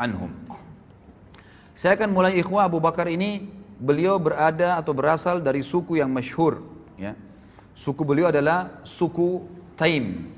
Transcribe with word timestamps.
anhum. 0.00 0.32
Saya 1.76 1.96
akan 2.00 2.08
mulai 2.12 2.40
ikhwah 2.40 2.64
Abu 2.64 2.80
Bakar 2.80 3.08
ini 3.12 3.44
beliau 3.76 4.16
berada 4.16 4.80
atau 4.80 4.96
berasal 4.96 5.44
dari 5.44 5.60
suku 5.60 6.00
yang 6.00 6.08
masyhur 6.08 6.64
ya. 6.96 7.12
Suku 7.76 8.04
beliau 8.04 8.28
adalah 8.28 8.84
suku 8.84 9.44
Taim 9.76 10.28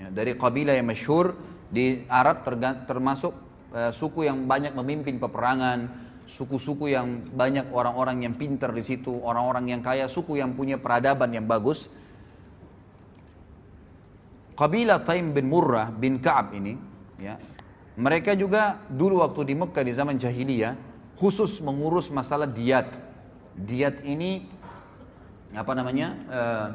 ya, 0.00 0.08
dari 0.08 0.32
kabilah 0.32 0.72
yang 0.72 0.88
masyhur 0.88 1.36
di 1.68 2.08
Arab 2.08 2.48
termasuk 2.88 3.36
uh, 3.76 3.92
suku 3.92 4.24
yang 4.24 4.48
banyak 4.48 4.72
memimpin 4.72 5.20
peperangan, 5.20 5.92
suku-suku 6.24 6.88
yang 6.88 7.28
banyak 7.36 7.68
orang-orang 7.68 8.24
yang 8.24 8.32
pintar 8.40 8.72
di 8.72 8.80
situ, 8.80 9.12
orang-orang 9.12 9.76
yang 9.76 9.84
kaya, 9.84 10.08
suku 10.08 10.40
yang 10.40 10.56
punya 10.56 10.80
peradaban 10.80 11.28
yang 11.36 11.44
bagus. 11.44 11.92
Kabilah 14.56 15.04
Taim 15.04 15.36
bin 15.36 15.52
Murrah 15.52 15.92
bin 15.92 16.16
Ka'ab 16.16 16.56
ini 16.56 16.72
ya, 17.20 17.36
mereka 17.98 18.38
juga 18.38 18.78
dulu 18.86 19.26
waktu 19.26 19.50
di 19.50 19.54
Mekah 19.58 19.82
di 19.82 19.90
zaman 19.90 20.14
jahiliyah 20.22 20.78
khusus 21.18 21.58
mengurus 21.58 22.06
masalah 22.14 22.46
diat. 22.46 22.94
Diat 23.58 24.06
ini 24.06 24.46
apa 25.50 25.74
namanya? 25.74 26.08
Uh, 26.30 26.66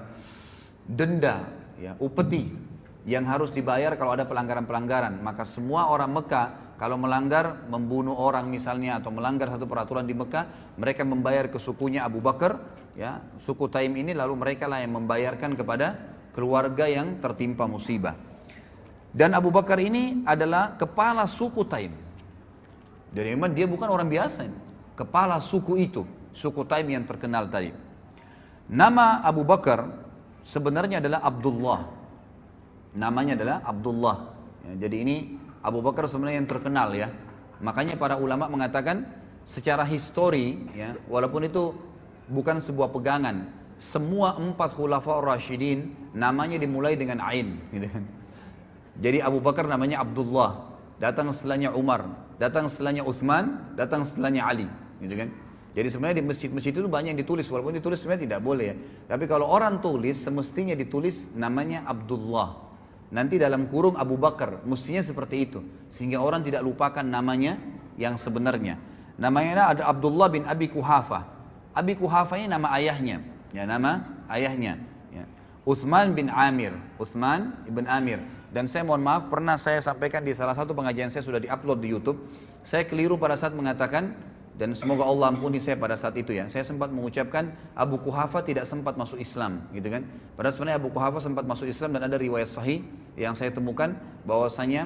denda, 0.84 1.48
ya, 1.80 1.96
upeti 2.04 2.52
yang 3.08 3.24
harus 3.24 3.56
dibayar 3.56 3.96
kalau 3.96 4.20
ada 4.20 4.28
pelanggaran-pelanggaran. 4.28 5.24
Maka 5.24 5.48
semua 5.48 5.88
orang 5.88 6.12
Mekah 6.12 6.76
kalau 6.76 7.00
melanggar 7.00 7.64
membunuh 7.72 8.20
orang 8.20 8.52
misalnya 8.52 9.00
atau 9.00 9.08
melanggar 9.08 9.48
satu 9.48 9.64
peraturan 9.64 10.04
di 10.04 10.12
Mekah, 10.12 10.76
mereka 10.76 11.08
membayar 11.08 11.48
ke 11.48 11.56
sukunya 11.56 12.04
Abu 12.04 12.20
Bakar, 12.20 12.60
ya, 13.00 13.24
suku 13.40 13.72
Taim 13.72 13.96
ini 13.96 14.12
lalu 14.12 14.36
mereka 14.36 14.68
lah 14.68 14.84
yang 14.84 15.00
membayarkan 15.00 15.56
kepada 15.56 15.96
keluarga 16.36 16.92
yang 16.92 17.24
tertimpa 17.24 17.64
musibah. 17.64 18.33
Dan 19.14 19.38
Abu 19.38 19.54
Bakar 19.54 19.78
ini 19.78 20.26
adalah 20.26 20.74
kepala 20.74 21.30
suku 21.30 21.62
Taim. 21.70 21.94
Jadi 23.14 23.28
memang 23.38 23.54
dia 23.54 23.70
bukan 23.70 23.86
orang 23.86 24.10
biasa 24.10 24.50
ini. 24.50 24.58
Kepala 24.98 25.38
suku 25.38 25.78
itu, 25.78 26.02
suku 26.34 26.66
Taim 26.66 26.90
yang 26.90 27.06
terkenal 27.06 27.46
tadi. 27.46 27.70
Nama 28.74 29.22
Abu 29.22 29.46
Bakar 29.46 29.86
sebenarnya 30.42 30.98
adalah 30.98 31.22
Abdullah. 31.22 31.82
Namanya 32.98 33.38
adalah 33.38 33.58
Abdullah. 33.62 34.18
Ya, 34.66 34.90
jadi 34.90 35.06
ini 35.06 35.16
Abu 35.62 35.86
Bakar 35.86 36.10
sebenarnya 36.10 36.42
yang 36.42 36.50
terkenal 36.50 36.90
ya. 36.98 37.14
Makanya 37.62 38.02
para 38.02 38.18
ulama 38.18 38.50
mengatakan 38.50 39.06
secara 39.46 39.86
histori 39.86 40.58
ya, 40.74 40.98
walaupun 41.06 41.46
itu 41.46 41.78
bukan 42.34 42.58
sebuah 42.58 42.90
pegangan, 42.90 43.46
semua 43.78 44.42
empat 44.42 44.74
khulafa 44.74 45.22
Rashidin 45.22 45.94
namanya 46.18 46.58
dimulai 46.58 46.98
dengan 46.98 47.22
Ain 47.22 47.62
gitu 47.70 47.86
kan. 47.94 48.04
Jadi 48.98 49.22
Abu 49.22 49.42
Bakar 49.42 49.66
namanya 49.66 50.06
Abdullah, 50.06 50.70
datang 51.02 51.34
setelahnya 51.34 51.74
Umar, 51.74 52.06
datang 52.38 52.70
setelahnya 52.70 53.02
Uthman, 53.02 53.74
datang 53.74 54.06
setelahnya 54.06 54.46
Ali, 54.46 54.68
gitu 55.02 55.18
kan? 55.18 55.30
Jadi 55.74 55.88
sebenarnya 55.90 56.22
di 56.22 56.26
masjid-masjid 56.30 56.70
itu 56.70 56.86
banyak 56.86 57.18
yang 57.18 57.22
ditulis, 57.26 57.50
walaupun 57.50 57.74
ditulis 57.74 57.98
sebenarnya 57.98 58.30
tidak 58.30 58.42
boleh 58.46 58.66
ya. 58.70 58.76
Tapi 59.10 59.26
kalau 59.26 59.50
orang 59.50 59.82
tulis, 59.82 60.22
semestinya 60.22 60.78
ditulis 60.78 61.34
namanya 61.34 61.82
Abdullah. 61.90 62.62
Nanti 63.10 63.42
dalam 63.42 63.66
kurung 63.70 63.98
Abu 63.98 64.18
Bakar, 64.18 64.62
mestinya 64.66 65.02
seperti 65.02 65.50
itu. 65.50 65.66
Sehingga 65.90 66.22
orang 66.22 66.46
tidak 66.46 66.62
lupakan 66.62 67.02
namanya 67.02 67.58
yang 67.98 68.18
sebenarnya. 68.18 68.78
Namanya 69.18 69.78
ada 69.78 69.84
Abdullah 69.90 70.30
bin 70.30 70.46
Abi 70.46 70.70
Kuhafa. 70.70 71.26
Abi 71.74 71.94
Kuhafa 71.98 72.38
ini 72.38 72.50
nama 72.50 72.70
ayahnya. 72.78 73.22
Ya, 73.54 73.70
nama 73.70 74.02
ayahnya. 74.30 74.82
Ya. 75.14 75.26
Uthman 75.66 76.18
bin 76.18 76.30
Amir. 76.30 76.74
Uthman 76.98 77.54
ibn 77.70 77.86
Amir. 77.86 78.22
Dan 78.54 78.70
saya 78.70 78.86
mohon 78.86 79.02
maaf, 79.02 79.34
pernah 79.34 79.58
saya 79.58 79.82
sampaikan 79.82 80.22
di 80.22 80.38
salah 80.38 80.54
satu 80.54 80.78
pengajian 80.78 81.10
saya 81.10 81.26
sudah 81.26 81.42
diupload 81.42 81.82
di 81.82 81.90
YouTube. 81.90 82.22
Saya 82.62 82.86
keliru 82.86 83.18
pada 83.18 83.34
saat 83.34 83.58
mengatakan, 83.58 84.14
dan 84.54 84.78
semoga 84.78 85.02
Allah 85.10 85.34
ampuni 85.34 85.58
saya 85.58 85.74
pada 85.74 85.98
saat 85.98 86.14
itu 86.14 86.38
ya. 86.38 86.46
Saya 86.46 86.62
sempat 86.62 86.94
mengucapkan 86.94 87.50
Abu 87.74 87.98
Kuhafa 87.98 88.46
tidak 88.46 88.70
sempat 88.70 88.94
masuk 88.94 89.18
Islam, 89.18 89.66
gitu 89.74 89.90
kan. 89.90 90.06
Padahal 90.38 90.54
sebenarnya 90.54 90.78
Abu 90.78 90.94
Kuhafa 90.94 91.18
sempat 91.18 91.50
masuk 91.50 91.66
Islam 91.66 91.98
dan 91.98 92.06
ada 92.06 92.14
riwayat 92.22 92.46
sahih 92.46 92.86
yang 93.18 93.34
saya 93.34 93.50
temukan 93.50 93.98
bahwasanya 94.30 94.86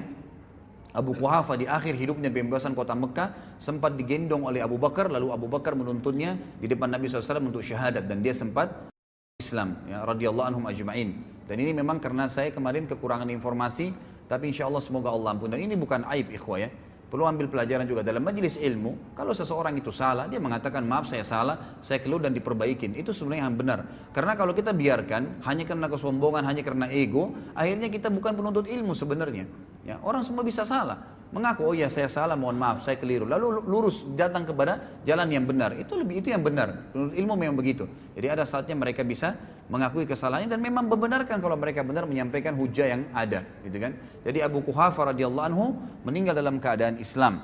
Abu 0.96 1.12
Kuhafa 1.12 1.60
di 1.60 1.68
akhir 1.68 2.00
hidupnya 2.00 2.32
pembebasan 2.32 2.72
kota 2.72 2.96
Mekah 2.96 3.60
sempat 3.60 4.00
digendong 4.00 4.48
oleh 4.48 4.64
Abu 4.64 4.80
Bakar 4.80 5.12
lalu 5.12 5.36
Abu 5.36 5.52
Bakar 5.52 5.76
menuntunnya 5.76 6.40
di 6.58 6.66
depan 6.72 6.88
Nabi 6.88 7.12
SAW 7.12 7.44
untuk 7.44 7.62
syahadat 7.62 8.08
dan 8.08 8.24
dia 8.24 8.32
sempat 8.32 8.72
Islam 9.38 9.78
ya 9.86 10.08
radhiyallahu 10.08 10.48
anhum 10.48 10.66
ajma'in. 10.66 11.37
Dan 11.48 11.64
ini 11.64 11.72
memang 11.72 12.04
karena 12.04 12.28
saya 12.28 12.52
kemarin 12.52 12.86
kekurangan 12.86 13.32
informasi, 13.32 13.96
tapi 14.28 14.52
insya 14.52 14.68
Allah 14.68 14.84
semoga 14.84 15.10
Allah 15.10 15.34
ampun. 15.34 15.48
Dan 15.48 15.64
ini 15.64 15.80
bukan 15.80 16.04
aib 16.12 16.30
ikhwah 16.36 16.60
ya. 16.60 16.70
Perlu 17.08 17.24
ambil 17.24 17.48
pelajaran 17.48 17.88
juga 17.88 18.04
dalam 18.04 18.20
majelis 18.20 18.60
ilmu. 18.60 19.16
Kalau 19.16 19.32
seseorang 19.32 19.80
itu 19.80 19.96
salah, 19.96 20.28
dia 20.28 20.44
mengatakan 20.44 20.84
maaf 20.84 21.08
saya 21.08 21.24
salah, 21.24 21.80
saya 21.80 22.04
keluar 22.04 22.28
dan 22.28 22.36
diperbaikin. 22.36 23.00
Itu 23.00 23.16
sebenarnya 23.16 23.48
yang 23.48 23.56
benar. 23.56 23.80
Karena 24.12 24.36
kalau 24.36 24.52
kita 24.52 24.76
biarkan 24.76 25.40
hanya 25.48 25.64
karena 25.64 25.88
kesombongan, 25.88 26.44
hanya 26.44 26.68
karena 26.68 26.92
ego, 26.92 27.32
akhirnya 27.56 27.88
kita 27.88 28.12
bukan 28.12 28.36
penuntut 28.36 28.68
ilmu 28.68 28.92
sebenarnya. 28.92 29.48
Ya, 29.88 30.04
orang 30.04 30.20
semua 30.28 30.44
bisa 30.44 30.68
salah 30.68 31.17
mengaku 31.32 31.68
oh 31.68 31.76
ya 31.76 31.92
saya 31.92 32.08
salah 32.08 32.40
mohon 32.40 32.56
maaf 32.56 32.84
saya 32.84 32.96
keliru. 32.96 33.28
Lalu 33.28 33.64
lurus 33.68 34.04
datang 34.16 34.48
kepada 34.48 35.00
jalan 35.04 35.28
yang 35.28 35.44
benar. 35.44 35.76
Itu 35.76 36.00
lebih 36.00 36.24
itu 36.24 36.32
yang 36.32 36.44
benar. 36.44 36.92
Menurut 36.96 37.14
ilmu 37.14 37.34
memang 37.36 37.58
begitu. 37.60 37.86
Jadi 38.16 38.28
ada 38.32 38.44
saatnya 38.48 38.76
mereka 38.80 39.04
bisa 39.04 39.36
mengakui 39.68 40.08
kesalahannya 40.08 40.48
dan 40.48 40.64
memang 40.64 40.88
membenarkan 40.88 41.44
kalau 41.44 41.60
mereka 41.60 41.84
benar 41.84 42.08
menyampaikan 42.08 42.56
hujah 42.56 42.88
yang 42.88 43.02
ada 43.12 43.44
gitu 43.68 43.78
kan? 43.78 43.92
Jadi 44.24 44.40
Abu 44.40 44.64
Kuhafa 44.64 45.12
radhiyallahu 45.12 45.48
anhu 45.52 45.66
meninggal 46.08 46.36
dalam 46.36 46.64
keadaan 46.64 46.98
Islam. 47.04 47.44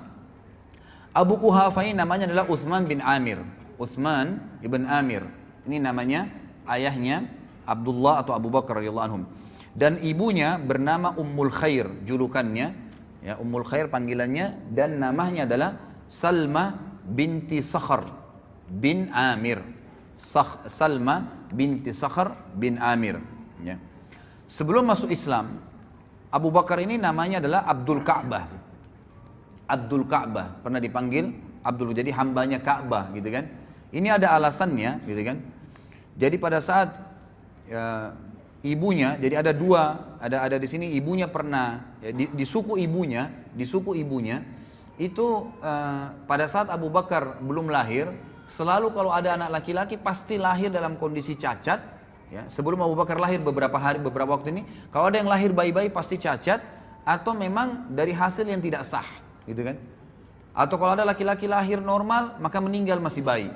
Abu 1.13 1.38
Kuhafa 1.38 1.83
ini 1.85 1.94
namanya 1.94 2.25
adalah 2.25 2.47
Uthman 2.50 2.88
bin 2.89 3.03
Amir. 3.03 3.44
Uthman 3.77 4.39
ibn 4.63 4.88
Amir. 4.88 5.27
Ini 5.67 5.77
namanya 5.83 6.31
ayahnya 6.65 7.27
Abdullah 7.67 8.23
atau 8.23 8.33
Abu 8.33 8.47
Bakar 8.47 8.79
radhiyallahu 8.79 9.07
anhum. 9.11 9.23
Dan 9.73 10.00
ibunya 10.05 10.61
bernama 10.61 11.17
Ummul 11.17 11.50
Khair 11.50 11.89
julukannya 12.05 12.92
ya 13.23 13.39
Ummul 13.39 13.63
Khair 13.63 13.88
panggilannya 13.88 14.75
dan 14.75 15.00
namanya 15.00 15.47
adalah 15.47 15.79
Salma 16.11 16.78
binti 17.07 17.63
Sakhar 17.63 18.06
bin 18.67 19.09
Amir. 19.16 19.63
Sakh, 20.19 20.67
Salma 20.69 21.47
binti 21.50 21.95
Sakhar 21.95 22.35
bin 22.53 22.78
Amir. 22.78 23.17
Ya. 23.63 23.79
sebelum 24.51 24.83
masuk 24.83 25.07
Islam 25.07 25.56
Abu 26.28 26.51
Bakar 26.51 26.83
ini 26.83 27.00
namanya 27.00 27.39
adalah 27.39 27.63
Abdul 27.63 28.03
Ka'bah. 28.03 28.50
Abdul 29.69 30.03
Ka'bah 30.03 30.59
pernah 30.59 30.83
dipanggil 30.83 31.31
Abdul 31.63 31.95
jadi 31.95 32.12
hambanya 32.12 32.59
Ka'bah 32.59 33.13
gitu 33.16 33.31
kan. 33.31 33.47
Ini 33.94 34.19
ada 34.19 34.35
alasannya 34.35 35.06
gitu 35.07 35.22
kan. 35.23 35.38
Jadi 36.17 36.35
pada 36.41 36.59
saat 36.59 36.89
ya, 37.69 38.12
ibunya, 38.63 39.19
jadi 39.19 39.44
ada 39.44 39.51
dua, 39.51 40.16
ada 40.24 40.47
ada 40.47 40.56
di 40.56 40.68
sini 40.72 40.96
ibunya 40.96 41.28
pernah 41.28 42.00
ya, 42.00 42.16
di, 42.16 42.31
di 42.31 42.46
suku 42.47 42.79
ibunya, 42.79 43.28
di 43.51 43.68
suku 43.68 43.94
ibunya 44.00 44.40
itu 44.96 45.51
uh, 45.59 46.16
pada 46.25 46.47
saat 46.47 46.72
Abu 46.72 46.88
Bakar 46.88 47.44
belum 47.44 47.68
lahir, 47.68 48.07
selalu 48.47 48.96
kalau 48.96 49.12
ada 49.12 49.35
anak 49.35 49.62
laki-laki 49.62 50.00
pasti 50.00 50.40
lahir 50.40 50.72
dalam 50.72 50.96
kondisi 50.96 51.35
cacat. 51.35 51.91
Ya, 52.34 52.50
sebelum 52.50 52.81
Abu 52.81 52.97
Bakar 52.97 53.22
lahir 53.22 53.38
beberapa 53.38 53.78
hari, 53.78 54.01
beberapa 54.01 54.34
waktu 54.34 54.50
ini, 54.57 54.66
kalau 54.90 55.13
ada 55.13 55.22
yang 55.22 55.30
lahir 55.30 55.53
bayi-bayi 55.53 55.94
pasti 55.94 56.18
cacat 56.18 56.66
atau 57.06 57.30
memang 57.38 57.94
dari 57.94 58.09
hasil 58.09 58.41
yang 58.41 58.57
tidak 58.57 58.81
sah, 58.90 59.06
gitu 59.45 59.62
kan? 59.62 59.78
Atau 60.57 60.81
kalau 60.81 60.97
ada 60.97 61.06
laki-laki 61.06 61.45
lahir 61.45 61.78
normal, 61.78 62.41
maka 62.41 62.57
meninggal 62.57 62.97
masih 62.97 63.22
bayi. 63.22 63.53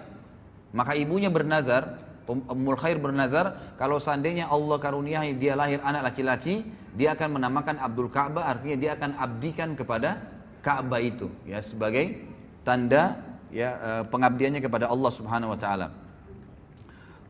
Maka 0.78 0.94
ibunya 0.94 1.30
bernazar, 1.30 1.98
Ummul 2.28 2.76
Khair 2.76 3.00
bernazar 3.00 3.76
kalau 3.80 4.04
seandainya 4.04 4.52
Allah 4.52 4.76
karuniai 4.84 5.32
dia 5.40 5.56
lahir 5.56 5.80
anak 5.80 6.12
laki-laki, 6.12 6.68
dia 6.92 7.16
akan 7.16 7.40
menamakan 7.40 7.80
Abdul 7.80 8.12
Ka'bah 8.12 8.52
artinya 8.52 8.76
dia 8.76 8.92
akan 9.00 9.16
abdikan 9.16 9.80
kepada 9.80 10.20
Ka'bah 10.60 11.00
itu 11.00 11.32
ya 11.48 11.64
sebagai 11.64 12.20
tanda 12.68 13.16
ya 13.48 13.70
eh, 13.80 14.04
pengabdiannya 14.12 14.60
kepada 14.60 14.92
Allah 14.92 15.12
Subhanahu 15.16 15.56
wa 15.56 15.60
taala. 15.60 15.88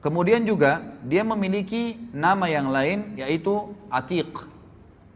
Kemudian 0.01 0.45
juga 0.45 0.81
dia 1.05 1.21
memiliki 1.25 1.97
nama 2.13 2.49
yang 2.49 2.69
lain 2.69 3.17
yaitu 3.17 3.73
Atiq. 3.89 4.29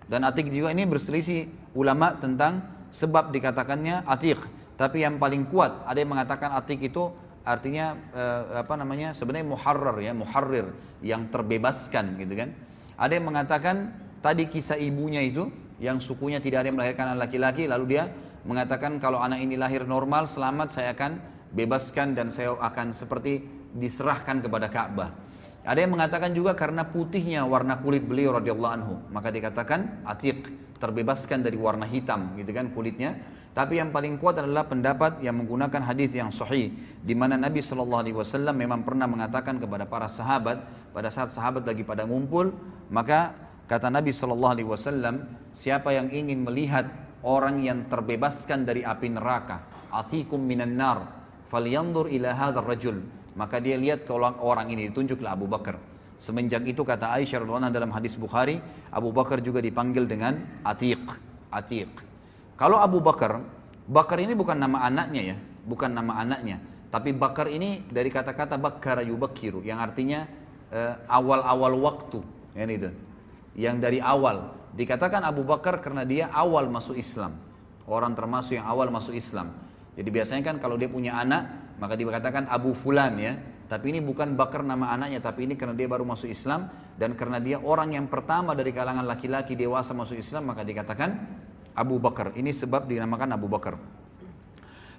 Dan 0.10 0.28
Atiq 0.28 0.51
juga 0.51 0.74
ini 0.74 0.83
berselisih 0.86 1.48
ulama 1.78 2.18
tentang 2.18 2.66
sebab 2.92 3.31
dikatakannya 3.31 4.04
Atiq. 4.04 4.42
Tapi 4.75 5.06
yang 5.06 5.22
paling 5.22 5.45
kuat 5.48 5.86
ada 5.86 5.98
yang 5.98 6.12
mengatakan 6.12 6.51
Atiq 6.57 6.81
itu 6.92 7.13
artinya 7.42 7.98
uh, 8.14 8.62
apa 8.62 8.74
namanya 8.78 9.18
sebenarnya 9.18 9.48
muharrar 9.48 9.98
ya 9.98 10.14
muharrir 10.14 10.70
yang 11.02 11.30
terbebaskan 11.34 12.22
gitu 12.22 12.34
kan. 12.38 12.54
Ada 13.02 13.18
yang 13.18 13.26
mengatakan 13.34 13.76
tadi 14.22 14.46
kisah 14.46 14.78
ibunya 14.78 15.26
itu 15.26 15.50
yang 15.82 15.98
sukunya 15.98 16.38
tidak 16.38 16.62
ada 16.62 16.68
yang 16.70 16.78
melahirkan 16.78 17.06
anak 17.14 17.30
laki-laki 17.30 17.66
lalu 17.66 17.98
dia 17.98 18.14
mengatakan 18.46 19.02
kalau 19.02 19.18
anak 19.22 19.42
ini 19.42 19.58
lahir 19.58 19.86
normal 19.86 20.30
selamat 20.30 20.74
saya 20.74 20.94
akan 20.94 21.18
bebaskan 21.54 22.14
dan 22.14 22.30
saya 22.30 22.54
akan 22.58 22.94
seperti 22.94 23.42
diserahkan 23.74 24.42
kepada 24.42 24.68
Ka'bah. 24.70 25.10
Ada 25.62 25.86
yang 25.86 25.94
mengatakan 25.94 26.34
juga 26.34 26.58
karena 26.58 26.82
putihnya 26.90 27.46
warna 27.46 27.78
kulit 27.78 28.02
beliau 28.02 28.34
radhiyallahu 28.34 28.74
anhu. 28.74 28.94
Maka 29.14 29.30
dikatakan 29.30 30.02
atiq 30.10 30.50
terbebaskan 30.82 31.46
dari 31.46 31.54
warna 31.62 31.86
hitam 31.86 32.34
gitu 32.34 32.50
kan 32.50 32.74
kulitnya 32.74 33.22
Tapi 33.51 33.83
yang 33.83 33.92
paling 33.92 34.15
kuat 34.15 34.39
adalah 34.39 34.63
pendapat 34.63 35.19
yang 35.19 35.44
menggunakan 35.44 35.83
hadis 35.83 36.15
yang 36.15 36.31
sahih 36.31 36.71
di 37.03 37.12
mana 37.12 37.36
Nabi 37.36 37.59
Shallallahu 37.59 38.01
alaihi 38.07 38.15
wasallam 38.15 38.56
memang 38.56 38.88
pernah 38.88 39.12
mengatakan 39.12 39.59
kepada 39.59 39.83
para 39.83 40.07
sahabat 40.07 40.63
pada 40.92 41.07
saat 41.07 41.31
sahabat 41.31 41.63
lagi 41.63 41.88
pada 41.88 42.03
ngumpul, 42.03 42.51
maka 42.92 43.31
kata 43.71 43.88
Nabi 43.88 44.12
Shallallahu 44.12 44.53
alaihi 44.59 44.68
wasallam, 44.68 45.27
siapa 45.56 45.95
yang 45.95 46.12
ingin 46.12 46.44
melihat 46.44 46.92
orang 47.24 47.63
yang 47.63 47.88
terbebaskan 47.88 48.68
dari 48.68 48.83
api 48.83 49.07
neraka, 49.15 49.63
atikum 49.92 50.44
minan 50.44 50.75
nar, 50.75 51.07
falyandur 51.47 52.12
ila 52.12 52.36
hadzal 52.36 52.68
rajul. 52.68 52.97
Maka 53.31 53.63
dia 53.63 53.80
lihat 53.80 54.04
ke 54.04 54.12
orang 54.12 54.68
ini 54.75 54.92
ditunjuklah 54.92 55.31
Abu 55.39 55.47
Bakar. 55.47 55.80
Semenjak 56.19 56.68
itu 56.68 56.83
kata 56.83 57.15
Aisyah 57.15 57.42
radhiyallahu 57.42 57.71
dalam 57.71 57.92
hadis 57.95 58.13
Bukhari, 58.19 58.59
Abu 58.92 59.15
Bakar 59.15 59.39
juga 59.39 59.63
dipanggil 59.63 60.04
dengan 60.04 60.36
Atiq. 60.68 61.00
Atiq. 61.47 62.11
Kalau 62.62 62.78
Abu 62.78 63.02
Bakar, 63.02 63.42
Bakar 63.90 64.22
ini 64.22 64.38
bukan 64.38 64.54
nama 64.54 64.86
anaknya 64.86 65.34
ya, 65.34 65.38
bukan 65.66 65.90
nama 65.98 66.22
anaknya. 66.22 66.62
Tapi 66.94 67.10
Bakar 67.10 67.50
ini 67.50 67.81
dari 67.90 68.13
kata-kata 68.13 68.62
Bakar 68.62 69.02
yubakiru, 69.02 69.66
yang 69.66 69.81
artinya 69.81 70.30
eh, 70.69 70.94
awal-awal 71.10 71.74
uh, 71.74 71.81
waktu. 71.90 72.22
Ya 72.54 72.69
itu. 72.69 72.94
Yang 73.58 73.75
dari 73.81 73.98
awal. 73.98 74.54
Dikatakan 74.78 75.25
Abu 75.25 75.42
Bakar 75.42 75.81
karena 75.81 76.06
dia 76.06 76.30
awal 76.30 76.69
masuk 76.69 77.02
Islam. 77.02 77.34
Orang 77.90 78.13
termasuk 78.13 78.54
yang 78.54 78.69
awal 78.69 78.94
masuk 78.94 79.18
Islam. 79.18 79.57
Jadi 79.98 80.10
biasanya 80.14 80.46
kan 80.46 80.62
kalau 80.62 80.78
dia 80.78 80.86
punya 80.86 81.18
anak, 81.18 81.74
maka 81.81 81.98
dikatakan 81.98 82.46
Abu 82.46 82.78
Fulan 82.78 83.18
ya. 83.18 83.42
Tapi 83.74 83.90
ini 83.90 84.06
bukan 84.06 84.38
Bakar 84.38 84.62
nama 84.62 84.94
anaknya, 84.94 85.18
tapi 85.18 85.50
ini 85.50 85.57
karena 85.57 85.74
dia 85.74 85.90
baru 85.90 86.06
masuk 86.06 86.30
Islam 86.30 86.69
dan 86.94 87.18
karena 87.18 87.42
dia 87.42 87.57
orang 87.57 87.98
yang 87.98 88.06
pertama 88.06 88.54
dari 88.54 88.69
kalangan 88.69 89.07
laki-laki 89.07 89.57
dewasa 89.57 89.98
masuk 89.98 90.19
Islam, 90.22 90.52
maka 90.52 90.62
dikatakan 90.62 91.10
Abu 91.75 91.97
Bakar. 91.97 92.35
Ini 92.35 92.51
sebab 92.51 92.88
dinamakan 92.88 93.35
Abu 93.35 93.47
Bakar. 93.47 93.79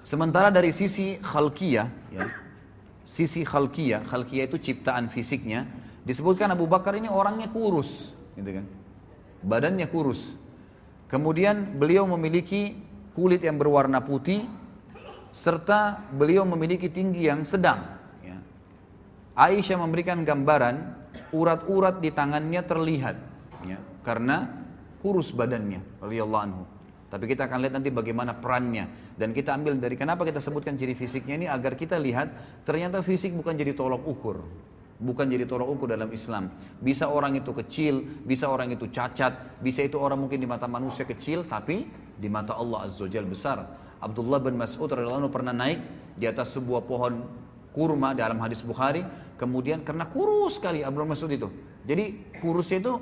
Sementara 0.03 0.51
dari 0.51 0.75
sisi 0.75 1.15
khalqiyah, 1.23 1.89
ya, 2.11 2.27
sisi 3.07 3.47
khalqiyah, 3.47 4.03
khalqiyah 4.03 4.51
itu 4.51 4.59
ciptaan 4.59 5.07
fisiknya, 5.07 5.71
disebutkan 6.03 6.51
Abu 6.51 6.67
Bakar 6.67 6.99
ini 6.99 7.07
orangnya 7.07 7.47
kurus, 7.47 8.11
gitu 8.35 8.51
kan? 8.59 8.67
Badannya 9.47 9.87
kurus. 9.87 10.19
Kemudian 11.07 11.79
beliau 11.79 12.03
memiliki 12.11 12.75
kulit 13.15 13.47
yang 13.47 13.63
berwarna 13.63 14.03
putih, 14.03 14.43
serta 15.31 16.03
beliau 16.11 16.43
memiliki 16.43 16.91
tinggi 16.91 17.31
yang 17.31 17.47
sedang. 17.47 17.95
Ya. 18.27 18.43
Aisyah 19.39 19.79
memberikan 19.79 20.27
gambaran 20.27 20.99
urat-urat 21.31 22.03
di 22.03 22.11
tangannya 22.11 22.61
terlihat, 22.67 23.17
ya, 23.65 23.79
karena 24.03 24.51
kurus 25.03 25.35
badannya 25.35 25.83
radhiyallahu 25.99 26.45
anhu. 26.47 26.65
Tapi 27.13 27.29
kita 27.29 27.45
akan 27.45 27.61
lihat 27.61 27.75
nanti 27.77 27.93
bagaimana 27.93 28.33
perannya 28.33 28.89
dan 29.21 29.37
kita 29.37 29.53
ambil 29.53 29.77
dari 29.77 30.01
kenapa 30.01 30.25
kita 30.25 30.41
sebutkan 30.41 30.81
ciri 30.81 30.97
fisiknya 30.97 31.45
ini 31.45 31.47
agar 31.51 31.77
kita 31.77 32.01
lihat 32.01 32.33
ternyata 32.65 33.05
fisik 33.05 33.37
bukan 33.37 33.53
jadi 33.53 33.77
tolok 33.77 34.01
ukur. 34.09 34.41
Bukan 35.03 35.27
jadi 35.29 35.45
tolok 35.45 35.77
ukur 35.77 35.93
dalam 35.93 36.09
Islam. 36.09 36.49
Bisa 36.79 37.11
orang 37.11 37.37
itu 37.37 37.53
kecil, 37.53 38.23
bisa 38.25 38.49
orang 38.49 38.73
itu 38.73 38.89
cacat, 38.89 39.61
bisa 39.61 39.85
itu 39.85 40.01
orang 40.01 40.25
mungkin 40.25 40.41
di 40.41 40.49
mata 40.49 40.65
manusia 40.65 41.05
kecil 41.05 41.45
tapi 41.45 41.85
di 42.17 42.31
mata 42.33 42.57
Allah 42.57 42.89
Azza 42.89 43.05
Jal 43.11 43.29
besar. 43.29 43.67
Abdullah 44.01 44.41
bin 44.41 44.57
Mas'ud 44.57 44.89
radhiyallahu 44.89 45.27
anhu 45.27 45.33
pernah 45.35 45.53
naik 45.53 45.85
di 46.17 46.25
atas 46.25 46.57
sebuah 46.57 46.87
pohon 46.89 47.29
kurma 47.77 48.17
dalam 48.17 48.41
hadis 48.41 48.65
Bukhari, 48.65 49.05
kemudian 49.37 49.85
karena 49.85 50.09
kurus 50.09 50.57
sekali 50.57 50.81
Abdullah 50.81 51.13
Mas'ud 51.13 51.29
itu. 51.29 51.49
Jadi 51.85 52.35
kurusnya 52.41 52.79
itu 52.79 52.93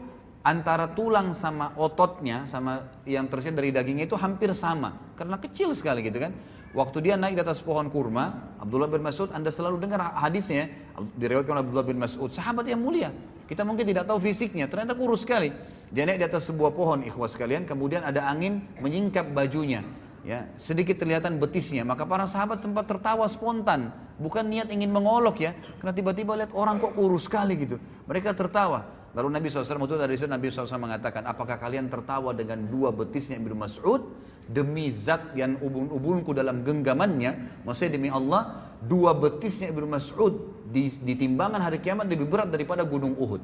antara 0.41 0.89
tulang 0.97 1.37
sama 1.37 1.77
ototnya 1.77 2.49
sama 2.49 2.89
yang 3.05 3.29
tersirat 3.29 3.61
dari 3.61 3.71
dagingnya 3.73 4.09
itu 4.09 4.17
hampir 4.17 4.57
sama. 4.57 4.97
Karena 5.17 5.37
kecil 5.37 5.77
sekali 5.77 6.01
gitu 6.05 6.21
kan. 6.21 6.33
Waktu 6.71 7.03
dia 7.03 7.19
naik 7.19 7.35
di 7.35 7.43
atas 7.43 7.59
pohon 7.59 7.91
kurma 7.91 8.55
Abdullah 8.63 8.87
bin 8.87 9.03
Mas'ud 9.03 9.35
anda 9.35 9.51
selalu 9.51 9.83
dengar 9.83 10.15
hadisnya 10.15 10.71
diriwayatkan 11.19 11.59
oleh 11.59 11.65
Abdullah 11.67 11.83
bin 11.83 11.99
Mas'ud 11.99 12.31
sahabat 12.31 12.63
yang 12.71 12.79
mulia 12.79 13.11
kita 13.51 13.67
mungkin 13.67 13.83
tidak 13.91 14.07
tahu 14.07 14.23
fisiknya 14.23 14.71
ternyata 14.71 14.95
kurus 14.95 15.27
sekali. 15.27 15.51
Dia 15.91 16.07
naik 16.07 16.23
di 16.23 16.27
atas 16.31 16.47
sebuah 16.47 16.71
pohon 16.71 17.03
ikhwas 17.03 17.35
sekalian 17.35 17.67
kemudian 17.67 18.07
ada 18.07 18.23
angin 18.31 18.63
menyingkap 18.79 19.35
bajunya 19.35 19.83
ya. 20.23 20.47
Sedikit 20.63 21.03
kelihatan 21.03 21.43
betisnya 21.43 21.83
maka 21.83 22.07
para 22.07 22.31
sahabat 22.31 22.63
sempat 22.63 22.87
tertawa 22.87 23.27
spontan. 23.27 23.91
Bukan 24.23 24.47
niat 24.47 24.71
ingin 24.71 24.95
mengolok 24.95 25.43
ya. 25.43 25.59
Karena 25.83 25.91
tiba-tiba 25.91 26.39
lihat 26.39 26.55
orang 26.55 26.79
kok 26.79 26.95
kurus 26.95 27.27
sekali 27.27 27.59
gitu. 27.59 27.83
Mereka 28.07 28.31
tertawa 28.39 28.87
Lalu 29.11 29.29
Nabi 29.35 29.47
SAW 29.51 29.91
itu 29.91 29.99
dari 29.99 30.15
situ 30.15 30.31
Nabi 30.31 30.55
SAW 30.55 30.79
mengatakan, 30.79 31.27
apakah 31.27 31.59
kalian 31.59 31.91
tertawa 31.91 32.31
dengan 32.31 32.63
dua 32.71 32.95
betisnya 32.95 33.43
Ibnu 33.43 33.59
Mas'ud 33.59 34.07
demi 34.47 34.87
zat 34.95 35.35
yang 35.35 35.59
ubun-ubunku 35.59 36.31
dalam 36.31 36.63
genggamannya, 36.63 37.63
maksudnya 37.67 37.99
demi 37.99 38.07
Allah, 38.07 38.71
dua 38.87 39.11
betisnya 39.11 39.75
Ibnu 39.75 39.91
Mas'ud 39.91 40.63
di, 40.71 40.95
di 41.03 41.19
timbangan 41.19 41.59
hari 41.59 41.83
kiamat 41.83 42.07
lebih 42.07 42.31
berat 42.31 42.55
daripada 42.55 42.87
gunung 42.87 43.19
Uhud. 43.19 43.43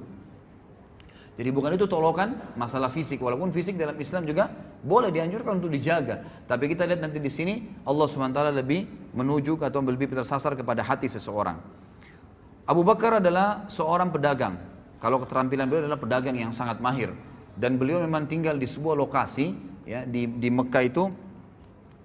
Jadi 1.37 1.51
bukan 1.53 1.77
itu 1.77 1.85
tolokan 1.85 2.39
masalah 2.57 2.89
fisik, 2.89 3.21
walaupun 3.21 3.53
fisik 3.53 3.77
dalam 3.77 3.99
Islam 4.01 4.25
juga 4.25 4.49
boleh 4.81 5.12
dianjurkan 5.12 5.61
untuk 5.61 5.69
dijaga. 5.69 6.25
Tapi 6.49 6.73
kita 6.73 6.89
lihat 6.89 7.05
nanti 7.05 7.21
di 7.21 7.29
sini 7.29 7.61
Allah 7.85 8.09
swt 8.09 8.39
lebih 8.57 9.12
menuju 9.12 9.61
atau 9.61 9.85
lebih 9.85 10.15
tersasar 10.17 10.57
kepada 10.57 10.81
hati 10.81 11.12
seseorang. 11.12 11.61
Abu 12.65 12.83
Bakar 12.83 13.21
adalah 13.21 13.69
seorang 13.69 14.09
pedagang, 14.09 14.57
kalau 15.03 15.21
keterampilan 15.23 15.69
beliau 15.69 15.89
adalah 15.89 16.01
pedagang 16.01 16.37
yang 16.37 16.53
sangat 16.57 16.81
mahir 16.81 17.13
dan 17.57 17.81
beliau 17.81 18.05
memang 18.05 18.29
tinggal 18.29 18.57
di 18.57 18.69
sebuah 18.69 18.97
lokasi 18.97 19.57
ya 19.89 20.05
di 20.05 20.29
di 20.29 20.49
Mekah 20.53 20.85
itu 20.85 21.05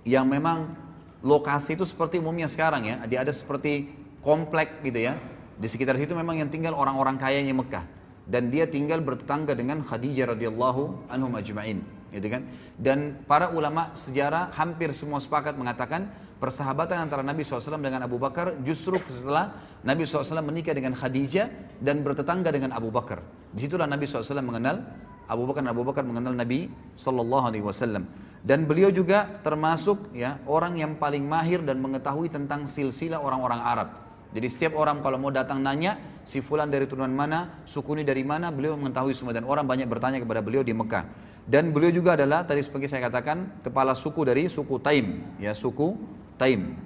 yang 0.08 0.26
memang 0.26 0.74
lokasi 1.22 1.78
itu 1.78 1.86
seperti 1.86 2.18
umumnya 2.18 2.50
sekarang 2.50 2.86
ya. 2.86 2.96
Dia 3.06 3.22
ada 3.22 3.34
seperti 3.34 3.90
komplek 4.26 4.82
gitu 4.82 5.12
ya. 5.12 5.18
Di 5.62 5.70
sekitar 5.70 5.94
situ 6.00 6.18
memang 6.18 6.42
yang 6.42 6.50
tinggal 6.50 6.74
orang-orang 6.74 7.22
kayanya 7.22 7.54
Mekah 7.54 7.86
dan 8.26 8.50
dia 8.50 8.66
tinggal 8.66 9.02
bertetangga 9.02 9.54
dengan 9.54 9.82
Khadijah 9.86 10.34
radhiyallahu 10.34 11.12
anhu 11.12 11.28
majma'in 11.30 11.86
gitu 12.10 12.28
kan. 12.28 12.48
Dan 12.80 13.22
para 13.30 13.54
ulama 13.54 13.94
sejarah 13.94 14.50
hampir 14.58 14.90
semua 14.96 15.22
sepakat 15.22 15.54
mengatakan 15.54 16.10
persahabatan 16.42 17.06
antara 17.06 17.22
Nabi 17.22 17.46
SAW 17.46 17.78
dengan 17.78 18.02
Abu 18.02 18.18
Bakar 18.18 18.58
justru 18.66 18.98
setelah 18.98 19.54
Nabi 19.86 20.10
SAW 20.10 20.42
menikah 20.42 20.74
dengan 20.74 20.98
Khadijah 20.98 21.78
dan 21.78 22.02
bertetangga 22.02 22.50
dengan 22.50 22.74
Abu 22.74 22.90
Bakar. 22.90 23.22
Di 23.54 23.70
situlah 23.70 23.86
Nabi 23.86 24.10
SAW 24.10 24.42
mengenal 24.42 24.82
Abu 25.30 25.46
Bakar 25.46 25.62
Abu 25.70 25.86
Bakar 25.86 26.02
mengenal 26.02 26.34
Nabi 26.34 26.66
SAW. 26.98 28.02
Dan 28.42 28.66
beliau 28.66 28.90
juga 28.90 29.38
termasuk 29.46 30.18
ya 30.18 30.42
orang 30.50 30.82
yang 30.82 30.98
paling 30.98 31.22
mahir 31.22 31.62
dan 31.62 31.78
mengetahui 31.78 32.34
tentang 32.34 32.66
silsilah 32.66 33.22
orang-orang 33.22 33.62
Arab. 33.62 33.90
Jadi 34.34 34.48
setiap 34.50 34.74
orang 34.82 35.06
kalau 35.06 35.22
mau 35.22 35.30
datang 35.30 35.62
nanya, 35.62 36.24
si 36.26 36.42
fulan 36.42 36.72
dari 36.74 36.90
turunan 36.90 37.14
mana, 37.14 37.62
suku 37.70 38.00
ini 38.00 38.04
dari 38.08 38.26
mana, 38.26 38.50
beliau 38.50 38.74
mengetahui 38.80 39.14
semua 39.14 39.36
dan 39.36 39.46
orang 39.46 39.68
banyak 39.70 39.86
bertanya 39.86 40.18
kepada 40.18 40.42
beliau 40.42 40.66
di 40.66 40.74
Mekah. 40.74 41.06
Dan 41.46 41.70
beliau 41.76 41.92
juga 41.94 42.18
adalah 42.18 42.48
tadi 42.48 42.64
seperti 42.64 42.90
saya 42.90 43.12
katakan 43.12 43.62
kepala 43.62 43.94
suku 43.94 44.24
dari 44.24 44.48
suku 44.48 44.80
Taim, 44.80 45.36
ya 45.38 45.52
suku 45.52 46.00
Taim. 46.40 46.78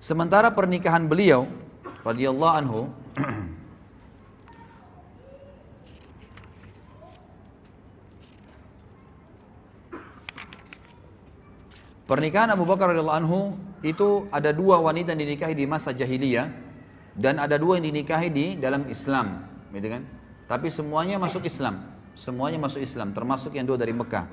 Sementara 0.00 0.50
pernikahan 0.52 1.06
beliau 1.08 1.48
radhiyallahu 2.04 2.54
anhu 2.54 2.80
Pernikahan 12.04 12.52
Abu 12.52 12.68
Bakar 12.68 12.92
radhiyallahu 12.92 13.20
anhu 13.24 13.40
itu 13.80 14.28
ada 14.28 14.52
dua 14.52 14.76
wanita 14.76 15.16
yang 15.16 15.24
dinikahi 15.24 15.56
di 15.56 15.64
masa 15.64 15.88
jahiliyah 15.88 16.52
dan 17.16 17.40
ada 17.40 17.56
dua 17.56 17.80
yang 17.80 17.88
dinikahi 17.88 18.28
di 18.28 18.46
dalam 18.60 18.84
Islam, 18.92 19.48
gitu 19.72 19.88
kan? 19.88 20.04
Tapi 20.44 20.68
semuanya 20.68 21.16
masuk 21.16 21.48
Islam, 21.48 21.80
semuanya 22.12 22.60
masuk 22.60 22.84
Islam, 22.84 23.16
termasuk 23.16 23.56
yang 23.56 23.64
dua 23.64 23.80
dari 23.80 23.96
Mekah. 23.96 24.28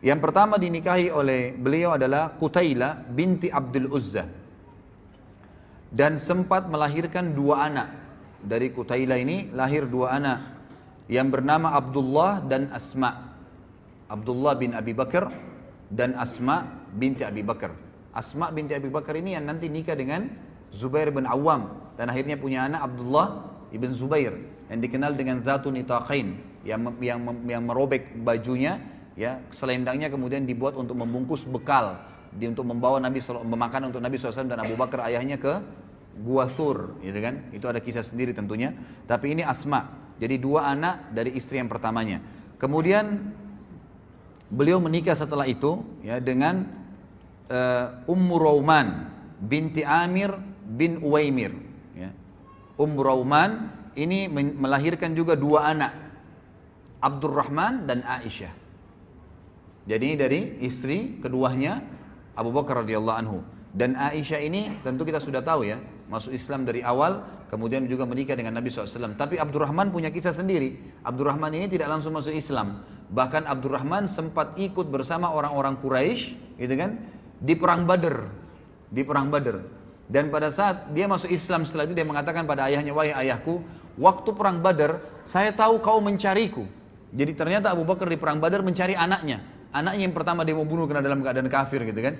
Yang 0.00 0.20
pertama 0.24 0.56
dinikahi 0.56 1.12
oleh 1.12 1.52
beliau 1.52 1.92
adalah 1.92 2.32
Qutaila 2.40 3.04
binti 3.04 3.52
Abdul 3.52 3.92
Uzza. 3.92 4.24
Dan 5.92 6.16
sempat 6.16 6.72
melahirkan 6.72 7.36
dua 7.36 7.68
anak. 7.68 7.88
Dari 8.40 8.72
Qutaila 8.72 9.20
ini 9.20 9.52
lahir 9.52 9.84
dua 9.84 10.16
anak. 10.16 10.38
Yang 11.04 11.28
bernama 11.36 11.76
Abdullah 11.76 12.40
dan 12.40 12.72
Asma. 12.72 13.36
Abdullah 14.08 14.56
bin 14.56 14.72
Abi 14.72 14.96
Bakar 14.96 15.28
dan 15.92 16.16
Asma 16.16 16.64
binti 16.96 17.20
Abi 17.20 17.44
Bakar. 17.44 17.76
Asma 18.16 18.48
binti 18.48 18.72
Abi 18.72 18.88
Bakar 18.88 19.20
ini 19.20 19.36
yang 19.36 19.44
nanti 19.44 19.68
nikah 19.68 19.94
dengan 20.00 20.32
Zubair 20.72 21.12
bin 21.12 21.28
Awam. 21.28 21.76
Dan 22.00 22.08
akhirnya 22.08 22.40
punya 22.40 22.64
anak 22.64 22.88
Abdullah 22.88 23.52
ibn 23.68 23.92
Zubair. 23.92 24.32
Yang 24.72 24.80
dikenal 24.88 25.12
dengan 25.12 25.44
Zatun 25.44 25.76
Itaqain. 25.76 26.40
Yang, 26.64 26.80
yang, 27.04 27.20
yang 27.44 27.62
merobek 27.68 28.16
bajunya 28.24 28.80
ya 29.20 29.44
selendangnya 29.52 30.08
kemudian 30.08 30.48
dibuat 30.48 30.80
untuk 30.80 30.96
membungkus 30.96 31.44
bekal 31.44 32.00
di 32.32 32.48
untuk 32.48 32.64
membawa 32.64 32.96
Nabi 32.96 33.20
memakan 33.44 33.92
untuk 33.92 34.00
Nabi 34.00 34.16
SAW 34.16 34.48
dan 34.48 34.64
Abu 34.64 34.80
Bakar 34.80 35.04
ayahnya 35.12 35.36
ke 35.36 35.60
Gua 36.20 36.50
Thur, 36.50 36.98
gitu 37.00 37.18
kan? 37.22 37.48
Itu 37.54 37.70
ada 37.70 37.78
kisah 37.78 38.02
sendiri 38.02 38.34
tentunya. 38.34 38.74
Tapi 39.06 39.34
ini 39.34 39.42
Asma. 39.46 39.86
Jadi 40.20 40.36
dua 40.36 40.68
anak 40.68 41.14
dari 41.16 41.32
istri 41.32 41.56
yang 41.56 41.70
pertamanya. 41.70 42.20
Kemudian 42.60 43.30
beliau 44.52 44.82
menikah 44.82 45.16
setelah 45.16 45.48
itu 45.48 45.80
ya 46.04 46.20
dengan 46.20 46.66
uh, 47.48 48.04
Ummu 48.04 48.36
Rauman 48.36 48.88
binti 49.40 49.80
Amir 49.80 50.34
bin 50.68 51.00
Uwaimir. 51.00 51.56
Ya. 51.96 52.12
Ummu 52.76 53.00
Rauman 53.00 53.50
ini 53.96 54.28
melahirkan 54.34 55.16
juga 55.16 55.38
dua 55.40 55.72
anak, 55.72 55.92
Abdurrahman 57.00 57.88
dan 57.88 58.04
Aisyah. 58.04 58.59
Jadi 59.88 60.18
dari 60.18 60.40
istri 60.60 61.20
keduanya 61.20 61.80
Abu 62.36 62.52
Bakar 62.52 62.84
radhiyallahu 62.84 63.18
anhu. 63.20 63.38
Dan 63.70 63.94
Aisyah 63.94 64.40
ini 64.42 64.74
tentu 64.82 65.06
kita 65.06 65.22
sudah 65.22 65.40
tahu 65.46 65.62
ya, 65.62 65.78
masuk 66.10 66.34
Islam 66.34 66.66
dari 66.66 66.82
awal, 66.82 67.22
kemudian 67.46 67.86
juga 67.86 68.02
menikah 68.02 68.34
dengan 68.34 68.58
Nabi 68.58 68.66
SAW. 68.66 69.14
Tapi 69.14 69.38
Abdurrahman 69.38 69.94
punya 69.94 70.10
kisah 70.10 70.34
sendiri. 70.34 70.74
Abdurrahman 71.06 71.54
ini 71.54 71.70
tidak 71.70 71.86
langsung 71.86 72.18
masuk 72.18 72.34
Islam. 72.34 72.82
Bahkan 73.14 73.46
Abdurrahman 73.46 74.10
sempat 74.10 74.58
ikut 74.58 74.90
bersama 74.90 75.30
orang-orang 75.30 75.78
Quraisy, 75.78 76.34
gitu 76.58 76.74
kan, 76.74 76.98
di 77.38 77.54
perang 77.54 77.86
Badr, 77.86 78.26
di 78.90 79.02
perang 79.06 79.30
Badr. 79.30 79.62
Dan 80.10 80.34
pada 80.34 80.50
saat 80.50 80.90
dia 80.90 81.06
masuk 81.06 81.30
Islam 81.30 81.62
setelah 81.62 81.86
itu 81.86 81.94
dia 81.94 82.02
mengatakan 82.02 82.42
pada 82.42 82.66
ayahnya, 82.66 82.90
wahai 82.90 83.14
ayahku, 83.14 83.62
waktu 83.94 84.34
perang 84.34 84.58
Badr, 84.58 84.98
saya 85.22 85.54
tahu 85.54 85.78
kau 85.78 86.02
mencariku. 86.02 86.66
Jadi 87.14 87.32
ternyata 87.38 87.70
Abu 87.70 87.86
Bakar 87.86 88.10
di 88.10 88.18
perang 88.18 88.42
Badar 88.42 88.66
mencari 88.66 88.98
anaknya. 88.98 89.42
Anaknya 89.70 90.02
yang 90.10 90.14
pertama 90.14 90.42
dia 90.42 90.54
mau 90.54 90.66
bunuh 90.66 90.90
karena 90.90 91.02
dalam 91.02 91.22
keadaan 91.22 91.46
kafir 91.46 91.86
gitu 91.86 92.00
kan. 92.02 92.14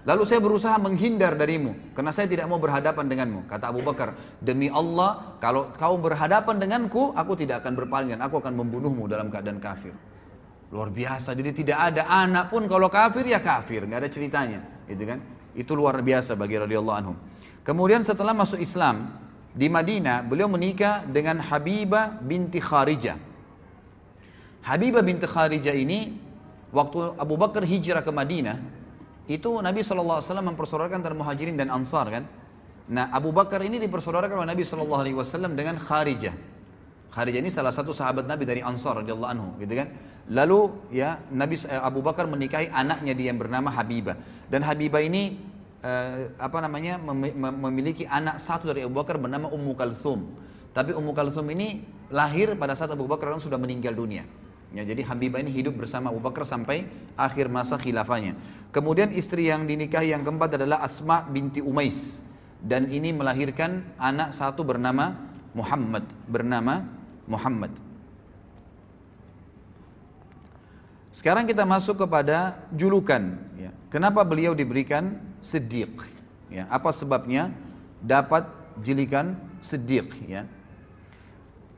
Lalu 0.00 0.24
saya 0.24 0.40
berusaha 0.40 0.80
menghindar 0.80 1.36
darimu 1.36 1.76
karena 1.92 2.08
saya 2.08 2.24
tidak 2.24 2.48
mau 2.48 2.56
berhadapan 2.56 3.04
denganmu. 3.04 3.44
Kata 3.44 3.68
Abu 3.68 3.84
Bakar, 3.84 4.16
demi 4.40 4.72
Allah 4.72 5.36
kalau 5.44 5.68
kau 5.76 6.00
berhadapan 6.00 6.56
denganku, 6.56 7.12
aku 7.12 7.36
tidak 7.36 7.60
akan 7.60 7.76
berpaling 7.76 8.16
dan 8.16 8.24
aku 8.24 8.40
akan 8.40 8.56
membunuhmu 8.56 9.04
dalam 9.04 9.28
keadaan 9.28 9.60
kafir. 9.60 9.92
Luar 10.72 10.88
biasa. 10.88 11.36
Jadi 11.36 11.52
tidak 11.52 11.92
ada 11.92 12.08
anak 12.08 12.48
pun 12.48 12.64
kalau 12.64 12.88
kafir 12.88 13.28
ya 13.28 13.44
kafir, 13.44 13.84
nggak 13.84 14.00
ada 14.00 14.08
ceritanya, 14.08 14.60
gitu 14.88 15.04
kan? 15.04 15.18
Itu 15.52 15.76
luar 15.76 16.00
biasa 16.00 16.32
bagi 16.32 16.56
radhiyallahu 16.56 16.96
anhu. 16.96 17.12
Kemudian 17.60 18.00
setelah 18.00 18.32
masuk 18.32 18.56
Islam 18.56 19.20
di 19.52 19.68
Madinah, 19.68 20.24
beliau 20.24 20.48
menikah 20.48 21.04
dengan 21.04 21.44
Habibah 21.44 22.16
binti 22.24 22.56
Kharijah. 22.56 23.18
Habibah 24.64 25.04
binti 25.04 25.28
Kharijah 25.28 25.76
ini 25.76 26.29
waktu 26.70 27.14
Abu 27.18 27.34
Bakar 27.38 27.62
hijrah 27.66 28.02
ke 28.02 28.10
Madinah, 28.10 28.58
itu 29.30 29.50
Nabi 29.62 29.86
SAW 29.86 30.22
mempersaudarakan 30.42 31.02
antara 31.02 31.14
muhajirin 31.14 31.54
dan 31.54 31.70
ansar 31.70 32.10
kan. 32.10 32.24
Nah 32.90 33.14
Abu 33.14 33.30
Bakar 33.30 33.62
ini 33.62 33.78
dipersaudarakan 33.78 34.42
oleh 34.42 34.50
Nabi 34.50 34.66
SAW 34.66 35.54
dengan 35.54 35.78
Kharijah. 35.78 36.34
Kharijah 37.10 37.38
ini 37.42 37.50
salah 37.50 37.74
satu 37.74 37.90
sahabat 37.90 38.26
Nabi 38.30 38.46
dari 38.46 38.62
Ansar 38.62 39.02
radhiyallahu 39.02 39.30
anhu, 39.34 39.48
gitu 39.58 39.74
kan? 39.74 39.90
Lalu 40.30 40.70
ya 40.94 41.18
Nabi 41.34 41.58
eh, 41.66 41.74
Abu 41.74 42.06
Bakar 42.06 42.30
menikahi 42.30 42.70
anaknya 42.70 43.18
dia 43.18 43.34
yang 43.34 43.38
bernama 43.42 43.66
Habibah. 43.74 44.14
Dan 44.46 44.62
Habibah 44.62 45.02
ini 45.02 45.42
eh, 45.82 46.30
apa 46.38 46.58
namanya 46.62 47.02
memiliki 47.02 48.06
anak 48.06 48.38
satu 48.38 48.70
dari 48.70 48.86
Abu 48.86 48.94
Bakar 48.94 49.18
bernama 49.18 49.50
Ummu 49.50 49.74
Kalthum. 49.74 50.30
Tapi 50.70 50.94
Ummu 50.94 51.10
Kalthum 51.18 51.50
ini 51.50 51.82
lahir 52.14 52.54
pada 52.54 52.78
saat 52.78 52.94
Abu 52.94 53.10
Bakar 53.10 53.34
sudah 53.42 53.58
meninggal 53.58 53.90
dunia. 53.90 54.22
Ya, 54.70 54.86
jadi 54.86 55.02
Habibah 55.02 55.42
ini 55.42 55.50
hidup 55.50 55.82
bersama 55.82 56.14
Abu 56.14 56.22
Bakar 56.22 56.46
sampai 56.46 56.86
akhir 57.18 57.50
masa 57.50 57.74
khilafahnya. 57.74 58.38
Kemudian 58.70 59.10
istri 59.10 59.50
yang 59.50 59.66
dinikahi 59.66 60.14
yang 60.14 60.22
keempat 60.22 60.54
adalah 60.54 60.78
Asma 60.86 61.26
binti 61.26 61.58
Umais. 61.58 62.22
Dan 62.62 62.86
ini 62.86 63.10
melahirkan 63.10 63.82
anak 63.98 64.30
satu 64.30 64.62
bernama 64.62 65.18
Muhammad. 65.50 66.06
Bernama 66.30 66.86
Muhammad. 67.26 67.74
Sekarang 71.10 71.50
kita 71.50 71.66
masuk 71.66 72.06
kepada 72.06 72.62
julukan. 72.70 73.34
Ya. 73.58 73.74
Kenapa 73.90 74.22
beliau 74.22 74.54
diberikan 74.54 75.18
Siddiq? 75.42 75.90
Ya. 76.46 76.70
Apa 76.70 76.94
sebabnya 76.94 77.50
dapat 77.98 78.46
jilikan 78.86 79.34
Siddiq? 79.58 80.14
Ya. 80.30 80.46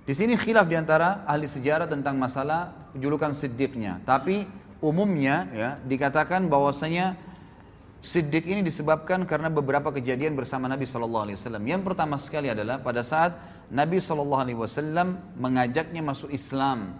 Di 0.02 0.18
sini 0.18 0.34
khilaf 0.34 0.66
di 0.66 0.74
antara 0.74 1.22
ahli 1.30 1.46
sejarah 1.46 1.86
tentang 1.86 2.18
masalah 2.18 2.90
julukan 2.98 3.30
siddiqnya. 3.30 4.02
Tapi 4.02 4.42
umumnya 4.82 5.46
ya 5.54 5.68
dikatakan 5.86 6.50
bahwasanya 6.50 7.14
siddiq 8.02 8.50
ini 8.50 8.66
disebabkan 8.66 9.22
karena 9.30 9.46
beberapa 9.46 9.94
kejadian 9.94 10.34
bersama 10.34 10.66
Nabi 10.66 10.90
Shallallahu 10.90 11.30
Alaihi 11.30 11.38
Wasallam. 11.38 11.64
Yang 11.70 11.82
pertama 11.86 12.18
sekali 12.18 12.50
adalah 12.50 12.82
pada 12.82 13.06
saat 13.06 13.38
Nabi 13.70 14.02
Shallallahu 14.02 14.42
Alaihi 14.42 14.58
Wasallam 14.58 15.22
mengajaknya 15.38 16.02
masuk 16.02 16.34
Islam, 16.34 16.98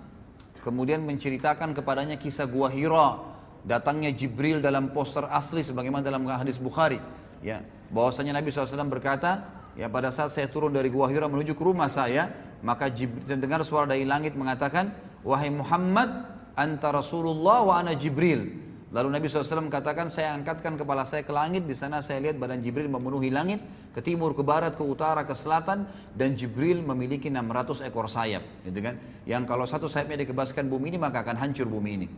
kemudian 0.63 1.03
menceritakan 1.03 1.75
kepadanya 1.75 2.15
kisah 2.15 2.47
gua 2.47 2.71
Hira, 2.71 3.19
datangnya 3.67 4.15
Jibril 4.15 4.63
dalam 4.63 4.95
poster 4.95 5.27
asli 5.27 5.67
sebagaimana 5.67 6.07
dalam 6.07 6.23
hadis 6.31 6.55
Bukhari. 6.55 7.03
Ya, 7.43 7.67
bahwasanya 7.91 8.39
Nabi 8.39 8.55
SAW 8.55 8.87
berkata, 8.87 9.43
ya 9.75 9.91
pada 9.91 10.15
saat 10.15 10.31
saya 10.31 10.47
turun 10.47 10.71
dari 10.71 10.87
gua 10.87 11.11
Hira 11.11 11.27
menuju 11.27 11.59
ke 11.59 11.63
rumah 11.67 11.91
saya, 11.91 12.31
maka 12.62 12.88
dengar 13.26 13.66
suara 13.66 13.90
dari 13.90 14.07
langit 14.07 14.38
mengatakan, 14.38 14.95
Wahai 15.23 15.50
Muhammad, 15.54 16.26
anta 16.59 16.90
Rasulullah 16.90 17.62
wa 17.62 17.75
ana 17.78 17.95
Jibril. 17.95 18.62
Lalu 18.92 19.09
Nabi 19.09 19.25
SAW 19.25 19.73
katakan, 19.73 20.12
saya 20.12 20.37
angkatkan 20.37 20.76
kepala 20.76 21.09
saya 21.09 21.25
ke 21.25 21.33
langit, 21.33 21.64
di 21.64 21.73
sana 21.73 22.04
saya 22.04 22.21
lihat 22.21 22.37
badan 22.37 22.61
Jibril 22.61 22.92
memenuhi 22.92 23.33
langit, 23.33 23.64
ke 23.97 24.04
timur, 24.04 24.37
ke 24.37 24.45
barat, 24.45 24.76
ke 24.76 24.85
utara, 24.85 25.25
ke 25.25 25.33
selatan, 25.33 25.88
dan 26.12 26.37
Jibril 26.37 26.85
memiliki 26.85 27.33
600 27.33 27.88
ekor 27.88 28.04
sayap, 28.04 28.45
gitu 28.69 28.85
kan? 28.85 29.00
Yang 29.25 29.42
kalau 29.49 29.64
satu 29.64 29.88
sayapnya 29.88 30.28
dikebaskan 30.28 30.69
bumi 30.69 30.92
ini, 30.92 30.99
maka 31.00 31.25
akan 31.25 31.40
hancur 31.40 31.73
bumi 31.73 32.04
ini. 32.04 32.09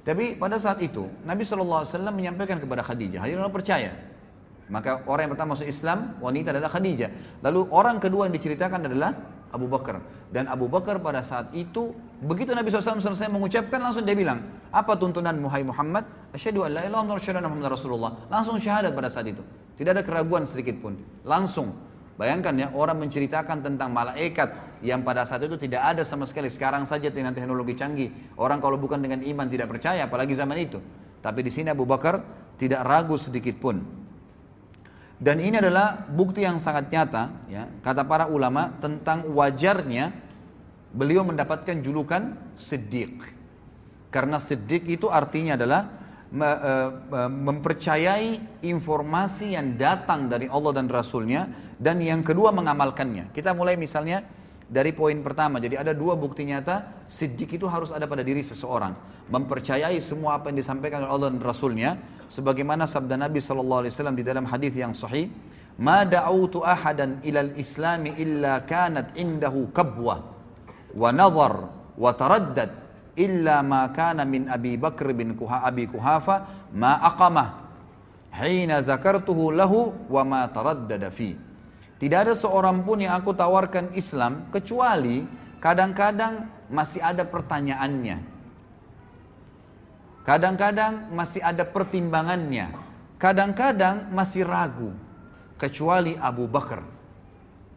Tapi 0.00 0.40
pada 0.40 0.56
saat 0.56 0.80
itu, 0.80 1.04
Nabi 1.28 1.44
SAW 1.44 1.84
menyampaikan 2.08 2.56
kepada 2.56 2.80
Khadijah, 2.80 3.28
Khadijah 3.28 3.52
percaya. 3.52 3.92
Maka 4.72 5.04
orang 5.04 5.28
yang 5.28 5.32
pertama 5.36 5.60
masuk 5.60 5.68
Islam, 5.68 6.16
wanita 6.24 6.56
adalah 6.56 6.72
Khadijah. 6.72 7.40
Lalu 7.44 7.68
orang 7.68 8.00
kedua 8.00 8.24
yang 8.24 8.32
diceritakan 8.32 8.88
adalah 8.88 9.12
Abu 9.52 9.66
Bakar. 9.66 10.04
Dan 10.28 10.44
Abu 10.48 10.68
Bakar 10.68 11.00
pada 11.00 11.24
saat 11.24 11.48
itu, 11.56 11.96
begitu 12.20 12.52
Nabi 12.52 12.68
SAW 12.68 13.00
selesai 13.00 13.32
mengucapkan, 13.32 13.80
langsung 13.80 14.04
dia 14.04 14.12
bilang, 14.12 14.44
apa 14.68 14.92
tuntunan 15.00 15.32
Muhai 15.40 15.64
Muhammad? 15.64 16.04
Asyadu 16.36 16.68
an 16.68 16.76
la 16.76 16.82
ilaha 16.84 17.16
Rasulullah. 17.72 18.28
Langsung 18.28 18.60
syahadat 18.60 18.92
pada 18.92 19.08
saat 19.08 19.28
itu. 19.32 19.40
Tidak 19.80 19.94
ada 19.94 20.04
keraguan 20.04 20.44
sedikit 20.44 20.76
pun. 20.82 21.00
Langsung. 21.24 21.72
Bayangkan 22.18 22.50
ya, 22.58 22.66
orang 22.74 22.98
menceritakan 22.98 23.62
tentang 23.62 23.94
malaikat 23.94 24.82
yang 24.82 25.06
pada 25.06 25.22
saat 25.22 25.46
itu 25.46 25.54
tidak 25.54 25.86
ada 25.86 26.02
sama 26.02 26.26
sekali. 26.26 26.50
Sekarang 26.50 26.82
saja 26.82 27.14
dengan 27.14 27.30
teknologi 27.30 27.78
canggih. 27.78 28.10
Orang 28.34 28.58
kalau 28.58 28.74
bukan 28.74 28.98
dengan 28.98 29.22
iman 29.22 29.46
tidak 29.46 29.70
percaya, 29.70 30.02
apalagi 30.02 30.34
zaman 30.34 30.58
itu. 30.58 30.82
Tapi 31.22 31.46
di 31.46 31.50
sini 31.54 31.70
Abu 31.70 31.86
Bakar 31.86 32.18
tidak 32.58 32.82
ragu 32.82 33.14
sedikit 33.14 33.62
pun. 33.62 34.07
Dan 35.18 35.42
ini 35.42 35.58
adalah 35.58 36.06
bukti 36.06 36.46
yang 36.46 36.62
sangat 36.62 36.94
nyata, 36.94 37.50
ya, 37.50 37.66
kata 37.82 38.06
para 38.06 38.30
ulama 38.30 38.70
tentang 38.78 39.26
wajarnya 39.34 40.14
beliau 40.94 41.26
mendapatkan 41.26 41.74
julukan 41.82 42.38
Siddiq. 42.54 43.26
Karena 44.14 44.38
Siddiq 44.38 44.86
itu 44.86 45.10
artinya 45.10 45.58
adalah 45.58 45.90
e, 46.30 46.38
e, 46.38 47.20
mempercayai 47.34 48.62
informasi 48.62 49.58
yang 49.58 49.74
datang 49.74 50.30
dari 50.30 50.46
Allah 50.46 50.72
dan 50.78 50.86
Rasulnya 50.86 51.50
dan 51.76 51.98
yang 51.98 52.22
kedua 52.22 52.54
mengamalkannya. 52.54 53.34
Kita 53.34 53.52
mulai 53.58 53.74
misalnya 53.74 54.22
dari 54.70 54.94
poin 54.94 55.18
pertama. 55.18 55.58
Jadi 55.58 55.80
ada 55.80 55.90
dua 55.90 56.14
bukti 56.14 56.46
nyata 56.46 57.04
Siddiq 57.10 57.58
itu 57.58 57.66
harus 57.66 57.90
ada 57.90 58.06
pada 58.06 58.22
diri 58.22 58.46
seseorang. 58.46 58.94
Mempercayai 59.28 59.98
semua 59.98 60.38
apa 60.38 60.54
yang 60.54 60.62
disampaikan 60.62 61.04
oleh 61.04 61.12
Allah 61.12 61.28
dan 61.34 61.42
Rasulnya 61.42 61.90
sebagaimana 62.28 62.84
sabda 62.84 63.16
Nabi 63.16 63.40
sallallahu 63.40 63.84
alaihi 63.84 63.92
wasallam 63.96 64.16
di 64.16 64.24
dalam 64.24 64.44
hadis 64.44 64.72
yang 64.76 64.92
sahih 64.92 65.32
ma 65.80 66.04
da'utu 66.04 66.62
ahadan 66.62 67.24
ilal 67.24 67.56
islami 67.56 68.14
illa 68.20 68.62
kanat 68.68 69.16
indahu 69.16 69.72
kabwa 69.72 70.22
wa 70.92 71.08
nazar 71.12 71.54
wa 71.96 72.10
taraddad 72.14 72.70
illa 73.18 73.64
ma 73.66 73.90
kana 73.90 74.22
min 74.22 74.46
Abi 74.46 74.78
Bakr 74.78 75.10
bin 75.16 75.34
Kuha 75.34 75.66
Abi 75.66 75.90
Kuhafa 75.90 76.68
ma 76.76 77.02
aqamah 77.02 77.48
hina 78.38 78.84
zakartuhu 78.86 79.50
lahu 79.50 79.90
wa 80.06 80.22
ma 80.22 80.46
taraddada 80.46 81.10
fi. 81.10 81.34
Tidak 81.98 82.14
ada 82.14 82.34
seorang 82.38 82.86
pun 82.86 83.02
yang 83.02 83.18
aku 83.18 83.34
tawarkan 83.34 83.90
Islam 83.98 84.46
kecuali 84.54 85.26
kadang-kadang 85.58 86.46
masih 86.70 87.02
ada 87.02 87.26
pertanyaannya 87.26 88.37
Kadang-kadang 90.28 91.08
masih 91.16 91.40
ada 91.40 91.64
pertimbangannya. 91.64 92.68
Kadang-kadang 93.16 94.12
masih 94.12 94.44
ragu. 94.44 94.92
Kecuali 95.56 96.20
Abu 96.20 96.44
Bakar. 96.44 96.84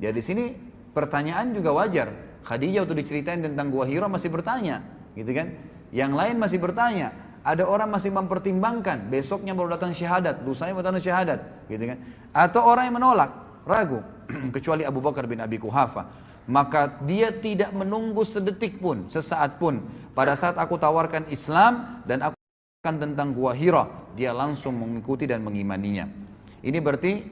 Jadi 0.04 0.12
di 0.20 0.20
sini 0.20 0.46
pertanyaan 0.92 1.56
juga 1.56 1.72
wajar. 1.72 2.12
Khadijah 2.44 2.84
waktu 2.84 3.00
diceritain 3.00 3.40
tentang 3.40 3.72
gua 3.72 3.88
Hira 3.88 4.12
masih 4.12 4.28
bertanya, 4.28 4.84
gitu 5.16 5.32
kan? 5.32 5.56
Yang 5.96 6.12
lain 6.12 6.36
masih 6.42 6.60
bertanya. 6.60 7.16
Ada 7.42 7.64
orang 7.66 7.90
masih 7.90 8.12
mempertimbangkan, 8.14 9.08
besoknya 9.10 9.56
baru 9.56 9.74
datang 9.74 9.96
syahadat, 9.96 10.44
lusanya 10.46 10.78
baru 10.78 10.94
datang 10.94 11.06
syahadat, 11.06 11.40
gitu 11.72 11.84
kan? 11.90 11.98
Atau 12.36 12.62
orang 12.66 12.90
yang 12.90 12.98
menolak, 13.02 13.32
ragu, 13.66 14.02
kecuali 14.56 14.84
Abu 14.86 15.00
Bakar 15.00 15.26
bin 15.26 15.42
Abi 15.42 15.58
Kuhafa. 15.58 16.06
Maka 16.50 17.00
dia 17.06 17.30
tidak 17.30 17.72
menunggu 17.74 18.26
sedetik 18.26 18.82
pun, 18.82 19.08
sesaat 19.08 19.62
pun. 19.62 19.82
Pada 20.18 20.34
saat 20.34 20.58
aku 20.58 20.78
tawarkan 20.78 21.30
Islam 21.30 22.02
dan 22.06 22.26
aku 22.26 22.41
tentang 22.82 23.38
gua 23.38 23.54
Hira, 23.54 23.86
dia 24.18 24.34
langsung 24.34 24.74
mengikuti 24.74 25.30
dan 25.30 25.46
mengimaninya. 25.46 26.10
Ini 26.66 26.82
berarti 26.82 27.30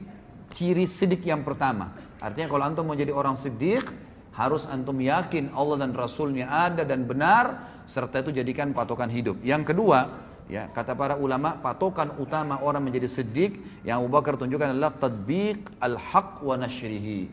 ciri 0.54 0.86
sidik 0.86 1.26
yang 1.26 1.42
pertama. 1.42 1.90
Artinya 2.22 2.46
kalau 2.46 2.62
antum 2.70 2.86
mau 2.86 2.94
jadi 2.94 3.10
orang 3.10 3.34
sidik, 3.34 3.82
harus 4.30 4.62
antum 4.70 4.94
yakin 5.02 5.50
Allah 5.50 5.82
dan 5.82 5.90
Rasulnya 5.90 6.46
ada 6.46 6.86
dan 6.86 7.02
benar, 7.02 7.66
serta 7.82 8.22
itu 8.22 8.30
jadikan 8.30 8.70
patokan 8.70 9.10
hidup. 9.10 9.42
Yang 9.42 9.74
kedua, 9.74 10.22
ya 10.46 10.70
kata 10.70 10.94
para 10.94 11.18
ulama, 11.18 11.58
patokan 11.58 12.14
utama 12.22 12.62
orang 12.62 12.86
menjadi 12.86 13.10
sidik 13.10 13.58
yang 13.82 14.06
Abu 14.06 14.14
Bakar 14.14 14.38
tunjukkan 14.38 14.78
adalah 14.78 14.94
tadbiq 14.94 15.66
al-haq 15.82 16.46
wa 16.46 16.54
nashrihi. 16.62 17.26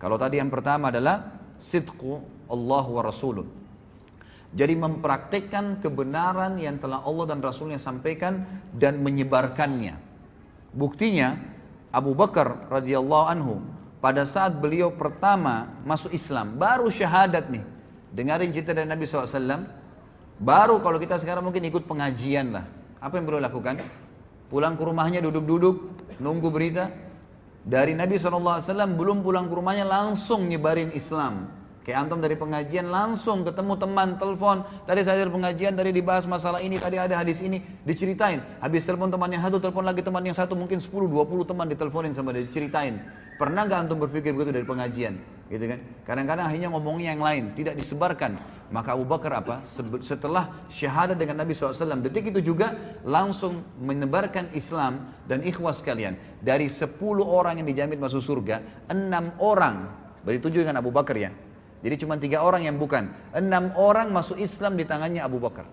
Kalau 0.00 0.16
tadi 0.16 0.40
yang 0.40 0.48
pertama 0.48 0.88
adalah 0.88 1.28
sidqu 1.60 2.24
Allah 2.48 2.84
wa 2.88 3.04
Rasuluh 3.04 3.63
jadi 4.54 4.78
mempraktekkan 4.78 5.82
kebenaran 5.82 6.54
yang 6.62 6.78
telah 6.78 7.02
Allah 7.02 7.34
dan 7.34 7.42
Rasulnya 7.42 7.74
sampaikan 7.74 8.46
dan 8.70 9.02
menyebarkannya. 9.02 9.98
Buktinya 10.70 11.34
Abu 11.90 12.14
Bakar 12.14 12.70
radhiyallahu 12.70 13.26
anhu 13.26 13.58
pada 13.98 14.22
saat 14.22 14.54
beliau 14.54 14.94
pertama 14.94 15.74
masuk 15.82 16.14
Islam, 16.14 16.54
baru 16.54 16.86
syahadat 16.86 17.50
nih. 17.50 17.66
Dengarin 18.14 18.54
cerita 18.54 18.70
dari 18.70 18.86
Nabi 18.86 19.10
SAW, 19.10 19.66
baru 20.38 20.78
kalau 20.78 21.02
kita 21.02 21.18
sekarang 21.18 21.50
mungkin 21.50 21.66
ikut 21.66 21.82
pengajian 21.90 22.54
lah. 22.54 22.62
Apa 23.02 23.18
yang 23.18 23.26
beliau 23.26 23.42
lakukan? 23.42 23.82
Pulang 24.46 24.78
ke 24.78 24.86
rumahnya 24.86 25.18
duduk-duduk, 25.18 25.76
nunggu 26.22 26.46
berita. 26.54 26.94
Dari 27.66 27.90
Nabi 27.98 28.22
SAW 28.22 28.62
belum 28.94 29.26
pulang 29.26 29.50
ke 29.50 29.54
rumahnya 29.58 29.82
langsung 29.82 30.46
nyebarin 30.46 30.94
Islam 30.94 31.63
Kayak 31.84 32.08
antum 32.08 32.16
dari 32.24 32.32
pengajian 32.32 32.88
langsung 32.88 33.44
ketemu 33.44 33.76
teman, 33.76 34.16
telepon. 34.16 34.64
Tadi 34.88 35.04
saya 35.04 35.20
dari 35.20 35.28
pengajian, 35.28 35.76
tadi 35.76 35.92
dibahas 35.92 36.24
masalah 36.24 36.64
ini, 36.64 36.80
tadi 36.80 36.96
ada 36.96 37.20
hadis 37.20 37.44
ini, 37.44 37.60
diceritain. 37.84 38.40
Habis 38.64 38.88
telepon 38.88 39.12
teman 39.12 39.28
yang 39.28 39.44
satu, 39.44 39.60
telepon 39.60 39.84
lagi 39.84 40.00
teman 40.00 40.24
yang 40.24 40.32
satu, 40.32 40.56
mungkin 40.56 40.80
10, 40.80 40.88
20 40.88 41.44
teman 41.44 41.68
diteleponin 41.68 42.16
sama 42.16 42.32
dia, 42.32 42.48
diceritain. 42.48 43.04
Pernah 43.36 43.68
gak 43.68 43.84
antum 43.84 44.00
berpikir 44.00 44.32
begitu 44.32 44.56
dari 44.56 44.64
pengajian? 44.64 45.20
Gitu 45.52 45.60
kan? 45.68 45.78
Kadang-kadang 46.08 46.48
akhirnya 46.48 46.72
ngomongnya 46.72 47.12
yang 47.12 47.20
lain, 47.20 47.52
tidak 47.52 47.76
disebarkan. 47.76 48.40
Maka 48.72 48.96
Abu 48.96 49.04
Bakar 49.04 49.44
apa? 49.44 49.60
Setelah 50.00 50.64
syahadat 50.72 51.20
dengan 51.20 51.44
Nabi 51.44 51.52
SAW, 51.52 52.00
detik 52.00 52.32
itu 52.32 52.40
juga 52.40 52.72
langsung 53.04 53.60
menebarkan 53.76 54.56
Islam 54.56 55.12
dan 55.28 55.44
ikhwas 55.44 55.84
kalian. 55.84 56.16
Dari 56.40 56.64
10 56.64 56.96
orang 57.20 57.60
yang 57.60 57.68
dijamin 57.68 58.00
masuk 58.00 58.24
surga, 58.24 58.88
6 58.88 59.36
orang, 59.36 59.84
berarti 60.24 60.40
tujuh 60.40 60.64
dengan 60.64 60.80
Abu 60.80 60.88
Bakar 60.88 61.18
ya, 61.20 61.28
jadi 61.84 62.00
cuma 62.00 62.16
tiga 62.16 62.40
orang 62.40 62.64
yang 62.64 62.80
bukan. 62.80 63.12
Enam 63.36 63.76
orang 63.76 64.08
masuk 64.08 64.40
Islam 64.40 64.80
di 64.80 64.88
tangannya 64.88 65.20
Abu 65.20 65.36
Bakar. 65.36 65.68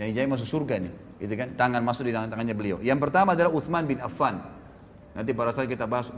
Jadi 0.00 0.08
jadi 0.16 0.24
masuk 0.24 0.48
surga 0.48 0.80
nih, 0.80 0.92
gitu 1.20 1.36
kan? 1.36 1.52
Tangan 1.52 1.84
masuk 1.84 2.08
di 2.08 2.16
tangan 2.16 2.32
tangannya 2.32 2.56
beliau. 2.56 2.80
Yang 2.80 3.04
pertama 3.04 3.36
adalah 3.36 3.52
Uthman 3.52 3.84
bin 3.84 4.00
Affan. 4.00 4.40
Nanti 5.12 5.36
pada 5.36 5.52
saat 5.52 5.68
kita 5.68 5.84
bahas 5.84 6.08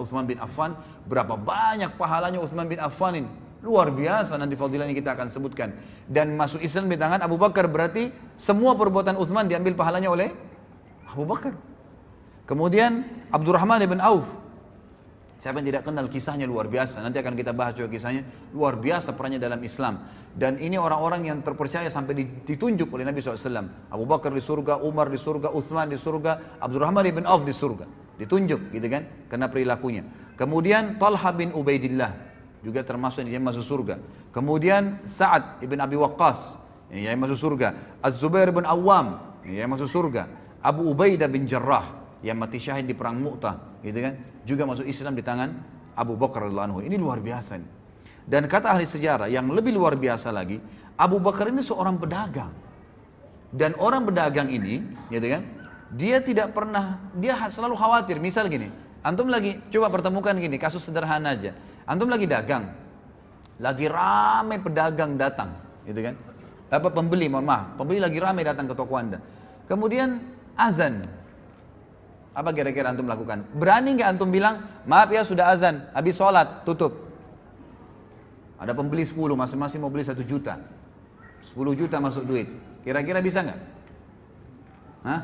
Uthman 0.00 0.24
bin 0.24 0.40
Affan, 0.40 0.72
berapa 1.04 1.36
banyak 1.36 2.00
pahalanya 2.00 2.40
Uthman 2.40 2.64
bin 2.64 2.80
Affan 2.80 3.20
ini. 3.20 3.30
Luar 3.60 3.92
biasa 3.92 4.40
nanti 4.40 4.56
fadilahnya 4.56 4.96
kita 4.96 5.12
akan 5.12 5.28
sebutkan. 5.28 5.76
Dan 6.08 6.32
masuk 6.32 6.64
Islam 6.64 6.88
di 6.88 6.96
tangan 6.96 7.20
Abu 7.20 7.36
Bakar 7.36 7.68
berarti 7.68 8.08
semua 8.40 8.72
perbuatan 8.72 9.20
Uthman 9.20 9.52
diambil 9.52 9.76
pahalanya 9.76 10.08
oleh 10.08 10.32
Abu 11.12 11.28
Bakar. 11.28 11.52
Kemudian 12.48 13.04
Abdurrahman 13.28 13.84
bin 13.84 14.00
Auf 14.00 14.39
Siapa 15.40 15.56
yang 15.56 15.72
tidak 15.72 15.88
kenal 15.88 16.04
kisahnya 16.12 16.44
luar 16.44 16.68
biasa. 16.68 17.00
Nanti 17.00 17.16
akan 17.16 17.32
kita 17.32 17.56
bahas 17.56 17.72
juga 17.72 17.88
kisahnya. 17.88 18.28
Luar 18.52 18.76
biasa 18.76 19.16
perannya 19.16 19.40
dalam 19.40 19.56
Islam. 19.64 20.04
Dan 20.36 20.60
ini 20.60 20.76
orang-orang 20.76 21.32
yang 21.32 21.40
terpercaya 21.40 21.88
sampai 21.88 22.44
ditunjuk 22.44 22.92
oleh 22.92 23.08
Nabi 23.08 23.24
SAW. 23.24 23.88
Abu 23.88 24.04
Bakar 24.04 24.36
di 24.36 24.44
surga, 24.44 24.84
Umar 24.84 25.08
di 25.08 25.16
surga, 25.16 25.48
Uthman 25.56 25.88
di 25.88 25.96
surga, 25.96 26.60
Abdurrahman 26.60 27.08
ibn 27.08 27.24
Auf 27.24 27.48
di 27.48 27.56
surga. 27.56 27.88
Ditunjuk 28.20 28.68
gitu 28.68 28.84
kan. 28.92 29.08
Karena 29.32 29.48
perilakunya. 29.48 30.04
Kemudian 30.36 31.00
Talha 31.00 31.32
bin 31.32 31.56
Ubaidillah. 31.56 32.12
Juga 32.60 32.84
termasuk 32.84 33.24
yang 33.24 33.40
masuk 33.40 33.64
surga. 33.64 33.96
Kemudian 34.36 35.08
Sa'ad 35.08 35.64
ibn 35.64 35.80
Abi 35.80 35.96
Waqqas. 35.96 36.60
Yang 36.92 37.16
masuk 37.16 37.38
surga. 37.48 37.96
Az-Zubair 38.04 38.52
bin 38.52 38.68
Awam. 38.68 39.40
Yang 39.48 39.68
masuk 39.72 39.88
surga. 39.88 40.28
Abu 40.60 40.84
Ubaidah 40.92 41.32
bin 41.32 41.48
Jarrah. 41.48 41.99
Yang 42.20 42.36
mati 42.36 42.58
syahid 42.60 42.84
di 42.84 42.94
perang 42.96 43.16
Mu'tah. 43.16 43.80
Gitu 43.80 43.98
kan 44.00 44.14
juga 44.44 44.62
masuk 44.68 44.84
Islam 44.84 45.16
di 45.16 45.24
tangan 45.24 45.52
Abu 45.96 46.16
Bakar 46.16 46.48
radhiyallahu 46.48 46.68
anhu. 46.72 46.80
Ini 46.84 46.96
luar 46.96 47.20
biasa 47.20 47.60
nih. 47.60 47.70
Dan 48.30 48.46
kata 48.46 48.70
ahli 48.70 48.86
sejarah 48.86 49.26
yang 49.26 49.48
lebih 49.50 49.74
luar 49.74 49.98
biasa 49.98 50.30
lagi, 50.30 50.60
Abu 50.94 51.18
Bakar 51.18 51.50
ini 51.50 51.64
seorang 51.64 51.98
pedagang. 51.98 52.52
Dan 53.50 53.74
orang 53.82 54.06
pedagang 54.06 54.46
ini, 54.46 54.84
gitu 55.10 55.26
kan? 55.26 55.42
Dia 55.90 56.22
tidak 56.22 56.54
pernah, 56.54 57.02
dia 57.18 57.34
selalu 57.50 57.74
khawatir. 57.74 58.22
Misal 58.22 58.46
gini, 58.46 58.70
antum 59.02 59.26
lagi 59.26 59.58
coba 59.74 59.90
pertemukan 59.90 60.36
gini, 60.38 60.54
kasus 60.54 60.86
sederhana 60.86 61.34
aja. 61.34 61.50
Antum 61.82 62.06
lagi 62.06 62.30
dagang, 62.30 62.70
lagi 63.58 63.90
ramai 63.90 64.62
pedagang 64.62 65.18
datang, 65.18 65.50
gitu 65.82 65.98
kan? 65.98 66.14
Apa 66.70 66.86
pembeli, 66.94 67.26
mohon 67.26 67.50
maaf, 67.50 67.74
pembeli 67.74 67.98
lagi 67.98 68.22
ramai 68.22 68.46
datang 68.46 68.70
ke 68.70 68.74
toko 68.78 68.94
anda. 68.94 69.18
Kemudian 69.66 70.22
azan, 70.54 71.02
apa 72.40 72.56
kira-kira 72.56 72.88
antum 72.88 73.04
lakukan? 73.04 73.44
Berani 73.52 74.00
nggak 74.00 74.16
antum 74.16 74.32
bilang, 74.32 74.64
maaf 74.88 75.12
ya 75.12 75.20
sudah 75.20 75.52
azan, 75.52 75.84
habis 75.92 76.16
sholat, 76.16 76.64
tutup. 76.64 76.96
Ada 78.56 78.72
pembeli 78.72 79.04
10, 79.04 79.36
masing-masing 79.36 79.84
mau 79.84 79.92
beli 79.92 80.08
1 80.08 80.16
juta. 80.24 80.56
10 81.52 81.76
juta 81.76 82.00
masuk 82.00 82.24
duit. 82.24 82.48
Kira-kira 82.80 83.20
bisa 83.20 83.44
nggak? 83.44 83.60
Hah? 85.04 85.20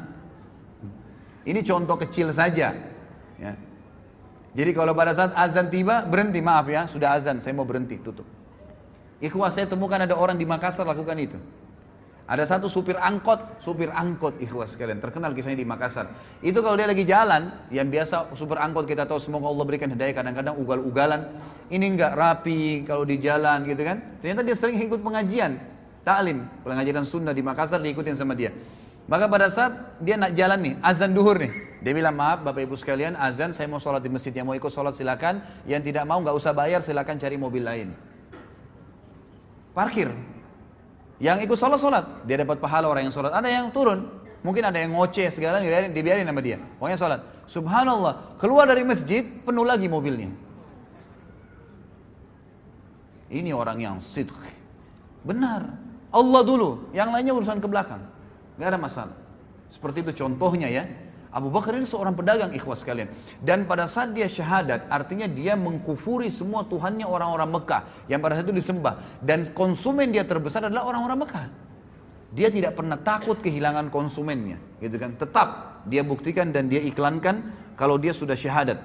Ini 1.49 1.61
contoh 1.65 1.97
kecil 1.97 2.37
saja. 2.37 2.77
Ya. 3.41 3.53
Jadi 4.57 4.71
kalau 4.77 4.93
pada 4.93 5.17
saat 5.17 5.33
azan 5.33 5.73
tiba, 5.73 6.05
berhenti, 6.05 6.45
maaf 6.45 6.69
ya, 6.69 6.85
sudah 6.85 7.17
azan, 7.17 7.41
saya 7.41 7.57
mau 7.57 7.65
berhenti, 7.65 7.97
tutup. 8.01 8.29
Ikhwah 9.25 9.49
saya 9.49 9.65
temukan 9.65 9.97
ada 9.97 10.13
orang 10.13 10.37
di 10.37 10.45
Makassar 10.45 10.85
lakukan 10.85 11.17
itu. 11.17 11.41
Ada 12.27 12.59
satu 12.59 12.67
supir 12.67 12.99
angkot, 12.99 13.63
supir 13.63 13.87
angkot 13.95 14.43
ikhwas 14.43 14.75
sekalian, 14.75 14.99
terkenal 14.99 15.31
kisahnya 15.31 15.63
di 15.63 15.69
Makassar. 15.69 16.11
Itu 16.43 16.59
kalau 16.59 16.75
dia 16.75 16.91
lagi 16.91 17.07
jalan, 17.07 17.55
yang 17.71 17.87
biasa 17.87 18.35
supir 18.35 18.59
angkot 18.59 18.83
kita 18.83 19.07
tahu 19.07 19.23
semoga 19.23 19.47
Allah 19.47 19.63
berikan 19.63 19.87
hidayah 19.95 20.11
kadang-kadang 20.11 20.59
ugal-ugalan. 20.59 21.31
Ini 21.71 21.87
enggak 21.87 22.19
rapi 22.19 22.83
kalau 22.83 23.07
di 23.07 23.23
jalan 23.23 23.63
gitu 23.63 23.79
kan. 23.87 24.03
Ternyata 24.19 24.43
dia 24.43 24.59
sering 24.59 24.75
ikut 24.75 25.07
pengajian, 25.07 25.55
taklim, 26.03 26.51
pengajian 26.67 27.07
sunnah 27.07 27.31
di 27.31 27.47
Makassar 27.47 27.79
diikutin 27.79 28.19
sama 28.19 28.35
dia. 28.35 28.51
Maka 29.07 29.31
pada 29.31 29.47
saat 29.47 30.03
dia 30.03 30.19
nak 30.19 30.35
jalan 30.35 30.59
nih, 30.67 30.75
azan 30.83 31.15
duhur 31.15 31.39
nih. 31.39 31.79
Dia 31.79 31.95
bilang, 31.95 32.19
maaf 32.19 32.43
Bapak 32.43 32.67
Ibu 32.67 32.75
sekalian, 32.75 33.15
azan 33.15 33.55
saya 33.55 33.71
mau 33.71 33.79
sholat 33.79 34.03
di 34.03 34.11
masjid. 34.11 34.35
Yang 34.35 34.47
mau 34.51 34.59
ikut 34.59 34.73
sholat 34.75 34.99
silakan, 34.99 35.47
yang 35.63 35.79
tidak 35.79 36.03
mau 36.03 36.19
nggak 36.19 36.35
usah 36.35 36.51
bayar 36.51 36.83
silakan 36.83 37.15
cari 37.23 37.39
mobil 37.39 37.63
lain. 37.63 37.95
Parkir, 39.71 40.11
yang 41.17 41.41
ikut 41.41 41.57
sholat 41.57 41.81
sholat, 41.81 42.05
dia 42.29 42.37
dapat 42.37 42.61
pahala 42.61 42.93
orang 42.93 43.09
yang 43.09 43.15
sholat. 43.15 43.33
Ada 43.33 43.49
yang 43.49 43.73
turun, 43.73 44.05
mungkin 44.45 44.69
ada 44.69 44.77
yang 44.77 44.93
ngoceh 44.93 45.33
segala, 45.33 45.65
dibiarin, 45.65 45.91
dibiarin 45.97 46.27
sama 46.29 46.41
dia. 46.45 46.61
Pokoknya 46.77 46.99
sholat. 47.01 47.21
Subhanallah, 47.49 48.37
keluar 48.37 48.69
dari 48.69 48.85
masjid 48.85 49.25
penuh 49.25 49.65
lagi 49.65 49.89
mobilnya. 49.89 50.29
Ini 53.33 53.51
orang 53.57 53.79
yang 53.81 53.97
sidq. 53.99 54.37
Benar. 55.25 55.73
Allah 56.13 56.43
dulu, 56.45 56.93
yang 56.93 57.11
lainnya 57.11 57.35
urusan 57.35 57.59
ke 57.59 57.67
belakang. 57.67 58.01
Gak 58.61 58.69
ada 58.73 58.79
masalah. 58.79 59.17
Seperti 59.67 60.05
itu 60.07 60.13
contohnya 60.15 60.71
ya. 60.71 60.85
Abu 61.37 61.53
Bakar 61.53 61.77
ini 61.77 61.85
seorang 61.85 62.17
pedagang 62.17 62.57
ikhwas 62.57 62.81
kalian. 62.81 63.13
Dan 63.45 63.69
pada 63.69 63.85
saat 63.85 64.17
dia 64.17 64.25
syahadat, 64.25 64.89
artinya 64.89 65.29
dia 65.29 65.53
mengkufuri 65.53 66.33
semua 66.33 66.65
Tuhannya 66.65 67.05
orang-orang 67.05 67.61
Mekah. 67.61 68.09
Yang 68.09 68.21
pada 68.25 68.33
saat 68.41 68.47
itu 68.49 68.57
disembah. 68.57 68.95
Dan 69.21 69.53
konsumen 69.53 70.17
dia 70.17 70.25
terbesar 70.25 70.65
adalah 70.65 70.89
orang-orang 70.89 71.29
Mekah. 71.29 71.47
Dia 72.33 72.49
tidak 72.49 72.81
pernah 72.81 72.97
takut 72.97 73.37
kehilangan 73.45 73.93
konsumennya. 73.93 74.57
Gitu 74.81 74.97
kan. 74.97 75.13
Tetap 75.21 75.49
dia 75.85 76.01
buktikan 76.01 76.57
dan 76.57 76.73
dia 76.73 76.81
iklankan 76.81 77.53
kalau 77.77 78.01
dia 78.01 78.17
sudah 78.17 78.33
syahadat. 78.33 78.81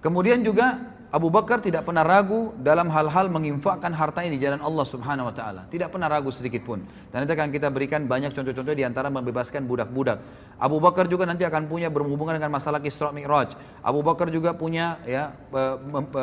Kemudian 0.00 0.40
juga 0.40 0.95
Abu 1.16 1.32
Bakar 1.32 1.64
tidak 1.64 1.88
pernah 1.88 2.04
ragu 2.04 2.52
dalam 2.60 2.92
hal-hal 2.92 3.32
menginfakkan 3.32 3.88
hartanya 3.96 4.36
di 4.36 4.36
jalan 4.36 4.60
Allah 4.60 4.84
Subhanahu 4.84 5.32
wa 5.32 5.34
taala. 5.34 5.64
Tidak 5.72 5.88
pernah 5.88 6.12
ragu 6.12 6.28
sedikit 6.28 6.60
pun. 6.68 6.84
Dan 7.08 7.24
nanti 7.24 7.32
akan 7.32 7.48
kita 7.48 7.72
berikan 7.72 8.04
banyak 8.04 8.36
contoh-contoh 8.36 8.76
di 8.76 8.84
antara 8.84 9.08
membebaskan 9.08 9.64
budak-budak. 9.64 10.20
Abu 10.60 10.76
Bakar 10.76 11.08
juga 11.08 11.24
nanti 11.24 11.48
akan 11.48 11.72
punya 11.72 11.88
berhubungan 11.88 12.36
dengan 12.36 12.52
masalah 12.52 12.84
Isra 12.84 13.16
Mi'raj. 13.16 13.56
Abu 13.80 14.04
Bakar 14.04 14.28
juga 14.28 14.52
punya 14.52 15.00
ya 15.08 15.32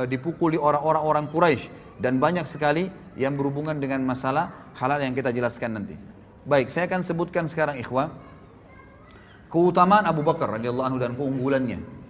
dipukuli 0.06 0.62
orang-orang 0.62 1.02
orang 1.02 1.26
Quraisy 1.26 1.98
dan 1.98 2.22
banyak 2.22 2.46
sekali 2.46 2.94
yang 3.18 3.34
berhubungan 3.34 3.74
dengan 3.82 4.06
masalah 4.06 4.78
halal 4.78 5.02
yang 5.02 5.18
kita 5.18 5.34
jelaskan 5.34 5.74
nanti. 5.74 5.98
Baik, 6.46 6.70
saya 6.70 6.86
akan 6.86 7.02
sebutkan 7.02 7.50
sekarang 7.50 7.82
ikhwah 7.82 8.14
keutamaan 9.50 10.06
Abu 10.06 10.22
Bakar 10.22 10.54
radhiyallahu 10.62 10.86
anhu 10.86 11.00
dan 11.02 11.18
keunggulannya. 11.18 12.03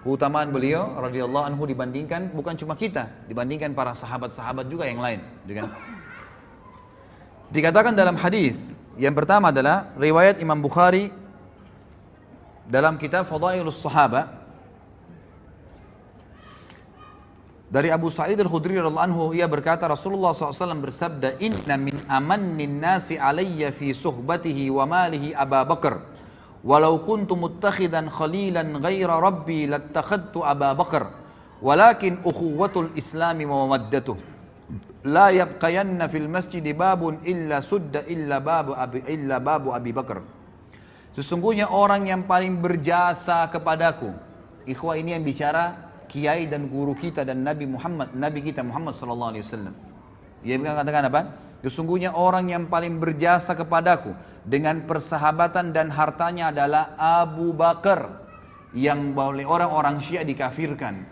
Keutamaan 0.00 0.48
beliau 0.48 0.96
radhiyallahu 0.96 1.44
anhu 1.44 1.68
dibandingkan 1.68 2.32
bukan 2.32 2.56
cuma 2.56 2.72
kita, 2.72 3.12
dibandingkan 3.28 3.76
para 3.76 3.92
sahabat-sahabat 3.92 4.64
juga 4.72 4.88
yang 4.88 5.04
lain, 5.04 5.20
dengan 5.44 5.68
Dikatakan 7.50 7.92
dalam 7.98 8.14
hadis 8.14 8.54
Yang 8.94 9.14
pertama 9.22 9.48
adalah 9.48 9.90
riwayat 9.96 10.42
Imam 10.42 10.60
Bukhari 10.60 11.08
dalam 12.68 13.00
kitab 13.00 13.24
Fadailus 13.26 13.80
Sahaba. 13.80 14.40
Dari 17.70 17.86
Abu 17.88 18.10
Sa'id 18.10 18.34
Al-Khudri 18.34 18.76
radhiyallahu 18.76 19.06
anhu 19.08 19.24
ia 19.30 19.46
berkata 19.46 19.86
Rasulullah 19.86 20.34
SAW 20.34 20.82
bersabda 20.82 21.38
inna 21.38 21.78
min 21.78 21.96
amannin 22.10 22.82
nasi 22.82 23.14
alayya 23.14 23.70
fi 23.70 23.94
suhbatihi 23.94 24.74
wa 24.74 24.84
malihi 24.90 25.30
Abu 25.38 25.54
Bakar 25.70 26.02
walau 26.64 27.00
kuntu 27.04 27.36
muttakhidan 27.36 28.12
khalilan 28.12 28.80
ghaira 28.80 29.16
rabbi 29.20 29.66
lattakhadtu 29.68 30.44
Abu 30.44 30.68
Bakar 30.76 31.04
walakin 31.60 32.20
ukhuwatul 32.24 32.92
islami 32.96 33.48
wa 33.48 33.66
mawaddatuh 33.68 34.16
la 35.08 35.32
yabqayanna 35.32 36.08
fil 36.12 36.28
masjid 36.28 36.64
babun 36.76 37.20
illa 37.24 37.64
sudda 37.64 38.04
illa 38.08 38.40
babu 38.40 38.76
abi 38.76 39.00
illa 39.08 39.40
babu 39.40 39.72
Abi 39.72 39.92
Bakar 39.92 40.20
Sesungguhnya 41.10 41.66
orang 41.66 42.06
yang 42.06 42.22
paling 42.22 42.62
berjasa 42.62 43.50
kepadaku 43.50 44.14
Ikhwah 44.68 44.94
ini 44.94 45.16
yang 45.16 45.26
bicara 45.26 45.90
kiai 46.10 46.50
dan 46.50 46.66
guru 46.66 46.92
kita 46.92 47.22
dan 47.22 47.46
Nabi 47.46 47.70
Muhammad, 47.70 48.10
Nabi 48.12 48.42
kita 48.42 48.66
Muhammad 48.66 48.98
sallallahu 48.98 49.30
alaihi 49.30 49.44
wasallam. 49.46 49.74
Dia 50.42 50.58
mengatakan 50.58 51.06
apa? 51.06 51.20
Sesungguhnya 51.60 52.16
orang 52.16 52.48
yang 52.48 52.64
paling 52.72 52.96
berjasa 52.96 53.52
kepadaku 53.52 54.16
dengan 54.48 54.88
persahabatan 54.88 55.76
dan 55.76 55.92
hartanya 55.92 56.48
adalah 56.48 56.96
Abu 56.96 57.52
Bakar 57.52 58.24
yang 58.72 59.12
oleh 59.12 59.44
orang-orang 59.44 60.00
Syiah 60.00 60.24
dikafirkan. 60.24 61.04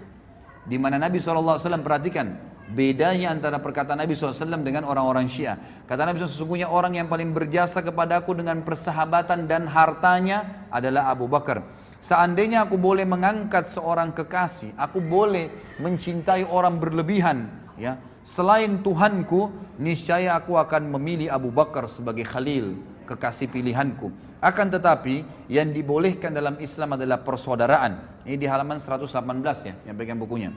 Di 0.65 0.77
mana 0.81 0.97
Nabi 0.97 1.21
SAW 1.21 1.61
perhatikan 1.85 2.33
bedanya 2.73 3.33
antara 3.33 3.57
perkataan 3.61 4.01
Nabi 4.01 4.13
SAW 4.13 4.61
dengan 4.65 4.85
orang-orang 4.85 5.29
Syiah. 5.29 5.85
Kata 5.89 6.05
Nabi 6.05 6.21
SAW, 6.21 6.33
sesungguhnya 6.33 6.69
orang 6.69 6.97
yang 6.97 7.09
paling 7.09 7.33
berjasa 7.33 7.81
kepadaku 7.81 8.37
dengan 8.37 8.61
persahabatan 8.65 9.49
dan 9.49 9.69
hartanya 9.69 10.69
adalah 10.69 11.09
Abu 11.09 11.29
Bakar. 11.29 11.65
Seandainya 11.99 12.63
aku 12.69 12.79
boleh 12.79 13.03
mengangkat 13.03 13.69
seorang 13.75 14.15
kekasih, 14.15 14.71
aku 14.79 15.03
boleh 15.03 15.51
mencintai 15.83 16.47
orang 16.47 16.79
berlebihan, 16.79 17.51
ya. 17.75 17.99
Selain 18.29 18.85
Tuhanku, 18.85 19.49
niscaya 19.81 20.37
aku 20.37 20.61
akan 20.61 20.93
memilih 21.01 21.33
Abu 21.33 21.49
Bakar 21.49 21.89
sebagai 21.89 22.29
khalil, 22.29 22.77
kekasih 23.09 23.49
pilihanku. 23.49 24.13
Akan 24.45 24.69
tetapi 24.69 25.25
yang 25.49 25.73
dibolehkan 25.73 26.37
dalam 26.37 26.61
Islam 26.61 26.93
adalah 27.01 27.25
persaudaraan. 27.25 28.21
Ini 28.29 28.37
di 28.37 28.45
halaman 28.45 28.77
118 28.77 29.17
ya, 29.65 29.75
yang 29.89 29.97
pegang 29.97 30.21
bukunya. 30.21 30.53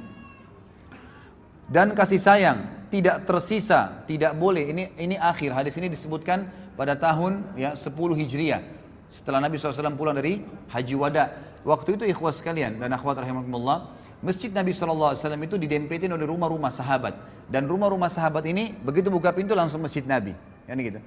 Dan 1.71 1.95
kasih 1.95 2.19
sayang 2.19 2.91
tidak 2.91 3.23
tersisa, 3.23 4.03
tidak 4.03 4.35
boleh. 4.35 4.67
Ini 4.67 4.99
ini 4.99 5.15
akhir 5.15 5.55
hadis 5.55 5.79
ini 5.79 5.87
disebutkan 5.87 6.51
pada 6.75 6.99
tahun 6.99 7.55
ya 7.55 7.71
10 7.71 7.87
Hijriah 7.95 8.67
setelah 9.07 9.39
Nabi 9.39 9.55
SAW 9.55 9.95
pulang 9.95 10.19
dari 10.19 10.43
Haji 10.67 10.95
Wada. 10.99 11.31
Waktu 11.63 11.95
itu 11.95 12.03
ikhwas 12.03 12.43
sekalian 12.43 12.83
dan 12.83 12.91
akhwat 12.91 13.23
rahimahumullah, 13.23 13.95
Masjid 14.21 14.53
Nabi 14.53 14.69
SAW 14.69 15.17
itu 15.17 15.57
didempetin 15.57 16.13
oleh 16.13 16.29
rumah-rumah 16.29 16.69
sahabat. 16.69 17.17
Dan 17.49 17.65
rumah-rumah 17.65 18.07
sahabat 18.07 18.45
ini 18.45 18.77
begitu 18.85 19.09
buka 19.09 19.33
pintu 19.33 19.57
langsung 19.57 19.81
Masjid 19.81 20.05
Nabi. 20.05 20.37
Ya 20.69 20.77
gitu. 20.77 21.01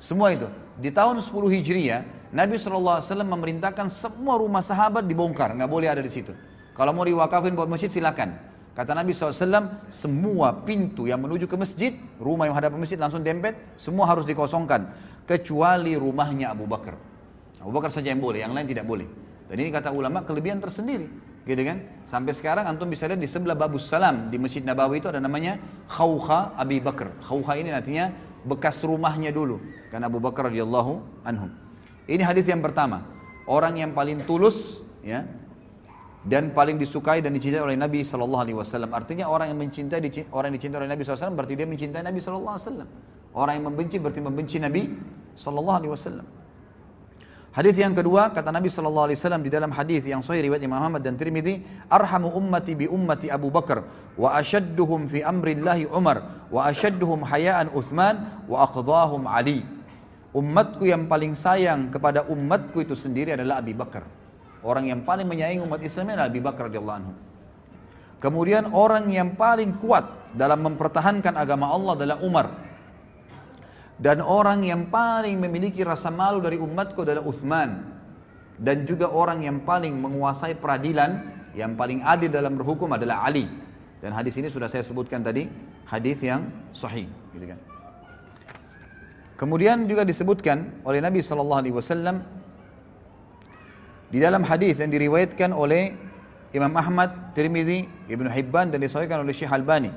Semua 0.00 0.32
itu. 0.32 0.46
Di 0.80 0.88
tahun 0.94 1.20
10 1.20 1.28
Hijriah, 1.60 2.06
Nabi 2.32 2.56
SAW 2.56 3.02
memerintahkan 3.04 3.90
semua 3.90 4.38
rumah 4.38 4.64
sahabat 4.64 5.04
dibongkar. 5.04 5.52
nggak 5.58 5.68
boleh 5.68 5.90
ada 5.90 6.00
di 6.00 6.08
situ. 6.08 6.32
Kalau 6.72 6.94
mau 6.96 7.04
diwakafin 7.04 7.52
buat 7.52 7.68
masjid 7.68 7.92
silakan. 7.92 8.38
Kata 8.70 8.94
Nabi 8.94 9.12
SAW, 9.12 9.90
semua 9.90 10.54
pintu 10.62 11.04
yang 11.04 11.20
menuju 11.20 11.50
ke 11.50 11.58
masjid, 11.58 11.92
rumah 12.16 12.48
yang 12.48 12.56
hadap 12.56 12.72
masjid 12.78 12.96
langsung 12.96 13.20
dempet, 13.20 13.58
semua 13.76 14.06
harus 14.08 14.24
dikosongkan. 14.24 14.88
Kecuali 15.26 15.98
rumahnya 15.98 16.54
Abu 16.54 16.64
Bakar. 16.64 16.96
Abu 17.60 17.74
Bakar 17.76 17.92
saja 17.92 18.08
yang 18.08 18.22
boleh, 18.22 18.40
yang 18.40 18.56
lain 18.56 18.64
tidak 18.64 18.88
boleh. 18.88 19.04
Dan 19.50 19.58
ini 19.58 19.68
kata 19.74 19.90
ulama 19.92 20.24
kelebihan 20.24 20.62
tersendiri, 20.62 21.10
gitu 21.48 21.62
kan? 21.64 21.80
Sampai 22.04 22.34
sekarang 22.34 22.66
antum 22.66 22.90
bisa 22.90 23.06
lihat 23.06 23.22
di 23.22 23.28
sebelah 23.30 23.54
Babus 23.56 23.86
Salam 23.86 24.28
di 24.28 24.36
Masjid 24.36 24.60
Nabawi 24.60 24.98
itu 24.98 25.08
ada 25.08 25.22
namanya 25.22 25.56
Khawkha 25.88 26.58
Abi 26.58 26.82
Bakar. 26.82 27.14
Khawkha 27.22 27.56
ini 27.60 27.70
artinya 27.70 28.10
bekas 28.44 28.80
rumahnya 28.80 29.30
dulu, 29.30 29.60
karena 29.92 30.08
Abu 30.08 30.18
Bakar 30.18 30.48
radhiyallahu 30.48 31.24
anhu. 31.24 31.48
Ini 32.08 32.24
hadis 32.24 32.48
yang 32.48 32.64
pertama, 32.64 33.04
orang 33.46 33.76
yang 33.78 33.92
paling 33.92 34.24
tulus, 34.24 34.80
ya, 35.04 35.28
dan 36.26 36.52
paling 36.52 36.76
disukai 36.76 37.24
dan 37.24 37.32
dicintai 37.32 37.64
oleh 37.64 37.76
Nabi 37.76 38.04
Shallallahu 38.04 38.42
Alaihi 38.44 38.58
Wasallam. 38.58 38.90
Artinya 38.92 39.28
orang 39.28 39.52
yang 39.52 39.58
mencintai 39.60 40.00
orang 40.32 40.52
yang 40.52 40.56
dicintai 40.60 40.78
oleh 40.84 40.90
Nabi 40.92 41.02
SAW 41.04 41.32
berarti 41.32 41.54
dia 41.56 41.64
mencintai 41.64 42.04
Nabi 42.04 42.20
Shallallahu 42.20 42.54
Alaihi 42.56 42.66
Wasallam. 42.68 42.88
Orang 43.30 43.54
yang 43.56 43.66
membenci 43.70 43.96
berarti 44.02 44.20
membenci 44.20 44.56
Nabi 44.58 44.82
Shallallahu 45.38 45.78
Alaihi 45.80 45.92
Wasallam. 45.94 46.26
Hadis 47.50 47.74
yang 47.82 47.98
kedua 47.98 48.30
kata 48.30 48.54
Nabi 48.54 48.70
sallallahu 48.70 49.10
alaihi 49.10 49.18
wasallam 49.18 49.42
di 49.42 49.50
dalam 49.50 49.74
hadis 49.74 50.06
yang 50.06 50.22
sahih 50.22 50.46
riwayat 50.46 50.62
Imam 50.62 50.78
Ahmad 50.78 51.02
dan 51.02 51.18
Tirmidzi, 51.18 51.66
"Arhamu 51.90 52.30
ummati 52.30 52.78
bi 52.78 52.86
ummati 52.86 53.26
Abu 53.26 53.50
Bakar 53.50 53.82
wa 54.14 54.38
ashadduhum 54.38 55.10
fi 55.10 55.26
amrillahi 55.26 55.90
Umar 55.90 56.46
wa 56.46 56.70
ashadduhum 56.70 57.26
hayaan 57.26 57.74
Uthman 57.74 58.46
wa 58.46 58.62
aqdahum 58.70 59.26
Ali." 59.26 59.66
Umatku 60.30 60.86
yang 60.86 61.10
paling 61.10 61.34
sayang 61.34 61.90
kepada 61.90 62.22
umatku 62.30 62.86
itu 62.86 62.94
sendiri 62.94 63.34
adalah 63.34 63.58
Abu 63.58 63.74
Bakar. 63.74 64.06
Orang 64.62 64.86
yang 64.86 65.02
paling 65.02 65.26
menyayangi 65.26 65.58
umat 65.66 65.82
Islam 65.82 66.14
adalah 66.14 66.30
Abu 66.30 66.38
Bakar 66.38 66.70
radhiyallahu 66.70 66.98
anhu. 67.02 67.12
Kemudian 68.22 68.70
orang 68.70 69.10
yang 69.10 69.34
paling 69.34 69.74
kuat 69.82 70.06
dalam 70.38 70.62
mempertahankan 70.70 71.34
agama 71.34 71.66
Allah 71.66 71.98
adalah 71.98 72.16
Umar 72.22 72.69
dan 74.00 74.24
orang 74.24 74.64
yang 74.64 74.88
paling 74.88 75.36
memiliki 75.36 75.84
rasa 75.84 76.08
malu 76.08 76.40
dari 76.40 76.56
umatku 76.56 77.04
adalah 77.04 77.20
Uthman. 77.20 78.00
Dan 78.56 78.88
juga 78.88 79.12
orang 79.12 79.44
yang 79.44 79.60
paling 79.64 79.92
menguasai 79.92 80.56
peradilan, 80.56 81.20
yang 81.52 81.76
paling 81.76 82.00
adil 82.00 82.32
dalam 82.32 82.56
berhukum 82.56 82.88
adalah 82.96 83.28
Ali. 83.28 83.44
Dan 84.00 84.16
hadis 84.16 84.36
ini 84.40 84.48
sudah 84.48 84.72
saya 84.72 84.80
sebutkan 84.80 85.20
tadi, 85.20 85.48
hadis 85.84 86.16
yang 86.24 86.48
sahih. 86.72 87.08
Gitu 87.36 87.44
kan. 87.44 87.60
Kemudian 89.36 89.84
juga 89.84 90.04
disebutkan 90.04 90.84
oleh 90.84 91.00
Nabi 91.00 91.20
Shallallahu 91.20 91.60
Alaihi 91.60 91.76
Wasallam 91.76 92.16
di 94.12 94.20
dalam 94.20 94.44
hadis 94.44 94.80
yang 94.80 94.92
diriwayatkan 94.92 95.52
oleh 95.52 95.96
Imam 96.52 96.72
Ahmad, 96.76 97.36
Tirmidzi, 97.36 97.88
Ibnu 98.08 98.28
Hibban 98.28 98.72
dan 98.72 98.80
disahihkan 98.80 99.24
oleh 99.24 99.32
Syekh 99.32 99.52
Albani. 99.52 99.92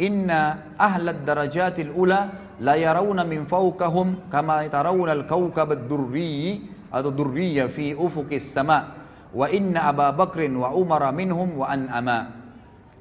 Inna 0.00 0.74
ahlad 0.76 1.24
darajatil 1.24 1.92
ula 1.96 2.43
la 2.60 2.78
yarawna 2.78 3.26
min 3.26 3.46
fawqahum 3.48 4.30
kama 4.30 4.68
tarawna 4.70 5.14
al-kawkab 5.14 5.74
ad-durri 5.74 6.62
atau 6.94 7.10
durriya 7.10 7.66
fi 7.66 7.90
ufuqis 7.90 8.54
sama 8.54 8.94
wa 9.34 9.50
inna 9.50 9.90
Abu 9.90 10.06
Bakrin 10.14 10.54
wa 10.54 10.70
Umar 10.70 11.02
minhum 11.10 11.58
wa 11.58 11.66
an'ama 11.66 12.44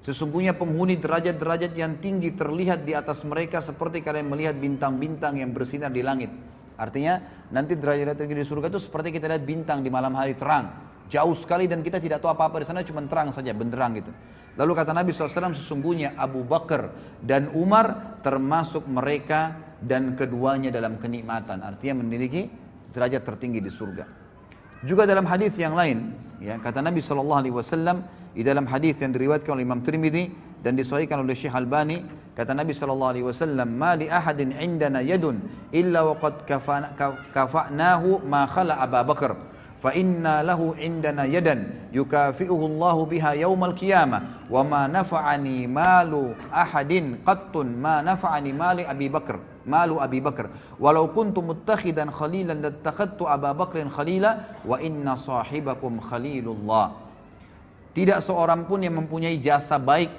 Sesungguhnya 0.03 0.51
penghuni 0.51 0.99
derajat-derajat 0.99 1.79
yang 1.79 1.95
tinggi 2.03 2.35
terlihat 2.35 2.83
di 2.83 2.91
atas 2.91 3.23
mereka 3.23 3.63
seperti 3.63 4.03
kalian 4.03 4.27
melihat 4.27 4.59
bintang-bintang 4.59 5.39
yang 5.39 5.55
bersinar 5.55 5.95
di 5.95 6.03
langit. 6.03 6.27
Artinya 6.75 7.47
nanti 7.55 7.79
derajat 7.79 8.19
tinggi 8.19 8.35
di 8.35 8.43
surga 8.43 8.67
itu 8.67 8.83
seperti 8.83 9.15
kita 9.15 9.31
lihat 9.31 9.47
bintang 9.47 9.79
di 9.79 9.87
malam 9.87 10.11
hari 10.19 10.35
terang. 10.35 10.91
Jauh 11.11 11.35
sekali 11.37 11.67
dan 11.69 11.83
kita 11.83 11.99
tidak 11.99 12.23
tahu 12.23 12.33
apa-apa 12.33 12.63
di 12.63 12.65
sana 12.65 12.81
cuma 12.81 13.03
terang 13.05 13.29
saja, 13.29 13.53
benderang 13.53 13.99
gitu. 13.99 14.11
Lalu 14.53 14.71
kata 14.77 14.93
Nabi 14.93 15.09
SAW 15.13 15.57
sesungguhnya 15.57 16.13
Abu 16.13 16.45
Bakar 16.45 16.93
dan 17.21 17.49
Umar 17.57 18.17
termasuk 18.21 18.85
mereka 18.85 19.57
dan 19.81 20.13
keduanya 20.13 20.69
dalam 20.69 21.01
kenikmatan. 21.01 21.65
Artinya 21.65 22.05
memiliki 22.05 22.49
derajat 22.93 23.25
tertinggi 23.25 23.59
di 23.61 23.73
surga. 23.73 24.05
Juga 24.85 25.09
dalam 25.09 25.25
hadis 25.25 25.57
yang 25.57 25.73
lain, 25.73 26.13
ya 26.37 26.59
kata 26.61 26.85
Nabi 26.85 27.01
SAW 27.01 27.41
di 28.33 28.41
dalam 28.45 28.65
hadis 28.69 28.97
yang 29.01 29.09
diriwayatkan 29.15 29.53
oleh 29.57 29.65
Imam 29.65 29.81
Tirmidzi 29.81 30.29
dan 30.61 30.77
disahihkan 30.77 31.21
oleh 31.21 31.33
Syekh 31.33 31.53
Albani, 31.53 32.03
kata 32.37 32.53
Nabi 32.53 32.73
SAW, 32.77 33.65
"Ma 33.65 33.97
li 33.97 34.09
ahadin 34.09 34.53
indana 34.53 35.01
yadun 35.01 35.41
illa 35.73 36.03
waqad 36.13 36.45
kafa'nahu 37.33 38.25
ma 38.27 38.45
khala 38.45 38.77
Abu 38.81 39.01
Bakar." 39.13 39.52
Fa 39.83 39.91
inna 39.91 40.39
lahu 40.39 40.71
indana 40.79 41.27
yadan 41.27 41.91
yukafi'uhu 41.91 42.63
Allah 42.71 42.95
biha 43.03 43.31
yaumal 43.43 43.75
qiyamah. 43.75 44.47
Wa 44.47 44.63
ma 44.63 44.87
nafa'ani 44.87 45.67
malu 45.67 46.31
ahadin 46.47 47.19
qattun. 47.27 47.67
Ma 47.75 47.99
nafa'ani 47.99 48.55
mali 48.55 48.87
Abi 48.87 49.11
Bakar 49.11 49.43
malu 49.63 49.99
Abi 49.99 50.19
Bakar 50.19 50.51
walau 50.75 51.07
kuntu 51.11 51.39
muttakhidan 51.39 52.11
khalilan 52.11 52.59
lattakhadtu 52.59 53.23
Abu 53.23 53.47
Bakrin 53.55 53.87
khalila 53.87 54.59
wa 54.67 54.75
inna 54.79 55.15
sahibakum 55.15 55.99
tidak 57.93 58.25
seorang 58.25 58.65
pun 58.65 58.81
yang 58.81 58.97
mempunyai 58.97 59.37
jasa 59.37 59.77
baik 59.77 60.09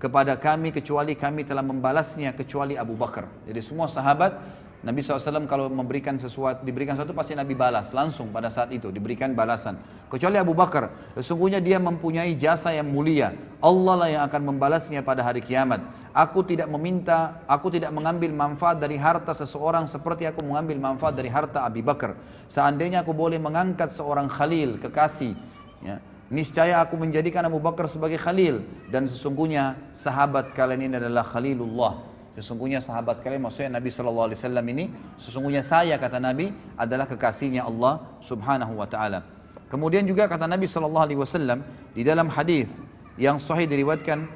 kepada 0.00 0.32
kami 0.40 0.72
kecuali 0.72 1.12
kami 1.12 1.44
telah 1.44 1.60
membalasnya 1.60 2.32
kecuali 2.32 2.78
Abu 2.78 2.96
Bakar. 2.96 3.28
Jadi 3.44 3.60
semua 3.60 3.84
sahabat 3.84 4.38
Nabi 4.78 5.02
SAW 5.02 5.50
kalau 5.50 5.66
memberikan 5.66 6.14
sesuatu, 6.22 6.62
diberikan 6.62 6.94
sesuatu 6.94 7.10
pasti 7.10 7.34
Nabi 7.34 7.58
balas 7.58 7.90
langsung 7.90 8.30
pada 8.30 8.46
saat 8.46 8.70
itu 8.70 8.94
diberikan 8.94 9.34
balasan. 9.34 9.74
Kecuali 10.06 10.38
Abu 10.38 10.54
Bakar, 10.54 10.94
sesungguhnya 11.18 11.58
dia 11.58 11.82
mempunyai 11.82 12.38
jasa 12.38 12.70
yang 12.70 12.86
mulia. 12.86 13.34
Allah 13.58 13.94
lah 13.98 14.08
yang 14.08 14.22
akan 14.30 14.54
membalasnya 14.54 15.02
pada 15.02 15.26
hari 15.26 15.42
kiamat. 15.42 15.82
Aku 16.14 16.46
tidak 16.46 16.70
meminta, 16.70 17.42
aku 17.50 17.74
tidak 17.74 17.90
mengambil 17.90 18.30
manfaat 18.30 18.78
dari 18.78 18.94
harta 18.94 19.34
seseorang 19.34 19.90
seperti 19.90 20.30
aku 20.30 20.46
mengambil 20.46 20.78
manfaat 20.78 21.18
dari 21.18 21.26
harta 21.26 21.66
Abu 21.66 21.82
Bakar. 21.82 22.14
Seandainya 22.46 23.02
aku 23.02 23.10
boleh 23.10 23.42
mengangkat 23.42 23.90
seorang 23.90 24.30
khalil, 24.30 24.78
kekasih, 24.78 25.34
ya, 25.82 25.98
niscaya 26.30 26.86
aku 26.86 26.94
menjadikan 26.94 27.42
Abu 27.50 27.58
Bakar 27.58 27.90
sebagai 27.90 28.20
khalil 28.20 28.62
dan 28.94 29.10
sesungguhnya 29.10 29.74
sahabat 29.90 30.54
kalian 30.54 30.86
ini 30.86 30.94
adalah 31.02 31.26
khalilullah 31.26 32.17
Sesungguhnya 32.38 32.78
sahabat 32.78 33.18
kalian 33.18 33.50
maksudnya 33.50 33.82
Nabi 33.82 33.90
Wasallam 33.90 34.62
ini 34.70 34.94
sesungguhnya 35.18 35.66
saya 35.66 35.98
kata 35.98 36.22
Nabi 36.22 36.54
adalah 36.78 37.10
kekasihnya 37.10 37.66
Allah 37.66 37.98
Subhanahu 38.22 38.78
Wa 38.78 38.86
Taala. 38.86 39.26
Kemudian 39.66 40.06
juga 40.06 40.30
kata 40.30 40.46
Nabi 40.46 40.70
Shallallahu 40.70 41.02
Alaihi 41.02 41.18
Wasallam 41.18 41.66
di 41.98 42.06
dalam 42.06 42.30
hadis 42.30 42.70
yang 43.18 43.42
sahih 43.42 43.66
diriwayatkan 43.66 44.30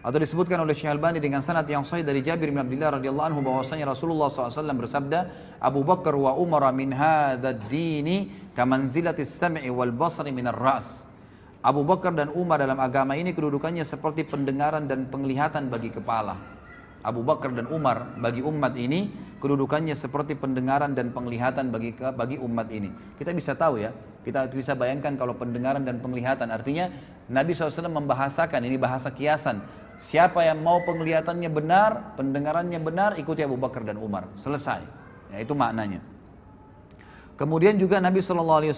atau 0.00 0.16
disebutkan 0.16 0.64
oleh 0.64 0.72
Syekh 0.72 0.88
Albani 0.88 1.20
dengan 1.20 1.44
sanad 1.44 1.68
yang 1.68 1.84
sahih 1.84 2.00
dari 2.00 2.24
Jabir 2.24 2.48
bin 2.48 2.64
Abdullah 2.64 2.96
radhiyallahu 2.96 3.28
anhu 3.36 3.40
bahwasanya 3.44 3.92
Rasulullah 3.92 4.32
SAW 4.32 4.80
bersabda 4.80 5.18
Abu 5.60 5.84
Bakar 5.84 6.16
wa 6.16 6.32
Umar 6.40 6.72
min 6.72 6.96
hadzal 6.96 7.60
dini 7.68 8.32
kamanzilatis 8.56 9.28
sam'i 9.28 9.68
wal 9.68 9.92
basari 9.92 10.32
min 10.32 10.48
ar-ra's 10.48 11.05
Abu 11.64 11.82
Bakar 11.82 12.12
dan 12.12 12.32
Umar 12.32 12.60
dalam 12.60 12.78
agama 12.80 13.16
ini 13.16 13.32
kedudukannya 13.32 13.84
seperti 13.84 14.28
pendengaran 14.28 14.84
dan 14.88 15.08
penglihatan 15.08 15.72
bagi 15.72 15.92
kepala. 15.92 16.36
Abu 17.06 17.22
Bakar 17.22 17.54
dan 17.54 17.70
Umar 17.70 18.18
bagi 18.18 18.42
umat 18.42 18.74
ini 18.74 19.14
kedudukannya 19.38 19.94
seperti 19.94 20.34
pendengaran 20.34 20.96
dan 20.98 21.14
penglihatan 21.14 21.70
bagi 21.70 21.94
bagi 21.94 22.36
umat 22.42 22.66
ini. 22.74 22.90
Kita 23.14 23.30
bisa 23.30 23.54
tahu 23.54 23.78
ya, 23.78 23.94
kita 24.26 24.50
bisa 24.50 24.74
bayangkan 24.74 25.14
kalau 25.14 25.38
pendengaran 25.38 25.86
dan 25.86 26.02
penglihatan 26.02 26.50
artinya 26.50 26.90
Nabi 27.30 27.54
SAW 27.54 27.86
membahasakan 27.90 28.66
ini 28.66 28.74
bahasa 28.74 29.14
kiasan. 29.14 29.62
Siapa 29.96 30.44
yang 30.44 30.60
mau 30.60 30.82
penglihatannya 30.84 31.48
benar, 31.48 32.18
pendengarannya 32.20 32.82
benar, 32.82 33.10
ikuti 33.16 33.40
Abu 33.40 33.56
Bakar 33.56 33.86
dan 33.86 33.96
Umar. 33.96 34.28
Selesai. 34.36 34.84
Ya, 35.32 35.38
itu 35.40 35.56
maknanya. 35.56 36.15
Kemudian 37.36 37.76
juga 37.76 38.00
Nabi 38.00 38.24
SAW 38.24 38.72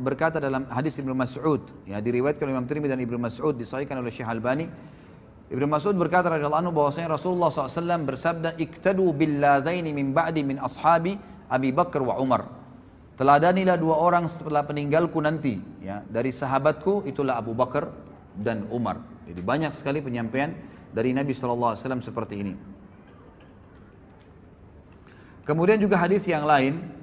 berkata 0.00 0.40
dalam 0.40 0.64
hadis 0.72 0.96
Ibnu 0.96 1.12
Mas'ud, 1.12 1.60
ya 1.84 2.00
diriwayatkan 2.00 2.48
oleh 2.48 2.56
Imam 2.56 2.64
Tirmidzi 2.64 2.96
dan 2.96 3.00
Ibnu 3.04 3.20
Mas'ud, 3.20 3.52
disahihkan 3.52 4.00
oleh 4.00 4.08
Syekh 4.08 4.24
Albani. 4.24 4.64
Ibnu 5.52 5.68
Mas'ud 5.68 5.92
berkata 5.92 6.32
radhiyallahu 6.32 6.64
anhu 6.64 6.72
bahwasanya 6.72 7.12
Rasulullah 7.12 7.52
SAW 7.52 8.08
bersabda, 8.08 8.56
"Iktadu 8.56 9.12
billadaini 9.12 9.92
min 9.92 10.16
ba'di 10.16 10.40
min 10.40 10.56
ashabi 10.56 11.20
Abi 11.52 11.76
Bakar 11.76 12.00
wa 12.00 12.16
Umar." 12.16 12.48
Teladanilah 13.20 13.76
dua 13.76 14.00
orang 14.00 14.32
setelah 14.32 14.64
peninggalku 14.64 15.20
nanti, 15.20 15.60
ya 15.84 16.00
dari 16.08 16.32
sahabatku 16.32 17.04
itulah 17.04 17.36
Abu 17.36 17.52
Bakar 17.52 17.92
dan 18.32 18.64
Umar. 18.72 18.96
Jadi 19.28 19.44
banyak 19.44 19.76
sekali 19.76 20.00
penyampaian 20.00 20.56
dari 20.88 21.12
Nabi 21.12 21.36
SAW 21.36 21.76
seperti 22.00 22.34
ini. 22.40 22.54
Kemudian 25.44 25.76
juga 25.76 26.00
hadis 26.00 26.24
yang 26.24 26.48
lain 26.48 26.99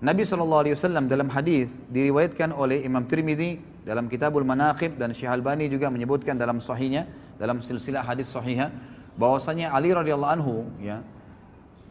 Nabi 0.00 0.24
SAW 0.24 0.64
dalam 1.04 1.28
hadis 1.28 1.68
diriwayatkan 1.92 2.56
oleh 2.56 2.80
Imam 2.88 3.04
Tirmidzi 3.04 3.60
dalam 3.84 4.08
Kitabul 4.08 4.48
Manaqib 4.48 4.96
dan 4.96 5.12
Syekh 5.12 5.28
Albani 5.28 5.68
juga 5.68 5.92
menyebutkan 5.92 6.40
dalam 6.40 6.56
sahihnya 6.56 7.04
dalam 7.36 7.60
silsilah 7.60 8.00
hadis 8.00 8.32
sahihah 8.32 8.72
bahwasanya 9.20 9.76
Ali 9.76 9.92
radhiyallahu 9.92 10.32
anhu 10.40 10.54
ya 10.80 11.04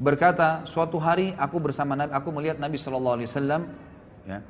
berkata 0.02 0.66
suatu 0.66 0.98
hari 0.98 1.38
aku 1.38 1.62
bersama 1.62 1.94
Nabi 1.94 2.12
aku 2.18 2.30
melihat 2.34 2.58
Nabi 2.58 2.82
SAW 2.82 3.22
ya 4.26 4.42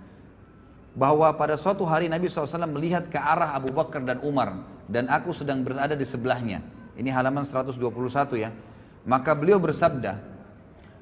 bahwa 0.96 1.30
pada 1.36 1.54
suatu 1.60 1.86
hari 1.86 2.10
Nabi 2.10 2.32
SAW 2.32 2.66
melihat 2.66 3.08
ke 3.12 3.20
arah 3.20 3.54
Abu 3.54 3.70
Bakar 3.70 4.02
dan 4.02 4.24
Umar 4.26 4.66
dan 4.90 5.06
aku 5.08 5.36
sedang 5.36 5.62
berada 5.62 5.94
di 5.94 6.06
sebelahnya. 6.06 6.66
Ini 6.98 7.14
halaman 7.14 7.46
121 7.46 7.78
ya. 8.36 8.50
Maka 9.06 9.32
beliau 9.38 9.62
bersabda 9.62 10.20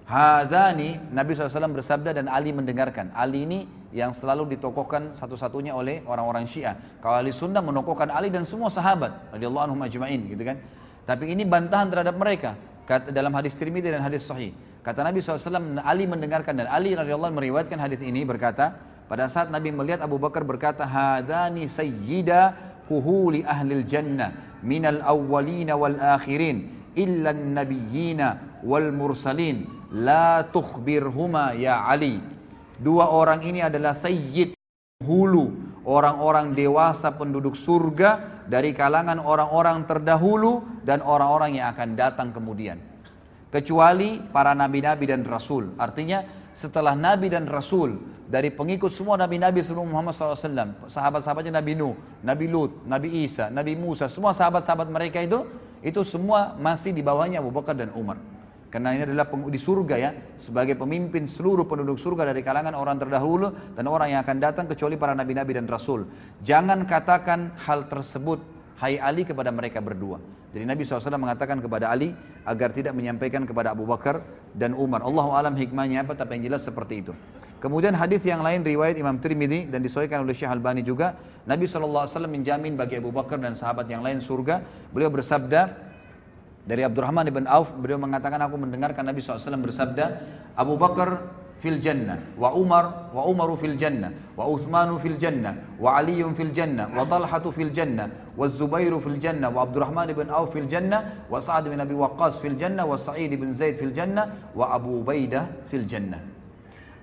Hadani 0.07 0.95
Nabi 1.11 1.35
SAW 1.35 1.75
bersabda 1.75 2.15
dan 2.15 2.31
Ali 2.31 2.55
mendengarkan. 2.55 3.11
Ali 3.11 3.43
ini 3.43 3.67
yang 3.91 4.15
selalu 4.15 4.55
ditokohkan 4.55 5.11
satu-satunya 5.11 5.75
oleh 5.75 5.99
orang-orang 6.07 6.47
Syiah. 6.47 6.79
Kalau 7.03 7.19
Ali 7.19 7.35
Sunnah 7.35 7.59
menokohkan 7.59 8.07
Ali 8.07 8.31
dan 8.31 8.47
semua 8.47 8.71
sahabat 8.71 9.35
radhiyallahu 9.35 9.67
anhum 9.67 9.83
gitu 9.83 10.43
kan. 10.47 10.63
Tapi 11.03 11.35
ini 11.35 11.43
bantahan 11.43 11.91
terhadap 11.91 12.15
mereka 12.15 12.55
kata 12.87 13.11
dalam 13.11 13.35
hadis 13.35 13.51
Tirmidzi 13.59 13.91
dan 13.91 13.99
hadis 13.99 14.23
Sahih. 14.23 14.55
Kata 14.79 15.03
Nabi 15.03 15.19
SAW 15.19 15.83
Ali 15.83 16.07
mendengarkan 16.07 16.55
dan 16.55 16.71
Ali 16.71 16.95
radhiyallahu 16.95 17.35
meriwayatkan 17.35 17.75
hadis 17.75 17.99
ini 17.99 18.23
berkata 18.23 18.79
pada 19.11 19.27
saat 19.27 19.51
Nabi 19.51 19.75
melihat 19.75 19.99
Abu 19.99 20.15
Bakar 20.15 20.47
berkata 20.47 20.87
hadani 20.87 21.67
sayyida 21.67 22.55
kuhuli 22.87 23.43
ahlil 23.43 23.83
jannah 23.83 24.31
minal 24.63 25.03
awwalina 25.03 25.75
wal 25.75 25.99
akhirin 25.99 26.91
illa 26.95 27.35
nabiyyina 27.35 28.63
wal 28.63 28.87
mursalin 28.95 29.76
La 29.93 30.43
tukhbirhuma 30.43 31.55
ya 31.55 31.87
Ali. 31.87 32.19
Dua 32.77 33.09
orang 33.09 33.41
ini 33.41 33.63
adalah 33.63 33.95
sayyid 33.95 34.53
hulu, 35.01 35.55
orang-orang 35.87 36.51
dewasa 36.51 37.15
penduduk 37.15 37.55
surga 37.55 38.43
dari 38.45 38.75
kalangan 38.75 39.17
orang-orang 39.17 39.87
terdahulu 39.87 40.61
dan 40.83 40.99
orang-orang 40.99 41.57
yang 41.57 41.71
akan 41.71 41.95
datang 41.95 42.29
kemudian. 42.35 42.77
Kecuali 43.47 44.19
para 44.19 44.51
nabi-nabi 44.51 45.07
dan 45.07 45.23
rasul. 45.23 45.71
Artinya 45.79 46.27
setelah 46.51 46.93
nabi 46.93 47.31
dan 47.31 47.47
rasul 47.47 47.95
dari 48.27 48.51
pengikut 48.51 48.91
semua 48.91 49.15
nabi-nabi 49.15 49.63
sebelum 49.63 49.87
Muhammad 49.87 50.11
SAW, 50.11 50.91
sahabat-sahabatnya 50.91 51.63
Nabi 51.63 51.79
Nuh, 51.79 51.95
Nabi 52.19 52.45
Lut, 52.51 52.83
Nabi 52.83 53.23
Isa, 53.23 53.47
Nabi 53.47 53.79
Musa, 53.79 54.11
semua 54.11 54.35
sahabat-sahabat 54.35 54.91
mereka 54.91 55.23
itu, 55.23 55.47
itu 55.79 56.03
semua 56.03 56.59
masih 56.59 56.91
di 56.91 56.99
bawahnya 56.99 57.39
Abu 57.39 57.55
Bakar 57.55 57.71
dan 57.71 57.87
Umar. 57.95 58.19
Karena 58.67 58.91
ini 58.91 59.07
adalah 59.07 59.31
di 59.31 59.55
surga 59.55 59.95
ya, 59.95 60.11
sebagai 60.35 60.75
pemimpin 60.75 61.23
seluruh 61.23 61.63
penduduk 61.63 61.95
surga 61.95 62.35
dari 62.35 62.43
kalangan 62.43 62.75
orang 62.75 62.99
terdahulu 62.99 63.47
dan 63.71 63.87
orang 63.87 64.11
yang 64.11 64.19
akan 64.27 64.37
datang 64.43 64.65
kecuali 64.67 64.99
para 64.99 65.15
nabi-nabi 65.15 65.55
dan 65.55 65.71
rasul. 65.71 66.03
Jangan 66.43 66.83
katakan 66.83 67.55
hal 67.63 67.87
tersebut, 67.87 68.43
hai 68.83 68.99
Ali 68.99 69.23
kepada 69.23 69.55
mereka 69.55 69.79
berdua. 69.79 70.19
Jadi 70.51 70.63
Nabi 70.67 70.83
SAW 70.83 71.15
mengatakan 71.15 71.63
kepada 71.63 71.91
Ali 71.91 72.11
agar 72.43 72.75
tidak 72.75 72.91
menyampaikan 72.91 73.47
kepada 73.47 73.71
Abu 73.71 73.87
Bakar 73.87 74.19
dan 74.51 74.75
Umar. 74.75 74.99
Allah 75.03 75.47
alam 75.47 75.55
hikmahnya 75.55 76.03
apa, 76.03 76.15
tapi 76.19 76.39
yang 76.39 76.51
jelas 76.51 76.67
seperti 76.67 77.07
itu. 77.07 77.13
Kemudian 77.57 77.97
hadis 77.97 78.21
yang 78.21 78.45
lain 78.45 78.61
riwayat 78.61 78.99
Imam 79.01 79.17
Tirmidzi 79.17 79.65
dan 79.71 79.81
disesuaikan 79.81 80.21
oleh 80.21 80.37
Syekh 80.37 80.51
Albani 80.51 80.85
juga, 80.85 81.17
Nabi 81.49 81.65
SAW 81.65 82.05
menjamin 82.29 82.77
bagi 82.77 83.01
Abu 83.01 83.09
Bakar 83.09 83.41
dan 83.41 83.57
sahabat 83.57 83.89
yang 83.89 84.05
lain 84.05 84.21
surga. 84.21 84.61
Beliau 84.93 85.09
bersabda, 85.09 85.86
dari 86.67 86.83
Abdurrahman 86.83 87.31
ibn 87.31 87.47
Auf, 87.47 87.71
beliau 87.79 87.95
mengatakan 87.95 88.43
aku 88.43 88.59
mendengarkan 88.59 89.07
Nabi 89.07 89.23
SAW 89.23 89.63
bersabda, 89.63 90.05
Abu 90.59 90.75
Bakar 90.75 91.31
fil 91.63 91.79
jannah, 91.79 92.21
wa 92.35 92.53
Umar, 92.53 93.09
wa 93.15 93.23
Umaru 93.25 93.55
fil 93.55 93.79
jannah, 93.79 94.11
wa 94.35 94.45
Uthmanu 94.45 94.99
fil 94.99 95.15
jannah, 95.15 95.79
wa 95.79 95.95
Aliyun 95.95 96.35
fil 96.35 96.51
jannah, 96.51 96.91
wa 96.91 97.07
Talhatu 97.07 97.55
fil 97.55 97.71
jannah, 97.71 98.11
wa 98.35 98.45
Zubairu 98.51 98.99
fil 98.99 99.17
jannah, 99.17 99.49
wa 99.49 99.63
Abdurrahman 99.63 100.11
ibn 100.11 100.27
Auf 100.29 100.53
fil 100.53 100.67
jannah, 100.67 101.25
wa 101.31 101.39
Sa'ad 101.39 101.71
bin 101.71 101.79
Abi 101.79 101.95
Waqqas 101.95 102.37
fil 102.43 102.59
jannah, 102.59 102.83
wa 102.83 102.99
Sa'id 102.99 103.31
bin 103.31 103.55
Zaid 103.55 103.79
fil 103.79 103.95
jannah, 103.95 104.51
wa 104.53 104.69
Abu 104.75 105.01
Ubaidah 105.01 105.71
fil 105.71 105.87
jannah. 105.87 106.19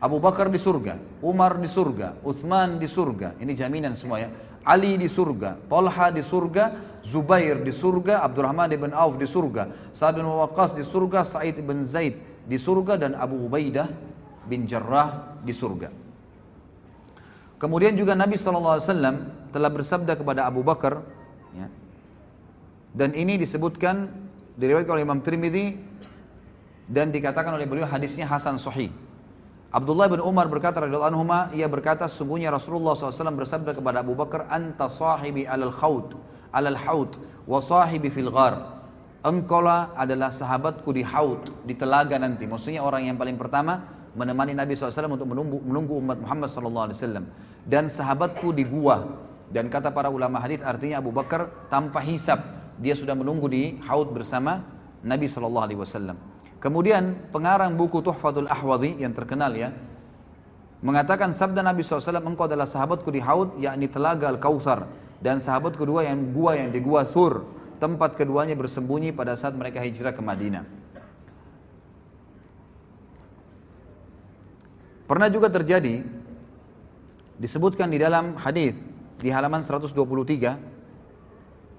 Abu 0.05 0.21
Bakar 0.21 0.53
di 0.53 0.61
surga, 0.61 1.01
Umar 1.25 1.57
di 1.57 1.65
surga, 1.65 2.21
Uthman 2.21 2.77
di 2.77 2.85
surga. 2.85 3.41
Ini 3.41 3.57
jaminan 3.57 3.97
semua 3.97 4.21
ya. 4.21 4.29
Ali 4.65 4.97
di 4.97 5.13
surga, 5.13 5.61
Talha 5.69 6.09
di 6.09 6.25
surga, 6.25 6.97
Zubair 7.05 7.61
di 7.61 7.69
surga, 7.69 8.25
Abdurrahman 8.25 8.73
ibn 8.73 8.91
Auf 8.97 9.21
di 9.21 9.29
surga, 9.29 9.93
Sa'ad 9.93 10.17
bin 10.17 10.25
Waqqas 10.25 10.73
di 10.73 10.81
surga, 10.81 11.21
Sa'id 11.21 11.61
bin 11.61 11.85
Zaid 11.85 12.17
di 12.49 12.57
surga 12.57 12.97
dan 12.97 13.13
Abu 13.13 13.45
Ubaidah 13.45 13.93
bin 14.49 14.65
Jarrah 14.65 15.37
di 15.45 15.53
surga. 15.53 15.93
Kemudian 17.61 17.93
juga 17.93 18.17
Nabi 18.17 18.41
SAW 18.41 18.81
telah 19.53 19.71
bersabda 19.71 20.17
kepada 20.17 20.49
Abu 20.49 20.65
Bakar, 20.65 21.05
ya, 21.53 21.69
dan 22.97 23.13
ini 23.13 23.37
disebutkan 23.37 24.09
diriwayatkan 24.57 24.95
oleh 24.97 25.05
Imam 25.05 25.21
Tirmidzi 25.21 25.77
dan 26.89 27.13
dikatakan 27.13 27.53
oleh 27.53 27.69
beliau 27.69 27.85
hadisnya 27.85 28.25
Hasan 28.25 28.57
Sahih. 28.57 28.89
Abdullah 29.75 30.07
bin 30.07 30.23
Umar 30.23 30.47
berkata 30.47 30.87
radhiyallahu 30.87 31.11
anhu 31.11 31.27
ia 31.51 31.67
berkata 31.67 32.07
sungguhnya 32.07 32.55
Rasulullah 32.55 32.95
SAW 32.95 33.35
bersabda 33.35 33.75
kepada 33.75 34.07
Abu 34.07 34.15
Bakar 34.15 34.47
anta 34.47 34.87
sahibi 34.87 35.51
alal 35.51 35.75
khawt 35.75 36.15
alal 36.55 36.79
haut 36.79 37.19
wa 37.45 37.59
sahibi 37.59 38.09
fil 38.09 38.31
ghar. 38.31 38.87
Engkaulah 39.25 39.97
adalah 39.99 40.31
sahabatku 40.31 40.95
di 40.95 41.03
haut, 41.03 41.51
di 41.67 41.75
telaga 41.75 42.15
nanti. 42.21 42.47
Maksudnya 42.47 42.85
orang 42.85 43.09
yang 43.09 43.17
paling 43.19 43.35
pertama 43.35 43.83
menemani 44.15 44.53
Nabi 44.53 44.77
SAW 44.77 45.17
untuk 45.17 45.27
menunggu, 45.27 45.59
menunggu 45.65 45.97
umat 45.99 46.21
Muhammad 46.21 46.49
SAW. 46.53 47.25
Dan 47.65 47.89
sahabatku 47.89 48.53
di 48.53 48.69
gua. 48.69 49.01
Dan 49.49 49.73
kata 49.73 49.91
para 49.97 50.13
ulama 50.13 50.39
hadis 50.45 50.61
artinya 50.61 51.01
Abu 51.01 51.09
Bakar 51.09 51.49
tanpa 51.73 52.05
hisap. 52.05 52.37
Dia 52.77 52.93
sudah 52.93 53.17
menunggu 53.17 53.49
di 53.49 53.81
haut 53.89 54.13
bersama 54.13 54.61
Nabi 55.01 55.25
Wasallam. 55.25 56.34
Kemudian 56.65 57.29
pengarang 57.29 57.77
buku 57.77 58.01
Tuhfatul 58.01 58.49
Ahwadhi 58.49 58.97
yang 58.97 59.13
terkenal 59.13 59.53
ya, 59.53 59.69
mengatakan 60.81 61.37
sabda 61.37 61.61
Nabi 61.61 61.85
SAW, 61.85 62.25
engkau 62.25 62.49
adalah 62.49 62.65
sahabatku 62.65 63.13
di 63.13 63.21
Haud, 63.21 63.61
yakni 63.61 63.85
telaga 63.85 64.33
Al-Kautsar, 64.33 64.89
dan 65.21 65.45
sahabat 65.45 65.77
kedua 65.77 66.09
yang 66.09 66.33
gua 66.33 66.57
yang 66.57 66.73
di 66.73 66.81
gua 66.81 67.05
Thur, 67.05 67.45
tempat 67.77 68.17
keduanya 68.17 68.57
bersembunyi 68.57 69.13
pada 69.13 69.37
saat 69.37 69.53
mereka 69.53 69.85
hijrah 69.85 70.17
ke 70.17 70.25
Madinah. 70.25 70.65
Pernah 75.05 75.29
juga 75.29 75.53
terjadi 75.53 76.01
disebutkan 77.37 77.93
di 77.93 78.01
dalam 78.01 78.41
hadis 78.41 78.73
di 79.21 79.29
halaman 79.29 79.61
123 79.61 79.93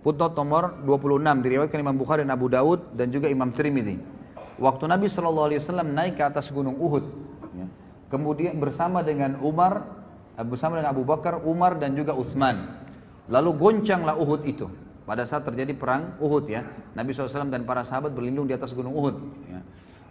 footnote 0.06 0.38
nomor 0.38 0.78
26 0.86 1.42
diriwayatkan 1.42 1.82
Imam 1.82 1.98
Bukhari 1.98 2.22
dan 2.22 2.38
Abu 2.38 2.54
Daud 2.54 2.94
dan 2.94 3.10
juga 3.10 3.26
Imam 3.34 3.50
Tirmidzi. 3.50 4.15
Waktu 4.56 4.88
Nabi 4.88 5.12
SAW 5.12 5.52
naik 5.84 6.16
ke 6.16 6.24
atas 6.24 6.48
gunung 6.48 6.80
Uhud, 6.80 7.06
ya, 7.56 7.68
kemudian 8.08 8.56
bersama 8.56 9.04
dengan 9.04 9.36
Umar, 9.44 9.84
eh, 10.40 10.46
bersama 10.48 10.80
dengan 10.80 10.96
Abu 10.96 11.04
Bakar, 11.04 11.44
Umar 11.44 11.76
dan 11.76 11.92
juga 11.94 12.16
Uthman. 12.16 12.88
Lalu 13.28 13.50
goncanglah 13.58 14.16
Uhud 14.16 14.48
itu. 14.48 14.72
Pada 15.06 15.22
saat 15.22 15.46
terjadi 15.46 15.78
perang 15.78 16.18
Uhud 16.18 16.50
ya, 16.50 16.66
Nabi 16.98 17.14
SAW 17.14 17.54
dan 17.54 17.62
para 17.62 17.86
sahabat 17.86 18.10
berlindung 18.10 18.50
di 18.50 18.58
atas 18.58 18.74
gunung 18.74 18.98
Uhud. 18.98 19.18
Ya. 19.46 19.62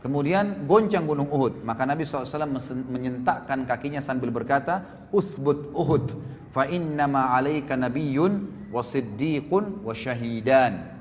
Kemudian 0.05 0.69
goncang 0.69 1.09
gunung 1.09 1.33
Uhud, 1.33 1.65
maka 1.65 1.89
Nabi 1.89 2.05
SAW 2.05 2.47
menyentakkan 2.93 3.65
kakinya 3.65 4.05
sambil 4.05 4.29
berkata, 4.29 5.09
Uthbut 5.09 5.73
Uhud, 5.73 6.13
fa 6.53 6.69
alaika 6.69 7.73
nabiyyun 7.73 8.69
wa 8.69 8.85
siddiqun 8.85 9.81
wa 9.81 9.97
syahidan. 9.97 10.94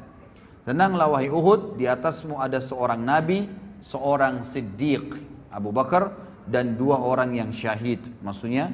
Tenanglah 0.63 1.11
wahai 1.11 1.27
Uhud, 1.27 1.75
di 1.75 1.91
atasmu 1.91 2.39
ada 2.39 2.63
seorang 2.63 3.03
nabi, 3.03 3.51
seorang 3.83 4.47
siddiq, 4.47 5.19
Abu 5.51 5.75
Bakar, 5.75 6.15
dan 6.47 6.79
dua 6.79 6.99
orang 7.03 7.35
yang 7.35 7.51
syahid. 7.51 7.99
Maksudnya 8.23 8.71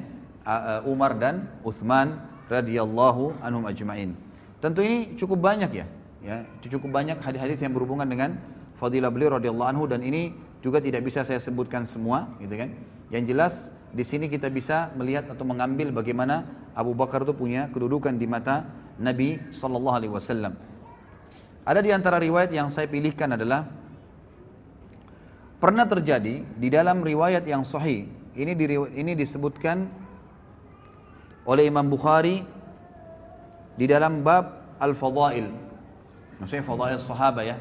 Umar 0.86 1.18
dan 1.18 1.50
Uthman 1.66 2.18
radhiyallahu 2.46 3.42
anhum 3.42 3.66
ajma'in. 3.66 4.14
Tentu 4.62 4.86
ini 4.86 5.18
cukup 5.18 5.42
banyak 5.42 5.70
ya, 5.70 5.86
ya 6.22 6.46
cukup 6.62 6.94
banyak 6.94 7.18
hadis-hadis 7.18 7.58
yang 7.58 7.74
berhubungan 7.74 8.06
dengan 8.06 8.38
fadilah 8.78 9.10
beliau 9.10 9.38
radhiyallahu 9.38 9.70
anhu 9.70 9.84
dan 9.90 10.02
ini 10.06 10.34
juga 10.62 10.78
tidak 10.78 11.02
bisa 11.06 11.26
saya 11.26 11.42
sebutkan 11.42 11.82
semua 11.86 12.30
gitu 12.38 12.54
kan. 12.54 12.70
Yang 13.10 13.24
jelas 13.34 13.54
di 13.90 14.06
sini 14.06 14.30
kita 14.30 14.46
bisa 14.46 14.94
melihat 14.94 15.26
atau 15.26 15.42
mengambil 15.42 15.90
bagaimana 15.90 16.46
Abu 16.70 16.94
Bakar 16.94 17.26
itu 17.26 17.34
punya 17.34 17.66
kedudukan 17.74 18.14
di 18.14 18.30
mata 18.30 18.62
Nabi 18.98 19.42
sallallahu 19.50 19.96
alaihi 19.98 20.14
wasallam. 20.14 20.54
Ada 21.70 21.86
di 21.86 21.94
antara 21.94 22.18
riwayat 22.18 22.50
yang 22.50 22.66
saya 22.66 22.90
pilihkan 22.90 23.38
adalah 23.38 23.62
pernah 25.62 25.86
terjadi 25.86 26.42
di 26.42 26.66
dalam 26.66 26.98
riwayat 26.98 27.46
yang 27.46 27.62
sahih. 27.62 28.10
Ini 28.34 28.58
di, 28.58 28.74
ini 28.98 29.14
disebutkan 29.14 29.86
oleh 31.46 31.70
Imam 31.70 31.86
Bukhari 31.86 32.42
di 33.78 33.86
dalam 33.86 34.26
bab 34.26 34.74
Al-Fadail. 34.82 35.46
Maksudnya 36.42 36.66
Fadail 36.66 36.98
Sahabat 36.98 37.44
ya. 37.54 37.56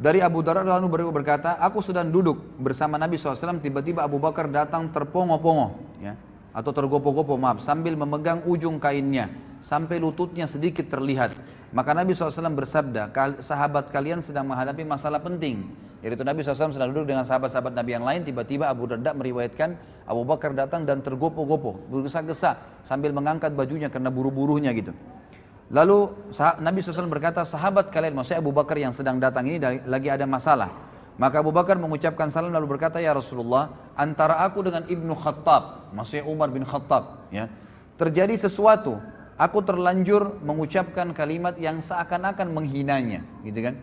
Dari 0.00 0.24
Abu 0.24 0.40
Darda 0.40 0.64
lalu 0.64 1.12
berkata, 1.12 1.60
aku 1.60 1.84
sedang 1.84 2.08
duduk 2.08 2.40
bersama 2.56 2.96
Nabi 2.96 3.20
SAW, 3.20 3.60
tiba-tiba 3.60 4.00
Abu 4.00 4.16
Bakar 4.16 4.48
datang 4.48 4.88
terpongo-pongo, 4.94 5.74
ya, 5.98 6.14
atau 6.56 6.70
tergopo-gopo 6.70 7.34
maaf, 7.34 7.66
sambil 7.66 7.98
memegang 7.98 8.46
ujung 8.46 8.78
kainnya, 8.78 9.26
sampai 9.60 9.98
lututnya 9.98 10.46
sedikit 10.46 10.86
terlihat. 10.90 11.34
Maka 11.68 11.92
Nabi 11.92 12.16
SAW 12.16 12.56
bersabda, 12.56 13.12
sahabat 13.44 13.92
kalian 13.92 14.24
sedang 14.24 14.48
menghadapi 14.48 14.88
masalah 14.88 15.20
penting. 15.20 15.68
Yaitu 16.00 16.22
Nabi 16.22 16.46
SAW 16.46 16.72
sedang 16.72 16.94
duduk 16.94 17.10
dengan 17.10 17.26
sahabat-sahabat 17.26 17.74
Nabi 17.74 17.90
yang 17.98 18.06
lain, 18.06 18.22
tiba-tiba 18.22 18.70
Abu 18.70 18.86
Darda 18.86 19.12
meriwayatkan 19.12 19.74
Abu 20.06 20.22
Bakar 20.22 20.54
datang 20.54 20.86
dan 20.86 21.02
tergopo-gopo, 21.02 21.76
bergesa-gesa 21.90 22.56
sambil 22.86 23.10
mengangkat 23.12 23.52
bajunya 23.52 23.90
karena 23.92 24.08
buru-burunya 24.08 24.70
gitu. 24.72 24.94
Lalu 25.68 26.08
Nabi 26.64 26.80
SAW 26.80 27.12
berkata, 27.12 27.44
sahabat 27.44 27.92
kalian, 27.92 28.16
maksudnya 28.16 28.40
Abu 28.40 28.54
Bakar 28.54 28.80
yang 28.80 28.96
sedang 28.96 29.20
datang 29.20 29.44
ini 29.44 29.60
lagi 29.84 30.08
ada 30.08 30.24
masalah. 30.24 30.72
Maka 31.18 31.42
Abu 31.42 31.50
Bakar 31.50 31.74
mengucapkan 31.76 32.30
salam 32.30 32.54
lalu 32.54 32.78
berkata, 32.78 33.02
Ya 33.02 33.10
Rasulullah, 33.10 33.74
antara 33.98 34.38
aku 34.38 34.62
dengan 34.62 34.86
Ibnu 34.86 35.18
Khattab, 35.18 35.90
maksudnya 35.90 36.24
Umar 36.30 36.48
bin 36.54 36.62
Khattab, 36.62 37.26
ya, 37.34 37.50
terjadi 37.98 38.38
sesuatu. 38.38 39.02
Aku 39.38 39.62
terlanjur 39.62 40.42
mengucapkan 40.42 41.14
kalimat 41.14 41.54
yang 41.62 41.78
seakan-akan 41.78 42.50
menghinanya, 42.50 43.22
gitu 43.46 43.70
kan. 43.70 43.78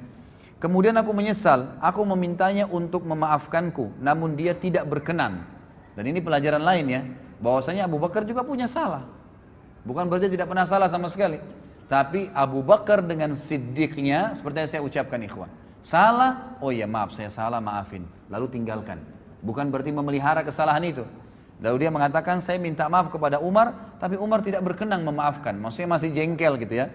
Kemudian 0.59 0.91
aku 0.99 1.15
menyesal, 1.15 1.79
aku 1.79 2.03
memintanya 2.03 2.67
untuk 2.67 3.07
memaafkanku, 3.07 3.95
namun 4.03 4.35
dia 4.35 4.51
tidak 4.51 4.83
berkenan. 4.83 5.47
Dan 5.95 6.11
ini 6.11 6.19
pelajaran 6.19 6.59
lain 6.59 6.85
ya, 6.91 7.01
bahwasanya 7.39 7.87
Abu 7.87 7.95
Bakar 8.03 8.27
juga 8.27 8.43
punya 8.43 8.67
salah. 8.67 9.07
Bukan 9.87 10.11
berarti 10.11 10.27
tidak 10.27 10.51
pernah 10.51 10.67
salah 10.67 10.91
sama 10.91 11.07
sekali. 11.07 11.39
Tapi 11.85 12.33
Abu 12.33 12.59
Bakar 12.65 13.05
dengan 13.05 13.37
siddiqnya 13.37 14.33
seperti 14.33 14.57
yang 14.59 14.69
saya 14.75 14.81
ucapkan 14.83 15.21
ikhwan. 15.21 15.51
Salah, 15.85 16.57
oh 16.57 16.73
iya 16.73 16.89
maaf 16.89 17.13
saya 17.13 17.29
salah 17.29 17.61
maafin. 17.61 18.09
Lalu 18.27 18.49
tinggalkan. 18.49 18.97
Bukan 19.45 19.69
berarti 19.69 19.93
memelihara 19.93 20.41
kesalahan 20.41 20.81
itu. 20.81 21.05
Lalu 21.63 21.87
dia 21.87 21.91
mengatakan 21.91 22.43
saya 22.43 22.59
minta 22.59 22.83
maaf 22.91 23.07
kepada 23.07 23.39
Umar, 23.39 23.95
tapi 23.97 24.19
Umar 24.19 24.43
tidak 24.43 24.59
berkenan 24.65 24.99
memaafkan. 25.07 25.55
Maksudnya 25.55 25.95
masih 25.95 26.11
jengkel 26.11 26.59
gitu 26.59 26.83
ya. 26.83 26.91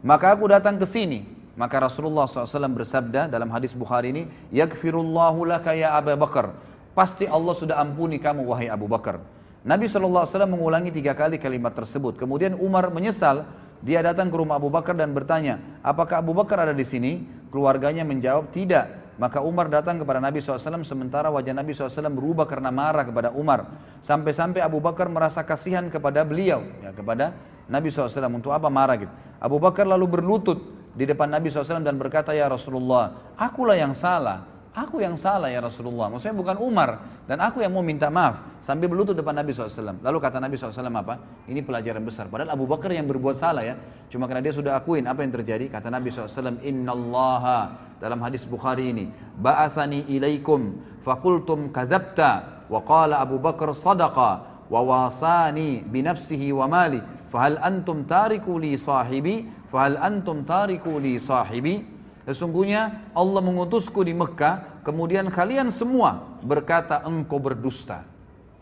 Maka 0.00 0.32
aku 0.32 0.48
datang 0.48 0.80
ke 0.80 0.88
sini. 0.88 1.28
Maka 1.52 1.84
Rasulullah 1.84 2.24
SAW 2.24 2.48
bersabda 2.72 3.28
dalam 3.28 3.52
hadis 3.52 3.76
Bukhari 3.76 4.08
ini, 4.08 4.22
Yakfirullahu 4.56 5.44
laka 5.44 5.76
ya 5.76 5.92
Abu 5.92 6.16
Bakar. 6.16 6.56
Pasti 6.96 7.28
Allah 7.28 7.52
sudah 7.52 7.76
ampuni 7.76 8.16
kamu 8.16 8.48
wahai 8.48 8.72
Abu 8.72 8.88
Bakar. 8.88 9.20
Nabi 9.62 9.86
SAW 9.86 10.26
mengulangi 10.48 10.88
tiga 10.88 11.12
kali 11.12 11.36
kalimat 11.36 11.76
tersebut. 11.76 12.16
Kemudian 12.16 12.56
Umar 12.56 12.88
menyesal 12.88 13.44
dia 13.84 13.98
datang 14.00 14.30
ke 14.32 14.36
rumah 14.38 14.56
Abu 14.56 14.70
Bakar 14.70 14.94
dan 14.94 15.10
bertanya, 15.10 15.58
apakah 15.84 16.22
Abu 16.22 16.32
Bakar 16.32 16.64
ada 16.64 16.74
di 16.74 16.86
sini? 16.86 17.26
Keluarganya 17.52 18.06
menjawab, 18.06 18.48
tidak. 18.54 19.01
Maka 19.22 19.38
Umar 19.38 19.70
datang 19.70 20.02
kepada 20.02 20.18
Nabi 20.18 20.42
SAW 20.42 20.82
sementara 20.82 21.30
wajah 21.30 21.54
Nabi 21.54 21.70
SAW 21.70 22.10
berubah 22.10 22.42
karena 22.42 22.74
marah 22.74 23.06
kepada 23.06 23.30
Umar. 23.30 23.70
Sampai-sampai 24.02 24.58
Abu 24.58 24.82
Bakar 24.82 25.06
merasa 25.06 25.46
kasihan 25.46 25.86
kepada 25.86 26.26
beliau, 26.26 26.66
ya, 26.82 26.90
kepada 26.90 27.30
Nabi 27.70 27.94
SAW. 27.94 28.10
Untuk 28.34 28.50
apa 28.50 28.66
marah 28.66 28.98
gitu? 28.98 29.14
Abu 29.38 29.62
Bakar 29.62 29.86
lalu 29.86 30.18
berlutut 30.18 30.58
di 30.98 31.06
depan 31.06 31.30
Nabi 31.30 31.54
SAW 31.54 31.86
dan 31.86 31.94
berkata, 32.02 32.34
Ya 32.34 32.50
Rasulullah, 32.50 33.30
akulah 33.38 33.78
yang 33.78 33.94
salah. 33.94 34.42
Aku 34.72 35.04
yang 35.04 35.20
salah 35.20 35.52
ya 35.52 35.60
Rasulullah. 35.60 36.08
Maksudnya 36.08 36.32
bukan 36.32 36.56
Umar. 36.56 37.20
Dan 37.28 37.44
aku 37.44 37.60
yang 37.60 37.76
mau 37.76 37.84
minta 37.84 38.08
maaf. 38.08 38.56
Sambil 38.64 38.88
berlutut 38.88 39.12
depan 39.12 39.36
Nabi 39.36 39.52
SAW. 39.52 40.00
Lalu 40.00 40.16
kata 40.16 40.40
Nabi 40.40 40.56
SAW 40.56 40.88
apa? 40.88 41.44
Ini 41.44 41.60
pelajaran 41.60 42.00
besar. 42.00 42.32
Padahal 42.32 42.56
Abu 42.56 42.64
Bakar 42.64 42.88
yang 42.88 43.04
berbuat 43.04 43.36
salah 43.36 43.68
ya. 43.68 43.76
Cuma 44.08 44.24
karena 44.24 44.40
dia 44.40 44.56
sudah 44.56 44.72
akuin 44.80 45.04
apa 45.04 45.20
yang 45.20 45.36
terjadi. 45.36 45.68
Kata 45.68 45.92
Nabi 45.92 46.08
SAW. 46.08 46.64
Inna 46.64 46.96
allaha. 46.96 47.60
Dalam 48.00 48.16
hadis 48.24 48.48
Bukhari 48.48 48.96
ini. 48.96 49.12
Ba'athani 49.36 50.08
ilaikum. 50.08 50.80
Fakultum 51.04 51.68
kadhabta. 51.68 52.64
Wa 52.72 52.80
qala 52.80 53.20
Abu 53.20 53.36
Bakar 53.44 53.76
sadaqa. 53.76 54.64
Wa 54.72 54.80
wasani 54.80 55.84
binafsihi 55.84 56.48
wa 56.56 56.64
mali. 56.64 57.04
Fahal 57.28 57.60
antum 57.60 58.08
tariku 58.08 58.56
li 58.56 58.80
sahibi. 58.80 59.52
Fahal 59.68 60.00
antum 60.00 60.48
tariku 60.48 60.96
li 60.96 61.20
sahibi. 61.20 61.91
Sesungguhnya 62.22 63.10
Allah 63.12 63.42
mengutusku 63.42 64.06
di 64.06 64.14
Mekah, 64.14 64.82
kemudian 64.86 65.26
kalian 65.26 65.74
semua 65.74 66.38
berkata 66.42 67.02
engkau 67.02 67.42
berdusta. 67.42 68.06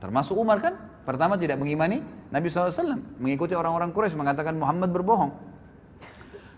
Termasuk 0.01 0.33
Umar 0.33 0.65
kan? 0.65 0.75
Pertama 1.05 1.37
tidak 1.37 1.61
mengimani 1.61 2.01
Nabi 2.33 2.49
SAW, 2.49 2.97
mengikuti 3.21 3.53
orang-orang 3.53 3.93
Quraisy 3.93 4.17
mengatakan 4.17 4.57
Muhammad 4.57 4.89
berbohong. 4.95 5.33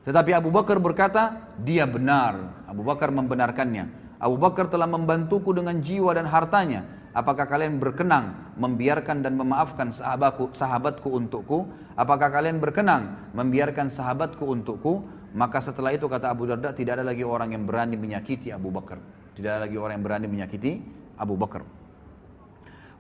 Tetapi 0.02 0.30
Abu 0.34 0.50
Bakar 0.50 0.82
berkata, 0.82 1.50
dia 1.62 1.86
benar. 1.86 2.66
Abu 2.66 2.82
Bakar 2.82 3.14
membenarkannya. 3.14 4.02
Abu 4.22 4.38
Bakar 4.38 4.70
telah 4.70 4.86
membantuku 4.86 5.50
dengan 5.54 5.78
jiwa 5.82 6.14
dan 6.14 6.26
hartanya. 6.30 6.86
Apakah 7.12 7.44
kalian 7.44 7.76
berkenan 7.76 8.54
membiarkan 8.56 9.20
dan 9.20 9.36
memaafkan 9.36 9.92
sahabatku, 9.92 10.54
sahabatku 10.56 11.08
untukku? 11.12 11.68
Apakah 11.92 12.32
kalian 12.32 12.56
berkenan 12.56 13.30
membiarkan 13.36 13.92
sahabatku 13.92 14.42
untukku? 14.42 15.04
Maka 15.32 15.64
setelah 15.64 15.96
itu 15.96 16.04
kata 16.04 16.28
Abu 16.28 16.44
Darda 16.44 16.76
tidak 16.76 17.00
ada 17.00 17.04
lagi 17.08 17.24
orang 17.24 17.56
yang 17.56 17.64
berani 17.64 17.96
menyakiti 17.96 18.52
Abu 18.52 18.68
Bakar. 18.68 19.00
Tidak 19.32 19.48
ada 19.48 19.64
lagi 19.64 19.80
orang 19.80 19.96
yang 19.96 20.04
berani 20.04 20.26
menyakiti 20.28 20.84
Abu 21.16 21.40
Bakar. 21.40 21.64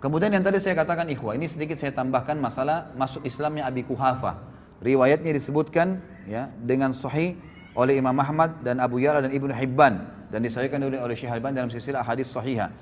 Kemudian 0.00 0.34
yang 0.34 0.42
tadi 0.42 0.58
saya 0.58 0.74
katakan 0.74 1.06
ikhwah, 1.12 1.38
ini 1.38 1.46
sedikit 1.46 1.78
saya 1.78 1.94
tambahkan 1.94 2.34
masalah 2.34 2.90
masuk 2.98 3.22
Islamnya 3.22 3.68
Abi 3.68 3.86
Kuhafa. 3.86 4.40
Riwayatnya 4.82 5.30
disebutkan 5.30 6.02
ya 6.26 6.50
dengan 6.58 6.90
sahih 6.90 7.38
oleh 7.78 8.02
Imam 8.02 8.16
Ahmad 8.18 8.66
dan 8.66 8.82
Abu 8.82 8.98
Ya'la 8.98 9.28
dan 9.28 9.32
Ibnu 9.32 9.54
Hibban 9.54 9.94
dan 10.32 10.40
disahihkan 10.42 10.82
oleh 10.82 10.98
oleh 10.98 11.14
Syekh 11.14 11.30
Al-Albani 11.30 11.54
dalam 11.54 11.70
silsilah 11.70 12.02
hadis 12.02 12.34
sahihah. 12.34 12.72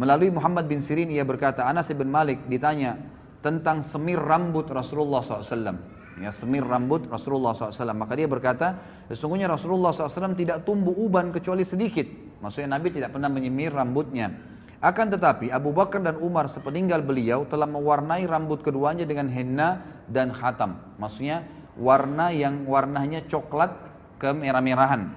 Melalui 0.00 0.32
Muhammad 0.32 0.64
bin 0.70 0.80
Sirin 0.80 1.12
ia 1.12 1.26
berkata, 1.26 1.68
Anas 1.68 1.92
bin 1.92 2.08
Malik 2.08 2.48
ditanya 2.48 2.96
tentang 3.44 3.84
semir 3.84 4.16
rambut 4.16 4.64
Rasulullah 4.72 5.20
SAW. 5.20 5.99
Ya 6.20 6.30
semir 6.30 6.62
rambut 6.62 7.08
Rasulullah 7.08 7.56
SAW. 7.56 7.96
Maka 7.96 8.12
dia 8.14 8.28
berkata, 8.28 8.76
sesungguhnya 9.08 9.48
Rasulullah 9.48 9.90
SAW 9.90 10.36
tidak 10.36 10.68
tumbuh 10.68 10.92
uban 10.92 11.32
kecuali 11.32 11.64
sedikit. 11.64 12.06
Maksudnya 12.44 12.76
Nabi 12.76 12.92
tidak 12.92 13.16
pernah 13.16 13.32
menyemir 13.32 13.72
rambutnya. 13.72 14.32
Akan 14.80 15.12
tetapi 15.12 15.52
Abu 15.52 15.76
Bakar 15.76 16.00
dan 16.00 16.16
Umar 16.20 16.48
sepeninggal 16.48 17.04
beliau 17.04 17.44
telah 17.44 17.68
mewarnai 17.68 18.24
rambut 18.24 18.64
keduanya 18.64 19.04
dengan 19.04 19.28
henna 19.28 19.84
dan 20.08 20.32
khatam. 20.32 20.80
Maksudnya 20.96 21.44
warna 21.76 22.32
yang 22.32 22.64
warnanya 22.64 23.24
coklat 23.28 23.76
kemerah-merahan. 24.16 25.12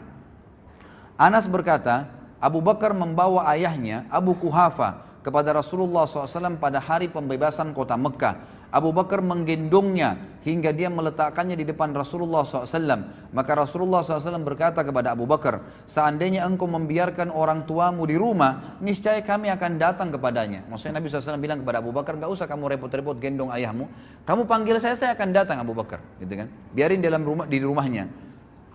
Anas 1.16 1.47
berkata, 1.47 2.12
Abu 2.43 2.60
Bakar 2.60 2.91
membawa 2.91 3.47
ayahnya 3.56 4.04
Abu 4.12 4.36
Kuhafa 4.36 4.99
kepada 5.24 5.56
Rasulullah 5.56 6.04
SAW 6.04 6.60
pada 6.60 6.84
hari 6.84 7.08
pembebasan 7.08 7.72
kota 7.72 7.95
Mekah. 7.95 8.36
Abu 8.74 8.90
Bakar 8.90 9.22
menggendongnya 9.22 10.18
hingga 10.42 10.74
dia 10.74 10.90
meletakkannya 10.90 11.54
di 11.54 11.62
depan 11.62 11.94
Rasulullah 11.94 12.42
SAW. 12.42 13.30
Maka 13.30 13.52
Rasulullah 13.54 14.02
SAW 14.02 14.42
berkata 14.42 14.82
kepada 14.82 15.14
Abu 15.14 15.30
Bakar, 15.30 15.62
seandainya 15.86 16.42
engkau 16.42 16.66
membiarkan 16.66 17.30
orang 17.30 17.70
tuamu 17.70 18.10
di 18.10 18.18
rumah, 18.18 18.82
niscaya 18.82 19.22
kami 19.22 19.54
akan 19.54 19.78
datang 19.78 20.10
kepadanya. 20.10 20.66
Maksudnya 20.74 20.98
Nabi 20.98 21.06
SAW 21.14 21.38
bilang 21.38 21.62
kepada 21.62 21.86
Abu 21.86 21.94
Bakar, 21.94 22.18
gak 22.18 22.34
usah 22.34 22.50
kamu 22.50 22.74
repot-repot 22.74 23.22
gendong 23.22 23.54
ayahmu, 23.54 23.86
kamu 24.26 24.42
panggil 24.50 24.82
saya, 24.82 24.98
saya 24.98 25.14
akan 25.14 25.30
datang 25.30 25.62
Abu 25.62 25.78
Bakar. 25.78 26.02
Gitu 26.18 26.34
kan? 26.34 26.50
Biarin 26.74 26.98
dalam 26.98 27.22
rumah 27.22 27.46
di 27.46 27.62
rumahnya. 27.62 28.10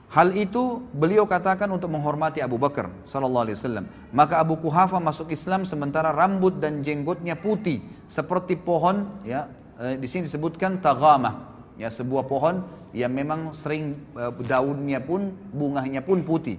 Hal 0.08 0.32
itu 0.32 0.80
beliau 0.96 1.28
katakan 1.28 1.68
untuk 1.68 1.92
menghormati 1.92 2.40
Abu 2.40 2.56
Bakar 2.56 2.88
sallallahu 3.04 3.44
alaihi 3.44 3.60
wasallam. 3.60 3.84
Maka 4.08 4.40
Abu 4.40 4.56
Kuhafa 4.56 4.96
masuk 4.96 5.28
Islam 5.28 5.68
sementara 5.68 6.16
rambut 6.16 6.56
dan 6.56 6.80
jenggotnya 6.80 7.36
putih 7.36 7.84
seperti 8.08 8.56
pohon 8.56 9.20
ya 9.20 9.52
di 9.78 10.08
sini 10.10 10.26
disebutkan 10.26 10.82
tagamah, 10.82 11.54
ya 11.78 11.86
sebuah 11.86 12.26
pohon 12.26 12.66
yang 12.90 13.14
memang 13.14 13.54
sering 13.54 13.94
eh, 14.18 14.32
daunnya 14.42 14.98
pun 14.98 15.30
bunganya 15.54 16.02
pun 16.02 16.26
putih. 16.26 16.58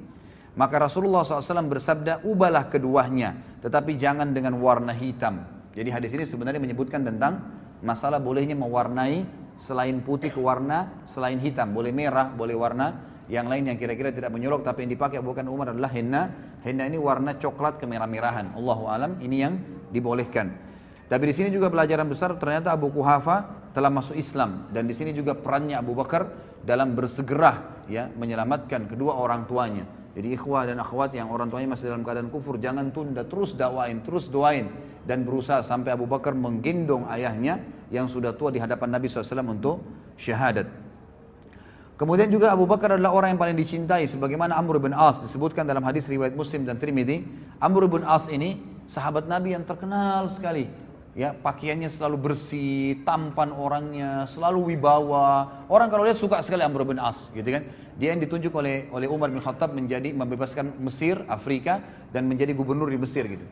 Maka 0.56 0.88
Rasulullah 0.88 1.24
SAW 1.24 1.72
bersabda, 1.72 2.24
ubahlah 2.24 2.68
keduanya, 2.72 3.60
tetapi 3.64 3.96
jangan 3.96 4.32
dengan 4.32 4.60
warna 4.60 4.92
hitam. 4.92 5.44
Jadi 5.72 5.90
hadis 5.92 6.12
ini 6.16 6.26
sebenarnya 6.28 6.60
menyebutkan 6.60 7.06
tentang 7.06 7.44
masalah 7.80 8.20
bolehnya 8.20 8.60
mewarnai 8.60 9.24
selain 9.56 10.00
putih 10.04 10.32
ke 10.32 10.40
warna 10.40 11.04
selain 11.08 11.40
hitam. 11.40 11.72
Boleh 11.72 11.92
merah, 11.96 12.28
boleh 12.32 12.56
warna 12.56 12.96
yang 13.30 13.46
lain 13.46 13.70
yang 13.72 13.78
kira-kira 13.78 14.10
tidak 14.10 14.34
menyolok 14.34 14.66
tapi 14.66 14.84
yang 14.88 14.92
dipakai 14.98 15.22
bukan 15.22 15.46
Umar 15.48 15.72
adalah 15.72 15.92
henna. 15.94 16.32
Henna 16.60 16.84
ini 16.88 17.00
warna 17.00 17.40
coklat 17.40 17.80
kemerah-merahan. 17.80 18.58
Allahu 18.58 18.90
alam 18.92 19.16
ini 19.24 19.38
yang 19.40 19.54
dibolehkan. 19.94 20.69
Tapi 21.10 21.24
di 21.26 21.34
sini 21.34 21.50
juga 21.50 21.74
pelajaran 21.74 22.06
besar 22.06 22.38
ternyata 22.38 22.70
Abu 22.70 22.94
Kuhafa 22.94 23.50
telah 23.74 23.90
masuk 23.90 24.14
Islam 24.14 24.70
dan 24.70 24.86
di 24.86 24.94
sini 24.94 25.10
juga 25.10 25.34
perannya 25.34 25.74
Abu 25.74 25.98
Bakar 25.98 26.30
dalam 26.62 26.94
bersegera 26.94 27.82
ya 27.90 28.14
menyelamatkan 28.14 28.86
kedua 28.86 29.18
orang 29.18 29.50
tuanya. 29.50 29.90
Jadi 30.14 30.38
ikhwah 30.38 30.70
dan 30.70 30.78
akhwat 30.78 31.18
yang 31.18 31.34
orang 31.34 31.50
tuanya 31.50 31.74
masih 31.74 31.90
dalam 31.90 32.06
keadaan 32.06 32.30
kufur 32.30 32.62
jangan 32.62 32.94
tunda 32.94 33.26
terus 33.26 33.58
dakwain, 33.58 34.06
terus 34.06 34.30
doain 34.30 34.70
dan 35.02 35.26
berusaha 35.26 35.66
sampai 35.66 35.98
Abu 35.98 36.06
Bakar 36.06 36.38
menggendong 36.38 37.10
ayahnya 37.10 37.58
yang 37.90 38.06
sudah 38.06 38.38
tua 38.38 38.54
di 38.54 38.62
hadapan 38.62 38.94
Nabi 38.94 39.10
SAW 39.10 39.50
untuk 39.50 39.82
syahadat. 40.14 40.70
Kemudian 41.98 42.30
juga 42.30 42.54
Abu 42.54 42.70
Bakar 42.70 42.96
adalah 42.96 43.12
orang 43.18 43.34
yang 43.34 43.42
paling 43.42 43.58
dicintai 43.58 44.06
sebagaimana 44.06 44.56
Amr 44.56 44.78
bin 44.78 44.94
As 44.94 45.20
disebutkan 45.26 45.66
dalam 45.66 45.82
hadis 45.84 46.06
riwayat 46.06 46.38
Muslim 46.38 46.70
dan 46.70 46.78
Trimidi. 46.78 47.26
Amr 47.58 47.90
bin 47.90 48.06
As 48.06 48.30
ini 48.30 48.62
sahabat 48.86 49.26
Nabi 49.26 49.58
yang 49.58 49.66
terkenal 49.68 50.30
sekali 50.32 50.89
ya 51.18 51.34
pakaiannya 51.34 51.90
selalu 51.90 52.32
bersih, 52.32 53.02
tampan 53.06 53.54
orangnya, 53.54 54.26
selalu 54.30 54.74
wibawa. 54.74 55.66
Orang 55.70 55.90
kalau 55.90 56.06
lihat 56.06 56.18
suka 56.18 56.42
sekali 56.46 56.62
Amr 56.62 56.86
bin 56.86 57.02
As, 57.02 57.30
gitu 57.34 57.50
kan? 57.50 57.64
Dia 58.00 58.16
yang 58.16 58.22
ditunjuk 58.24 58.54
oleh 58.56 58.88
oleh 58.96 59.08
Umar 59.10 59.28
bin 59.34 59.44
Khattab 59.44 59.76
menjadi 59.76 60.16
membebaskan 60.16 60.80
Mesir, 60.80 61.20
Afrika 61.28 61.84
dan 62.16 62.26
menjadi 62.30 62.56
gubernur 62.56 62.88
di 62.88 62.98
Mesir 62.98 63.28
gitu. 63.28 63.44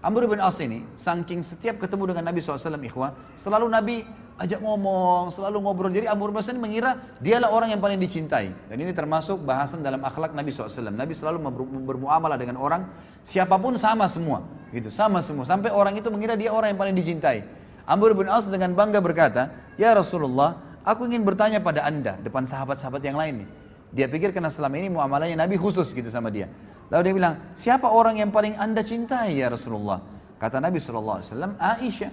Amr 0.00 0.24
bin 0.24 0.40
As 0.40 0.56
ini, 0.64 0.80
saking 0.96 1.44
setiap 1.44 1.76
ketemu 1.76 2.16
dengan 2.16 2.32
Nabi 2.32 2.40
SAW, 2.40 2.56
ikhwah, 2.80 3.12
selalu 3.36 3.68
Nabi 3.68 3.96
ajak 4.40 4.60
ngomong, 4.64 5.28
selalu 5.28 5.60
ngobrol. 5.60 5.92
Jadi 5.92 6.08
bin 6.08 6.36
As 6.40 6.48
ini 6.48 6.56
mengira 6.56 6.96
dialah 7.20 7.52
orang 7.52 7.76
yang 7.76 7.80
paling 7.80 8.00
dicintai. 8.00 8.48
Dan 8.72 8.76
ini 8.80 8.96
termasuk 8.96 9.44
bahasan 9.44 9.84
dalam 9.84 10.00
akhlak 10.00 10.32
Nabi 10.32 10.48
SAW. 10.48 10.88
Nabi 10.88 11.12
selalu 11.12 11.44
bermuamalah 11.84 12.40
dengan 12.40 12.56
orang, 12.56 12.88
siapa 13.20 13.60
pun 13.60 13.76
sama 13.76 14.08
semua. 14.08 14.40
gitu 14.72 14.88
Sama 14.88 15.20
semua. 15.20 15.44
Sampai 15.44 15.68
orang 15.68 15.92
itu 15.92 16.08
mengira 16.08 16.40
dia 16.40 16.48
orang 16.48 16.72
yang 16.72 16.80
paling 16.80 16.96
dicintai. 16.96 17.44
Amr 17.84 18.16
bin 18.16 18.32
As 18.32 18.48
dengan 18.48 18.72
bangga 18.72 19.04
berkata, 19.04 19.52
Ya 19.76 19.92
Rasulullah, 19.92 20.56
aku 20.88 21.04
ingin 21.04 21.20
bertanya 21.20 21.60
pada 21.60 21.84
anda, 21.84 22.16
depan 22.24 22.48
sahabat-sahabat 22.48 23.02
yang 23.04 23.20
lain 23.20 23.44
nih. 23.44 23.48
Dia 23.90 24.06
pikir 24.06 24.30
karena 24.30 24.48
selama 24.48 24.78
ini 24.78 24.88
muamalahnya 24.88 25.36
Nabi 25.36 25.58
khusus 25.58 25.90
gitu 25.92 26.08
sama 26.08 26.30
dia. 26.30 26.48
Lalu 26.88 27.02
dia 27.06 27.14
bilang, 27.14 27.34
siapa 27.58 27.90
orang 27.90 28.22
yang 28.22 28.30
paling 28.30 28.54
anda 28.56 28.80
cintai 28.80 29.42
ya 29.42 29.50
Rasulullah? 29.50 30.00
Kata 30.40 30.62
Nabi 30.62 30.80
SAW, 30.80 31.20
Aisyah, 31.58 32.12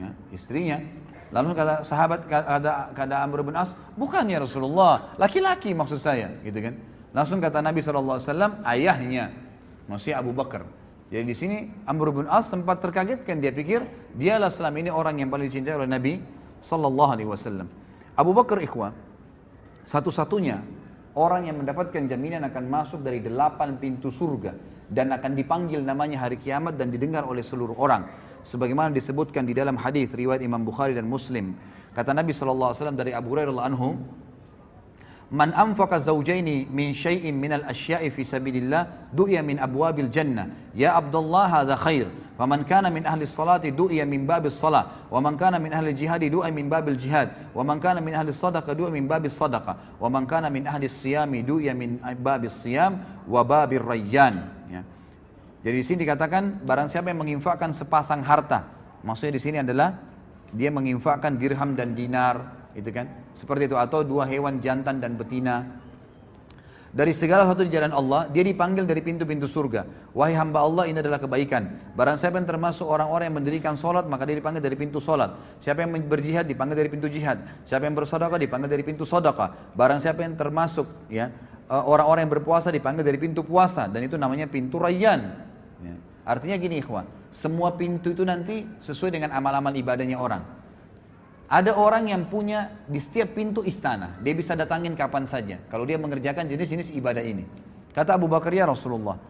ya, 0.00 0.08
istrinya. 0.34 1.03
Lalu 1.34 1.50
kata 1.50 1.74
sahabat, 1.82 2.30
kata, 2.30 2.94
kata 2.94 3.16
Amr 3.18 3.42
bin 3.42 3.58
As, 3.58 3.74
bukan 3.98 4.22
ya 4.30 4.38
Rasulullah, 4.38 5.18
laki-laki 5.18 5.74
maksud 5.74 5.98
saya. 5.98 6.30
gitu 6.46 6.62
kan. 6.62 6.78
Langsung 7.10 7.42
kata 7.42 7.58
Nabi 7.58 7.82
SAW, 7.82 8.22
ayahnya, 8.62 9.34
maksudnya 9.90 10.22
Abu 10.22 10.30
Bakar. 10.30 10.62
Jadi 11.10 11.26
di 11.26 11.34
sini 11.34 11.56
Amr 11.90 12.14
bin 12.14 12.30
As 12.30 12.46
sempat 12.46 12.78
terkagetkan, 12.78 13.42
dia 13.42 13.50
pikir 13.50 13.82
dialah 14.14 14.46
selama 14.46 14.78
ini 14.78 14.90
orang 14.94 15.18
yang 15.18 15.28
paling 15.28 15.50
dicintai 15.50 15.74
oleh 15.74 15.90
Nabi 15.90 16.22
Wasallam. 16.62 17.66
Abu 18.14 18.30
Bakar 18.30 18.62
ikhwah, 18.62 18.94
satu-satunya 19.90 20.62
orang 21.18 21.50
yang 21.50 21.58
mendapatkan 21.58 22.06
jaminan 22.06 22.46
akan 22.46 22.64
masuk 22.70 23.02
dari 23.02 23.18
delapan 23.18 23.74
pintu 23.76 24.08
surga 24.08 24.54
dan 24.86 25.10
akan 25.10 25.34
dipanggil 25.34 25.82
namanya 25.82 26.24
hari 26.24 26.38
kiamat 26.38 26.78
dan 26.78 26.94
didengar 26.94 27.26
oleh 27.26 27.42
seluruh 27.42 27.74
orang 27.74 28.06
sebagaimana 28.44 28.94
disebutkan 28.94 29.48
di 29.48 29.56
dalam 29.56 29.80
hadis 29.80 30.12
riwayat 30.12 30.44
Imam 30.44 30.62
Bukhari 30.62 30.92
dan 30.92 31.08
Muslim 31.08 31.56
kata 31.96 32.12
Nabi 32.12 32.30
SAW 32.30 32.76
dari 32.94 33.10
Abu 33.16 33.32
Hurairah 33.32 33.66
anhu 33.66 33.98
Man 35.34 35.50
anfaqa 35.50 35.98
zawjaini 35.98 36.70
min 36.70 36.94
syai'in 36.94 37.34
minal 37.34 37.64
asya'i 37.66 38.12
fi 38.14 38.22
sabilillah 38.22 39.10
du'iya 39.10 39.42
min 39.42 39.58
abwabil 39.58 40.06
jannah. 40.06 40.46
Ya 40.76 40.94
Abdullah 40.94 41.48
hadha 41.48 41.74
khair. 41.74 42.06
Wa 42.38 42.46
man 42.46 42.62
kana 42.62 42.86
min 42.86 43.02
ahli 43.02 43.26
salati 43.26 43.74
du'iya 43.74 44.06
min 44.06 44.30
babil 44.30 44.54
salat. 44.54 45.10
Wa 45.10 45.18
man 45.18 45.34
kana 45.34 45.58
min 45.58 45.74
ahli 45.74 45.90
jihadi 45.90 46.30
du'iya 46.30 46.54
min 46.54 46.70
babil 46.70 46.94
jihad. 46.94 47.50
Wa 47.50 47.66
man 47.66 47.82
kana 47.82 47.98
min 47.98 48.14
ahli 48.14 48.30
sadaqa 48.30 48.78
du'iya 48.78 48.94
min 48.94 49.10
babil 49.10 49.30
sadaqa. 49.32 49.98
Wa 49.98 50.06
man 50.06 50.22
kana 50.22 50.50
min 50.54 50.70
ahli 50.70 50.86
siyami 50.86 51.42
du'iya 51.42 51.74
min 51.74 51.98
babil 52.20 52.54
siyam 52.54 53.24
wa 53.26 53.42
rayyan. 53.66 54.63
Jadi 55.64 55.74
di 55.80 55.84
sini 55.84 55.98
dikatakan 56.04 56.68
barang 56.68 56.92
siapa 56.92 57.08
yang 57.08 57.24
menginfakkan 57.24 57.72
sepasang 57.72 58.20
harta. 58.20 58.68
Maksudnya 59.00 59.34
di 59.34 59.42
sini 59.42 59.56
adalah 59.64 59.96
dia 60.52 60.68
menginfakkan 60.68 61.40
dirham 61.40 61.72
dan 61.72 61.96
dinar, 61.96 62.68
itu 62.76 62.92
kan 62.92 63.32
seperti 63.32 63.72
itu 63.72 63.76
atau 63.80 64.04
dua 64.04 64.28
hewan 64.28 64.60
jantan 64.60 65.00
dan 65.00 65.16
betina 65.16 65.82
dari 66.94 67.10
segala 67.10 67.42
sesuatu 67.42 67.66
di 67.66 67.74
jalan 67.74 67.90
Allah, 67.90 68.30
dia 68.30 68.46
dipanggil 68.46 68.86
dari 68.86 69.02
pintu-pintu 69.02 69.50
surga. 69.50 70.14
Wahai 70.14 70.38
hamba 70.38 70.62
Allah, 70.62 70.86
ini 70.86 71.02
adalah 71.02 71.18
kebaikan. 71.18 71.90
Barang 71.90 72.14
siapa 72.14 72.38
yang 72.38 72.46
termasuk 72.46 72.86
orang-orang 72.86 73.34
yang 73.34 73.36
mendirikan 73.42 73.74
solat, 73.74 74.06
maka 74.06 74.22
dia 74.22 74.38
dipanggil 74.38 74.62
dari 74.62 74.78
pintu 74.78 75.02
solat. 75.02 75.58
Siapa 75.58 75.82
yang 75.82 75.90
berjihad, 76.06 76.46
dipanggil 76.46 76.78
dari 76.78 76.86
pintu 76.86 77.10
jihad. 77.10 77.66
Siapa 77.66 77.90
yang 77.90 77.98
bersedekah, 77.98 78.38
dipanggil 78.38 78.70
dari 78.70 78.86
pintu 78.86 79.02
sedekah. 79.02 79.74
Barang 79.74 79.98
siapa 79.98 80.22
yang 80.22 80.38
termasuk 80.38 81.10
ya 81.10 81.34
eh, 81.66 81.82
orang-orang 81.82 82.30
yang 82.30 82.32
berpuasa, 82.38 82.70
dipanggil 82.70 83.02
dari 83.02 83.18
pintu 83.18 83.42
puasa. 83.42 83.90
Dan 83.90 84.06
itu 84.06 84.14
namanya 84.14 84.46
pintu 84.46 84.78
rayyan. 84.78 85.50
Ya. 86.24 86.32
Artinya 86.32 86.56
gini 86.56 86.80
ikhwan, 86.80 87.04
semua 87.28 87.76
pintu 87.76 88.16
itu 88.16 88.24
nanti 88.24 88.64
sesuai 88.80 89.12
dengan 89.12 89.36
amal-amal 89.36 89.76
ibadahnya 89.76 90.16
orang. 90.16 90.42
Ada 91.44 91.76
orang 91.76 92.08
yang 92.08 92.24
punya 92.32 92.72
di 92.88 92.96
setiap 92.96 93.36
pintu 93.36 93.60
istana, 93.62 94.16
dia 94.24 94.32
bisa 94.32 94.56
datangin 94.56 94.96
kapan 94.96 95.28
saja. 95.28 95.60
Kalau 95.68 95.84
dia 95.84 96.00
mengerjakan 96.00 96.48
jenis-jenis 96.48 96.96
ibadah 96.96 97.20
ini. 97.20 97.44
Kata 97.92 98.16
Abu 98.16 98.26
Bakar 98.26 98.50
ya 98.50 98.64
Rasulullah, 98.64 99.20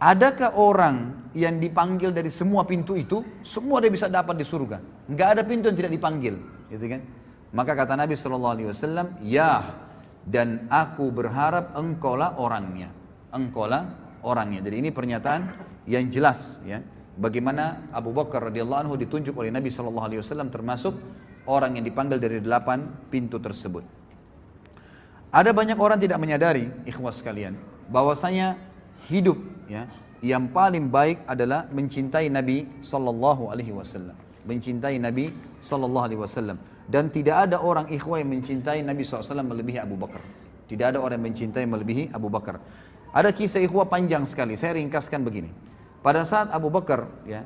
adakah 0.00 0.56
orang 0.56 1.28
yang 1.36 1.60
dipanggil 1.60 2.10
dari 2.10 2.32
semua 2.32 2.64
pintu 2.64 2.96
itu, 2.96 3.22
semua 3.44 3.78
dia 3.84 3.92
bisa 3.92 4.08
dapat 4.08 4.40
di 4.40 4.42
surga? 4.42 4.80
Enggak 5.06 5.28
ada 5.36 5.42
pintu 5.44 5.68
yang 5.68 5.78
tidak 5.78 5.92
dipanggil, 5.94 6.40
gitu 6.72 6.86
kan? 6.90 7.00
Maka 7.52 7.72
kata 7.76 7.94
Nabi 7.94 8.16
Shallallahu 8.16 8.54
Alaihi 8.56 8.68
Wasallam, 8.72 9.06
ya, 9.22 9.74
dan 10.24 10.66
aku 10.72 11.12
berharap 11.12 11.76
engkaulah 11.76 12.40
orangnya, 12.40 12.88
engkaulah 13.30 13.94
orangnya. 14.24 14.64
Jadi 14.64 14.76
ini 14.80 14.90
pernyataan 14.90 15.40
yang 15.90 16.06
jelas, 16.08 16.62
ya. 16.62 16.78
Bagaimana 17.20 17.90
Abu 17.90 18.14
Bakar 18.14 18.48
radhiyallahu 18.48 18.86
anhu 18.86 18.94
ditunjuk 18.96 19.34
oleh 19.36 19.50
Nabi 19.50 19.68
Shallallahu 19.68 20.06
Alaihi 20.06 20.20
Wasallam 20.22 20.48
termasuk 20.48 20.94
orang 21.44 21.76
yang 21.76 21.84
dipanggil 21.84 22.16
dari 22.22 22.38
delapan 22.40 22.86
pintu 23.10 23.36
tersebut. 23.42 23.84
Ada 25.28 25.50
banyak 25.52 25.76
orang 25.76 25.98
tidak 26.00 26.16
menyadari, 26.16 26.70
ikhwas 26.88 27.20
sekalian, 27.20 27.58
bahwasanya 27.92 28.56
hidup 29.10 29.36
ya 29.68 29.84
yang 30.24 30.48
paling 30.48 30.88
baik 30.88 31.26
adalah 31.28 31.68
mencintai 31.68 32.32
Nabi 32.32 32.68
Sallallahu 32.80 33.52
Alaihi 33.52 33.74
Wasallam. 33.74 34.16
mencintai 34.40 34.96
Nabi 34.96 35.28
Sallallahu 35.60 36.06
Alaihi 36.08 36.20
Wasallam. 36.20 36.56
Dan 36.90 37.12
tidak 37.12 37.46
ada 37.46 37.62
orang 37.62 37.86
ikhwah 37.86 38.18
yang 38.18 38.34
mencintai 38.34 38.82
Nabi 38.82 39.06
SAW 39.06 39.46
melebihi 39.46 39.78
Abu 39.78 39.94
Bakar. 39.94 40.18
Tidak 40.66 40.86
ada 40.90 40.98
orang 40.98 41.22
yang 41.22 41.30
mencintai 41.30 41.62
melebihi 41.62 42.10
Abu 42.10 42.26
Bakar. 42.26 42.58
Ada 43.14 43.30
kisah 43.30 43.62
ikhwah 43.62 43.86
panjang 43.86 44.26
sekali. 44.26 44.58
Saya 44.58 44.74
ringkaskan 44.74 45.22
begini. 45.22 45.54
Pada 46.00 46.24
saat 46.24 46.48
Abu 46.48 46.72
Bakar, 46.72 47.12
ya, 47.28 47.44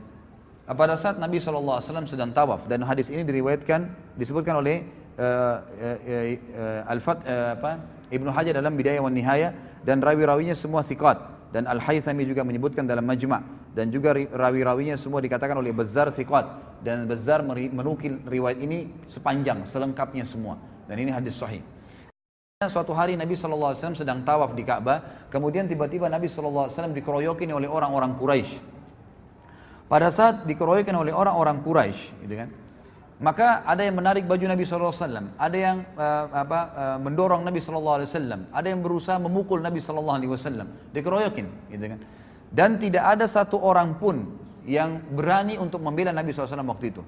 pada 0.65 0.95
saat 0.95 1.19
Nabi 1.19 1.43
SAW 1.43 1.83
sedang 2.07 2.31
tawaf 2.31 2.71
dan 2.71 2.87
hadis 2.87 3.11
ini 3.11 3.27
diriwayatkan 3.27 4.15
disebutkan 4.15 4.63
oleh 4.63 4.87
uh, 5.19 5.59
uh, 5.61 5.99
uh, 6.01 6.81
Al-Fat 6.87 7.19
uh, 7.27 7.59
apa 7.59 7.71
Ibnu 8.15 8.31
Hajar 8.31 8.55
dalam 8.55 8.79
Bidayah 8.79 9.03
wan 9.03 9.13
Nihayah 9.13 9.83
dan 9.83 9.99
rawi-rawinya 10.01 10.55
semua 10.55 10.87
thiqat. 10.87 11.35
Dan 11.55 11.71
Al-Haythami 11.71 12.27
juga 12.27 12.43
menyebutkan 12.43 12.83
dalam 12.83 13.07
Majma' 13.07 13.71
dan 13.79 13.87
juga 13.87 14.11
rawi-rawinya 14.11 14.99
semua 14.99 15.23
dikatakan 15.23 15.55
oleh 15.55 15.71
Bazzar 15.71 16.11
thiqat. 16.11 16.83
Dan 16.83 17.07
Bazzar 17.07 17.47
menukil 17.47 18.19
riwayat 18.27 18.59
ini 18.59 18.91
sepanjang 19.07 19.63
selengkapnya 19.63 20.27
semua. 20.27 20.59
Dan 20.91 20.99
ini 20.99 21.15
hadis 21.15 21.39
sahih 21.39 21.63
Suatu 22.69 22.93
hari 22.97 23.15
Nabi 23.19 23.35
SAW 23.39 23.75
sedang 23.95 24.23
tawaf 24.23 24.53
di 24.53 24.63
Ka'bah, 24.67 25.29
kemudian 25.29 25.65
tiba-tiba 25.65 26.07
Nabi 26.09 26.29
SAW 26.29 26.69
dikeroyokin 26.71 27.51
oleh 27.53 27.69
orang-orang 27.71 28.17
Quraisy. 28.17 28.53
Pada 29.85 30.09
saat 30.09 30.49
dikeroyokin 30.49 30.97
oleh 30.97 31.13
orang-orang 31.13 31.61
Quraisy, 31.61 32.25
gitu 32.25 32.35
kan? 32.35 32.49
Maka 33.23 33.63
ada 33.63 33.87
yang 33.87 33.95
menarik 33.95 34.27
baju 34.27 34.43
Nabi 34.43 34.67
SAW, 34.67 34.91
ada 35.39 35.57
yang 35.57 35.87
uh, 35.95 36.25
apa, 36.35 36.61
uh, 36.75 36.99
mendorong 36.99 37.47
Nabi 37.47 37.63
SAW, 37.63 38.03
ada 38.51 38.67
yang 38.67 38.83
berusaha 38.83 39.17
memukul 39.23 39.63
Nabi 39.63 39.79
SAW, 39.79 40.21
dikeroyokin, 40.91 41.47
gitu 41.71 41.85
kan. 41.95 42.01
Dan 42.51 42.77
tidak 42.83 43.05
ada 43.19 43.27
satu 43.31 43.63
orang 43.63 43.97
pun 43.97 44.35
yang 44.67 44.99
berani 45.15 45.61
untuk 45.61 45.79
membela 45.81 46.11
Nabi 46.11 46.35
SAW 46.35 46.65
waktu 46.67 46.91
itu. 46.91 47.03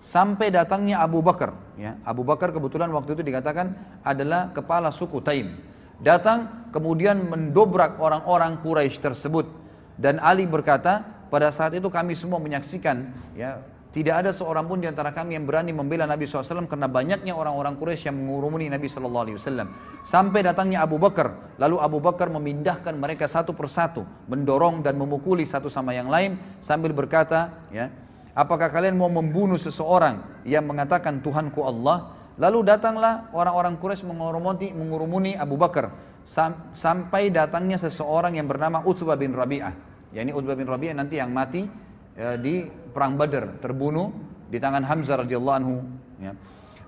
Sampai 0.00 0.48
datangnya 0.48 1.04
Abu 1.04 1.20
Bakar, 1.20 1.52
ya. 1.76 2.00
Abu 2.08 2.24
Bakar 2.24 2.56
kebetulan 2.56 2.88
waktu 2.88 3.12
itu 3.12 3.22
dikatakan 3.22 4.00
adalah 4.00 4.48
kepala 4.50 4.88
suku 4.88 5.20
Taim. 5.20 5.52
Datang 6.00 6.72
kemudian 6.72 7.20
mendobrak 7.28 8.00
orang-orang 8.00 8.56
Quraisy 8.64 8.96
tersebut 9.04 9.44
dan 10.00 10.16
Ali 10.24 10.48
berkata, 10.48 11.04
pada 11.28 11.52
saat 11.52 11.76
itu 11.76 11.92
kami 11.92 12.16
semua 12.16 12.40
menyaksikan 12.40 13.12
ya 13.36 13.60
tidak 13.90 14.22
ada 14.22 14.30
seorang 14.30 14.70
pun 14.70 14.78
di 14.78 14.86
antara 14.86 15.10
kami 15.10 15.34
yang 15.34 15.50
berani 15.50 15.74
membela 15.74 16.06
Nabi 16.06 16.22
SAW 16.22 16.70
karena 16.70 16.86
banyaknya 16.86 17.34
orang-orang 17.34 17.74
Quraisy 17.74 18.06
yang 18.06 18.22
mengurumuni 18.22 18.70
Nabi 18.70 18.86
SAW. 18.86 19.34
Sampai 20.06 20.46
datangnya 20.46 20.86
Abu 20.86 20.94
Bakar, 20.94 21.58
lalu 21.58 21.82
Abu 21.82 21.98
Bakar 21.98 22.30
memindahkan 22.30 22.94
mereka 22.94 23.26
satu 23.26 23.50
persatu, 23.50 24.06
mendorong 24.30 24.86
dan 24.86 24.94
memukuli 24.94 25.42
satu 25.42 25.66
sama 25.66 25.90
yang 25.90 26.06
lain 26.06 26.38
sambil 26.62 26.94
berkata, 26.94 27.66
ya, 27.74 27.90
apakah 28.34 28.70
kalian 28.70 28.96
mau 28.96 29.10
membunuh 29.10 29.58
seseorang 29.58 30.42
yang 30.46 30.66
mengatakan 30.66 31.22
Tuhanku 31.22 31.62
Allah? 31.64 32.16
Lalu 32.40 32.72
datanglah 32.72 33.28
orang-orang 33.36 33.76
Quraisy 33.76 34.08
mengurumuni, 34.08 34.72
mengurumuni 34.72 35.32
Abu 35.36 35.60
Bakar 35.60 35.92
sam, 36.24 36.72
sampai 36.72 37.28
datangnya 37.28 37.76
seseorang 37.76 38.38
yang 38.40 38.48
bernama 38.48 38.80
Utbah 38.80 39.18
bin 39.20 39.36
Rabi'ah. 39.36 39.74
Ya 40.16 40.24
ini 40.24 40.32
Utbah 40.32 40.56
bin 40.56 40.64
Rabi'ah 40.64 40.96
nanti 40.96 41.20
yang 41.20 41.30
mati 41.36 41.68
ya, 42.16 42.40
di 42.40 42.64
perang 42.64 43.20
Badar 43.20 43.60
terbunuh 43.60 44.08
di 44.48 44.56
tangan 44.56 44.88
Hamzah 44.88 45.20
radhiyallahu 45.20 45.56
anhu 45.60 45.76
ya. 46.16 46.32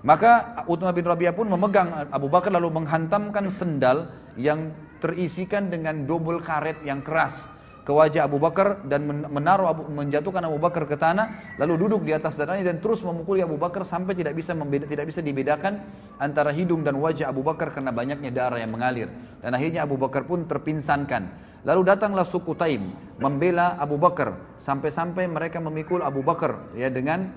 Maka 0.03 0.65
Utbah 0.65 0.91
bin 0.91 1.05
Rabi'ah 1.05 1.37
pun 1.37 1.47
memegang 1.47 2.09
Abu 2.09 2.33
Bakar 2.33 2.49
lalu 2.49 2.73
menghantamkan 2.73 3.47
sendal 3.53 4.09
yang 4.35 4.73
terisikan 4.99 5.69
dengan 5.69 6.09
double 6.09 6.41
karet 6.41 6.81
yang 6.81 7.05
keras 7.05 7.45
ke 7.83 7.91
wajah 7.91 8.31
Abu 8.31 8.39
Bakar 8.39 8.79
dan 8.87 9.03
menaruh 9.07 9.67
Abu, 9.67 9.81
menjatuhkan 9.91 10.47
Abu 10.47 10.55
Bakar 10.55 10.87
ke 10.87 10.95
tanah 10.95 11.55
lalu 11.59 11.83
duduk 11.83 12.07
di 12.07 12.15
atas 12.15 12.39
dadanya 12.39 12.71
dan 12.71 12.79
terus 12.79 13.03
memukuli 13.03 13.43
Abu 13.43 13.59
Bakar 13.59 13.83
sampai 13.83 14.15
tidak 14.15 14.39
bisa 14.39 14.55
membeda, 14.55 14.87
tidak 14.87 15.11
bisa 15.11 15.19
dibedakan 15.19 15.83
antara 16.15 16.55
hidung 16.55 16.79
dan 16.81 16.95
wajah 16.95 17.27
Abu 17.27 17.43
Bakar 17.43 17.75
karena 17.75 17.91
banyaknya 17.91 18.31
darah 18.31 18.59
yang 18.59 18.71
mengalir. 18.71 19.11
Dan 19.43 19.51
akhirnya 19.51 19.83
Abu 19.83 19.99
Bakar 19.99 20.23
pun 20.23 20.47
terpinsankan. 20.47 21.51
Lalu 21.67 21.81
datanglah 21.83 22.23
suku 22.23 22.55
Taim 22.55 22.95
membela 23.19 23.75
Abu 23.75 23.99
Bakar. 23.99 24.35
Sampai-sampai 24.55 25.27
mereka 25.27 25.59
memikul 25.59 25.99
Abu 26.03 26.23
Bakar 26.23 26.71
ya 26.75 26.87
dengan 26.87 27.27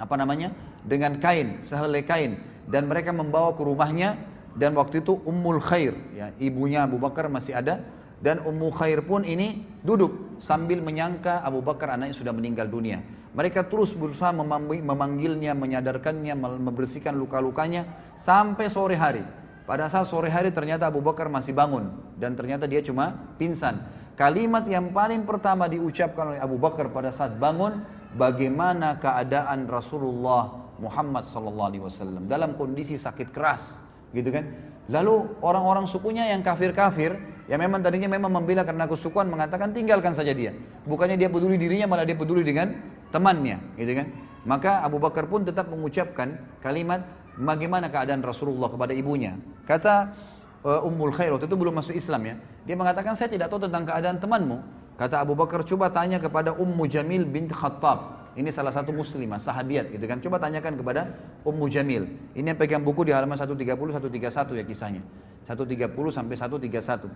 apa 0.00 0.16
namanya? 0.16 0.52
dengan 0.88 1.20
kain, 1.20 1.60
sehelai 1.60 2.02
kain. 2.08 2.40
Dan 2.68 2.88
mereka 2.88 3.12
membawa 3.12 3.56
ke 3.56 3.64
rumahnya 3.64 4.16
dan 4.52 4.76
waktu 4.76 5.00
itu 5.00 5.16
Ummul 5.24 5.62
Khair 5.62 5.96
ya 6.12 6.34
ibunya 6.36 6.84
Abu 6.84 7.00
Bakar 7.00 7.30
masih 7.32 7.56
ada 7.56 7.80
dan 8.18 8.42
Ummu 8.42 8.74
Khair 8.74 9.06
pun 9.06 9.22
ini 9.22 9.62
duduk 9.82 10.38
sambil 10.42 10.82
menyangka 10.82 11.42
Abu 11.46 11.62
Bakar 11.62 11.94
anaknya 11.94 12.14
sudah 12.14 12.34
meninggal 12.34 12.66
dunia. 12.66 12.98
Mereka 13.30 13.70
terus 13.70 13.94
berusaha 13.94 14.34
memanggilnya, 14.34 15.54
menyadarkannya, 15.54 16.34
membersihkan 16.34 17.14
luka-lukanya 17.14 17.86
sampai 18.18 18.66
sore 18.66 18.98
hari. 18.98 19.22
Pada 19.68 19.86
saat 19.86 20.08
sore 20.08 20.32
hari 20.32 20.50
ternyata 20.50 20.88
Abu 20.88 21.04
Bakar 21.04 21.28
masih 21.28 21.52
bangun 21.54 21.92
dan 22.18 22.34
ternyata 22.34 22.64
dia 22.64 22.82
cuma 22.82 23.14
pingsan. 23.36 23.78
Kalimat 24.18 24.66
yang 24.66 24.90
paling 24.90 25.22
pertama 25.22 25.70
diucapkan 25.70 26.34
oleh 26.34 26.40
Abu 26.42 26.58
Bakar 26.58 26.90
pada 26.90 27.14
saat 27.14 27.38
bangun, 27.38 27.86
bagaimana 28.18 28.98
keadaan 28.98 29.70
Rasulullah 29.70 30.66
Muhammad 30.82 31.22
sallallahu 31.22 31.68
alaihi 31.70 31.84
wasallam 31.86 32.26
dalam 32.26 32.58
kondisi 32.58 32.98
sakit 32.98 33.30
keras, 33.30 33.78
gitu 34.10 34.34
kan? 34.34 34.50
Lalu 34.90 35.38
orang-orang 35.44 35.86
sukunya 35.86 36.26
yang 36.32 36.42
kafir-kafir, 36.42 37.14
yang 37.48 37.64
memang 37.64 37.80
tadinya 37.80 38.12
memang 38.12 38.28
membela 38.28 38.60
karena 38.60 38.84
kesukuan 38.84 39.32
mengatakan 39.32 39.72
tinggalkan 39.72 40.12
saja 40.12 40.36
dia. 40.36 40.52
Bukannya 40.84 41.16
dia 41.16 41.32
peduli 41.32 41.56
dirinya, 41.56 41.88
malah 41.88 42.04
dia 42.04 42.12
peduli 42.12 42.44
dengan 42.44 42.76
temannya, 43.08 43.56
gitu 43.80 43.92
kan? 43.96 44.06
Maka 44.44 44.84
Abu 44.84 45.00
Bakar 45.00 45.24
pun 45.24 45.48
tetap 45.48 45.72
mengucapkan 45.72 46.36
kalimat 46.60 47.08
bagaimana 47.40 47.88
keadaan 47.88 48.20
Rasulullah 48.20 48.68
kepada 48.68 48.92
ibunya. 48.92 49.40
Kata 49.64 50.12
uh, 50.60 50.84
Ummul 50.84 51.12
Khair 51.16 51.32
waktu 51.32 51.48
itu 51.48 51.56
belum 51.56 51.80
masuk 51.80 51.96
Islam 51.96 52.20
ya. 52.28 52.34
Dia 52.68 52.76
mengatakan 52.76 53.16
saya 53.16 53.32
tidak 53.32 53.48
tahu 53.48 53.64
tentang 53.64 53.88
keadaan 53.88 54.20
temanmu. 54.20 54.58
Kata 55.00 55.22
Abu 55.22 55.38
Bakar 55.38 55.62
coba 55.62 55.88
tanya 55.88 56.18
kepada 56.18 56.52
Ummu 56.52 56.84
Jamil 56.90 57.24
bint 57.24 57.54
Khattab. 57.54 58.17
Ini 58.38 58.54
salah 58.54 58.70
satu 58.70 58.94
muslimah, 58.94 59.42
sahabiat 59.42 59.90
gitu 59.90 60.06
kan. 60.06 60.22
Coba 60.22 60.38
tanyakan 60.38 60.78
kepada 60.78 61.10
Ummu 61.42 61.66
Jamil. 61.66 62.06
Ini 62.38 62.54
yang 62.54 62.58
pegang 62.58 62.86
buku 62.86 63.02
di 63.02 63.10
halaman 63.10 63.34
130 63.34 63.66
131 63.66 64.54
ya 64.54 64.62
kisahnya. 64.62 65.02
130 65.42 65.90
sampai 66.14 66.38
131. 66.38 67.10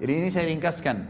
Jadi 0.00 0.12
ini 0.16 0.32
saya 0.32 0.48
ringkaskan. 0.48 1.04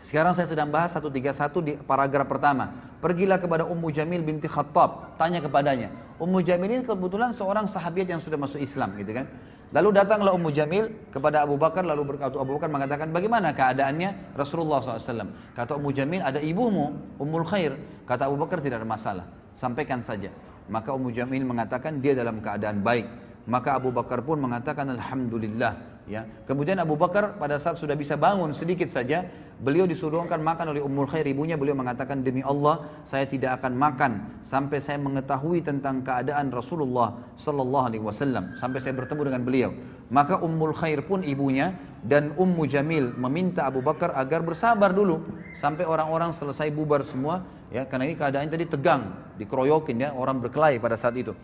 Sekarang 0.00 0.32
saya 0.32 0.48
sedang 0.48 0.72
bahas 0.72 0.96
131 0.96 1.60
di 1.60 1.72
paragraf 1.76 2.24
pertama. 2.24 2.72
Pergilah 3.00 3.36
kepada 3.36 3.64
Ummu 3.68 3.88
Jamil 3.92 4.24
binti 4.24 4.48
Khattab, 4.48 5.16
tanya 5.20 5.40
kepadanya. 5.44 5.92
Ummu 6.20 6.40
Jamil 6.44 6.80
ini 6.80 6.84
kebetulan 6.84 7.32
seorang 7.32 7.64
sahabat 7.68 8.08
yang 8.08 8.20
sudah 8.20 8.36
masuk 8.40 8.60
Islam 8.60 8.96
gitu 8.96 9.12
kan. 9.12 9.28
Lalu 9.70 10.02
datanglah 10.02 10.34
Ummu 10.34 10.50
Jamil 10.50 10.90
kepada 11.14 11.46
Abu 11.46 11.54
Bakar 11.54 11.86
lalu 11.86 12.16
berkata 12.16 12.34
Abu 12.34 12.58
Bakar 12.58 12.68
mengatakan 12.72 13.08
bagaimana 13.14 13.54
keadaannya 13.54 14.34
Rasulullah 14.34 14.82
SAW. 14.82 15.30
Kata 15.54 15.78
Ummu 15.78 15.90
Jamil 15.94 16.20
ada 16.24 16.42
ibumu 16.42 16.96
Ummul 17.20 17.46
Khair. 17.46 17.78
Kata 18.02 18.26
Abu 18.26 18.40
Bakar 18.40 18.58
tidak 18.58 18.82
ada 18.82 18.88
masalah. 18.88 19.24
Sampaikan 19.54 20.02
saja. 20.02 20.32
Maka 20.66 20.90
Ummu 20.90 21.14
Jamil 21.14 21.46
mengatakan 21.46 22.02
dia 22.02 22.18
dalam 22.18 22.42
keadaan 22.42 22.82
baik. 22.82 23.06
Maka 23.46 23.78
Abu 23.78 23.94
Bakar 23.94 24.26
pun 24.26 24.42
mengatakan 24.42 24.90
Alhamdulillah 24.90 25.89
Ya. 26.08 26.26
Kemudian 26.48 26.80
Abu 26.80 26.96
Bakar 26.96 27.36
pada 27.36 27.60
saat 27.60 27.76
sudah 27.76 27.94
bisa 27.94 28.16
bangun 28.16 28.50
sedikit 28.56 28.88
saja, 28.90 29.28
beliau 29.60 29.84
disuruhkan 29.84 30.40
makan 30.40 30.72
oleh 30.74 30.82
Ummul 30.82 31.06
Khair 31.06 31.28
ibunya, 31.28 31.54
beliau 31.54 31.76
mengatakan 31.76 32.24
demi 32.24 32.40
Allah 32.40 32.88
saya 33.04 33.28
tidak 33.28 33.60
akan 33.60 33.72
makan 33.76 34.12
sampai 34.40 34.80
saya 34.80 34.96
mengetahui 34.98 35.62
tentang 35.62 36.00
keadaan 36.00 36.50
Rasulullah 36.50 37.14
sallallahu 37.36 37.84
alaihi 37.92 38.02
wasallam, 38.02 38.56
sampai 38.58 38.80
saya 38.80 38.96
bertemu 38.96 39.22
dengan 39.30 39.42
beliau. 39.44 39.70
Maka 40.10 40.42
Ummul 40.42 40.74
Khair 40.74 41.06
pun 41.06 41.22
ibunya 41.22 41.78
dan 42.02 42.34
Ummu 42.34 42.66
Jamil 42.66 43.14
meminta 43.14 43.68
Abu 43.68 43.78
Bakar 43.84 44.16
agar 44.16 44.42
bersabar 44.42 44.90
dulu 44.90 45.22
sampai 45.54 45.86
orang-orang 45.86 46.34
selesai 46.34 46.72
bubar 46.74 47.06
semua 47.06 47.46
ya 47.70 47.86
karena 47.86 48.10
ini 48.10 48.18
keadaannya 48.18 48.50
tadi 48.50 48.66
tegang, 48.66 49.14
dikeroyokin 49.38 49.96
ya, 50.02 50.10
orang 50.10 50.42
berkelahi 50.42 50.82
pada 50.82 50.98
saat 50.98 51.14
itu. 51.14 51.36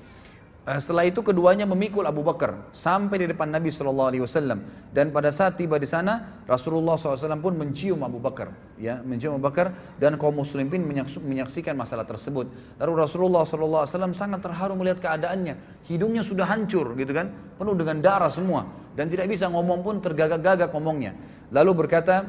Eh, 0.67 0.83
setelah 0.83 1.07
itu 1.07 1.23
keduanya 1.23 1.62
memikul 1.62 2.03
Abu 2.03 2.27
Bakar 2.27 2.75
sampai 2.75 3.23
di 3.23 3.31
depan 3.31 3.47
Nabi 3.47 3.71
Shallallahu 3.71 4.11
Alaihi 4.11 4.27
Wasallam 4.27 4.67
dan 4.91 5.14
pada 5.14 5.31
saat 5.31 5.55
tiba 5.55 5.79
di 5.79 5.87
sana 5.87 6.43
Rasulullah 6.43 6.99
SAW 6.99 7.39
pun 7.39 7.55
mencium 7.55 8.03
Abu 8.03 8.19
Bakar, 8.19 8.51
ya 8.75 8.99
mencium 8.99 9.39
Abu 9.39 9.47
Bakar 9.47 9.71
dan 10.03 10.19
kaum 10.19 10.35
muslimin 10.35 10.83
menyaksikan 11.23 11.79
masalah 11.79 12.03
tersebut. 12.03 12.51
Lalu 12.83 12.93
Rasulullah 12.99 13.47
SAW 13.47 14.11
sangat 14.11 14.43
terharu 14.43 14.75
melihat 14.75 14.99
keadaannya, 15.07 15.87
hidungnya 15.87 16.27
sudah 16.27 16.51
hancur 16.51 16.99
gitu 16.99 17.14
kan, 17.14 17.31
penuh 17.62 17.79
dengan 17.79 18.03
darah 18.03 18.31
semua 18.35 18.67
dan 18.99 19.07
tidak 19.07 19.31
bisa 19.31 19.47
ngomong 19.47 19.87
pun 19.87 20.03
tergagak-gagak 20.03 20.75
ngomongnya. 20.75 21.14
Lalu 21.55 21.87
berkata, 21.87 22.27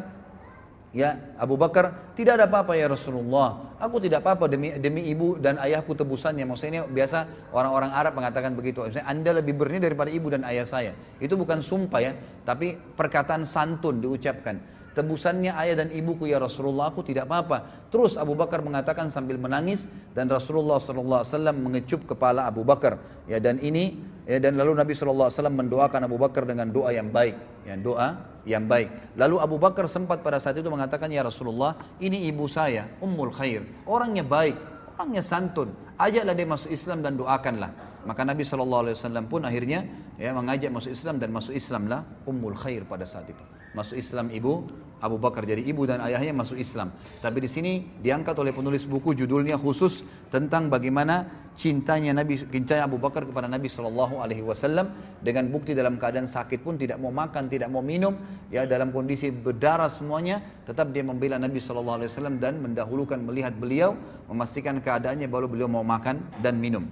Ya, 0.97 1.37
Abu 1.37 1.61
Bakar, 1.61 2.09
tidak 2.17 2.41
ada 2.41 2.49
apa-apa 2.49 2.73
ya 2.73 2.89
Rasulullah. 2.89 3.77
Aku 3.77 4.01
tidak 4.01 4.25
apa-apa 4.25 4.49
demi 4.49 4.73
demi 4.81 5.05
ibu 5.13 5.37
dan 5.37 5.61
ayahku 5.61 5.93
tebusannya. 5.93 6.41
Maksudnya 6.49 6.71
ini 6.73 6.81
biasa 6.89 7.53
orang-orang 7.53 7.93
Arab 7.93 8.17
mengatakan 8.17 8.57
begitu. 8.57 8.81
Maksudnya 8.81 9.05
Anda 9.05 9.37
lebih 9.37 9.53
berni 9.53 9.77
daripada 9.77 10.09
ibu 10.09 10.33
dan 10.33 10.41
ayah 10.49 10.65
saya. 10.65 10.97
Itu 11.21 11.37
bukan 11.37 11.61
sumpah 11.61 12.01
ya, 12.01 12.17
tapi 12.41 12.73
perkataan 12.73 13.45
santun 13.45 14.01
diucapkan. 14.01 14.57
tebusannya 14.97 15.53
ayah 15.53 15.85
dan 15.85 15.93
ibuku 15.93 16.25
ya 16.25 16.41
Rasulullah 16.41 16.89
aku 16.89 17.05
tidak 17.05 17.29
apa-apa. 17.29 17.85
Terus 17.93 18.17
Abu 18.17 18.33
Bakar 18.33 18.65
mengatakan 18.65 19.13
sambil 19.13 19.37
menangis 19.37 19.85
dan 20.17 20.25
Rasulullah 20.25 20.81
SAW 20.81 21.21
mengecup 21.53 22.09
kepala 22.09 22.49
Abu 22.49 22.65
Bakar. 22.65 22.97
Ya 23.29 23.37
dan 23.37 23.61
ini 23.61 24.01
ya, 24.27 24.37
dan 24.37 24.59
lalu 24.59 24.75
Nabi 24.75 24.91
SAW 24.93 25.31
mendoakan 25.31 26.05
Abu 26.05 26.19
Bakar 26.19 26.43
dengan 26.43 26.67
doa 26.69 26.91
yang 26.91 27.09
baik. 27.09 27.63
Ya, 27.63 27.79
doa 27.79 28.07
yang 28.43 28.67
baik. 28.67 29.15
Lalu 29.15 29.35
Abu 29.39 29.55
Bakar 29.57 29.87
sempat 29.87 30.19
pada 30.19 30.37
saat 30.37 30.59
itu 30.59 30.67
mengatakan 30.67 31.07
ya 31.07 31.23
Rasulullah 31.23 31.73
ini 32.03 32.27
ibu 32.27 32.45
saya 32.45 32.91
Ummul 32.99 33.31
Khair. 33.31 33.63
Orangnya 33.87 34.27
baik, 34.27 34.55
orangnya 34.99 35.23
santun. 35.23 35.71
Ajaklah 35.97 36.35
dia 36.37 36.45
masuk 36.45 36.69
Islam 36.69 37.01
dan 37.01 37.17
doakanlah. 37.17 37.71
Maka 38.05 38.21
Nabi 38.23 38.45
SAW 38.45 38.95
pun 39.27 39.43
akhirnya 39.43 39.83
ya, 40.15 40.31
mengajak 40.31 40.71
masuk 40.71 40.93
Islam 40.93 41.19
dan 41.19 41.33
masuk 41.33 41.51
Islamlah 41.55 42.03
Ummul 42.23 42.55
Khair 42.55 42.87
pada 42.87 43.03
saat 43.03 43.27
itu 43.27 43.43
masuk 43.77 43.93
Islam 43.93 44.33
ibu 44.33 44.65
Abu 44.97 45.21
Bakar 45.21 45.45
jadi 45.45 45.61
ibu 45.61 45.85
dan 45.85 46.01
ayahnya 46.01 46.33
masuk 46.33 46.57
Islam. 46.57 46.89
Tapi 47.21 47.45
di 47.45 47.49
sini 47.49 47.71
diangkat 48.01 48.33
oleh 48.37 48.49
penulis 48.49 48.83
buku 48.85 49.13
judulnya 49.13 49.57
khusus 49.57 50.01
tentang 50.33 50.73
bagaimana 50.73 51.47
cintanya 51.57 52.13
Nabi 52.13 52.37
cintanya 52.37 52.85
Abu 52.85 53.01
Bakar 53.01 53.25
kepada 53.25 53.49
Nabi 53.49 53.65
Shallallahu 53.65 54.21
Alaihi 54.21 54.45
Wasallam 54.45 54.93
dengan 55.25 55.49
bukti 55.49 55.73
dalam 55.73 55.97
keadaan 55.97 56.29
sakit 56.29 56.61
pun 56.61 56.77
tidak 56.77 57.01
mau 57.01 57.09
makan 57.09 57.49
tidak 57.49 57.73
mau 57.73 57.81
minum 57.81 58.13
ya 58.53 58.69
dalam 58.69 58.93
kondisi 58.93 59.33
berdarah 59.33 59.89
semuanya 59.89 60.41
tetap 60.69 60.93
dia 60.93 61.01
membela 61.01 61.41
Nabi 61.41 61.57
Shallallahu 61.57 61.97
Alaihi 62.05 62.09
Wasallam 62.13 62.37
dan 62.37 62.61
mendahulukan 62.61 63.17
melihat 63.17 63.57
beliau 63.57 63.97
memastikan 64.29 64.77
keadaannya 64.77 65.25
baru 65.25 65.49
beliau 65.49 65.65
mau 65.65 65.81
makan 65.81 66.21
dan 66.45 66.61
minum. 66.61 66.85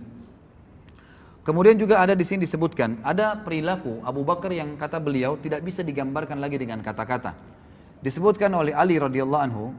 Kemudian 1.45 1.77
juga 1.77 2.01
ada 2.01 2.17
di 2.17 2.25
sini 2.25 2.41
disebutkan 2.41 3.05
ada 3.05 3.37
perilaku 3.37 4.01
Abu 4.01 4.25
Bakar 4.25 4.49
yang 4.49 4.73
kata 4.81 4.97
beliau 4.97 5.37
tidak 5.37 5.61
bisa 5.61 5.85
digambarkan 5.85 6.41
lagi 6.41 6.57
dengan 6.57 6.81
kata-kata. 6.81 7.54
Disebutkan 8.05 8.53
oleh 8.53 8.69
Ali 8.69 9.01
radhiyallahu 9.01 9.45
anhu 9.49 9.73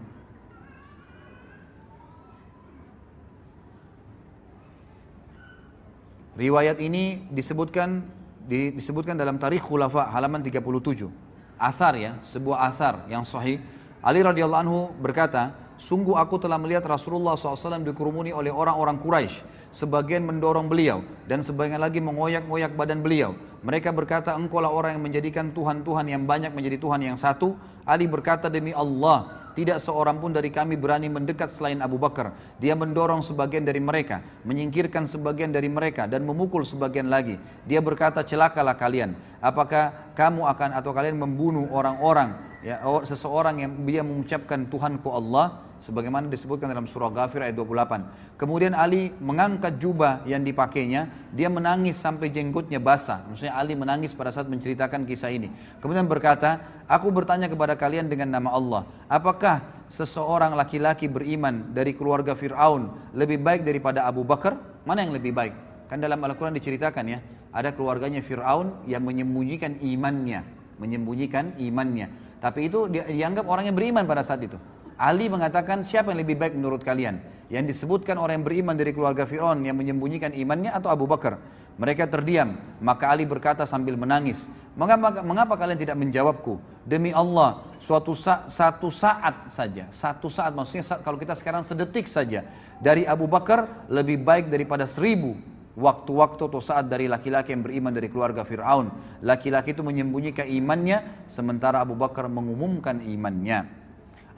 Riwayat 6.36 6.76
ini 6.84 7.24
disebutkan 7.32 8.04
disebutkan 8.44 9.16
dalam 9.16 9.40
Tarikh 9.40 9.64
Khulafa 9.64 10.12
halaman 10.12 10.44
37. 10.44 11.08
Athar 11.56 11.96
ya, 11.96 12.20
sebuah 12.20 12.68
athar 12.68 13.08
yang 13.08 13.24
sahih. 13.24 13.56
Ali 14.04 14.20
radhiyallahu 14.20 14.62
anhu 14.68 14.92
berkata, 15.00 15.56
"Sungguh 15.76 16.16
aku 16.16 16.40
telah 16.40 16.56
melihat 16.56 16.84
Rasulullah 16.88 17.36
SAW 17.36 17.84
dikerumuni 17.84 18.32
oleh 18.32 18.52
orang-orang 18.52 18.96
Quraisy 19.00 19.56
sebagian 19.76 20.24
mendorong 20.24 20.72
beliau 20.72 21.04
dan 21.28 21.44
sebagian 21.44 21.76
lagi 21.76 22.00
mengoyak-ngoyak 22.00 22.72
badan 22.72 23.04
beliau. 23.04 23.36
Mereka 23.60 23.92
berkata, 23.92 24.32
engkaulah 24.32 24.72
orang 24.72 24.96
yang 24.96 25.04
menjadikan 25.04 25.52
Tuhan-Tuhan 25.52 26.06
yang 26.08 26.22
banyak 26.24 26.56
menjadi 26.56 26.80
Tuhan 26.80 27.00
yang 27.02 27.18
satu. 27.20 27.58
Ali 27.84 28.08
berkata, 28.08 28.48
demi 28.48 28.72
Allah, 28.72 29.50
tidak 29.52 29.80
seorang 29.82 30.16
pun 30.16 30.32
dari 30.32 30.48
kami 30.52 30.76
berani 30.80 31.08
mendekat 31.12 31.52
selain 31.52 31.80
Abu 31.84 32.00
Bakar. 32.00 32.32
Dia 32.56 32.72
mendorong 32.78 33.24
sebagian 33.24 33.64
dari 33.64 33.80
mereka, 33.82 34.22
menyingkirkan 34.44 35.04
sebagian 35.08 35.52
dari 35.52 35.66
mereka, 35.66 36.04
dan 36.04 36.24
memukul 36.24 36.62
sebagian 36.62 37.08
lagi. 37.10 37.36
Dia 37.68 37.80
berkata, 37.80 38.24
celakalah 38.24 38.76
kalian. 38.78 39.18
Apakah 39.40 40.12
kamu 40.16 40.44
akan 40.44 40.70
atau 40.76 40.92
kalian 40.92 41.16
membunuh 41.20 41.68
orang-orang, 41.72 42.55
ya, 42.66 42.82
seseorang 43.06 43.62
yang 43.62 43.70
dia 43.86 44.02
mengucapkan 44.02 44.66
Tuhanku 44.66 45.06
Allah, 45.14 45.62
sebagaimana 45.78 46.26
disebutkan 46.26 46.66
dalam 46.66 46.90
surah 46.90 47.14
Ghafir 47.14 47.46
ayat 47.46 47.54
28. 47.54 48.34
Kemudian 48.34 48.74
Ali 48.74 49.14
mengangkat 49.22 49.78
jubah 49.78 50.26
yang 50.26 50.42
dipakainya, 50.42 51.30
dia 51.30 51.46
menangis 51.46 51.94
sampai 51.94 52.34
jenggotnya 52.34 52.82
basah. 52.82 53.22
Maksudnya 53.30 53.54
Ali 53.54 53.78
menangis 53.78 54.10
pada 54.10 54.34
saat 54.34 54.50
menceritakan 54.50 55.06
kisah 55.06 55.30
ini. 55.30 55.52
Kemudian 55.78 56.10
berkata, 56.10 56.82
"Aku 56.90 57.14
bertanya 57.14 57.46
kepada 57.46 57.78
kalian 57.78 58.10
dengan 58.10 58.34
nama 58.34 58.50
Allah, 58.50 58.82
apakah 59.06 59.86
seseorang 59.86 60.58
laki-laki 60.58 61.06
beriman 61.06 61.70
dari 61.70 61.94
keluarga 61.94 62.34
Firaun 62.34 63.14
lebih 63.14 63.38
baik 63.38 63.62
daripada 63.62 64.02
Abu 64.10 64.26
Bakar? 64.26 64.58
Mana 64.82 65.06
yang 65.06 65.14
lebih 65.14 65.30
baik?" 65.30 65.54
Kan 65.86 66.02
dalam 66.02 66.18
Al-Qur'an 66.18 66.50
diceritakan 66.50 67.04
ya, 67.06 67.22
ada 67.54 67.70
keluarganya 67.70 68.18
Firaun 68.26 68.82
yang 68.90 69.06
menyembunyikan 69.06 69.78
imannya, 69.78 70.42
menyembunyikan 70.82 71.54
imannya. 71.62 72.25
Tapi 72.40 72.68
itu 72.68 72.86
dianggap 72.90 73.48
orang 73.48 73.72
yang 73.72 73.76
beriman 73.76 74.04
pada 74.04 74.20
saat 74.20 74.44
itu. 74.44 74.56
Ali 74.96 75.28
mengatakan 75.28 75.84
siapa 75.84 76.12
yang 76.12 76.24
lebih 76.24 76.40
baik 76.40 76.56
menurut 76.56 76.80
kalian? 76.80 77.20
Yang 77.52 77.76
disebutkan 77.76 78.16
orang 78.16 78.40
yang 78.40 78.46
beriman 78.48 78.74
dari 78.74 78.96
keluarga 78.96 79.28
Fir'aun 79.28 79.60
yang 79.62 79.76
menyembunyikan 79.76 80.32
imannya 80.32 80.72
atau 80.72 80.88
Abu 80.88 81.04
Bakar? 81.04 81.36
Mereka 81.76 82.08
terdiam, 82.08 82.56
maka 82.80 83.12
Ali 83.12 83.28
berkata 83.28 83.68
sambil 83.68 84.00
menangis, 84.00 84.40
mengapa, 84.72 85.20
mengapa 85.20 85.60
kalian 85.60 85.76
tidak 85.76 85.96
menjawabku? 86.00 86.56
Demi 86.88 87.12
Allah, 87.12 87.68
suatu 87.76 88.16
sa 88.16 88.48
satu 88.48 88.88
saat 88.88 89.52
saja, 89.52 89.84
satu 89.92 90.32
saat 90.32 90.56
maksudnya 90.56 91.04
kalau 91.04 91.20
kita 91.20 91.36
sekarang 91.36 91.60
sedetik 91.60 92.08
saja, 92.08 92.48
dari 92.80 93.04
Abu 93.04 93.28
Bakar 93.28 93.84
lebih 93.92 94.24
baik 94.24 94.48
daripada 94.48 94.88
seribu 94.88 95.36
waktu-waktu 95.76 96.42
atau 96.48 96.60
saat 96.64 96.88
dari 96.88 97.04
laki-laki 97.06 97.52
yang 97.52 97.60
beriman 97.60 97.92
dari 97.92 98.08
keluarga 98.08 98.42
Fir'aun. 98.42 98.88
Laki-laki 99.20 99.76
itu 99.76 99.84
menyembunyikan 99.84 100.48
imannya, 100.48 101.28
sementara 101.28 101.84
Abu 101.84 101.92
Bakar 101.92 102.26
mengumumkan 102.32 103.04
imannya. 103.04 103.68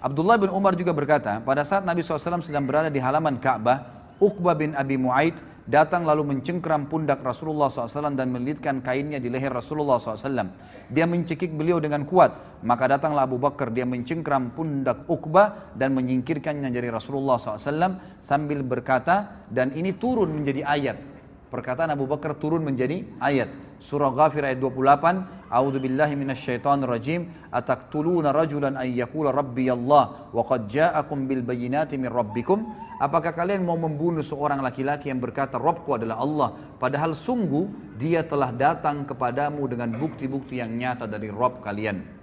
Abdullah 0.02 0.38
bin 0.38 0.50
Umar 0.50 0.74
juga 0.74 0.90
berkata, 0.90 1.42
pada 1.42 1.62
saat 1.62 1.86
Nabi 1.86 2.02
SAW 2.02 2.42
sedang 2.42 2.66
berada 2.66 2.90
di 2.90 2.98
halaman 2.98 3.38
Ka'bah, 3.38 3.98
Uqbah 4.18 4.58
bin 4.58 4.74
Abi 4.74 4.98
Mu'aid 4.98 5.38
datang 5.62 6.02
lalu 6.02 6.26
mencengkram 6.34 6.90
pundak 6.90 7.22
Rasulullah 7.22 7.70
SAW 7.70 8.14
dan 8.18 8.34
melilitkan 8.34 8.82
kainnya 8.82 9.22
di 9.22 9.30
leher 9.30 9.54
Rasulullah 9.54 10.02
SAW. 10.02 10.50
Dia 10.90 11.06
mencekik 11.06 11.54
beliau 11.54 11.78
dengan 11.78 12.02
kuat. 12.02 12.62
Maka 12.66 12.98
datanglah 12.98 13.30
Abu 13.30 13.38
Bakar, 13.38 13.70
dia 13.70 13.86
mencengkram 13.86 14.54
pundak 14.58 15.06
Uqbah 15.06 15.74
dan 15.78 15.94
menyingkirkannya 15.94 16.70
dari 16.74 16.90
Rasulullah 16.90 17.38
SAW 17.38 18.18
sambil 18.18 18.66
berkata, 18.66 19.46
dan 19.46 19.70
ini 19.74 19.94
turun 19.94 20.34
menjadi 20.34 20.66
ayat. 20.66 21.17
Perkataan 21.48 21.88
Abu 21.88 22.04
Bakar 22.04 22.36
turun 22.36 22.60
menjadi 22.60 23.08
ayat. 23.24 23.48
Surah 23.80 24.12
Ghafir 24.12 24.44
ayat 24.44 24.60
28, 24.60 25.48
A'udzu 25.48 25.80
billahi 25.80 26.12
minasyaitonir 26.12 26.84
rajim, 26.84 27.32
ataqtuluna 27.48 28.36
rajulan 28.36 28.76
ay 28.76 29.00
yaqula 29.00 29.32
rabbi 29.32 29.64
Allah 29.72 30.28
wa 30.28 30.42
qad 30.44 30.68
ja'akum 30.68 31.24
bil 31.24 31.40
bayyinati 31.40 31.96
min 31.96 32.12
rabbikum? 32.12 32.68
Apakah 33.00 33.32
kalian 33.32 33.64
mau 33.64 33.80
membunuh 33.80 34.20
seorang 34.20 34.60
laki-laki 34.60 35.08
yang 35.08 35.24
berkata 35.24 35.56
Rabbku 35.56 35.96
adalah 35.96 36.20
Allah, 36.20 36.48
padahal 36.76 37.16
sungguh 37.16 37.96
dia 37.96 38.26
telah 38.26 38.52
datang 38.52 39.08
kepadamu 39.08 39.64
dengan 39.70 39.94
bukti-bukti 39.96 40.60
yang 40.60 40.76
nyata 40.76 41.08
dari 41.08 41.32
Rabb 41.32 41.64
kalian. 41.64 42.18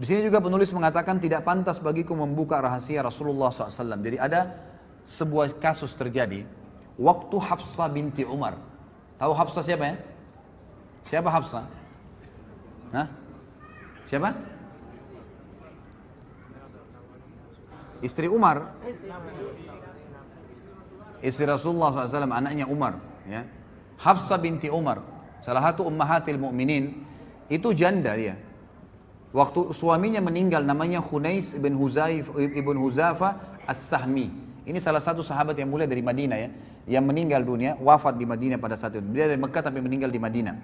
Di 0.00 0.04
sini 0.08 0.24
juga 0.24 0.40
penulis 0.40 0.72
mengatakan 0.72 1.20
tidak 1.20 1.44
pantas 1.44 1.76
bagiku 1.76 2.16
membuka 2.16 2.56
rahasia 2.56 3.04
Rasulullah 3.04 3.52
SAW. 3.52 4.00
Jadi 4.00 4.16
ada 4.16 4.48
sebuah 5.04 5.60
kasus 5.60 5.92
terjadi 5.92 6.48
waktu 6.96 7.36
Hafsah 7.38 7.90
binti 7.92 8.24
Umar. 8.24 8.56
Tahu 9.20 9.32
Hafsah 9.36 9.62
siapa 9.62 9.84
ya? 9.84 9.96
Siapa 11.06 11.28
Hafsah? 11.28 11.64
Hah? 12.94 13.06
Siapa? 14.08 14.34
Istri 18.00 18.26
Umar. 18.32 18.72
Istri 21.20 21.44
Rasulullah 21.44 21.92
SAW, 21.92 22.32
anaknya 22.32 22.64
Umar. 22.64 22.96
Ya. 23.28 23.44
Hafsah 24.00 24.40
binti 24.40 24.72
Umar, 24.72 25.04
salah 25.44 25.60
satu 25.60 25.84
ummahatil 25.84 26.40
mu'minin, 26.40 27.04
itu 27.52 27.76
janda 27.76 28.16
dia. 28.16 28.40
Waktu 29.30 29.76
suaminya 29.76 30.24
meninggal 30.24 30.64
namanya 30.64 31.04
Khunais 31.04 31.52
ibn 31.52 31.76
Huzaif 31.76 32.32
ibn 32.34 32.74
Huzafa 32.80 33.60
As-Sahmi. 33.68 34.32
Ini 34.64 34.78
salah 34.80 35.04
satu 35.04 35.20
sahabat 35.20 35.54
yang 35.60 35.68
mulia 35.68 35.84
dari 35.84 36.00
Madinah 36.00 36.38
ya, 36.40 36.48
yang 36.88 37.04
meninggal 37.04 37.44
dunia, 37.44 37.76
wafat 37.80 38.16
di 38.16 38.24
Madinah 38.24 38.56
pada 38.56 38.76
saat 38.76 38.96
itu. 38.96 39.04
Dia 39.12 39.28
dari 39.28 39.40
Mekah 39.40 39.62
tapi 39.64 39.80
meninggal 39.80 40.08
di 40.08 40.20
Madinah. 40.20 40.56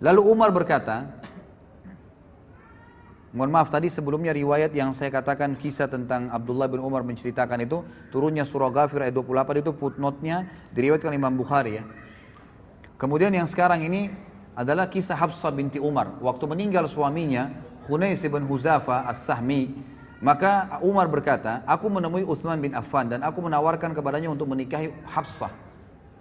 Lalu 0.00 0.22
Umar 0.24 0.50
berkata, 0.50 1.20
Mohon 3.30 3.50
maaf 3.54 3.70
tadi 3.70 3.86
sebelumnya 3.86 4.34
riwayat 4.34 4.74
yang 4.74 4.90
saya 4.90 5.06
katakan 5.14 5.54
kisah 5.54 5.86
tentang 5.86 6.34
Abdullah 6.34 6.66
bin 6.66 6.82
Umar 6.82 7.06
menceritakan 7.06 7.62
itu 7.62 7.86
turunnya 8.10 8.42
surah 8.42 8.74
Ghafir 8.74 9.06
ayat 9.06 9.14
28 9.14 9.62
itu 9.62 9.70
footnote-nya 9.70 10.50
diriwayatkan 10.74 11.14
Imam 11.14 11.38
Bukhari 11.38 11.78
ya. 11.78 11.86
Kemudian 12.98 13.30
yang 13.30 13.46
sekarang 13.46 13.86
ini 13.86 14.10
adalah 14.58 14.90
kisah 14.90 15.14
Hafsah 15.14 15.54
binti 15.54 15.78
Umar. 15.78 16.18
Waktu 16.18 16.42
meninggal 16.50 16.90
suaminya 16.90 17.54
Hunais 17.86 18.18
bin 18.18 18.44
Huzafa 18.50 19.06
As-Sahmi, 19.06 19.78
maka 20.20 20.76
Umar 20.84 21.08
berkata, 21.08 21.64
aku 21.64 21.88
menemui 21.88 22.28
Uthman 22.28 22.60
bin 22.60 22.76
Affan 22.76 23.08
dan 23.08 23.24
aku 23.24 23.40
menawarkan 23.40 23.96
kepadanya 23.96 24.28
untuk 24.28 24.52
menikahi 24.52 24.92
Hafsah. 25.08 25.48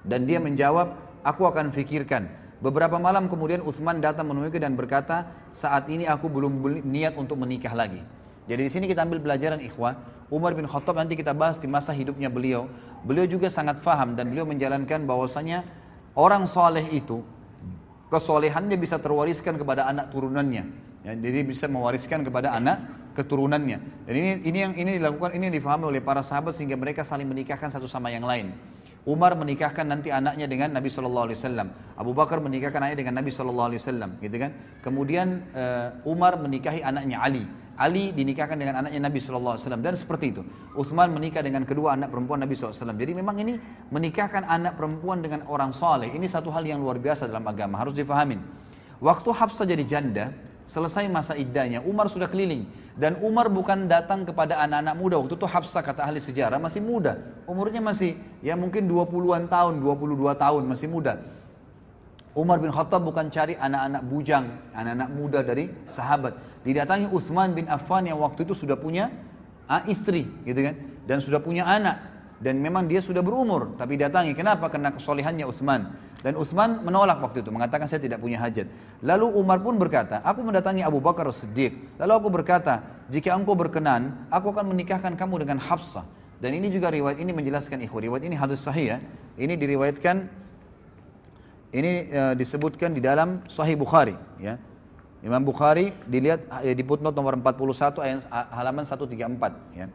Dan 0.07 0.23
dia 0.23 0.39
menjawab, 0.39 0.95
aku 1.19 1.43
akan 1.43 1.75
fikirkan. 1.75 2.31
Beberapa 2.63 2.95
malam 2.95 3.27
kemudian 3.27 3.59
Uthman 3.59 3.99
datang 3.99 4.31
menemuiku 4.31 4.55
dan 4.55 4.79
berkata, 4.79 5.27
saat 5.51 5.91
ini 5.91 6.07
aku 6.07 6.31
belum 6.31 6.63
niat 6.87 7.19
untuk 7.19 7.35
menikah 7.43 7.75
lagi. 7.75 7.99
Jadi 8.47 8.61
di 8.65 8.71
sini 8.71 8.85
kita 8.87 9.03
ambil 9.03 9.19
pelajaran 9.19 9.59
ikhwah. 9.59 9.99
Umar 10.31 10.55
bin 10.55 10.63
Khattab 10.63 10.95
nanti 10.95 11.19
kita 11.19 11.35
bahas 11.35 11.59
di 11.59 11.67
masa 11.67 11.91
hidupnya 11.91 12.31
beliau. 12.31 12.71
Beliau 13.03 13.27
juga 13.27 13.51
sangat 13.51 13.83
faham 13.83 14.15
dan 14.15 14.31
beliau 14.31 14.47
menjalankan 14.47 15.03
bahwasanya 15.03 15.67
orang 16.15 16.47
soleh 16.47 16.87
itu 16.87 17.19
kesolehannya 18.07 18.79
bisa 18.79 18.95
terwariskan 18.95 19.59
kepada 19.59 19.91
anak 19.91 20.07
turunannya. 20.09 20.63
Ya, 21.03 21.13
jadi 21.15 21.47
bisa 21.47 21.67
mewariskan 21.71 22.27
kepada 22.27 22.51
anak 22.51 22.83
keturunannya. 23.19 24.07
Dan 24.07 24.13
ini 24.15 24.31
ini 24.47 24.57
yang 24.63 24.73
ini 24.79 24.91
dilakukan 24.95 25.35
ini 25.35 25.51
difahami 25.51 25.91
oleh 25.91 25.99
para 25.99 26.23
sahabat 26.23 26.55
sehingga 26.55 26.79
mereka 26.79 27.03
saling 27.03 27.27
menikahkan 27.27 27.67
satu 27.67 27.85
sama 27.91 28.07
yang 28.07 28.23
lain. 28.23 28.55
Umar 29.07 29.35
menikahkan 29.35 29.87
nanti 29.87 30.11
anaknya 30.11 30.47
dengan 30.47 30.75
Nabi 30.75 30.91
Shallallahu 30.91 31.31
Alaihi 31.31 31.39
Wasallam. 31.39 31.67
Abu 31.95 32.11
Bakar 32.11 32.43
menikahkan 32.43 32.83
anaknya 32.83 32.99
dengan 33.03 33.15
Nabi 33.19 33.31
Shallallahu 33.31 33.67
Alaihi 33.71 33.81
Wasallam, 33.81 34.09
gitu 34.19 34.37
kan? 34.37 34.51
Kemudian 34.83 35.27
uh, 35.55 36.03
Umar 36.03 36.35
menikahi 36.39 36.83
anaknya 36.83 37.19
Ali. 37.19 37.43
Ali 37.79 38.11
dinikahkan 38.11 38.59
dengan 38.59 38.83
anaknya 38.83 39.07
Nabi 39.07 39.23
Shallallahu 39.23 39.55
Alaihi 39.55 39.63
Wasallam 39.63 39.83
dan 39.87 39.95
seperti 39.95 40.35
itu. 40.35 40.43
Uthman 40.75 41.15
menikah 41.15 41.39
dengan 41.39 41.63
kedua 41.63 41.95
anak 41.95 42.11
perempuan 42.11 42.43
Nabi 42.43 42.59
SAW. 42.59 42.75
Jadi 42.75 43.15
memang 43.15 43.39
ini 43.39 43.55
menikahkan 43.87 44.43
anak 44.43 44.75
perempuan 44.75 45.23
dengan 45.23 45.47
orang 45.47 45.71
soleh. 45.71 46.11
Ini 46.11 46.27
satu 46.27 46.51
hal 46.51 46.67
yang 46.67 46.83
luar 46.83 46.99
biasa 46.99 47.31
dalam 47.31 47.47
agama 47.47 47.79
harus 47.79 47.95
difahamin. 47.95 48.43
Waktu 48.99 49.31
Hafsah 49.31 49.63
jadi 49.63 49.87
janda, 49.87 50.35
selesai 50.69 51.09
masa 51.09 51.33
iddahnya, 51.33 51.81
Umar 51.81 52.05
sudah 52.13 52.29
keliling. 52.29 52.69
Dan 52.93 53.17
Umar 53.25 53.49
bukan 53.49 53.89
datang 53.89 54.27
kepada 54.27 54.59
anak-anak 54.61 54.95
muda. 54.99 55.15
Waktu 55.17 55.33
itu 55.33 55.47
Hafsah 55.47 55.81
kata 55.81 56.05
ahli 56.05 56.21
sejarah 56.21 56.61
masih 56.61 56.83
muda. 56.83 57.17
Umurnya 57.49 57.81
masih 57.81 58.19
ya 58.45 58.53
mungkin 58.53 58.85
20-an 58.85 59.49
tahun, 59.49 59.81
22 59.81 60.35
tahun 60.35 60.63
masih 60.67 60.91
muda. 60.91 61.23
Umar 62.37 62.61
bin 62.61 62.69
Khattab 62.69 63.01
bukan 63.01 63.31
cari 63.33 63.57
anak-anak 63.57 64.03
bujang, 64.05 64.45
anak-anak 64.75 65.09
muda 65.09 65.39
dari 65.41 65.71
sahabat. 65.89 66.37
Didatangi 66.61 67.09
Uthman 67.09 67.55
bin 67.57 67.65
Affan 67.65 68.05
yang 68.05 68.21
waktu 68.21 68.45
itu 68.45 68.53
sudah 68.53 68.77
punya 68.77 69.09
ah, 69.65 69.81
istri, 69.89 70.27
gitu 70.45 70.59
kan, 70.59 70.75
dan 71.09 71.17
sudah 71.23 71.41
punya 71.41 71.65
anak. 71.65 71.97
Dan 72.39 72.61
memang 72.61 72.87
dia 72.87 73.01
sudah 73.03 73.19
berumur, 73.19 73.75
tapi 73.75 73.99
datangi. 73.99 74.31
Kenapa? 74.37 74.69
Karena 74.69 74.93
kesolehannya 74.93 75.43
Uthman. 75.47 75.81
Dan 76.19 76.35
Uthman 76.35 76.83
menolak 76.83 77.23
waktu 77.23 77.39
itu, 77.39 77.49
mengatakan 77.51 77.87
saya 77.87 78.03
tidak 78.03 78.19
punya 78.19 78.35
hajat. 78.43 78.67
Lalu 78.99 79.31
Umar 79.39 79.63
pun 79.63 79.79
berkata, 79.79 80.19
aku 80.19 80.43
mendatangi 80.43 80.83
Abu 80.83 80.99
Bakar 80.99 81.23
Siddiq. 81.31 81.95
Lalu 81.95 82.11
aku 82.11 82.27
berkata, 82.27 82.83
jika 83.07 83.31
engkau 83.31 83.55
berkenan, 83.55 84.27
aku 84.27 84.51
akan 84.51 84.67
menikahkan 84.67 85.15
kamu 85.15 85.47
dengan 85.47 85.63
Hafsah. 85.63 86.03
Dan 86.39 86.55
ini 86.59 86.71
juga 86.71 86.91
riwayat 86.91 87.19
ini 87.23 87.31
menjelaskan 87.31 87.79
ikhwah. 87.87 88.03
Riwayat 88.03 88.23
ini 88.27 88.35
hadis 88.35 88.59
sahih 88.63 88.95
ya. 88.95 88.97
Ini 89.39 89.55
diriwayatkan, 89.55 90.15
ini 91.71 91.91
uh, 92.11 92.33
disebutkan 92.35 92.91
di 92.91 92.99
dalam 92.99 93.43
Sahih 93.47 93.79
Bukhari 93.79 94.15
ya. 94.39 94.59
Imam 95.19 95.43
Bukhari 95.43 95.91
dilihat 96.07 96.47
eh, 96.63 96.71
di 96.71 96.83
footnote 96.83 97.11
nomor 97.11 97.35
41 97.35 97.99
ayat 97.99 98.19
halaman 98.55 98.87
134 98.87 99.75
ya. 99.75 99.91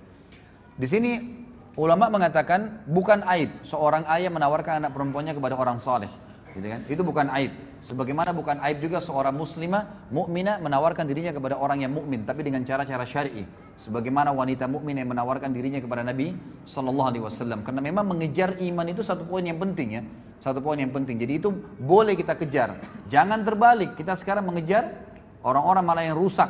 Di 0.76 0.86
sini 0.88 1.43
Ulama 1.74 2.06
mengatakan 2.06 2.86
bukan 2.86 3.26
aib 3.34 3.50
seorang 3.66 4.06
ayah 4.06 4.30
menawarkan 4.30 4.78
anak 4.78 4.94
perempuannya 4.94 5.34
kepada 5.34 5.58
orang 5.58 5.82
saleh. 5.82 6.10
Gitu 6.54 6.70
kan? 6.70 6.80
Itu 6.86 7.02
bukan 7.02 7.26
aib. 7.34 7.50
Sebagaimana 7.82 8.30
bukan 8.30 8.62
aib 8.62 8.78
juga 8.78 9.02
seorang 9.02 9.34
muslimah 9.34 10.06
mukminah 10.14 10.62
menawarkan 10.62 11.02
dirinya 11.02 11.34
kepada 11.34 11.58
orang 11.58 11.82
yang 11.82 11.90
mukmin 11.90 12.22
tapi 12.22 12.46
dengan 12.46 12.62
cara-cara 12.62 13.02
syar'i. 13.02 13.42
Sebagaimana 13.74 14.30
wanita 14.30 14.70
mukmin 14.70 15.02
yang 15.02 15.10
menawarkan 15.10 15.50
dirinya 15.50 15.82
kepada 15.82 16.06
Nabi 16.06 16.38
sallallahu 16.62 17.08
alaihi 17.10 17.24
wasallam. 17.26 17.66
Karena 17.66 17.82
memang 17.82 18.06
mengejar 18.06 18.54
iman 18.54 18.86
itu 18.86 19.02
satu 19.02 19.26
poin 19.26 19.42
yang 19.42 19.58
penting 19.58 19.98
ya. 19.98 20.02
Satu 20.38 20.62
poin 20.62 20.78
yang 20.78 20.94
penting. 20.94 21.18
Jadi 21.18 21.42
itu 21.42 21.50
boleh 21.82 22.14
kita 22.14 22.38
kejar. 22.38 22.78
Jangan 23.10 23.42
terbalik. 23.42 23.98
Kita 23.98 24.14
sekarang 24.14 24.46
mengejar 24.46 24.94
orang-orang 25.42 25.82
malah 25.82 26.06
yang 26.06 26.14
rusak. 26.14 26.48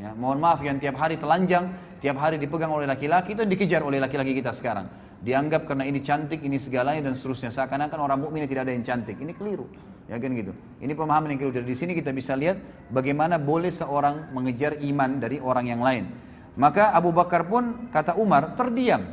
Ya, 0.00 0.16
mohon 0.16 0.40
maaf 0.40 0.64
yang 0.64 0.80
tiap 0.80 0.96
hari 0.96 1.20
telanjang, 1.20 1.76
tiap 2.00 2.16
hari 2.16 2.40
dipegang 2.40 2.72
oleh 2.72 2.88
laki-laki 2.88 3.36
itu 3.36 3.44
dikejar 3.44 3.84
oleh 3.84 4.00
laki-laki 4.00 4.32
kita 4.32 4.48
sekarang. 4.56 4.88
Dianggap 5.20 5.68
karena 5.68 5.84
ini 5.84 6.00
cantik, 6.00 6.40
ini 6.40 6.56
segalanya 6.56 7.04
dan 7.04 7.12
seterusnya. 7.12 7.52
Seakan-akan 7.52 8.00
orang 8.00 8.18
mukmin 8.24 8.48
tidak 8.48 8.64
ada 8.64 8.72
yang 8.72 8.80
cantik. 8.80 9.20
Ini 9.20 9.36
keliru. 9.36 9.68
Ya 10.08 10.16
kan 10.16 10.32
gitu. 10.32 10.56
Ini 10.80 10.96
pemahaman 10.96 11.36
yang 11.36 11.38
keliru. 11.44 11.60
Dari 11.60 11.76
sini 11.76 11.92
kita 11.92 12.16
bisa 12.16 12.32
lihat 12.32 12.56
bagaimana 12.88 13.36
boleh 13.36 13.68
seorang 13.68 14.32
mengejar 14.32 14.80
iman 14.80 15.20
dari 15.20 15.36
orang 15.36 15.68
yang 15.68 15.84
lain. 15.84 16.08
Maka 16.56 16.96
Abu 16.96 17.12
Bakar 17.12 17.44
pun 17.44 17.92
kata 17.92 18.16
Umar 18.16 18.56
terdiam. 18.56 19.04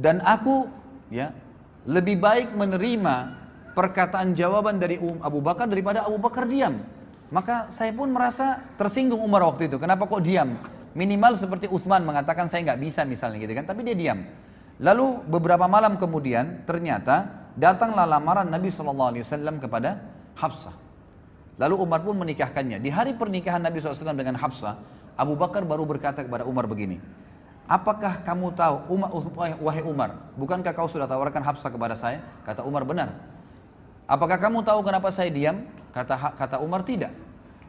Dan 0.00 0.24
aku 0.24 0.72
ya 1.12 1.36
lebih 1.84 2.16
baik 2.16 2.56
menerima 2.56 3.36
perkataan 3.76 4.32
jawaban 4.32 4.80
dari 4.80 4.96
Abu 5.20 5.44
Bakar 5.44 5.68
daripada 5.68 6.08
Abu 6.08 6.16
Bakar 6.16 6.48
diam. 6.48 6.80
Maka 7.30 7.70
saya 7.70 7.94
pun 7.94 8.10
merasa 8.10 8.58
tersinggung 8.74 9.22
Umar 9.22 9.46
waktu 9.46 9.70
itu. 9.70 9.78
Kenapa 9.78 10.06
kok 10.06 10.22
diam? 10.22 10.58
Minimal 10.98 11.38
seperti 11.38 11.70
Uthman 11.70 12.02
mengatakan 12.02 12.50
saya 12.50 12.66
nggak 12.66 12.80
bisa 12.82 13.06
misalnya 13.06 13.38
gitu 13.38 13.54
kan, 13.54 13.62
tapi 13.62 13.86
dia 13.86 13.94
diam. 13.94 14.26
Lalu 14.82 15.22
beberapa 15.30 15.70
malam 15.70 15.94
kemudian 15.94 16.66
ternyata 16.66 17.46
datanglah 17.54 18.10
lamaran 18.10 18.50
Nabi 18.50 18.74
SAW 18.74 19.14
kepada 19.62 20.02
Hafsah. 20.34 20.74
Lalu 21.60 21.74
Umar 21.78 22.02
pun 22.02 22.18
menikahkannya. 22.18 22.82
Di 22.82 22.90
hari 22.90 23.14
pernikahan 23.14 23.62
Nabi 23.62 23.78
SAW 23.78 24.16
dengan 24.16 24.34
Hafsah, 24.34 24.80
Abu 25.14 25.36
Bakar 25.36 25.62
baru 25.62 25.84
berkata 25.86 26.24
kepada 26.24 26.48
Umar 26.48 26.64
begini, 26.66 26.98
Apakah 27.70 28.26
kamu 28.26 28.50
tahu, 28.58 28.76
Umar, 28.90 29.14
wahai 29.62 29.84
Umar, 29.86 30.10
bukankah 30.34 30.74
kau 30.74 30.90
sudah 30.90 31.06
tawarkan 31.06 31.38
Hafsah 31.38 31.70
kepada 31.70 31.94
saya? 31.94 32.18
Kata 32.42 32.66
Umar, 32.66 32.82
benar. 32.82 33.14
Apakah 34.10 34.42
kamu 34.42 34.66
tahu 34.66 34.82
kenapa 34.82 35.14
saya 35.14 35.30
diam? 35.30 35.62
Kata 35.94 36.34
kata 36.34 36.56
Umar, 36.58 36.82
tidak. 36.82 37.14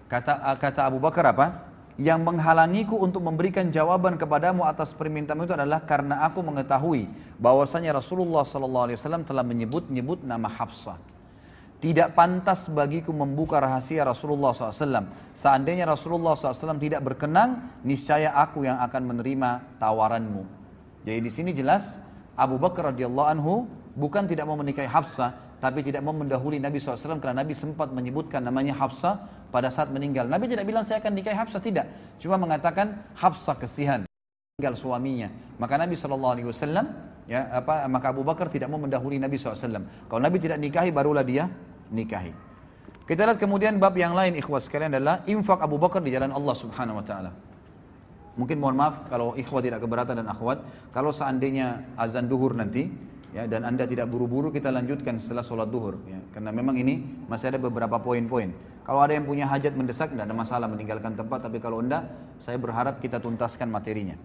Kata 0.10 0.58
kata 0.58 0.90
Abu 0.90 0.98
Bakar 0.98 1.30
apa? 1.30 1.72
yang 2.02 2.26
menghalangiku 2.26 2.98
untuk 2.98 3.22
memberikan 3.22 3.70
jawaban 3.70 4.18
kepadamu 4.18 4.66
atas 4.66 4.90
permintaan 4.96 5.44
itu 5.44 5.54
adalah 5.54 5.86
karena 5.86 6.26
aku 6.26 6.42
mengetahui 6.42 7.06
bahwasanya 7.38 7.94
Rasulullah 7.94 8.42
SAW 8.42 9.22
telah 9.22 9.46
menyebut-nyebut 9.46 10.26
nama 10.26 10.48
Hafsah. 10.48 10.98
Tidak 11.82 12.14
pantas 12.14 12.70
bagiku 12.70 13.10
membuka 13.10 13.58
rahasia 13.58 14.06
Rasulullah 14.06 14.54
SAW. 14.54 15.10
Seandainya 15.34 15.90
Rasulullah 15.90 16.38
SAW 16.38 16.78
tidak 16.78 17.02
berkenan, 17.02 17.74
niscaya 17.82 18.38
aku 18.38 18.70
yang 18.70 18.78
akan 18.86 19.02
menerima 19.14 19.82
tawaranmu. 19.82 20.46
Jadi 21.06 21.20
di 21.22 21.32
sini 21.34 21.52
jelas 21.58 21.98
Abu 22.38 22.62
Bakar 22.62 22.94
radhiyallahu 22.94 23.30
anhu 23.30 23.66
bukan 23.98 24.30
tidak 24.30 24.46
mau 24.46 24.54
menikahi 24.58 24.86
Hafsah, 24.86 25.34
tapi 25.62 25.86
tidak 25.86 26.02
mau 26.02 26.12
mendahului 26.12 26.58
Nabi 26.58 26.82
SAW 26.82 27.22
karena 27.22 27.46
Nabi 27.46 27.54
sempat 27.54 27.94
menyebutkan 27.94 28.42
namanya 28.42 28.74
Hafsah 28.74 29.30
pada 29.54 29.70
saat 29.70 29.94
meninggal. 29.94 30.26
Nabi 30.26 30.50
tidak 30.50 30.66
bilang 30.66 30.82
saya 30.82 30.98
akan 30.98 31.14
nikahi 31.14 31.38
Hafsah 31.38 31.62
tidak, 31.62 31.86
cuma 32.18 32.42
mengatakan 32.42 32.98
Hafsah 33.14 33.54
kesihan 33.62 34.02
meninggal 34.58 34.74
suaminya. 34.74 35.30
Maka 35.62 35.78
Nabi 35.78 35.94
saw 35.94 36.10
ya 37.30 37.48
apa 37.54 37.86
maka 37.86 38.10
Abu 38.10 38.26
Bakar 38.26 38.50
tidak 38.50 38.74
mau 38.74 38.82
mendahului 38.82 39.22
Nabi 39.22 39.38
saw. 39.38 39.54
Kalau 40.10 40.22
Nabi 40.22 40.38
tidak 40.42 40.58
nikahi 40.58 40.90
barulah 40.90 41.22
dia 41.22 41.46
nikahi. 41.94 42.34
Kita 43.06 43.28
lihat 43.28 43.38
kemudian 43.38 43.78
bab 43.78 43.94
yang 43.94 44.18
lain 44.18 44.34
ikhwas 44.40 44.66
sekalian 44.66 44.98
adalah 44.98 45.22
infak 45.30 45.62
Abu 45.62 45.78
Bakar 45.78 46.02
di 46.02 46.10
jalan 46.10 46.34
Allah 46.34 46.56
Subhanahu 46.58 47.02
wa 47.02 47.06
taala. 47.06 47.32
Mungkin 48.40 48.58
mohon 48.58 48.80
maaf 48.80 49.12
kalau 49.12 49.36
ikhwah 49.36 49.60
tidak 49.60 49.84
keberatan 49.84 50.24
dan 50.24 50.28
akhwat, 50.32 50.64
kalau 50.96 51.12
seandainya 51.12 51.84
azan 52.00 52.32
duhur 52.32 52.56
nanti, 52.56 52.88
ya 53.32 53.48
dan 53.48 53.64
anda 53.64 53.88
tidak 53.88 54.12
buru-buru 54.12 54.52
kita 54.52 54.68
lanjutkan 54.72 55.16
setelah 55.18 55.44
sholat 55.44 55.72
duhur 55.72 56.00
ya 56.08 56.20
karena 56.36 56.52
memang 56.52 56.76
ini 56.76 57.26
masih 57.32 57.56
ada 57.56 57.60
beberapa 57.60 57.96
poin-poin 58.00 58.52
kalau 58.84 59.00
ada 59.00 59.16
yang 59.16 59.24
punya 59.24 59.48
hajat 59.48 59.72
mendesak 59.76 60.12
tidak 60.12 60.28
ada 60.28 60.36
masalah 60.36 60.68
meninggalkan 60.68 61.16
tempat 61.16 61.48
tapi 61.48 61.64
kalau 61.64 61.80
enggak 61.80 62.08
saya 62.44 62.60
berharap 62.60 63.00
kita 63.00 63.24
tuntaskan 63.24 63.72
materinya 63.72 64.20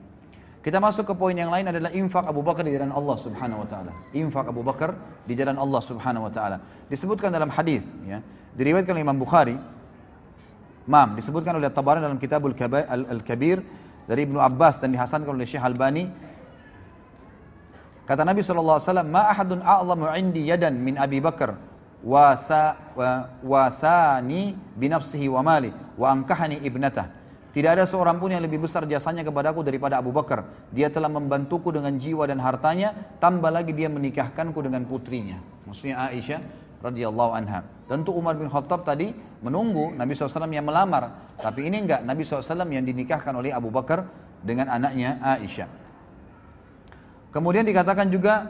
kita 0.66 0.82
masuk 0.82 1.06
ke 1.06 1.14
poin 1.14 1.38
yang 1.38 1.46
lain 1.46 1.70
adalah 1.70 1.94
infak 1.94 2.26
Abu 2.26 2.42
Bakar 2.42 2.66
di 2.66 2.74
jalan 2.74 2.90
Allah 2.90 3.14
Subhanahu 3.14 3.62
wa 3.62 3.68
taala. 3.70 3.94
Infak 4.10 4.50
Abu 4.50 4.66
Bakar 4.66 4.98
di 5.22 5.38
jalan 5.38 5.62
Allah 5.62 5.78
Subhanahu 5.78 6.26
wa 6.26 6.32
taala. 6.34 6.58
Disebutkan 6.90 7.30
dalam 7.30 7.54
hadis 7.54 7.86
ya. 8.02 8.18
Diriwayatkan 8.58 8.90
oleh 8.98 9.06
Imam 9.06 9.14
Bukhari. 9.14 9.54
Mam, 10.90 11.14
disebutkan 11.14 11.54
oleh 11.54 11.70
Tabarani 11.70 12.10
dalam 12.10 12.18
Kitabul 12.18 12.50
Al-Kabir 12.58 13.62
dari 14.10 14.26
Ibnu 14.26 14.42
Abbas 14.42 14.82
dan 14.82 14.90
dihasankan 14.90 15.30
oleh 15.30 15.46
Syekh 15.46 15.62
Albani 15.62 16.10
Kata 18.06 18.22
Nabi 18.22 18.40
SAW, 18.40 19.02
Ma 19.02 19.28
ahadun 19.34 19.60
a'lamu 19.66 20.06
indi 20.14 20.46
yadan 20.46 20.78
min 20.78 20.94
Abi 20.94 21.18
Bakar 21.18 21.58
wasa, 22.06 22.94
wa, 22.94 23.26
wasani 23.42 24.54
binafsihi 24.78 25.26
wa 25.26 25.42
mali 25.42 25.74
wa 25.98 26.14
angkahani 26.14 26.62
ibnatah. 26.62 27.10
Tidak 27.50 27.72
ada 27.72 27.88
seorang 27.88 28.20
pun 28.20 28.28
yang 28.28 28.44
lebih 28.44 28.62
besar 28.68 28.84
jasanya 28.84 29.24
kepadaku 29.24 29.64
daripada 29.64 29.96
Abu 29.96 30.12
Bakar. 30.12 30.44
Dia 30.76 30.92
telah 30.92 31.08
membantuku 31.08 31.72
dengan 31.72 31.96
jiwa 31.96 32.28
dan 32.28 32.36
hartanya, 32.36 32.92
tambah 33.16 33.48
lagi 33.48 33.72
dia 33.72 33.88
menikahkanku 33.88 34.60
dengan 34.60 34.84
putrinya. 34.84 35.40
Maksudnya 35.64 36.12
Aisyah 36.12 36.40
radhiyallahu 36.84 37.32
anha. 37.32 37.64
Tentu 37.88 38.12
Umar 38.12 38.36
bin 38.36 38.52
Khattab 38.52 38.84
tadi 38.84 39.16
menunggu 39.40 39.96
Nabi 39.96 40.12
SAW 40.12 40.52
yang 40.52 40.68
melamar. 40.68 41.32
Tapi 41.40 41.64
ini 41.64 41.80
enggak, 41.80 42.04
Nabi 42.04 42.28
SAW 42.28 42.68
yang 42.68 42.84
dinikahkan 42.84 43.32
oleh 43.32 43.56
Abu 43.56 43.72
Bakar 43.72 44.04
dengan 44.44 44.68
anaknya 44.68 45.16
Aisyah. 45.24 45.85
Kemudian 47.36 47.68
dikatakan 47.68 48.08
juga 48.08 48.48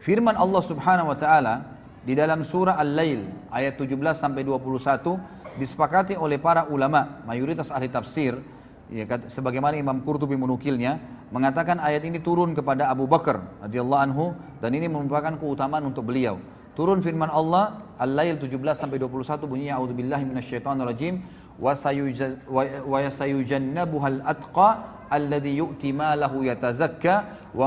firman 0.00 0.40
Allah 0.40 0.62
Subhanahu 0.64 1.12
wa 1.12 1.18
taala 1.20 1.76
di 2.00 2.16
dalam 2.16 2.48
surah 2.48 2.80
Al-Lail 2.80 3.28
ayat 3.52 3.76
17 3.76 3.92
sampai 4.16 4.40
21 4.48 5.60
disepakati 5.60 6.16
oleh 6.16 6.40
para 6.40 6.64
ulama 6.72 7.20
mayoritas 7.28 7.68
ahli 7.68 7.92
tafsir 7.92 8.40
ya, 8.88 9.04
sebagaimana 9.28 9.76
Imam 9.76 10.00
Qurtubi 10.00 10.32
menukilnya 10.32 10.96
mengatakan 11.28 11.76
ayat 11.76 12.08
ini 12.08 12.24
turun 12.24 12.56
kepada 12.56 12.88
Abu 12.88 13.04
Bakar 13.04 13.44
radhiyallahu 13.68 14.00
anhu 14.00 14.32
dan 14.64 14.72
ini 14.72 14.88
merupakan 14.88 15.36
keutamaan 15.36 15.84
untuk 15.92 16.08
beliau. 16.08 16.40
Turun 16.72 17.04
firman 17.04 17.28
Allah 17.32 17.84
Al-Lail 18.00 18.40
17 18.40 18.52
sampai 18.76 18.96
21 18.96 19.44
bunyinya 19.44 19.80
a'udzubillahi 19.80 20.24
minasyaitonirrajim 20.28 21.44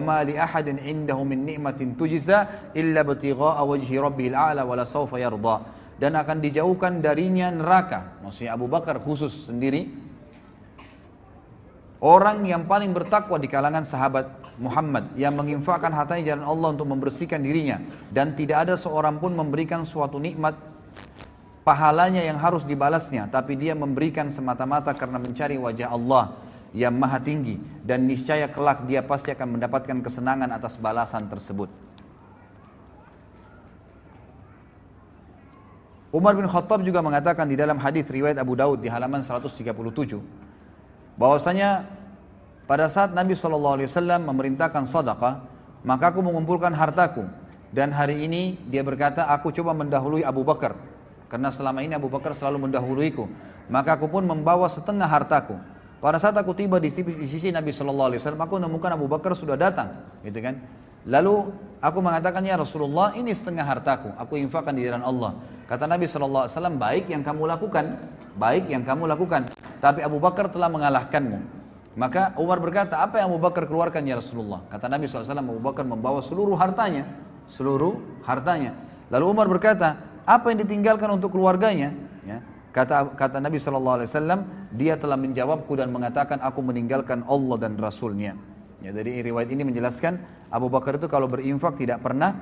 ma 0.02 0.22
li 0.22 0.36
ahadin 0.38 0.78
indahu 0.78 1.22
min 1.26 1.40
ni'matin 1.50 1.98
tujza 1.98 2.72
illa 2.78 3.02
ibtigha'a 3.02 3.62
wajhi 3.66 3.96
rabbihil 3.98 4.38
a'la 4.38 4.62
wa 4.68 4.76
la 4.78 4.86
sawfa 4.86 5.18
yarda. 5.18 5.78
Dan 6.00 6.16
akan 6.16 6.40
dijauhkan 6.40 7.04
darinya 7.04 7.52
neraka 7.52 8.24
maksudnya 8.24 8.56
Abu 8.56 8.72
Bakar 8.72 9.04
khusus 9.04 9.52
sendiri 9.52 10.10
Orang 12.00 12.48
yang 12.48 12.64
paling 12.64 12.96
bertakwa 12.96 13.36
di 13.36 13.52
kalangan 13.52 13.84
sahabat 13.84 14.56
Muhammad 14.56 15.12
yang 15.20 15.36
menginfakkan 15.36 15.92
hartanya 15.92 16.32
jalan 16.32 16.48
Allah 16.48 16.68
untuk 16.72 16.88
membersihkan 16.88 17.44
dirinya. 17.44 17.84
Dan 18.08 18.40
tidak 18.40 18.64
ada 18.64 18.80
seorang 18.80 19.20
pun 19.20 19.36
memberikan 19.36 19.84
suatu 19.84 20.16
nikmat 20.16 20.56
pahalanya 21.64 22.24
yang 22.24 22.40
harus 22.40 22.66
dibalasnya 22.66 23.28
tapi 23.28 23.56
dia 23.60 23.76
memberikan 23.76 24.32
semata-mata 24.32 24.96
karena 24.96 25.20
mencari 25.22 25.60
wajah 25.60 25.90
Allah 25.92 26.36
yang 26.74 26.94
maha 26.94 27.18
tinggi 27.18 27.58
dan 27.82 28.06
niscaya 28.06 28.46
kelak 28.50 28.86
dia 28.86 29.02
pasti 29.02 29.34
akan 29.34 29.58
mendapatkan 29.58 29.98
kesenangan 30.06 30.50
atas 30.54 30.78
balasan 30.78 31.26
tersebut. 31.26 31.70
Umar 36.10 36.34
bin 36.34 36.50
Khattab 36.50 36.82
juga 36.82 37.06
mengatakan 37.06 37.46
di 37.46 37.54
dalam 37.54 37.78
hadis 37.78 38.10
riwayat 38.10 38.42
Abu 38.42 38.58
Daud 38.58 38.82
di 38.82 38.90
halaman 38.90 39.22
137 39.22 39.62
bahwasanya 41.22 41.86
pada 42.70 42.86
saat 42.86 43.18
Nabi 43.18 43.34
SAW 43.34 43.82
memerintahkan 44.30 44.86
sadaqah, 44.86 45.42
maka 45.82 46.14
aku 46.14 46.22
mengumpulkan 46.22 46.70
hartaku. 46.70 47.26
Dan 47.74 47.90
hari 47.90 48.30
ini 48.30 48.62
dia 48.70 48.86
berkata, 48.86 49.26
aku 49.26 49.50
coba 49.50 49.74
mendahului 49.74 50.22
Abu 50.22 50.46
Bakar. 50.46 50.78
Karena 51.30 51.54
selama 51.54 51.86
ini 51.86 51.94
Abu 51.94 52.10
Bakar 52.10 52.34
selalu 52.34 52.68
mendahuluiku. 52.68 53.30
Maka 53.70 53.96
aku 53.96 54.10
pun 54.10 54.26
membawa 54.26 54.66
setengah 54.66 55.06
hartaku. 55.06 55.54
Pada 56.02 56.18
saat 56.18 56.34
aku 56.34 56.58
tiba 56.58 56.82
di 56.82 56.90
sisi, 56.90 57.54
Nabi 57.54 57.70
SAW, 57.70 58.18
aku 58.18 58.54
menemukan 58.58 58.98
Abu 58.98 59.06
Bakar 59.06 59.38
sudah 59.38 59.54
datang. 59.54 59.94
Gitu 60.26 60.42
kan? 60.42 60.58
Lalu 61.06 61.54
aku 61.78 62.00
mengatakan, 62.02 62.42
ya 62.42 62.58
Rasulullah 62.58 63.14
ini 63.14 63.30
setengah 63.30 63.62
hartaku. 63.62 64.10
Aku 64.18 64.42
infakkan 64.42 64.74
di 64.74 64.90
jalan 64.90 65.06
Allah. 65.06 65.38
Kata 65.70 65.86
Nabi 65.86 66.10
SAW, 66.10 66.50
baik 66.82 67.14
yang 67.14 67.22
kamu 67.22 67.46
lakukan. 67.46 67.86
Baik 68.34 68.72
yang 68.72 68.82
kamu 68.82 69.06
lakukan. 69.06 69.54
Tapi 69.84 70.02
Abu 70.02 70.18
Bakar 70.18 70.50
telah 70.50 70.72
mengalahkanmu. 70.72 71.62
Maka 72.00 72.32
Umar 72.40 72.64
berkata, 72.64 73.04
apa 73.04 73.20
yang 73.20 73.30
Abu 73.30 73.44
Bakar 73.44 73.68
keluarkan 73.68 74.02
ya 74.08 74.18
Rasulullah? 74.18 74.64
Kata 74.72 74.88
Nabi 74.88 75.06
SAW, 75.06 75.36
Abu 75.36 75.62
Bakar 75.62 75.84
membawa 75.84 76.24
seluruh 76.24 76.56
hartanya. 76.56 77.06
Seluruh 77.46 78.00
hartanya. 78.24 78.72
Lalu 79.12 79.26
Umar 79.28 79.52
berkata, 79.52 80.09
apa 80.30 80.54
yang 80.54 80.62
ditinggalkan 80.62 81.10
untuk 81.10 81.34
keluarganya? 81.34 81.90
Ya. 82.22 82.46
Kata 82.70 83.18
kata 83.18 83.42
Nabi 83.42 83.58
SAW, 83.58 84.06
dia 84.78 84.94
telah 84.94 85.18
menjawabku 85.18 85.74
dan 85.74 85.90
mengatakan, 85.90 86.38
aku 86.38 86.62
meninggalkan 86.62 87.26
Allah 87.26 87.58
dan 87.58 87.74
Rasulnya. 87.82 88.38
Ya, 88.86 88.94
dari 88.94 89.26
riwayat 89.26 89.50
ini 89.50 89.66
menjelaskan, 89.66 90.22
Abu 90.54 90.70
Bakar 90.70 91.02
itu 91.02 91.10
kalau 91.10 91.26
berinfak 91.26 91.82
tidak 91.82 92.06
pernah, 92.06 92.38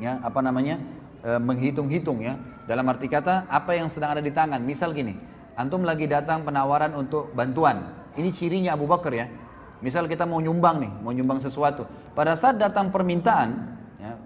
ya 0.00 0.16
apa 0.24 0.40
namanya, 0.40 0.80
e, 1.20 1.36
menghitung-hitung 1.36 2.24
ya. 2.24 2.40
Dalam 2.64 2.88
arti 2.88 3.04
kata, 3.04 3.44
apa 3.52 3.76
yang 3.76 3.92
sedang 3.92 4.16
ada 4.16 4.24
di 4.24 4.32
tangan. 4.32 4.64
Misal 4.64 4.96
gini, 4.96 5.12
Antum 5.54 5.86
lagi 5.86 6.10
datang 6.10 6.42
penawaran 6.42 6.90
untuk 6.98 7.30
bantuan. 7.30 7.94
Ini 8.18 8.30
cirinya 8.34 8.74
Abu 8.74 8.90
Bakar 8.90 9.14
ya. 9.14 9.30
Misal 9.78 10.10
kita 10.10 10.26
mau 10.26 10.42
nyumbang 10.42 10.82
nih, 10.82 10.92
mau 10.98 11.14
nyumbang 11.14 11.38
sesuatu. 11.38 11.86
Pada 12.14 12.34
saat 12.34 12.58
datang 12.58 12.90
permintaan, 12.90 13.73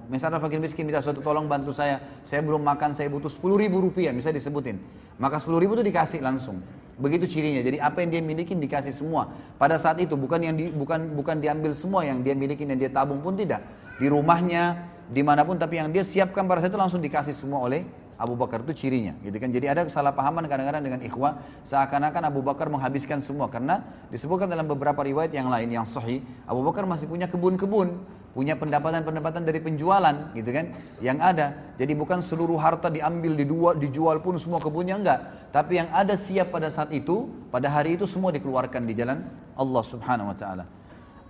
misalnya 0.09 0.40
fakir 0.40 0.59
miskin 0.59 0.88
minta 0.88 1.04
sesuatu 1.04 1.20
tolong 1.20 1.46
bantu 1.46 1.70
saya, 1.76 2.00
saya 2.24 2.40
belum 2.40 2.64
makan, 2.64 2.96
saya 2.96 3.12
butuh 3.12 3.28
10 3.28 3.61
ribu 3.61 3.78
rupiah, 3.78 4.11
bisa 4.11 4.32
disebutin. 4.32 4.80
Maka 5.20 5.38
10 5.38 5.61
ribu 5.61 5.76
itu 5.76 5.84
dikasih 5.84 6.24
langsung. 6.24 6.64
Begitu 6.98 7.30
cirinya. 7.30 7.62
Jadi 7.62 7.78
apa 7.78 8.02
yang 8.02 8.11
dia 8.11 8.22
miliki 8.24 8.59
dikasih 8.59 8.90
semua. 8.90 9.30
Pada 9.54 9.78
saat 9.78 10.02
itu 10.02 10.18
bukan 10.18 10.42
yang 10.42 10.59
di, 10.59 10.66
bukan 10.74 11.14
bukan 11.14 11.38
diambil 11.38 11.70
semua 11.70 12.02
yang 12.02 12.26
dia 12.26 12.34
miliki 12.34 12.66
dan 12.66 12.74
dia 12.74 12.90
tabung 12.90 13.22
pun 13.22 13.38
tidak. 13.38 13.62
Di 14.02 14.11
rumahnya, 14.11 14.90
di 15.06 15.22
mana 15.22 15.46
pun, 15.46 15.54
tapi 15.54 15.78
yang 15.78 15.94
dia 15.94 16.02
siapkan 16.02 16.44
pada 16.50 16.59
saat 16.59 16.74
itu 16.74 16.80
langsung 16.80 16.98
dikasih 16.98 17.32
semua 17.32 17.62
oleh 17.62 17.86
Abu 18.18 18.34
Bakar 18.34 18.66
itu 18.66 18.74
cirinya, 18.74 19.14
gitu 19.22 19.38
kan. 19.38 19.46
Jadi 19.54 19.66
ada 19.70 19.86
kesalahpahaman 19.86 20.50
kadang-kadang 20.50 20.82
dengan 20.82 21.00
ikhwah 21.06 21.38
seakan-akan 21.62 22.26
Abu 22.26 22.42
Bakar 22.42 22.66
menghabiskan 22.66 23.22
semua 23.22 23.46
karena 23.46 23.86
disebutkan 24.11 24.50
dalam 24.50 24.66
beberapa 24.66 25.06
riwayat 25.06 25.30
yang 25.30 25.46
lain 25.46 25.70
yang 25.70 25.86
sahih, 25.86 26.18
Abu 26.50 26.66
Bakar 26.66 26.82
masih 26.82 27.06
punya 27.06 27.30
kebun-kebun, 27.30 27.94
punya 28.37 28.55
pendapatan-pendapatan 28.55 29.43
dari 29.43 29.59
penjualan, 29.59 30.33
gitu 30.37 30.51
kan, 30.53 30.72
yang 31.03 31.18
ada. 31.18 31.74
Jadi 31.81 31.93
bukan 31.97 32.22
seluruh 32.22 32.61
harta 32.61 32.93
diambil, 32.93 33.35
dijual, 33.35 33.74
dijual 33.76 34.16
pun 34.22 34.39
semua 34.39 34.62
kebunnya 34.62 34.97
enggak, 35.01 35.51
tapi 35.51 35.81
yang 35.81 35.89
ada 35.91 36.14
siap 36.14 36.55
pada 36.55 36.68
saat 36.68 36.93
itu, 36.95 37.29
pada 37.51 37.66
hari 37.68 37.99
itu 37.99 38.07
semua 38.07 38.31
dikeluarkan 38.31 38.85
di 38.87 38.95
jalan 38.95 39.26
Allah 39.59 39.83
Subhanahu 39.83 40.31
wa 40.31 40.37
taala. 40.37 40.64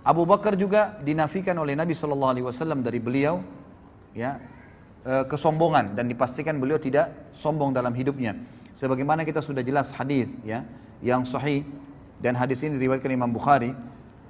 Abu 0.05 0.23
Bakar 0.23 0.55
juga 0.55 0.99
dinafikan 1.03 1.57
oleh 1.59 1.75
Nabi 1.75 1.91
Shallallahu 1.91 2.31
alaihi 2.33 2.45
wasallam 2.47 2.79
dari 2.81 3.03
beliau 3.03 3.43
ya 4.15 4.39
Eh, 4.99 5.25
kesombongan 5.31 5.95
dan 5.95 6.11
dipastikan 6.11 6.59
beliau 6.59 6.75
tidak 6.75 7.31
sombong 7.31 7.71
dalam 7.71 7.95
hidupnya. 7.95 8.35
Sebagaimana 8.75 9.23
kita 9.23 9.39
sudah 9.39 9.63
jelas 9.63 9.95
hadis 9.95 10.27
ya 10.43 10.67
yang 10.99 11.23
sahih 11.23 11.63
dan 12.19 12.35
hadis 12.35 12.59
ini 12.67 12.75
diriwayatkan 12.75 13.07
Imam 13.07 13.31
Bukhari. 13.31 13.71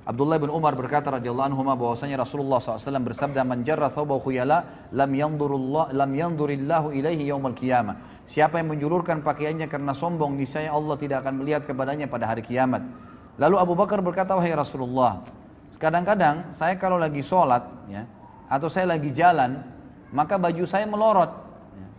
Abdullah 0.09 0.41
bin 0.41 0.49
Umar 0.49 0.73
berkata 0.73 1.13
radhiyallahu 1.13 1.53
anhu 1.53 1.61
bahwasanya 1.61 2.25
Rasulullah 2.25 2.57
SAW 2.57 2.81
bersabda 3.05 3.45
man 3.45 3.61
jarra 3.61 3.93
thawbahu 3.93 4.25
khuyala 4.25 4.89
lam 4.89 5.11
yanzurullah 5.13 5.93
lam 5.93 6.09
yanzurillahu 6.09 6.97
ilaihi 6.97 7.29
yaumal 7.29 7.53
qiyamah. 7.53 8.25
Siapa 8.25 8.57
yang 8.57 8.73
menjulurkan 8.73 9.21
pakaiannya 9.21 9.69
karena 9.69 9.93
sombong 9.93 10.33
niscaya 10.33 10.73
Allah 10.73 10.97
tidak 10.97 11.21
akan 11.21 11.45
melihat 11.45 11.69
kepadanya 11.69 12.09
pada 12.09 12.25
hari 12.25 12.41
kiamat. 12.41 12.81
Lalu 13.37 13.61
Abu 13.61 13.77
Bakar 13.77 14.01
berkata 14.01 14.33
wahai 14.33 14.49
Rasulullah, 14.57 15.21
kadang-kadang 15.77 16.57
saya 16.57 16.73
kalau 16.81 16.97
lagi 16.97 17.21
sholat 17.21 17.69
ya 17.85 18.09
atau 18.49 18.65
saya 18.65 18.89
lagi 18.89 19.13
jalan 19.13 19.61
maka 20.09 20.41
baju 20.41 20.65
saya 20.65 20.89
melorot. 20.89 21.29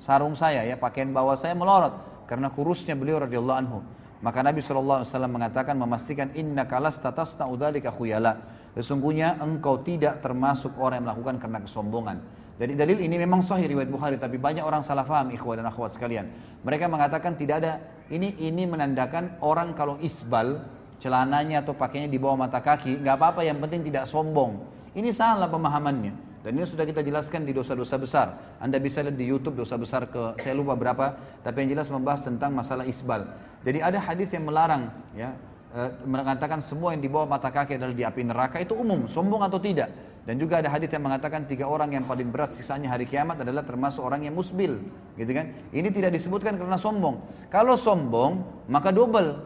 Sarung 0.03 0.35
saya 0.35 0.67
ya, 0.67 0.75
pakaian 0.75 1.15
bawah 1.15 1.39
saya 1.39 1.55
melorot 1.55 1.95
karena 2.27 2.51
kurusnya 2.51 2.99
beliau 2.99 3.23
radhiyallahu 3.23 3.59
anhu. 3.63 3.79
Maka 4.21 4.45
Nabi 4.45 4.61
SAW 4.61 5.09
mengatakan 5.29 5.73
memastikan 5.81 6.29
inna 6.37 6.68
kalas 6.68 7.01
tatas 7.01 7.33
udzalika 7.41 7.89
khuyala. 7.89 8.37
Sesungguhnya 8.77 9.41
engkau 9.41 9.81
tidak 9.81 10.21
termasuk 10.21 10.77
orang 10.77 11.01
yang 11.01 11.07
melakukan 11.09 11.37
karena 11.41 11.59
kesombongan. 11.64 12.18
Jadi 12.61 12.77
dalil 12.77 13.01
ini 13.01 13.16
memang 13.16 13.41
sahih 13.41 13.73
riwayat 13.73 13.89
Bukhari 13.89 14.21
tapi 14.21 14.37
banyak 14.37 14.61
orang 14.61 14.85
salah 14.85 15.09
faham 15.09 15.33
ikhwah 15.33 15.57
dan 15.57 15.64
akhwat 15.73 15.97
sekalian. 15.97 16.29
Mereka 16.61 16.93
mengatakan 16.93 17.33
tidak 17.33 17.64
ada 17.64 17.81
ini 18.12 18.37
ini 18.37 18.68
menandakan 18.68 19.41
orang 19.41 19.73
kalau 19.73 19.97
isbal 20.05 20.61
celananya 21.01 21.64
atau 21.64 21.73
pakainya 21.73 22.12
di 22.12 22.21
bawah 22.21 22.37
mata 22.37 22.61
kaki 22.61 23.01
nggak 23.01 23.16
apa-apa 23.16 23.49
yang 23.49 23.57
penting 23.64 23.89
tidak 23.89 24.05
sombong. 24.05 24.61
Ini 24.93 25.09
salah 25.09 25.49
pemahamannya. 25.49 26.30
Dan 26.41 26.57
ini 26.57 26.64
sudah 26.64 26.88
kita 26.88 27.05
jelaskan 27.05 27.45
di 27.45 27.53
dosa-dosa 27.53 28.01
besar. 28.01 28.26
Anda 28.57 28.80
bisa 28.80 29.05
lihat 29.05 29.16
di 29.20 29.28
YouTube 29.28 29.61
dosa 29.61 29.76
besar 29.76 30.09
ke 30.09 30.41
saya 30.41 30.57
lupa 30.57 30.72
berapa, 30.72 31.12
tapi 31.45 31.64
yang 31.64 31.76
jelas 31.76 31.93
membahas 31.93 32.24
tentang 32.24 32.57
masalah 32.57 32.88
isbal. 32.88 33.28
Jadi 33.61 33.84
ada 33.84 34.01
hadis 34.01 34.32
yang 34.32 34.49
melarang 34.49 34.88
ya 35.12 35.36
e, 35.68 35.80
mengatakan 36.09 36.64
semua 36.64 36.97
yang 36.97 37.05
di 37.05 37.12
bawah 37.12 37.28
mata 37.28 37.53
kaki 37.53 37.76
adalah 37.76 37.93
di 37.93 38.09
api 38.09 38.24
neraka 38.24 38.57
itu 38.57 38.72
umum, 38.72 39.05
sombong 39.05 39.45
atau 39.45 39.61
tidak. 39.61 39.93
Dan 40.24 40.36
juga 40.41 40.61
ada 40.64 40.68
hadis 40.72 40.88
yang 40.93 41.05
mengatakan 41.05 41.45
tiga 41.45 41.68
orang 41.68 41.97
yang 41.97 42.05
paling 42.05 42.28
berat 42.28 42.53
sisanya 42.53 42.93
hari 42.93 43.09
kiamat 43.09 43.41
adalah 43.41 43.64
termasuk 43.64 44.05
orang 44.05 44.24
yang 44.24 44.36
musbil, 44.36 44.80
gitu 45.16 45.32
kan? 45.32 45.49
Ini 45.72 45.88
tidak 45.93 46.12
disebutkan 46.12 46.61
karena 46.61 46.76
sombong. 46.76 47.24
Kalau 47.49 47.76
sombong, 47.76 48.45
maka 48.68 48.93
double 48.93 49.41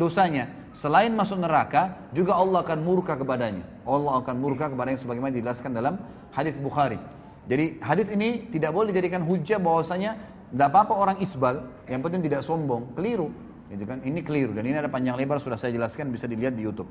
dosanya. 0.00 0.48
Selain 0.74 1.12
masuk 1.14 1.38
neraka, 1.38 2.10
juga 2.10 2.34
Allah 2.34 2.66
akan 2.66 2.78
murka 2.82 3.14
kepadanya. 3.14 3.62
Allah 3.86 4.18
akan 4.18 4.34
murka 4.40 4.66
kepadanya 4.72 4.98
sebagaimana 4.98 5.30
dijelaskan 5.30 5.70
dalam 5.70 5.94
hadis 6.34 6.54
Bukhari. 6.58 6.98
Jadi 7.46 7.78
hadis 7.78 8.08
ini 8.10 8.50
tidak 8.50 8.74
boleh 8.74 8.90
dijadikan 8.90 9.22
hujah 9.22 9.62
bahwasanya 9.62 10.18
tidak 10.50 10.66
apa-apa 10.70 10.92
orang 10.94 11.16
isbal, 11.22 11.66
yang 11.86 12.02
penting 12.02 12.26
tidak 12.26 12.42
sombong, 12.42 12.90
keliru. 12.98 13.30
Gitu 13.70 13.84
kan? 13.86 14.02
Ini 14.04 14.20
keliru 14.20 14.52
dan 14.52 14.66
ini 14.66 14.76
ada 14.76 14.90
panjang 14.90 15.16
lebar 15.16 15.40
sudah 15.40 15.56
saya 15.56 15.72
jelaskan 15.72 16.10
bisa 16.10 16.26
dilihat 16.26 16.54
di 16.54 16.66
YouTube. 16.66 16.90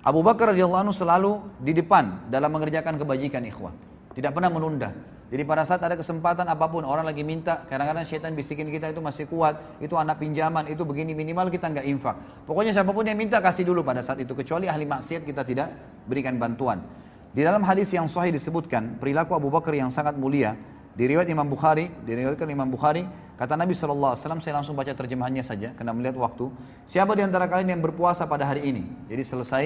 Abu 0.00 0.24
Bakar 0.24 0.56
radhiyallahu 0.56 0.88
anhu 0.88 0.94
selalu 0.96 1.32
di 1.60 1.76
depan 1.76 2.32
dalam 2.32 2.48
mengerjakan 2.48 2.96
kebajikan 2.96 3.44
ikhwah. 3.44 3.76
Tidak 4.16 4.32
pernah 4.32 4.48
menunda. 4.48 4.88
Jadi 5.30 5.46
pada 5.46 5.62
saat 5.62 5.78
ada 5.86 5.94
kesempatan 5.94 6.42
apa 6.50 6.66
pun 6.66 6.82
orang 6.82 7.06
lagi 7.06 7.22
minta, 7.22 7.62
kadang-kadang 7.70 8.02
syaitan 8.02 8.34
bisikin 8.34 8.66
kita 8.66 8.90
itu 8.90 8.98
masih 8.98 9.30
kuat, 9.30 9.78
itu 9.78 9.94
anak 9.94 10.18
pinjaman, 10.18 10.66
itu 10.66 10.82
begini 10.82 11.14
minimal 11.14 11.46
kita 11.52 11.70
nggak 11.70 11.86
infak. 11.86 12.18
Pokoknya 12.50 12.74
siapa 12.74 12.90
pun 12.90 13.06
yang 13.06 13.14
minta 13.14 13.38
kasih 13.38 13.62
dulu 13.62 13.86
pada 13.86 14.02
saat 14.02 14.18
itu 14.18 14.34
kecuali 14.34 14.66
ahli 14.66 14.90
maksiat 14.90 15.22
kita 15.22 15.46
tidak 15.46 15.70
berikan 16.10 16.34
bantuan. 16.34 16.82
Di 17.30 17.46
dalam 17.46 17.62
hadis 17.62 17.94
yang 17.94 18.10
sahih 18.10 18.34
disebutkan 18.34 18.98
perilaku 18.98 19.38
Abu 19.38 19.54
Bakar 19.54 19.70
yang 19.70 19.90
sangat 19.94 20.18
mulia 20.18 20.58
di 20.98 21.06
riwayat 21.06 21.30
Imam 21.30 21.46
Bukhari, 21.46 21.86
diriwayatkan 22.02 22.50
Imam 22.50 22.66
Bukhari, 22.66 23.06
kata 23.38 23.54
Nabi 23.54 23.72
SAW, 23.72 24.18
saya 24.18 24.54
langsung 24.58 24.74
baca 24.74 24.90
terjemahannya 24.90 25.46
saja, 25.46 25.70
karena 25.78 25.94
melihat 25.94 26.18
waktu. 26.18 26.50
Siapa 26.90 27.14
di 27.14 27.22
antara 27.22 27.46
kalian 27.46 27.78
yang 27.78 27.82
berpuasa 27.82 28.26
pada 28.26 28.42
hari 28.42 28.66
ini? 28.66 28.82
Jadi 29.06 29.22
selesai 29.22 29.64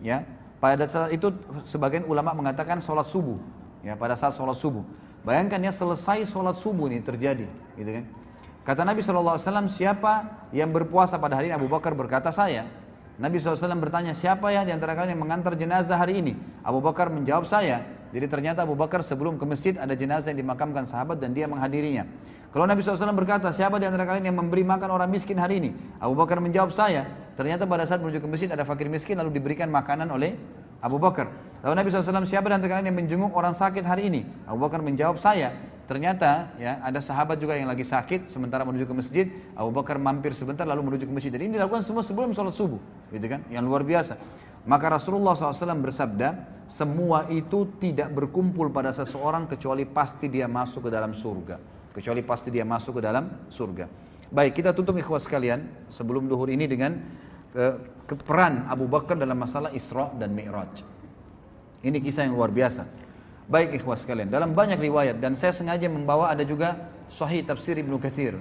ya. 0.00 0.22
Pada 0.60 0.84
saat 0.86 1.10
itu 1.10 1.32
sebagian 1.64 2.04
ulama 2.04 2.36
mengatakan 2.36 2.84
sholat 2.84 3.08
subuh 3.08 3.40
ya 3.80 3.96
pada 3.96 4.12
saat 4.12 4.36
sholat 4.36 4.60
subuh. 4.60 4.84
Bayangkan 5.24 5.56
ya 5.56 5.72
selesai 5.72 6.28
sholat 6.28 6.52
subuh 6.60 6.92
ini 6.92 7.00
terjadi 7.00 7.48
gitu 7.80 7.90
kan. 7.96 8.04
Kata 8.60 8.84
Nabi 8.84 9.00
SAW 9.00 9.40
siapa 9.72 10.46
yang 10.52 10.68
berpuasa 10.68 11.16
pada 11.16 11.40
hari 11.40 11.48
ini? 11.48 11.56
Abu 11.56 11.64
Bakar 11.64 11.96
berkata 11.96 12.28
saya 12.28 12.68
Nabi 13.20 13.36
SAW 13.36 13.76
bertanya 13.76 14.16
siapa 14.16 14.48
ya 14.48 14.64
di 14.64 14.72
antara 14.72 14.96
kalian 14.96 15.12
yang 15.12 15.22
mengantar 15.22 15.52
jenazah 15.52 16.00
hari 16.00 16.24
ini 16.24 16.32
Abu 16.64 16.80
Bakar 16.80 17.12
menjawab 17.12 17.44
saya 17.44 17.84
jadi 18.16 18.26
ternyata 18.26 18.64
Abu 18.64 18.72
Bakar 18.72 19.04
sebelum 19.04 19.36
ke 19.36 19.44
masjid 19.44 19.76
ada 19.76 19.92
jenazah 19.92 20.32
yang 20.32 20.40
dimakamkan 20.40 20.88
sahabat 20.88 21.20
dan 21.20 21.36
dia 21.36 21.44
menghadirinya 21.44 22.08
kalau 22.50 22.66
Nabi 22.66 22.82
SAW 22.82 23.14
berkata, 23.14 23.46
siapa 23.54 23.78
di 23.78 23.86
antara 23.86 24.02
kalian 24.02 24.26
yang 24.26 24.34
memberi 24.42 24.66
makan 24.66 24.90
orang 24.90 25.06
miskin 25.06 25.38
hari 25.38 25.62
ini? 25.62 25.70
Abu 26.02 26.18
Bakar 26.18 26.42
menjawab 26.42 26.74
saya. 26.74 27.06
Ternyata 27.38 27.62
pada 27.62 27.86
saat 27.86 28.02
menuju 28.02 28.18
ke 28.18 28.26
masjid 28.26 28.50
ada 28.50 28.66
fakir 28.66 28.90
miskin 28.90 29.14
lalu 29.14 29.38
diberikan 29.38 29.70
makanan 29.70 30.10
oleh 30.10 30.34
Abu 30.82 30.98
Bakar. 30.98 31.30
Lalu 31.62 31.74
Nabi 31.78 31.88
SAW, 31.94 32.26
siapa 32.26 32.50
di 32.50 32.58
antara 32.58 32.74
kalian 32.74 32.90
yang 32.90 32.98
menjenguk 32.98 33.30
orang 33.38 33.54
sakit 33.54 33.86
hari 33.86 34.10
ini? 34.10 34.26
Abu 34.50 34.66
Bakar 34.66 34.82
menjawab 34.82 35.22
saya. 35.22 35.54
Ternyata 35.90 36.54
ya 36.54 36.78
ada 36.86 37.02
sahabat 37.02 37.34
juga 37.42 37.58
yang 37.58 37.66
lagi 37.66 37.82
sakit 37.82 38.30
sementara 38.30 38.62
menuju 38.62 38.86
ke 38.86 38.94
masjid. 38.94 39.26
Abu 39.58 39.74
Bakar 39.74 39.98
mampir 39.98 40.30
sebentar 40.38 40.62
lalu 40.62 40.86
menuju 40.86 41.10
ke 41.10 41.12
masjid. 41.12 41.34
Dan 41.34 41.50
ini 41.50 41.58
dilakukan 41.58 41.82
semua 41.82 42.06
sebelum 42.06 42.30
sholat 42.30 42.54
subuh, 42.54 42.78
gitu 43.10 43.26
kan? 43.26 43.42
Yang 43.50 43.64
luar 43.66 43.82
biasa. 43.82 44.14
Maka 44.70 44.86
Rasulullah 44.86 45.34
SAW 45.34 45.82
bersabda, 45.82 46.62
semua 46.70 47.26
itu 47.26 47.66
tidak 47.82 48.14
berkumpul 48.14 48.70
pada 48.70 48.94
seseorang 48.94 49.50
kecuali 49.50 49.82
pasti 49.82 50.30
dia 50.30 50.46
masuk 50.46 50.86
ke 50.86 50.90
dalam 50.94 51.10
surga 51.10 51.80
kecuali 51.90 52.22
pasti 52.22 52.48
dia 52.54 52.62
masuk 52.62 52.98
ke 52.98 53.02
dalam 53.02 53.50
surga. 53.50 53.86
Baik, 54.30 54.62
kita 54.62 54.70
tutup 54.70 54.94
ikhwas 54.94 55.26
sekalian 55.26 55.66
sebelum 55.90 56.30
duhur 56.30 56.46
ini 56.46 56.70
dengan 56.70 57.02
uh, 57.58 57.74
peran 58.06 58.70
Abu 58.70 58.86
Bakar 58.86 59.18
dalam 59.18 59.34
masalah 59.34 59.74
Isra 59.74 60.06
dan 60.14 60.30
Mi'raj. 60.30 60.86
Ini 61.82 61.98
kisah 61.98 62.30
yang 62.30 62.38
luar 62.38 62.54
biasa. 62.54 62.86
Baik 63.50 63.82
ikhwas 63.82 64.06
sekalian, 64.06 64.30
dalam 64.30 64.54
banyak 64.54 64.78
riwayat 64.78 65.18
dan 65.18 65.34
saya 65.34 65.50
sengaja 65.50 65.90
membawa 65.90 66.30
ada 66.30 66.46
juga 66.46 66.86
Sahih 67.10 67.42
Tafsir 67.42 67.74
Ibnu 67.82 67.98
Katsir. 67.98 68.38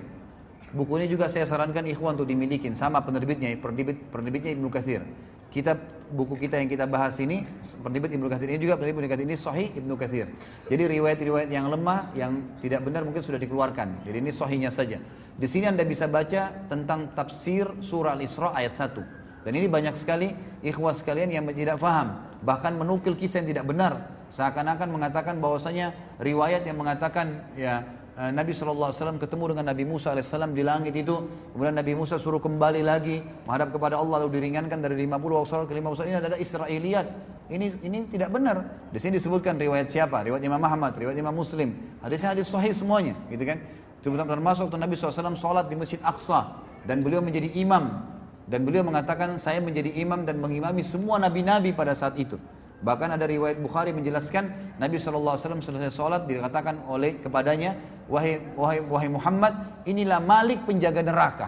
Buku 0.69 1.01
ini 1.01 1.09
juga 1.09 1.25
saya 1.25 1.49
sarankan 1.49 1.81
ikhwan 1.89 2.13
untuk 2.13 2.29
dimiliki 2.29 2.69
sama 2.77 3.01
penerbitnya, 3.01 3.49
penerbit 3.57 3.97
penerbitnya 4.13 4.53
Ibnu 4.53 4.69
Katsir 4.69 5.01
kitab 5.49 5.81
buku 6.09 6.45
kita 6.45 6.61
yang 6.61 6.69
kita 6.69 6.85
bahas 6.85 7.17
ini 7.21 7.45
penerbit 7.81 8.13
Ibnu 8.13 8.29
Katsir 8.29 8.49
ini 8.49 8.61
juga 8.61 8.77
penerbit 8.77 9.01
Ibnu 9.01 9.09
Katsir 9.09 9.25
ini 9.25 9.37
Sahih 9.37 9.67
Ibnu 9.73 9.93
Katsir. 9.97 10.27
Jadi 10.69 10.83
riwayat-riwayat 10.97 11.49
yang 11.49 11.69
lemah 11.69 12.13
yang 12.13 12.57
tidak 12.61 12.85
benar 12.85 13.01
mungkin 13.05 13.21
sudah 13.21 13.41
dikeluarkan. 13.41 14.05
Jadi 14.05 14.17
ini 14.21 14.31
sahihnya 14.33 14.69
saja. 14.69 15.01
Di 15.37 15.47
sini 15.49 15.69
Anda 15.69 15.85
bisa 15.85 16.05
baca 16.05 16.53
tentang 16.69 17.13
tafsir 17.17 17.65
surah 17.81 18.13
Al-Isra 18.13 18.53
ayat 18.53 18.73
1. 18.77 19.45
Dan 19.45 19.51
ini 19.57 19.65
banyak 19.65 19.97
sekali 19.97 20.33
ikhwas 20.61 21.01
sekalian 21.01 21.33
yang 21.33 21.45
tidak 21.49 21.81
faham, 21.81 22.21
bahkan 22.43 22.75
menukil 22.75 23.15
kisah 23.15 23.41
yang 23.41 23.55
tidak 23.55 23.65
benar, 23.71 23.93
seakan-akan 24.29 24.89
mengatakan 24.89 25.37
bahwasanya 25.41 25.93
riwayat 26.21 26.65
yang 26.65 26.77
mengatakan 26.77 27.43
ya 27.57 27.81
Eh, 28.19 28.35
Nabi 28.35 28.51
SAW 28.51 28.91
ketemu 29.15 29.55
dengan 29.55 29.71
Nabi 29.71 29.87
Musa 29.87 30.11
AS 30.11 30.35
di 30.51 30.59
langit 30.59 30.91
itu. 30.91 31.23
Kemudian 31.55 31.71
Nabi 31.71 31.95
Musa 31.95 32.19
suruh 32.19 32.43
kembali 32.43 32.83
lagi 32.83 33.23
menghadap 33.47 33.71
kepada 33.71 33.95
Allah 33.95 34.19
lalu 34.19 34.43
diringankan 34.43 34.75
dari 34.75 35.07
50 35.07 35.39
waktu 35.39 35.63
ke 35.63 35.73
50 35.79 36.03
Ini 36.03 36.17
adalah 36.19 36.35
Israeliat. 36.35 37.07
Ini 37.47 37.79
ini 37.79 38.11
tidak 38.11 38.35
benar. 38.35 38.91
Di 38.91 38.99
sini 38.99 39.23
disebutkan 39.23 39.55
riwayat 39.55 39.87
siapa? 39.87 40.19
Riwayat 40.19 40.43
Imam 40.43 40.59
Muhammad, 40.59 40.99
riwayat 40.99 41.15
Imam 41.15 41.31
Muslim. 41.31 41.71
Hadisnya 42.03 42.35
hadis 42.35 42.51
sahih 42.51 42.75
semuanya, 42.75 43.15
gitu 43.31 43.41
kan? 43.47 43.63
Termasuk 44.03 44.67
waktu 44.67 44.79
Nabi 44.83 44.99
SAW 44.99 45.39
sholat 45.39 45.71
di 45.71 45.79
Masjid 45.79 46.03
Aqsa 46.03 46.59
dan 46.83 46.99
beliau 46.99 47.23
menjadi 47.23 47.47
imam 47.55 48.03
dan 48.51 48.67
beliau 48.67 48.83
mengatakan 48.83 49.39
saya 49.39 49.63
menjadi 49.63 49.95
imam 49.95 50.27
dan 50.27 50.43
mengimami 50.43 50.83
semua 50.83 51.23
nabi-nabi 51.23 51.71
pada 51.71 51.95
saat 51.95 52.19
itu. 52.19 52.35
Bahkan 52.79 53.19
ada 53.19 53.27
riwayat 53.27 53.59
Bukhari 53.59 53.91
menjelaskan 53.91 54.75
Nabi 54.79 54.95
SAW 54.95 55.35
selesai 55.59 55.91
sholat 55.91 56.23
dikatakan 56.23 56.87
oleh 56.87 57.19
kepadanya 57.19 57.75
wahai, 58.07 58.39
wahai, 58.55 58.79
wahai 58.87 59.09
Muhammad 59.11 59.83
inilah 59.83 60.23
malik 60.23 60.63
penjaga 60.63 61.03
neraka. 61.03 61.47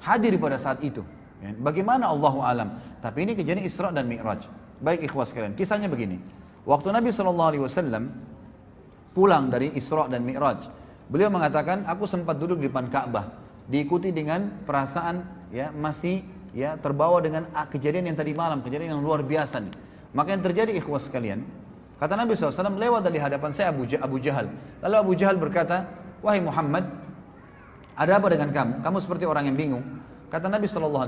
Hadir 0.00 0.38
pada 0.38 0.56
saat 0.56 0.78
itu. 0.86 1.02
Ya, 1.42 1.50
bagaimana 1.58 2.08
Allah 2.08 2.34
alam? 2.46 2.68
Tapi 3.02 3.26
ini 3.26 3.32
kejadian 3.34 3.66
Isra 3.66 3.90
dan 3.90 4.06
Mi'raj. 4.06 4.46
Baik 4.78 5.10
ikhwas 5.10 5.34
kalian 5.34 5.58
kisahnya 5.58 5.90
begini. 5.90 6.22
Waktu 6.64 6.94
Nabi 6.94 7.10
SAW 7.10 7.34
pulang 9.10 9.50
dari 9.50 9.74
Isra 9.74 10.06
dan 10.06 10.22
Mi'raj 10.22 10.70
beliau 11.10 11.28
mengatakan 11.32 11.82
aku 11.86 12.06
sempat 12.06 12.38
duduk 12.38 12.62
di 12.62 12.70
depan 12.70 12.86
Ka'bah 12.86 13.34
diikuti 13.66 14.14
dengan 14.14 14.62
perasaan 14.62 15.26
ya 15.50 15.74
masih 15.74 16.22
ya 16.54 16.78
terbawa 16.78 17.18
dengan 17.18 17.50
ah, 17.54 17.66
kejadian 17.66 18.10
yang 18.10 18.18
tadi 18.18 18.34
malam 18.34 18.62
kejadian 18.62 18.98
yang 18.98 19.02
luar 19.02 19.26
biasa 19.26 19.62
nih 19.62 19.74
maka 20.10 20.34
yang 20.34 20.42
terjadi 20.42 20.74
ikhwas 20.74 21.06
sekalian, 21.06 21.46
kata 22.02 22.18
Nabi 22.18 22.34
SAW 22.34 22.74
lewat 22.74 23.06
dari 23.06 23.18
hadapan 23.22 23.50
saya 23.54 23.70
Abu, 23.70 23.86
Abu 23.86 24.16
Jahal. 24.18 24.50
Lalu 24.82 24.96
Abu 24.98 25.12
Jahal 25.14 25.36
berkata, 25.38 25.86
wahai 26.18 26.42
Muhammad, 26.42 26.88
ada 27.94 28.16
apa 28.16 28.26
dengan 28.32 28.50
kamu? 28.50 28.72
Kamu 28.82 28.96
seperti 28.98 29.24
orang 29.28 29.46
yang 29.52 29.56
bingung. 29.58 29.84
Kata 30.30 30.46
Nabi 30.46 30.66
SAW, 30.66 31.04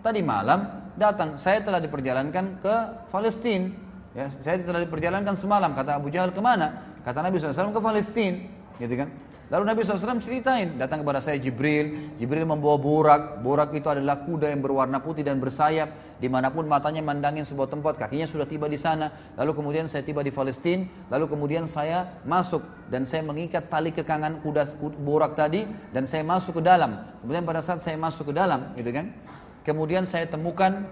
tadi 0.00 0.20
malam 0.20 0.92
datang, 0.96 1.36
saya 1.36 1.60
telah 1.60 1.80
diperjalankan 1.80 2.60
ke 2.60 2.74
Palestina. 3.12 3.72
Ya, 4.16 4.32
saya 4.40 4.60
telah 4.64 4.82
diperjalankan 4.82 5.36
semalam. 5.36 5.76
Kata 5.76 6.00
Abu 6.00 6.08
Jahal 6.08 6.32
ke 6.32 6.40
mana? 6.40 6.96
Kata 7.04 7.20
Nabi 7.20 7.38
SAW 7.38 7.72
ke 7.72 7.80
Palestina. 7.80 8.40
Gitu 8.78 8.94
kan? 8.94 9.08
Lalu 9.48 9.64
Nabi 9.64 9.80
SAW 9.80 10.20
ceritain, 10.20 10.76
datang 10.76 11.00
kepada 11.00 11.24
saya 11.24 11.40
Jibril, 11.40 12.12
Jibril 12.20 12.44
membawa 12.44 12.76
borak, 12.76 13.22
borak 13.40 13.72
itu 13.72 13.88
adalah 13.88 14.20
kuda 14.20 14.52
yang 14.52 14.60
berwarna 14.60 15.00
putih 15.00 15.24
dan 15.24 15.40
bersayap, 15.40 16.20
di 16.20 16.28
mana 16.28 16.52
pun 16.52 16.68
matanya 16.68 17.00
mandangin 17.00 17.48
sebuah 17.48 17.72
tempat, 17.72 17.96
kakinya 17.96 18.28
sudah 18.28 18.44
tiba 18.44 18.68
di 18.68 18.76
sana, 18.76 19.08
lalu 19.40 19.56
kemudian 19.56 19.88
saya 19.88 20.04
tiba 20.04 20.20
di 20.20 20.28
Palestina, 20.28 20.84
lalu 21.08 21.32
kemudian 21.32 21.64
saya 21.64 22.20
masuk, 22.28 22.60
dan 22.92 23.08
saya 23.08 23.24
mengikat 23.24 23.72
tali 23.72 23.88
kekangan 23.88 24.44
kuda 24.44 24.68
borak 25.00 25.32
tadi, 25.32 25.64
dan 25.96 26.04
saya 26.04 26.20
masuk 26.28 26.60
ke 26.60 26.62
dalam, 26.68 27.08
kemudian 27.24 27.48
pada 27.48 27.64
saat 27.64 27.80
saya 27.80 27.96
masuk 27.96 28.28
ke 28.28 28.34
dalam, 28.36 28.76
gitu 28.76 28.92
kan, 28.92 29.16
kemudian 29.64 30.04
saya 30.04 30.28
temukan 30.28 30.84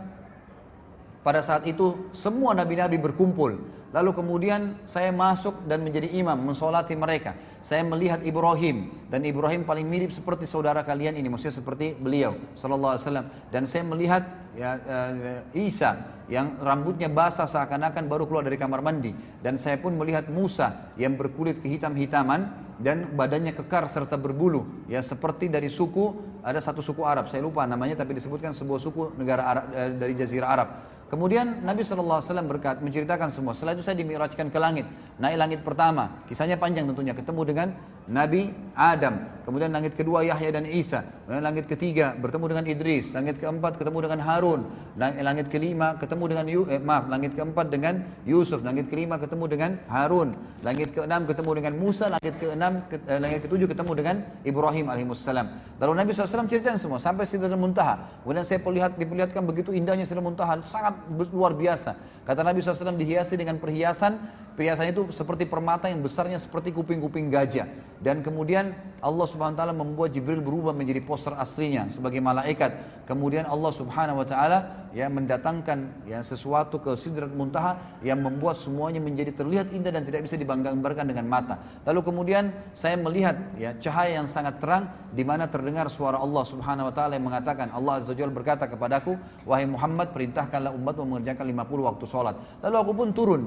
pada 1.27 1.43
saat 1.43 1.67
itu 1.67 2.07
semua 2.15 2.55
nabi-nabi 2.55 3.03
berkumpul. 3.03 3.59
Lalu 3.91 4.11
kemudian 4.15 4.79
saya 4.87 5.11
masuk 5.11 5.67
dan 5.67 5.83
menjadi 5.83 6.07
imam, 6.15 6.39
mensolati 6.39 6.95
mereka. 6.95 7.35
Saya 7.67 7.83
melihat 7.83 8.23
Ibrahim 8.23 8.95
dan 9.11 9.27
Ibrahim 9.27 9.67
paling 9.67 9.83
mirip 9.83 10.15
seperti 10.15 10.47
saudara 10.47 10.87
kalian 10.87 11.19
ini, 11.19 11.27
maksudnya 11.27 11.59
seperti 11.59 11.99
beliau, 11.99 12.39
Sallallahu 12.55 12.95
Alaihi 12.95 13.05
Wasallam. 13.09 13.27
Dan 13.51 13.63
saya 13.67 13.83
melihat 13.83 14.23
ya, 14.55 14.79
uh, 14.79 15.43
Isa 15.51 16.15
yang 16.31 16.63
rambutnya 16.63 17.11
basah 17.11 17.51
seakan-akan 17.51 18.07
baru 18.07 18.31
keluar 18.31 18.47
dari 18.47 18.61
kamar 18.61 18.85
mandi. 18.85 19.11
Dan 19.43 19.59
saya 19.59 19.83
pun 19.83 19.99
melihat 19.99 20.31
Musa 20.31 20.95
yang 20.95 21.19
berkulit 21.19 21.59
kehitam-hitaman 21.59 22.67
dan 22.77 23.17
badannya 23.17 23.57
kekar 23.57 23.89
serta 23.89 24.21
berbulu, 24.21 24.85
ya 24.85 25.01
seperti 25.01 25.49
dari 25.49 25.73
suku 25.73 26.13
ada 26.45 26.61
satu 26.61 26.85
suku 26.85 27.01
Arab, 27.03 27.27
saya 27.33 27.41
lupa 27.41 27.65
namanya 27.65 28.05
tapi 28.05 28.13
disebutkan 28.13 28.53
sebuah 28.53 28.79
suku 28.79 29.17
negara 29.17 29.43
Arab, 29.43 29.65
uh, 29.73 29.91
dari 29.97 30.13
Jazirah 30.13 30.51
Arab. 30.53 30.69
Kemudian 31.07 31.63
Nabi 31.63 31.87
SAW 31.87 32.19
berkat 32.51 32.83
menceritakan 32.83 33.31
semua. 33.31 33.55
Setelah 33.55 33.79
itu 33.79 33.87
saya 33.87 33.95
dimirajkan 33.95 34.51
ke 34.51 34.59
langit. 34.59 34.91
Naik 35.23 35.39
langit 35.39 35.61
pertama. 35.63 36.27
Kisahnya 36.27 36.59
panjang 36.59 36.91
tentunya. 36.91 37.15
Ketemu 37.15 37.43
dengan 37.47 37.69
Nabi 38.07 38.55
Adam. 38.79 39.35
Kemudian 39.47 39.71
langit 39.71 39.95
kedua 39.95 40.27
Yahya 40.27 40.59
dan 40.59 40.67
Isa. 40.67 41.07
Kemudian 41.23 41.43
langit 41.47 41.71
ketiga 41.71 42.19
bertemu 42.19 42.51
dengan 42.51 42.65
Idris. 42.67 43.15
Langit 43.15 43.39
keempat 43.39 43.79
ketemu 43.79 44.11
dengan 44.11 44.21
Harun. 44.27 44.67
Langit 44.99 45.47
kelima 45.55 45.95
ketemu 46.03 46.25
dengan 46.35 46.45
eh, 46.51 46.83
maaf. 46.83 47.07
Langit 47.07 47.39
keempat 47.39 47.71
dengan 47.71 48.03
Yusuf. 48.27 48.67
Langit 48.67 48.91
kelima 48.91 49.23
ketemu 49.23 49.47
dengan 49.47 49.71
Harun. 49.87 50.35
Langit 50.67 50.91
keenam 50.91 51.31
ketemu 51.31 51.51
dengan 51.63 51.73
Musa. 51.79 52.11
Langit 52.11 52.35
keenam 52.43 52.83
ke, 52.91 52.99
eh, 53.07 53.23
langit 53.23 53.47
ketujuh 53.47 53.71
ketemu 53.71 53.93
dengan 53.95 54.17
Ibrahim 54.43 54.87
alaihissalam. 54.91 55.47
Lalu 55.79 55.93
Nabi 55.95 56.11
SAW 56.11 56.51
ceritakan 56.51 56.79
semua 56.83 56.99
sampai 56.99 57.23
Sidratul 57.23 57.59
Muntaha. 57.63 58.03
Kemudian 58.27 58.43
saya 58.43 58.59
perlihat, 58.59 58.99
diperlihatkan 58.99 59.47
begitu 59.47 59.71
indahnya 59.71 60.03
Sidratul 60.03 60.35
Muntaha. 60.35 60.59
Sangat 60.67 61.07
luar 61.31 61.55
biasa. 61.55 61.95
Kata 62.27 62.43
Nabi 62.43 62.67
SAW 62.67 62.99
dihiasi 62.99 63.39
dengan 63.39 63.63
perhiasan, 63.63 64.19
perhiasan 64.57 64.89
itu 64.89 65.13
seperti 65.13 65.45
permata 65.45 65.93
yang 65.93 66.01
besarnya 66.01 66.41
seperti 66.41 66.73
kuping-kuping 66.73 67.29
gajah. 67.29 67.69
Dan 68.01 68.25
kemudian 68.25 68.73
Allah 69.05 69.27
Subhanahu 69.29 69.57
Wa 69.57 69.61
Taala 69.61 69.75
membuat 69.77 70.17
Jibril 70.17 70.41
berubah 70.41 70.73
menjadi 70.73 71.05
poster 71.05 71.37
aslinya 71.37 71.93
sebagai 71.93 72.19
malaikat. 72.25 73.05
Kemudian 73.05 73.45
Allah 73.45 73.73
Subhanahu 73.73 74.25
Wa 74.25 74.27
Taala 74.27 74.59
ya 74.97 75.13
mendatangkan 75.13 76.09
ya 76.09 76.25
sesuatu 76.25 76.81
ke 76.81 76.97
Sidrat 76.97 77.29
Muntaha 77.33 78.01
yang 78.01 78.21
membuat 78.25 78.57
semuanya 78.57 79.01
menjadi 79.01 79.37
terlihat 79.37 79.73
indah 79.77 79.93
dan 79.93 80.09
tidak 80.09 80.25
bisa 80.25 80.41
dibanggakan 80.41 81.07
dengan 81.09 81.29
mata. 81.29 81.61
Lalu 81.85 82.01
kemudian 82.05 82.53
saya 82.73 82.97
melihat 82.97 83.37
ya 83.61 83.77
cahaya 83.77 84.25
yang 84.25 84.29
sangat 84.29 84.57
terang 84.57 84.89
di 85.13 85.25
mana 85.25 85.45
terdengar 85.49 85.93
suara 85.93 86.17
Allah 86.17 86.45
Subhanahu 86.49 86.89
Wa 86.89 86.95
Taala 86.97 87.13
yang 87.21 87.29
mengatakan 87.29 87.69
Allah 87.73 88.01
Azza 88.01 88.17
Wajalla 88.17 88.33
berkata 88.33 88.65
kepadaku, 88.65 89.21
wahai 89.45 89.69
Muhammad 89.69 90.17
perintahkanlah 90.17 90.73
umat 90.73 90.97
mengerjakan 90.97 91.45
50 91.45 91.89
waktu 91.93 92.05
sholat. 92.09 92.35
Lalu 92.65 92.77
aku 92.77 92.93
pun 92.93 93.09
turun. 93.13 93.45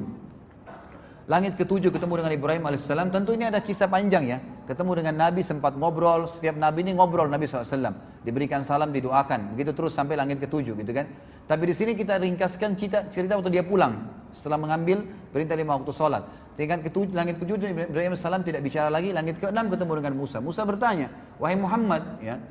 Langit 1.29 1.61
ketujuh 1.61 1.93
ketemu 1.93 2.25
dengan 2.25 2.33
Ibrahim 2.33 2.63
alaihissalam. 2.65 3.13
Tentu 3.13 3.37
ini 3.37 3.45
ada 3.45 3.61
kisah 3.61 3.85
panjang 3.85 4.25
ya. 4.25 4.41
Ketemu 4.65 4.97
dengan 4.97 5.29
Nabi 5.29 5.45
sempat 5.45 5.77
ngobrol. 5.77 6.25
Setiap 6.25 6.57
Nabi 6.57 6.81
ini 6.81 6.97
ngobrol 6.97 7.29
Nabi 7.29 7.45
SAW. 7.45 7.93
Diberikan 8.25 8.65
salam, 8.65 8.89
didoakan. 8.89 9.53
Begitu 9.53 9.77
terus 9.77 9.93
sampai 9.93 10.17
langit 10.17 10.41
ketujuh 10.41 10.73
gitu 10.73 10.89
kan. 10.89 11.05
Tapi 11.45 11.69
di 11.69 11.73
sini 11.77 11.93
kita 11.93 12.17
ringkaskan 12.17 12.73
cerita, 12.73 13.05
cerita 13.13 13.37
waktu 13.37 13.53
dia 13.53 13.61
pulang. 13.61 14.09
Setelah 14.33 14.57
mengambil 14.57 15.05
perintah 15.29 15.53
lima 15.53 15.77
waktu 15.77 15.93
sholat. 15.93 16.25
Tingkat 16.57 16.89
ketujuh, 16.89 17.13
langit 17.13 17.37
ketujuh 17.37 17.77
Ibrahim 17.77 18.09
alaihissalam 18.17 18.41
tidak 18.41 18.65
bicara 18.65 18.89
lagi. 18.89 19.13
Langit 19.13 19.37
keenam 19.37 19.69
ketemu 19.69 20.01
dengan 20.01 20.13
Musa. 20.17 20.41
Musa 20.41 20.65
bertanya, 20.65 21.13
wahai 21.37 21.53
Muhammad, 21.53 22.25
ya, 22.25 22.41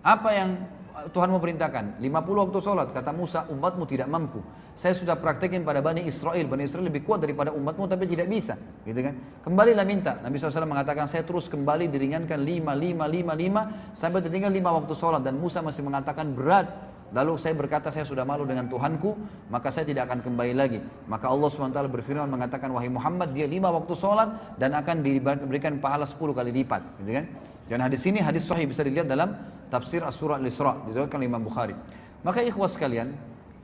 apa 0.00 0.28
yang 0.32 0.56
Tuhan 0.92 1.28
mau 1.32 1.40
perintahkan 1.40 1.98
50 2.04 2.42
waktu 2.44 2.58
sholat 2.60 2.88
kata 2.92 3.16
Musa 3.16 3.48
umatmu 3.48 3.88
tidak 3.88 4.12
mampu. 4.12 4.44
Saya 4.76 4.92
sudah 4.92 5.16
praktekin 5.16 5.64
pada 5.64 5.80
Bani 5.80 6.04
Israel. 6.04 6.44
Bani 6.44 6.68
Israel 6.68 6.84
lebih 6.84 7.00
kuat 7.02 7.24
daripada 7.24 7.48
umatmu 7.48 7.88
tapi 7.88 8.04
tidak 8.04 8.28
bisa. 8.28 8.60
Gitu 8.84 9.00
kan? 9.00 9.16
Kembalilah 9.40 9.88
minta. 9.88 10.20
Nabi 10.20 10.36
SAW 10.36 10.68
mengatakan 10.68 11.08
saya 11.08 11.24
terus 11.24 11.48
kembali 11.48 11.88
diringankan 11.88 12.36
5, 12.36 12.76
5, 12.76 13.08
5, 13.08 13.96
5 13.96 13.96
sampai 13.96 14.20
tertinggal 14.20 14.52
5 14.52 14.78
waktu 14.84 14.92
sholat. 14.92 15.22
Dan 15.24 15.40
Musa 15.40 15.64
masih 15.64 15.80
mengatakan 15.80 16.28
berat 16.36 16.68
Lalu 17.12 17.36
saya 17.36 17.52
berkata 17.52 17.92
saya 17.92 18.08
sudah 18.08 18.24
malu 18.24 18.48
dengan 18.48 18.64
Tuhanku, 18.72 19.12
maka 19.52 19.68
saya 19.68 19.84
tidak 19.84 20.08
akan 20.08 20.24
kembali 20.24 20.56
lagi. 20.56 20.80
Maka 21.04 21.28
Allah 21.28 21.48
SWT 21.52 21.76
berfirman 21.92 22.24
mengatakan, 22.24 22.72
wahai 22.72 22.88
Muhammad, 22.88 23.36
dia 23.36 23.44
lima 23.44 23.68
waktu 23.68 23.92
sholat 23.92 24.56
dan 24.56 24.72
akan 24.72 25.04
diberikan 25.04 25.76
pahala 25.76 26.08
sepuluh 26.08 26.32
kali 26.32 26.48
lipat. 26.56 26.80
Gitu 27.04 27.20
kan? 27.20 27.24
Dan 27.68 27.78
hadis 27.84 28.00
ini 28.08 28.24
hadis 28.24 28.48
sahih 28.48 28.64
bisa 28.64 28.80
dilihat 28.80 29.04
dalam 29.04 29.36
tafsir 29.68 30.00
As-Surah 30.00 30.40
Al-Isra, 30.40 30.88
diriwayatkan 30.88 31.20
oleh 31.20 31.28
Imam 31.28 31.44
Bukhari. 31.44 31.76
Maka 32.24 32.40
ikhwas 32.40 32.80
sekalian, 32.80 33.12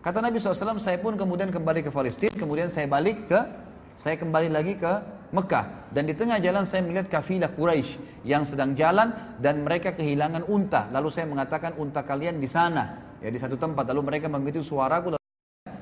kata 0.05 0.20
Nabi 0.20 0.36
SAW, 0.36 0.76
saya 0.76 1.01
pun 1.01 1.16
kemudian 1.16 1.49
kembali 1.49 1.80
ke 1.80 1.88
Palestina, 1.88 2.32
kemudian 2.36 2.68
saya 2.68 2.84
balik 2.84 3.32
ke, 3.32 3.40
saya 3.96 4.20
kembali 4.20 4.53
lagi 4.53 4.76
ke 4.76 4.92
Mekah. 5.32 5.88
Dan 5.88 6.05
di 6.05 6.12
tengah 6.12 6.36
jalan 6.36 6.68
saya 6.68 6.84
melihat 6.84 7.09
kafilah 7.09 7.49
Quraisy 7.49 8.24
yang 8.28 8.44
sedang 8.44 8.76
jalan 8.76 9.09
dan 9.40 9.64
mereka 9.64 9.96
kehilangan 9.96 10.44
unta. 10.44 10.92
Lalu 10.92 11.09
saya 11.09 11.24
mengatakan 11.24 11.72
unta 11.80 12.05
kalian 12.05 12.36
di 12.36 12.49
sana 12.49 13.07
ya 13.22 13.28
di 13.30 13.38
satu 13.38 13.58
tempat. 13.58 13.86
Lalu 13.90 14.02
mereka 14.14 14.26
mengikuti 14.30 14.62
suaraku 14.62 15.14
lalu 15.14 15.26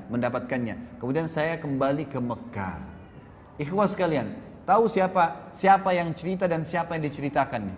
mendapatkannya. 0.09 1.01
Kemudian 1.01 1.27
saya 1.29 1.57
kembali 1.57 2.07
ke 2.09 2.19
Mekah. 2.21 2.79
Ikhwas 3.57 3.97
sekalian 3.97 4.37
tahu 4.67 4.85
siapa 4.85 5.49
siapa 5.49 5.95
yang 5.95 6.13
cerita 6.13 6.45
dan 6.45 6.61
siapa 6.61 6.93
yang 6.93 7.07
diceritakan 7.09 7.73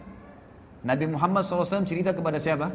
Nabi 0.83 1.05
Muhammad 1.11 1.43
SAW 1.43 1.83
cerita 1.83 2.15
kepada 2.15 2.39
siapa? 2.39 2.71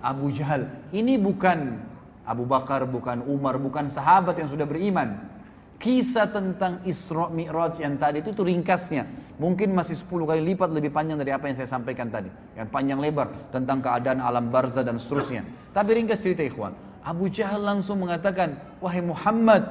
Abu 0.00 0.32
Jahal. 0.32 0.68
Ini 0.92 1.20
bukan 1.20 1.80
Abu 2.24 2.44
Bakar 2.48 2.84
bukan 2.88 3.24
Umar 3.24 3.56
bukan 3.60 3.88
sahabat 3.88 4.36
yang 4.40 4.48
sudah 4.48 4.64
beriman 4.64 5.35
Kisah 5.76 6.32
tentang 6.32 6.80
Isra 6.88 7.28
Mi'raj 7.28 7.76
yang 7.84 8.00
tadi 8.00 8.24
itu, 8.24 8.32
itu 8.32 8.42
ringkasnya. 8.42 9.04
Mungkin 9.36 9.76
masih 9.76 9.92
10 9.92 10.24
kali 10.24 10.40
lipat 10.52 10.72
lebih 10.72 10.88
panjang 10.88 11.20
dari 11.20 11.36
apa 11.36 11.52
yang 11.52 11.56
saya 11.60 11.68
sampaikan 11.68 12.08
tadi. 12.08 12.32
Yang 12.56 12.68
panjang 12.72 12.96
lebar 12.96 13.28
tentang 13.52 13.84
keadaan 13.84 14.24
alam 14.24 14.48
barza 14.48 14.80
dan 14.80 14.96
seterusnya. 14.96 15.44
Tapi 15.76 15.90
ringkas 15.92 16.24
cerita 16.24 16.40
ikhwan. 16.40 16.72
Abu 17.04 17.28
Jahal 17.28 17.60
langsung 17.60 18.00
mengatakan, 18.00 18.56
Wahai 18.80 19.04
Muhammad, 19.04 19.62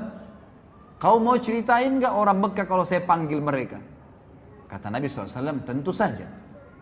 kau 1.01 1.17
mau 1.17 1.35
ceritain 1.41 1.89
nggak 1.97 2.13
orang 2.13 2.37
Mekah 2.37 2.65
kalau 2.69 2.85
saya 2.85 3.01
panggil 3.01 3.41
mereka? 3.41 3.81
Kata 4.69 4.93
Nabi 4.93 5.09
SAW, 5.09 5.65
tentu 5.65 5.89
saja. 5.89 6.29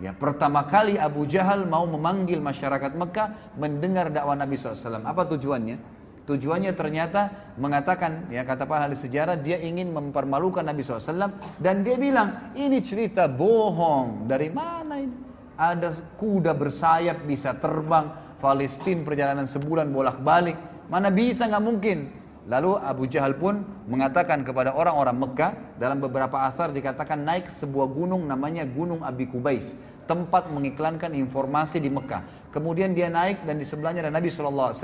Ya, 0.04 0.12
pertama 0.12 0.68
kali 0.68 1.00
Abu 1.00 1.24
Jahal 1.24 1.64
mau 1.64 1.88
memanggil 1.88 2.44
masyarakat 2.44 2.92
Mekah 2.92 3.56
mendengar 3.56 4.12
dakwah 4.12 4.36
Nabi 4.36 4.60
SAW. 4.60 5.00
Apa 5.00 5.24
tujuannya? 5.32 6.03
Tujuannya 6.24 6.72
ternyata 6.72 7.52
mengatakan, 7.60 8.32
ya 8.32 8.48
kata 8.48 8.64
para 8.64 8.88
ahli 8.88 8.96
sejarah, 8.96 9.36
dia 9.36 9.60
ingin 9.60 9.92
mempermalukan 9.92 10.64
Nabi 10.64 10.80
SAW. 10.80 11.36
Dan 11.60 11.84
dia 11.84 12.00
bilang, 12.00 12.56
ini 12.56 12.80
cerita 12.80 13.28
bohong. 13.28 14.24
Dari 14.24 14.48
mana 14.48 15.04
ini? 15.04 15.16
Ada 15.60 15.92
kuda 16.16 16.56
bersayap 16.56 17.28
bisa 17.28 17.52
terbang. 17.60 18.40
Palestina 18.40 19.04
perjalanan 19.04 19.52
sebulan 19.52 19.92
bolak-balik. 19.92 20.88
Mana 20.88 21.12
bisa 21.12 21.44
nggak 21.44 21.64
mungkin. 21.64 22.23
Lalu 22.44 22.76
Abu 22.76 23.08
Jahal 23.08 23.40
pun 23.40 23.64
mengatakan 23.88 24.44
kepada 24.44 24.76
orang-orang 24.76 25.16
Mekah 25.16 25.52
dalam 25.80 26.04
beberapa 26.04 26.44
asar 26.44 26.76
dikatakan 26.76 27.24
naik 27.24 27.48
sebuah 27.48 27.88
gunung 27.88 28.28
namanya 28.28 28.68
Gunung 28.68 29.00
Abi 29.00 29.32
Kubais 29.32 29.72
tempat 30.04 30.52
mengiklankan 30.52 31.16
informasi 31.16 31.80
di 31.80 31.88
Mekah. 31.88 32.52
Kemudian 32.52 32.92
dia 32.92 33.08
naik 33.08 33.48
dan 33.48 33.58
di 33.58 33.66
sebelahnya 33.66 34.04
ada 34.04 34.12
Nabi 34.12 34.28
SAW. 34.28 34.76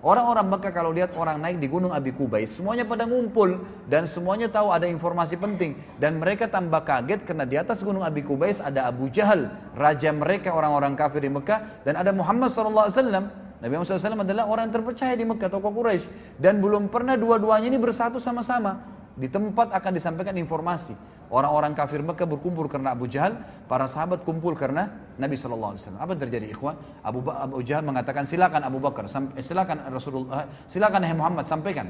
Orang-orang 0.00 0.46
Mekah 0.48 0.72
kalau 0.72 0.90
lihat 0.92 1.12
orang 1.16 1.40
naik 1.40 1.60
di 1.60 1.68
Gunung 1.68 1.92
Abi 1.92 2.12
Kubais, 2.12 2.48
semuanya 2.48 2.88
pada 2.88 3.04
ngumpul 3.04 3.60
dan 3.88 4.08
semuanya 4.08 4.48
tahu 4.48 4.72
ada 4.72 4.88
informasi 4.88 5.36
penting. 5.36 5.76
Dan 6.00 6.20
mereka 6.20 6.48
tambah 6.48 6.80
kaget 6.84 7.24
karena 7.28 7.44
di 7.44 7.56
atas 7.60 7.84
Gunung 7.84 8.00
Abi 8.00 8.24
Kubais 8.24 8.60
ada 8.60 8.88
Abu 8.88 9.12
Jahal, 9.12 9.52
raja 9.76 10.08
mereka 10.12 10.52
orang-orang 10.52 10.96
kafir 10.96 11.24
di 11.24 11.30
Mekah, 11.32 11.84
dan 11.84 12.00
ada 12.00 12.12
Muhammad 12.12 12.48
SAW. 12.48 13.43
Nabi 13.64 13.80
Muhammad 13.80 13.96
SAW 13.96 14.28
adalah 14.28 14.44
orang 14.44 14.68
terpercaya 14.68 15.16
di 15.16 15.24
Mekah, 15.24 15.48
tokoh 15.48 15.72
Quraisy, 15.72 16.36
dan 16.36 16.60
belum 16.60 16.92
pernah 16.92 17.16
dua-duanya 17.16 17.72
ini 17.72 17.80
bersatu 17.80 18.20
sama-sama. 18.20 18.76
Di 19.16 19.24
tempat 19.24 19.72
akan 19.72 19.92
disampaikan 19.96 20.36
informasi. 20.36 20.92
Orang-orang 21.32 21.72
kafir 21.72 22.04
Mekah 22.04 22.28
berkumpul 22.28 22.68
karena 22.68 22.92
Abu 22.92 23.08
Jahal, 23.08 23.40
para 23.64 23.88
sahabat 23.88 24.20
kumpul 24.20 24.52
karena 24.52 24.92
Nabi 25.16 25.40
SAW. 25.40 25.96
Apa 25.96 26.12
yang 26.12 26.20
terjadi 26.28 26.52
ikhwan? 26.52 26.76
Abu, 27.00 27.24
Abu 27.24 27.64
Jahal 27.64 27.88
mengatakan 27.88 28.28
silakan 28.28 28.68
Abu 28.68 28.84
Bakar, 28.84 29.08
eh, 29.08 29.40
silakan 29.40 29.88
Rasulullah, 29.88 30.44
eh, 30.44 30.46
silakan 30.68 31.00
Nabi 31.00 31.16
Muhammad 31.16 31.48
sampaikan. 31.48 31.88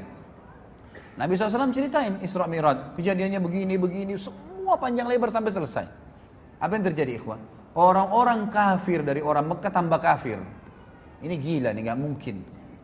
Nabi 1.19 1.35
SAW 1.35 1.75
ceritain 1.75 2.23
Isra 2.23 2.47
Mi'raj, 2.47 2.95
kejadiannya 2.95 3.43
begini, 3.43 3.75
begini, 3.75 4.15
semua 4.15 4.79
panjang 4.79 5.11
lebar 5.11 5.27
sampai 5.27 5.51
selesai. 5.51 5.85
Apa 6.55 6.71
yang 6.79 6.87
terjadi 6.87 7.19
ikhwan? 7.19 7.43
Orang-orang 7.75 8.47
kafir 8.47 9.03
dari 9.03 9.19
orang 9.19 9.51
Mekah 9.51 9.71
tambah 9.75 9.99
kafir. 9.99 10.39
Ini 11.23 11.35
gila 11.39 11.69
nih, 11.71 11.81
nggak 11.87 11.99
mungkin. 11.99 12.35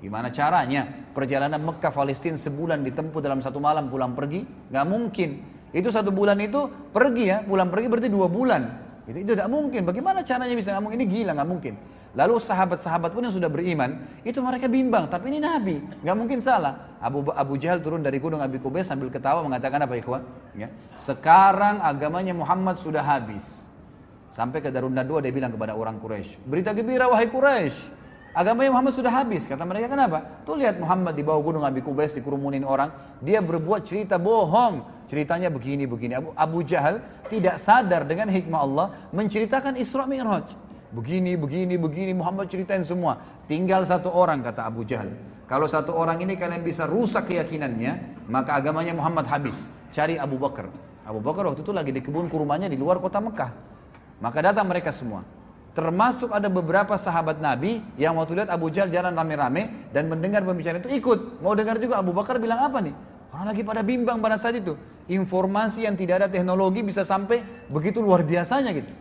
Gimana 0.01 0.33
caranya? 0.33 0.89
Perjalanan 1.13 1.61
Mekah 1.61 1.93
Palestina 1.93 2.33
sebulan 2.33 2.81
ditempuh 2.81 3.21
dalam 3.21 3.37
satu 3.37 3.61
malam 3.61 3.85
pulang 3.87 4.17
pergi? 4.17 4.41
Gak 4.73 4.85
mungkin. 4.89 5.45
Itu 5.71 5.93
satu 5.93 6.09
bulan 6.09 6.41
itu 6.41 6.67
pergi 6.89 7.29
ya, 7.29 7.37
pulang 7.45 7.69
pergi 7.69 7.87
berarti 7.87 8.09
dua 8.09 8.25
bulan. 8.25 8.61
Itu, 9.05 9.17
itu 9.21 9.31
tidak 9.37 9.47
mungkin. 9.47 9.85
Bagaimana 9.85 10.25
caranya 10.25 10.51
bisa 10.57 10.75
ngomong 10.75 10.97
ini 10.97 11.05
gila 11.05 11.31
nggak 11.37 11.49
mungkin. 11.49 11.73
Lalu 12.11 12.43
sahabat-sahabat 12.43 13.15
pun 13.15 13.23
yang 13.23 13.31
sudah 13.31 13.47
beriman 13.47 14.03
itu 14.27 14.43
mereka 14.43 14.67
bimbang. 14.67 15.07
Tapi 15.07 15.31
ini 15.31 15.39
Nabi, 15.39 15.79
nggak 16.03 16.17
mungkin 16.17 16.43
salah. 16.43 16.99
Abu 16.99 17.23
Abu 17.31 17.55
Jahal 17.55 17.79
turun 17.79 18.03
dari 18.03 18.19
gunung 18.19 18.43
Abi 18.43 18.59
Kubais 18.59 18.83
sambil 18.83 19.07
ketawa 19.07 19.39
mengatakan 19.47 19.79
apa 19.79 19.95
ikhwan? 19.95 20.27
Ya. 20.59 20.67
Sekarang 20.99 21.79
agamanya 21.79 22.35
Muhammad 22.35 22.75
sudah 22.75 23.05
habis. 23.05 23.63
Sampai 24.31 24.63
ke 24.63 24.71
Darun 24.71 24.95
Nadwa 24.95 25.19
dia 25.19 25.31
bilang 25.31 25.51
kepada 25.51 25.75
orang 25.75 25.99
Quraisy, 25.99 26.47
berita 26.47 26.71
gembira 26.71 27.11
wahai 27.11 27.27
Quraisy, 27.27 27.75
Agamanya 28.31 28.71
Muhammad 28.71 28.95
sudah 28.95 29.11
habis. 29.11 29.43
Kata 29.43 29.67
mereka 29.67 29.91
kenapa? 29.91 30.23
Tuh 30.47 30.55
lihat 30.55 30.79
Muhammad 30.79 31.19
di 31.19 31.23
bawah 31.23 31.43
gunung 31.43 31.67
Abi 31.67 31.83
Kubais 31.83 32.15
dikerumunin 32.15 32.63
orang. 32.63 32.91
Dia 33.19 33.43
berbuat 33.43 33.83
cerita 33.83 34.15
bohong. 34.15 35.03
Ceritanya 35.11 35.51
begini 35.51 35.83
begini. 35.83 36.15
Abu, 36.15 36.31
Abu 36.31 36.59
Jahal 36.63 37.03
tidak 37.27 37.59
sadar 37.59 38.07
dengan 38.07 38.31
hikmah 38.31 38.59
Allah 38.63 38.87
menceritakan 39.11 39.75
Isra 39.75 40.07
Mi'raj. 40.07 40.55
Begini 40.95 41.35
begini 41.35 41.75
begini 41.75 42.11
Muhammad 42.15 42.47
ceritain 42.47 42.87
semua. 42.87 43.19
Tinggal 43.51 43.83
satu 43.83 44.07
orang 44.07 44.39
kata 44.39 44.63
Abu 44.63 44.87
Jahal. 44.87 45.11
Kalau 45.51 45.67
satu 45.67 45.91
orang 45.91 46.23
ini 46.23 46.39
kalian 46.39 46.63
bisa 46.63 46.87
rusak 46.87 47.27
keyakinannya, 47.27 48.23
maka 48.31 48.55
agamanya 48.55 48.95
Muhammad 48.95 49.27
habis. 49.27 49.67
Cari 49.91 50.15
Abu 50.15 50.39
Bakar. 50.39 50.71
Abu 51.03 51.19
Bakar 51.19 51.51
waktu 51.51 51.67
itu 51.67 51.75
lagi 51.75 51.91
di 51.91 51.99
kebun 51.99 52.31
kurmanya 52.31 52.71
di 52.71 52.79
luar 52.79 53.03
kota 53.03 53.19
Mekah. 53.19 53.51
Maka 54.23 54.39
datang 54.39 54.63
mereka 54.71 54.95
semua. 54.95 55.27
Termasuk 55.71 56.35
ada 56.35 56.51
beberapa 56.51 56.99
sahabat 56.99 57.39
Nabi 57.39 57.79
yang 57.95 58.19
waktu 58.19 58.43
lihat 58.43 58.51
Abu 58.51 58.67
Jahal 58.67 58.91
jalan 58.91 59.15
rame-rame 59.15 59.87
dan 59.95 60.11
mendengar 60.11 60.43
pembicaraan 60.43 60.83
itu 60.83 60.91
ikut. 60.91 61.39
Mau 61.39 61.55
dengar 61.55 61.79
juga 61.79 62.03
Abu 62.03 62.11
Bakar 62.11 62.43
bilang 62.43 62.59
apa 62.59 62.83
nih? 62.83 62.91
Orang 63.31 63.47
lagi 63.47 63.63
pada 63.63 63.79
bimbang 63.79 64.19
pada 64.19 64.35
saat 64.35 64.59
itu. 64.59 64.75
Informasi 65.07 65.87
yang 65.87 65.95
tidak 65.95 66.23
ada 66.23 66.27
teknologi 66.27 66.83
bisa 66.83 67.07
sampai 67.07 67.39
begitu 67.71 68.03
luar 68.03 68.27
biasanya 68.27 68.75
gitu. 68.75 68.91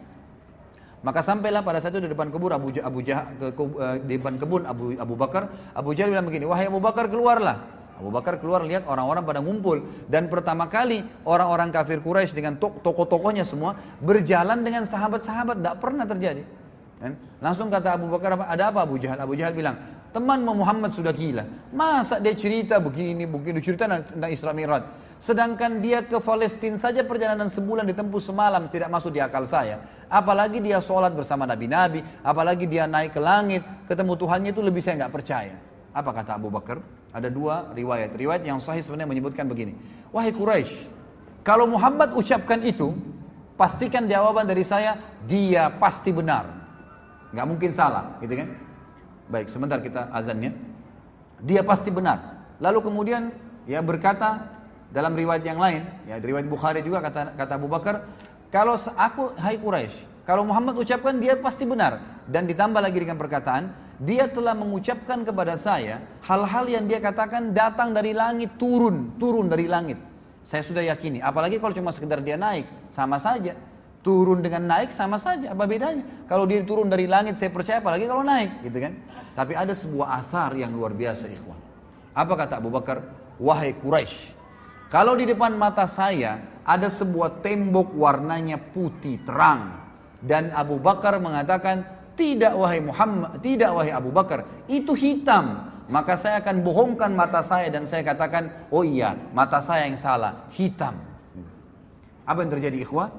Maka 1.03 1.27
sampailah 1.27 1.67
pada 1.67 1.83
saat 1.83 1.99
itu 1.99 2.07
di 2.07 2.11
depan 2.15 2.31
kebun 2.31 2.55
Abu 2.55 2.71
Abu 2.79 2.99
Jah, 3.03 3.27
ke, 3.35 3.51
ke, 3.51 3.63
uh, 3.67 3.97
di 4.07 4.15
depan 4.21 4.39
kebun 4.39 4.63
Abu 4.69 4.95
Abu 4.95 5.15
Bakar, 5.19 5.51
Abu 5.75 5.91
Jahal 5.99 6.15
bilang 6.15 6.29
begini, 6.31 6.47
"Wahai 6.47 6.71
Abu 6.71 6.79
Bakar, 6.79 7.11
keluarlah." 7.11 7.81
Abu 8.01 8.09
Bakar 8.09 8.41
keluar 8.41 8.65
lihat 8.65 8.89
orang-orang 8.89 9.21
pada 9.29 9.45
ngumpul 9.45 9.85
dan 10.09 10.33
pertama 10.33 10.65
kali 10.73 11.05
orang-orang 11.29 11.69
kafir 11.69 12.01
Quraisy 12.01 12.33
dengan 12.33 12.57
tokoh-tokohnya 12.57 13.45
semua 13.45 13.77
berjalan 14.01 14.65
dengan 14.65 14.89
sahabat-sahabat 14.89 15.61
tidak 15.61 15.77
pernah 15.85 16.09
terjadi. 16.09 16.49
Kan? 17.01 17.17
Langsung 17.41 17.73
kata 17.73 17.97
Abu 17.97 18.13
Bakar, 18.13 18.37
ada 18.37 18.69
apa 18.69 18.85
Abu 18.85 19.01
Jahal? 19.01 19.17
Abu 19.25 19.33
Jahal 19.33 19.57
bilang, 19.57 19.81
teman 20.13 20.45
Muhammad 20.45 20.93
sudah 20.93 21.17
gila. 21.17 21.49
Masa 21.73 22.21
dia 22.21 22.37
cerita 22.37 22.77
begini, 22.77 23.25
begini, 23.25 23.65
cerita 23.65 23.89
tentang 23.89 24.29
Isra 24.29 24.53
Mi'raj. 24.53 24.85
Sedangkan 25.21 25.81
dia 25.85 26.05
ke 26.05 26.17
Palestina 26.21 26.81
saja 26.81 27.05
perjalanan 27.05 27.49
sebulan 27.49 27.85
ditempuh 27.89 28.21
semalam 28.21 28.69
tidak 28.69 28.89
masuk 28.89 29.17
di 29.17 29.21
akal 29.21 29.45
saya. 29.49 29.81
Apalagi 30.09 30.61
dia 30.61 30.81
sholat 30.81 31.13
bersama 31.17 31.45
Nabi-Nabi, 31.49 32.05
apalagi 32.25 32.65
dia 32.69 32.85
naik 32.85 33.17
ke 33.17 33.21
langit, 33.21 33.65
ketemu 33.89 34.13
Tuhannya 34.17 34.51
itu 34.53 34.61
lebih 34.65 34.81
saya 34.85 35.05
nggak 35.05 35.13
percaya. 35.13 35.57
Apa 35.93 36.13
kata 36.13 36.37
Abu 36.37 36.53
Bakar? 36.53 36.81
Ada 37.13 37.29
dua 37.33 37.73
riwayat. 37.73 38.13
Riwayat 38.17 38.45
yang 38.45 38.61
sahih 38.61 38.85
sebenarnya 38.85 39.09
menyebutkan 39.09 39.49
begini. 39.49 39.77
Wahai 40.13 40.33
Quraisy, 40.37 41.01
Kalau 41.41 41.65
Muhammad 41.65 42.13
ucapkan 42.13 42.61
itu, 42.61 42.93
pastikan 43.57 44.05
jawaban 44.05 44.45
dari 44.45 44.61
saya, 44.61 45.01
dia 45.25 45.73
pasti 45.73 46.13
benar. 46.13 46.60
Nggak 47.31 47.47
mungkin 47.47 47.71
salah, 47.71 48.19
gitu 48.19 48.35
kan? 48.35 48.49
Baik, 49.31 49.47
sebentar 49.51 49.79
kita 49.79 50.11
azannya. 50.11 50.51
Dia 51.41 51.63
pasti 51.63 51.89
benar. 51.95 52.43
Lalu 52.59 52.85
kemudian 52.85 53.31
ya 53.65 53.81
berkata 53.81 54.61
dalam 54.91 55.15
riwayat 55.15 55.47
yang 55.47 55.63
lain, 55.63 55.87
ya 56.05 56.19
riwayat 56.19 56.51
Bukhari 56.51 56.83
juga 56.83 56.99
kata 57.01 57.39
kata 57.39 57.53
Abu 57.55 57.71
Bakar, 57.71 58.05
kalau 58.51 58.75
aku 58.75 59.33
hai 59.39 59.55
Quraisy, 59.57 60.27
kalau 60.27 60.43
Muhammad 60.43 60.75
ucapkan 60.77 61.17
dia 61.17 61.39
pasti 61.39 61.63
benar 61.63 62.23
dan 62.27 62.45
ditambah 62.51 62.83
lagi 62.83 62.99
dengan 62.99 63.15
perkataan, 63.15 63.71
dia 64.03 64.27
telah 64.27 64.53
mengucapkan 64.59 65.23
kepada 65.23 65.55
saya 65.55 66.03
hal-hal 66.27 66.67
yang 66.67 66.85
dia 66.91 66.99
katakan 66.99 67.55
datang 67.55 67.95
dari 67.95 68.11
langit 68.11 68.59
turun, 68.59 69.15
turun 69.17 69.47
dari 69.47 69.71
langit. 69.71 69.97
Saya 70.43 70.67
sudah 70.67 70.83
yakini, 70.83 71.23
apalagi 71.23 71.63
kalau 71.63 71.71
cuma 71.77 71.95
sekedar 71.95 72.19
dia 72.25 72.35
naik, 72.35 72.67
sama 72.91 73.21
saja. 73.23 73.55
Turun 74.01 74.41
dengan 74.41 74.65
naik 74.65 74.97
sama 74.97 75.21
saja, 75.21 75.53
apa 75.53 75.69
bedanya? 75.69 76.01
Kalau 76.25 76.49
dia 76.49 76.65
turun 76.65 76.89
dari 76.89 77.05
langit 77.05 77.37
saya 77.37 77.53
percaya 77.53 77.85
apalagi 77.85 78.09
kalau 78.09 78.25
naik, 78.25 78.65
gitu 78.65 78.81
kan? 78.81 78.97
Tapi 79.37 79.53
ada 79.53 79.77
sebuah 79.77 80.17
athar 80.17 80.57
yang 80.57 80.73
luar 80.73 80.97
biasa 80.97 81.29
ikhwan. 81.29 81.61
Apa 82.17 82.33
kata 82.33 82.57
Abu 82.65 82.73
Bakar? 82.73 83.05
Wahai 83.37 83.77
Quraisy, 83.77 84.37
kalau 84.93 85.17
di 85.17 85.25
depan 85.29 85.57
mata 85.57 85.85
saya 85.89 86.61
ada 86.65 86.89
sebuah 86.89 87.41
tembok 87.41 87.93
warnanya 87.97 88.61
putih 88.61 89.21
terang 89.25 89.81
dan 90.21 90.53
Abu 90.53 90.77
Bakar 90.77 91.17
mengatakan 91.17 91.85
tidak 92.17 92.53
wahai 92.53 92.85
Muhammad, 92.85 93.41
tidak 93.41 93.73
wahai 93.73 93.93
Abu 93.97 94.13
Bakar, 94.13 94.45
itu 94.69 94.93
hitam 94.93 95.71
maka 95.91 96.15
saya 96.15 96.39
akan 96.39 96.63
bohongkan 96.63 97.11
mata 97.11 97.43
saya 97.43 97.67
dan 97.67 97.83
saya 97.83 98.07
katakan, 98.07 98.71
oh 98.71 98.87
iya, 98.87 99.19
mata 99.35 99.59
saya 99.59 99.91
yang 99.91 99.99
salah, 99.99 100.47
hitam. 100.55 100.95
Apa 102.23 102.47
yang 102.47 102.51
terjadi 102.55 102.87
ikhwah? 102.87 103.11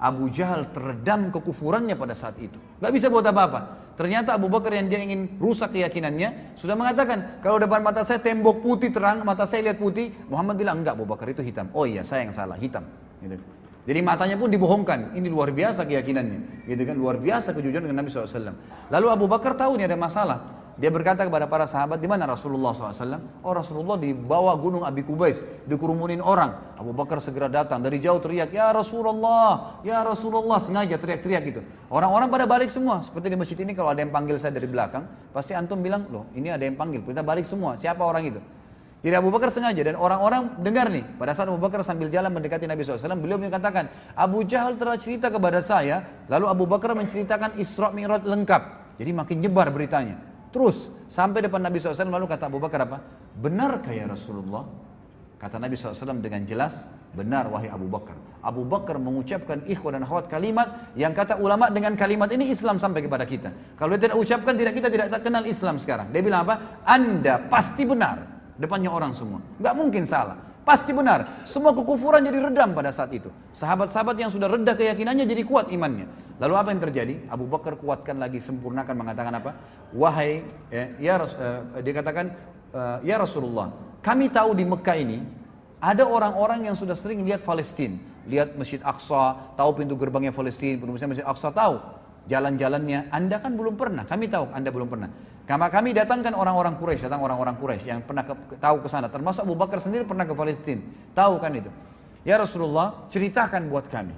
Abu 0.00 0.32
Jahal 0.32 0.72
teredam 0.72 1.28
kekufurannya 1.28 1.92
pada 1.92 2.16
saat 2.16 2.40
itu. 2.40 2.56
Gak 2.80 2.88
bisa 2.88 3.12
buat 3.12 3.20
apa-apa. 3.20 3.92
Ternyata 4.00 4.32
Abu 4.32 4.48
Bakar 4.48 4.72
yang 4.72 4.88
dia 4.88 4.96
ingin 5.04 5.36
rusak 5.36 5.76
keyakinannya, 5.76 6.56
sudah 6.56 6.72
mengatakan, 6.72 7.44
kalau 7.44 7.60
depan 7.60 7.84
mata 7.84 8.00
saya 8.00 8.16
tembok 8.16 8.64
putih 8.64 8.88
terang, 8.88 9.20
mata 9.28 9.44
saya 9.44 9.68
lihat 9.68 9.76
putih, 9.76 10.08
Muhammad 10.32 10.56
bilang, 10.56 10.80
enggak 10.80 10.96
Abu 10.96 11.04
Bakar 11.04 11.28
itu 11.28 11.44
hitam. 11.44 11.68
Oh 11.76 11.84
iya, 11.84 12.00
saya 12.00 12.24
yang 12.24 12.32
salah, 12.32 12.56
hitam. 12.56 12.88
Gitu. 13.20 13.36
Jadi 13.84 14.00
matanya 14.00 14.40
pun 14.40 14.48
dibohongkan. 14.48 15.12
Ini 15.12 15.28
luar 15.28 15.52
biasa 15.52 15.84
keyakinannya. 15.84 16.64
Gitu 16.64 16.80
kan, 16.80 16.96
luar 16.96 17.20
biasa 17.20 17.52
kejujuran 17.52 17.84
dengan 17.84 18.00
Nabi 18.00 18.08
SAW. 18.08 18.56
Lalu 18.88 19.06
Abu 19.12 19.28
Bakar 19.28 19.52
tahu 19.52 19.76
ini 19.76 19.84
ada 19.84 20.00
masalah. 20.00 20.59
Dia 20.80 20.88
berkata 20.88 21.28
kepada 21.28 21.44
para 21.44 21.68
sahabat, 21.68 22.00
di 22.00 22.08
mana 22.08 22.24
Rasulullah 22.24 22.72
SAW? 22.72 23.44
Oh 23.44 23.52
Rasulullah 23.52 24.00
di 24.00 24.16
bawah 24.16 24.56
gunung 24.56 24.80
Abi 24.80 25.04
Kubais, 25.04 25.44
dikerumunin 25.68 26.24
orang. 26.24 26.72
Abu 26.80 26.96
Bakar 26.96 27.20
segera 27.20 27.52
datang, 27.52 27.84
dari 27.84 28.00
jauh 28.00 28.16
teriak, 28.16 28.48
Ya 28.48 28.72
Rasulullah, 28.72 29.76
Ya 29.84 30.00
Rasulullah, 30.00 30.56
sengaja 30.56 30.96
teriak-teriak 30.96 31.42
gitu. 31.52 31.60
Orang-orang 31.92 32.32
pada 32.32 32.48
balik 32.48 32.72
semua, 32.72 33.04
seperti 33.04 33.28
di 33.28 33.36
masjid 33.36 33.60
ini 33.60 33.76
kalau 33.76 33.92
ada 33.92 34.00
yang 34.00 34.08
panggil 34.08 34.40
saya 34.40 34.56
dari 34.56 34.64
belakang, 34.64 35.04
pasti 35.36 35.52
antum 35.52 35.84
bilang, 35.84 36.08
loh 36.08 36.32
ini 36.32 36.48
ada 36.48 36.64
yang 36.64 36.80
panggil, 36.80 37.04
kita 37.04 37.20
balik 37.20 37.44
semua, 37.44 37.76
siapa 37.76 38.00
orang 38.00 38.32
itu? 38.32 38.40
Jadi 39.04 39.14
Abu 39.20 39.28
Bakar 39.28 39.52
sengaja 39.52 39.84
dan 39.84 40.00
orang-orang 40.00 40.64
dengar 40.64 40.88
nih. 40.88 41.04
Pada 41.20 41.36
saat 41.36 41.52
Abu 41.52 41.60
Bakar 41.60 41.84
sambil 41.84 42.08
jalan 42.08 42.32
mendekati 42.32 42.64
Nabi 42.64 42.88
SAW, 42.88 43.20
beliau 43.20 43.36
mengatakan, 43.36 43.92
Abu 44.16 44.48
Jahal 44.48 44.80
telah 44.80 44.96
cerita 44.96 45.28
kepada 45.28 45.60
saya, 45.60 46.24
lalu 46.32 46.48
Abu 46.48 46.64
Bakar 46.64 46.96
menceritakan 46.96 47.60
Isra 47.60 47.92
Mi'raj 47.92 48.24
lengkap. 48.24 48.62
Jadi 48.96 49.10
makin 49.12 49.36
nyebar 49.44 49.68
beritanya. 49.72 50.29
Terus 50.50 50.90
sampai 51.06 51.46
depan 51.46 51.62
Nabi 51.62 51.78
SAW 51.78 52.10
lalu 52.10 52.26
kata 52.26 52.50
Abu 52.50 52.58
Bakar 52.58 52.86
apa? 52.86 52.98
Benarkah 53.38 53.94
ya 53.94 54.10
Rasulullah? 54.10 54.66
Kata 55.40 55.56
Nabi 55.56 55.72
SAW 55.72 56.20
dengan 56.20 56.44
jelas, 56.44 56.84
benar 57.16 57.48
wahai 57.48 57.72
Abu 57.72 57.88
Bakar. 57.88 58.12
Abu 58.44 58.66
Bakar 58.66 59.00
mengucapkan 59.00 59.64
ikhwan 59.64 59.96
dan 59.96 60.04
akhwat 60.04 60.28
kalimat 60.28 60.92
yang 60.92 61.16
kata 61.16 61.40
ulama 61.40 61.72
dengan 61.72 61.96
kalimat 61.96 62.28
ini 62.28 62.52
Islam 62.52 62.76
sampai 62.76 63.00
kepada 63.06 63.24
kita. 63.24 63.48
Kalau 63.78 63.96
dia 63.96 64.10
tidak 64.10 64.20
ucapkan 64.20 64.52
tidak 64.58 64.76
kita 64.76 64.88
tidak 64.92 65.22
kenal 65.24 65.44
Islam 65.48 65.80
sekarang. 65.80 66.12
Dia 66.12 66.20
bilang 66.20 66.44
apa? 66.44 66.82
Anda 66.84 67.40
pasti 67.48 67.88
benar. 67.88 68.20
Depannya 68.60 68.92
orang 68.92 69.16
semua. 69.16 69.40
Gak 69.56 69.72
mungkin 69.72 70.04
salah. 70.04 70.49
Pasti 70.60 70.92
benar. 70.92 71.44
Semua 71.48 71.72
kekufuran 71.72 72.20
jadi 72.20 72.36
redam 72.36 72.76
pada 72.76 72.92
saat 72.92 73.10
itu. 73.16 73.32
Sahabat-sahabat 73.56 74.16
yang 74.20 74.28
sudah 74.28 74.46
redah 74.46 74.76
keyakinannya 74.76 75.24
jadi 75.24 75.42
kuat 75.48 75.72
imannya. 75.72 76.06
Lalu 76.36 76.54
apa 76.56 76.68
yang 76.72 76.80
terjadi? 76.80 77.14
Abu 77.28 77.48
Bakar 77.48 77.76
kuatkan 77.80 78.20
lagi, 78.20 78.40
sempurnakan 78.40 78.94
mengatakan 78.96 79.32
apa? 79.36 79.56
Wahai, 79.92 80.44
ya, 80.72 80.84
ya 81.00 81.14
uh, 81.20 81.80
dia 81.80 81.92
katakan, 81.96 82.32
uh, 82.72 83.00
ya 83.04 83.20
Rasulullah, 83.20 83.72
kami 84.00 84.32
tahu 84.32 84.56
di 84.56 84.64
Mekah 84.64 84.96
ini 84.96 85.18
ada 85.80 86.04
orang-orang 86.04 86.68
yang 86.68 86.76
sudah 86.76 86.96
sering 86.96 87.24
lihat 87.24 87.44
Palestina, 87.44 87.96
lihat 88.28 88.56
Masjid 88.56 88.80
Aqsa, 88.84 89.56
tahu 89.56 89.70
pintu 89.80 89.96
gerbangnya 89.96 90.32
Palestina, 90.32 90.80
pintu 90.80 90.92
Masjid 90.96 91.24
Aqsa 91.24 91.52
tahu 91.52 91.99
jalan-jalannya. 92.26 93.08
Anda 93.14 93.40
kan 93.40 93.56
belum 93.56 93.78
pernah, 93.78 94.04
kami 94.04 94.28
tahu 94.28 94.50
Anda 94.52 94.68
belum 94.68 94.88
pernah. 94.90 95.10
Karena 95.50 95.66
kami 95.66 95.90
datangkan 95.90 96.30
orang-orang 96.38 96.78
Quraisy, 96.78 97.10
datang 97.10 97.26
orang-orang 97.26 97.58
Quraisy 97.58 97.90
yang 97.90 98.06
pernah 98.06 98.22
ke, 98.22 98.54
tahu 98.62 98.86
ke 98.86 98.88
sana. 98.92 99.10
Termasuk 99.10 99.42
Abu 99.42 99.58
Bakar 99.58 99.82
sendiri 99.82 100.06
pernah 100.06 100.22
ke 100.22 100.30
Palestina. 100.30 100.78
Tahu 101.10 101.42
kan 101.42 101.50
itu. 101.50 101.66
Ya 102.22 102.38
Rasulullah, 102.38 103.10
ceritakan 103.10 103.66
buat 103.66 103.90
kami. 103.90 104.14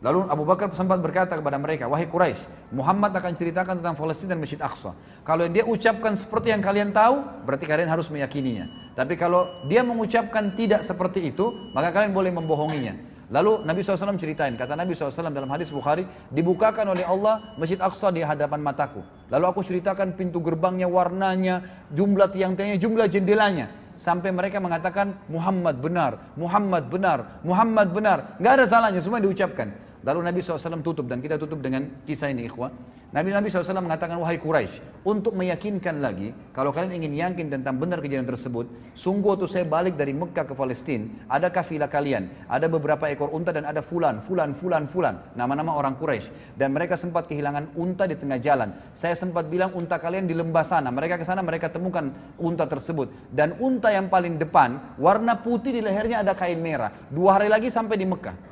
Lalu 0.00 0.28
Abu 0.32 0.44
Bakar 0.48 0.68
sempat 0.76 1.00
berkata 1.00 1.36
kepada 1.36 1.56
mereka, 1.60 1.88
Wahai 1.88 2.08
Quraisy, 2.08 2.72
Muhammad 2.72 3.12
akan 3.12 3.32
ceritakan 3.36 3.80
tentang 3.80 3.96
Palestina 3.96 4.36
dan 4.36 4.40
Masjid 4.40 4.60
Aqsa. 4.60 4.96
Kalau 5.24 5.44
dia 5.48 5.64
ucapkan 5.64 6.16
seperti 6.16 6.52
yang 6.52 6.64
kalian 6.64 6.92
tahu, 6.92 7.20
berarti 7.44 7.64
kalian 7.64 7.88
harus 7.88 8.08
meyakininya. 8.12 8.68
Tapi 8.96 9.16
kalau 9.16 9.48
dia 9.68 9.80
mengucapkan 9.80 10.52
tidak 10.56 10.84
seperti 10.84 11.32
itu, 11.32 11.72
maka 11.76 11.88
kalian 11.92 12.12
boleh 12.16 12.32
membohonginya. 12.32 12.96
Lalu 13.30 13.62
Nabi 13.62 13.86
SAW 13.86 14.18
ceritain, 14.18 14.58
kata 14.58 14.74
Nabi 14.74 14.98
SAW 14.98 15.30
dalam 15.30 15.46
hadis 15.54 15.70
Bukhari, 15.70 16.02
dibukakan 16.34 16.90
oleh 16.90 17.06
Allah 17.06 17.54
Masjid 17.54 17.78
Aqsa 17.78 18.10
di 18.10 18.26
hadapan 18.26 18.58
mataku. 18.58 19.06
Lalu 19.30 19.44
aku 19.46 19.62
ceritakan 19.62 20.18
pintu 20.18 20.42
gerbangnya, 20.42 20.90
warnanya, 20.90 21.86
jumlah 21.94 22.26
tiang-tiangnya, 22.34 22.82
jumlah 22.82 23.06
jendelanya. 23.06 23.70
Sampai 23.94 24.34
mereka 24.34 24.58
mengatakan 24.58 25.14
Muhammad 25.30 25.78
benar, 25.78 26.34
Muhammad 26.34 26.90
benar, 26.90 27.38
Muhammad 27.46 27.94
benar. 27.94 28.18
Gak 28.42 28.52
ada 28.58 28.64
salahnya, 28.66 28.98
semua 28.98 29.22
diucapkan. 29.22 29.70
Lalu 30.00 30.32
Nabi 30.32 30.40
SAW 30.40 30.80
tutup 30.80 31.04
dan 31.04 31.20
kita 31.20 31.36
tutup 31.36 31.60
dengan 31.60 31.84
kisah 32.08 32.32
ini 32.32 32.48
ikhwah. 32.48 32.72
Nabi 33.12 33.36
Nabi 33.36 33.52
SAW 33.52 33.84
mengatakan 33.84 34.16
wahai 34.16 34.40
Quraisy 34.40 35.04
untuk 35.04 35.36
meyakinkan 35.36 36.00
lagi 36.00 36.32
kalau 36.56 36.72
kalian 36.72 37.04
ingin 37.04 37.12
yakin 37.20 37.52
tentang 37.52 37.76
benar 37.76 38.00
kejadian 38.00 38.24
tersebut, 38.24 38.64
sungguh 38.96 39.36
waktu 39.36 39.44
saya 39.50 39.66
balik 39.68 40.00
dari 40.00 40.16
Mekah 40.16 40.48
ke 40.48 40.54
Palestina, 40.56 41.04
ada 41.28 41.52
kafilah 41.52 41.90
kalian, 41.90 42.48
ada 42.48 42.64
beberapa 42.70 43.12
ekor 43.12 43.28
unta 43.28 43.52
dan 43.52 43.68
ada 43.68 43.84
fulan, 43.84 44.24
fulan, 44.24 44.56
fulan, 44.56 44.88
fulan, 44.88 45.20
nama-nama 45.36 45.76
orang 45.76 45.98
Quraisy 46.00 46.56
dan 46.56 46.72
mereka 46.72 46.96
sempat 46.96 47.28
kehilangan 47.28 47.76
unta 47.76 48.08
di 48.08 48.16
tengah 48.16 48.40
jalan. 48.40 48.72
Saya 48.96 49.12
sempat 49.12 49.52
bilang 49.52 49.76
unta 49.76 50.00
kalian 50.00 50.24
di 50.24 50.32
lembah 50.32 50.64
sana. 50.64 50.88
Mereka 50.88 51.20
ke 51.20 51.28
sana 51.28 51.44
mereka 51.44 51.68
temukan 51.68 52.08
unta 52.40 52.64
tersebut 52.64 53.12
dan 53.36 53.52
unta 53.60 53.92
yang 53.92 54.08
paling 54.08 54.40
depan 54.40 54.96
warna 54.96 55.36
putih 55.36 55.76
di 55.76 55.84
lehernya 55.84 56.24
ada 56.24 56.32
kain 56.32 56.56
merah. 56.56 56.88
Dua 57.12 57.36
hari 57.36 57.52
lagi 57.52 57.68
sampai 57.68 58.00
di 58.00 58.08
Mekah. 58.08 58.49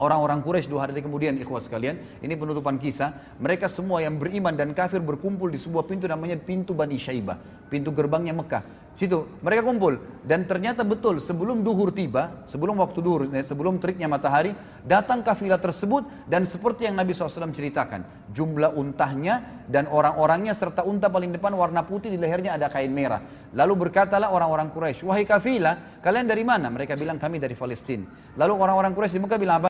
Orang-orang 0.00 0.40
Quraisy 0.40 0.72
dua 0.72 0.88
hari 0.88 0.96
kemudian 0.96 1.36
ikhwas 1.36 1.68
sekalian, 1.68 2.00
ini 2.24 2.32
penutupan 2.32 2.80
kisah, 2.80 3.36
mereka 3.36 3.68
semua 3.68 4.00
yang 4.00 4.16
beriman 4.16 4.56
dan 4.56 4.72
kafir 4.72 4.96
berkumpul 5.04 5.52
di 5.52 5.60
sebuah 5.60 5.84
pintu 5.84 6.08
namanya 6.08 6.40
pintu 6.40 6.72
Bani 6.72 6.96
Syaibah, 6.96 7.36
pintu 7.68 7.92
gerbangnya 7.92 8.32
Mekah. 8.32 8.64
Situ 8.96 9.38
mereka 9.44 9.62
kumpul 9.62 10.02
dan 10.26 10.48
ternyata 10.48 10.82
betul 10.82 11.22
sebelum 11.22 11.62
duhur 11.62 11.94
tiba, 11.94 12.42
sebelum 12.50 12.80
waktu 12.82 12.98
duhur, 12.98 13.22
eh, 13.30 13.44
sebelum 13.46 13.78
teriknya 13.78 14.10
matahari, 14.10 14.56
datang 14.82 15.22
kafilah 15.22 15.60
tersebut 15.60 16.08
dan 16.26 16.42
seperti 16.42 16.88
yang 16.88 16.96
Nabi 16.96 17.14
SAW 17.14 17.52
ceritakan, 17.54 18.02
jumlah 18.34 18.72
untahnya 18.72 19.62
dan 19.68 19.86
orang-orangnya 19.86 20.56
serta 20.56 20.82
unta 20.82 21.06
paling 21.06 21.30
depan 21.30 21.54
warna 21.54 21.86
putih 21.86 22.10
di 22.10 22.18
lehernya 22.18 22.56
ada 22.56 22.66
kain 22.72 22.90
merah. 22.90 23.20
Lalu 23.54 23.86
berkatalah 23.86 24.30
orang-orang 24.30 24.70
Quraisy, 24.74 25.06
wahai 25.06 25.26
kafilah, 25.26 26.02
kalian 26.02 26.26
dari 26.26 26.42
mana? 26.42 26.70
Mereka 26.70 26.94
bilang 26.98 27.18
kami 27.18 27.38
dari 27.42 27.54
Palestina. 27.54 28.06
Lalu 28.38 28.52
orang-orang 28.58 28.90
Quraisy 28.94 29.18
di 29.18 29.22
Mekah 29.22 29.38
bilang 29.38 29.56
apa? 29.62 29.68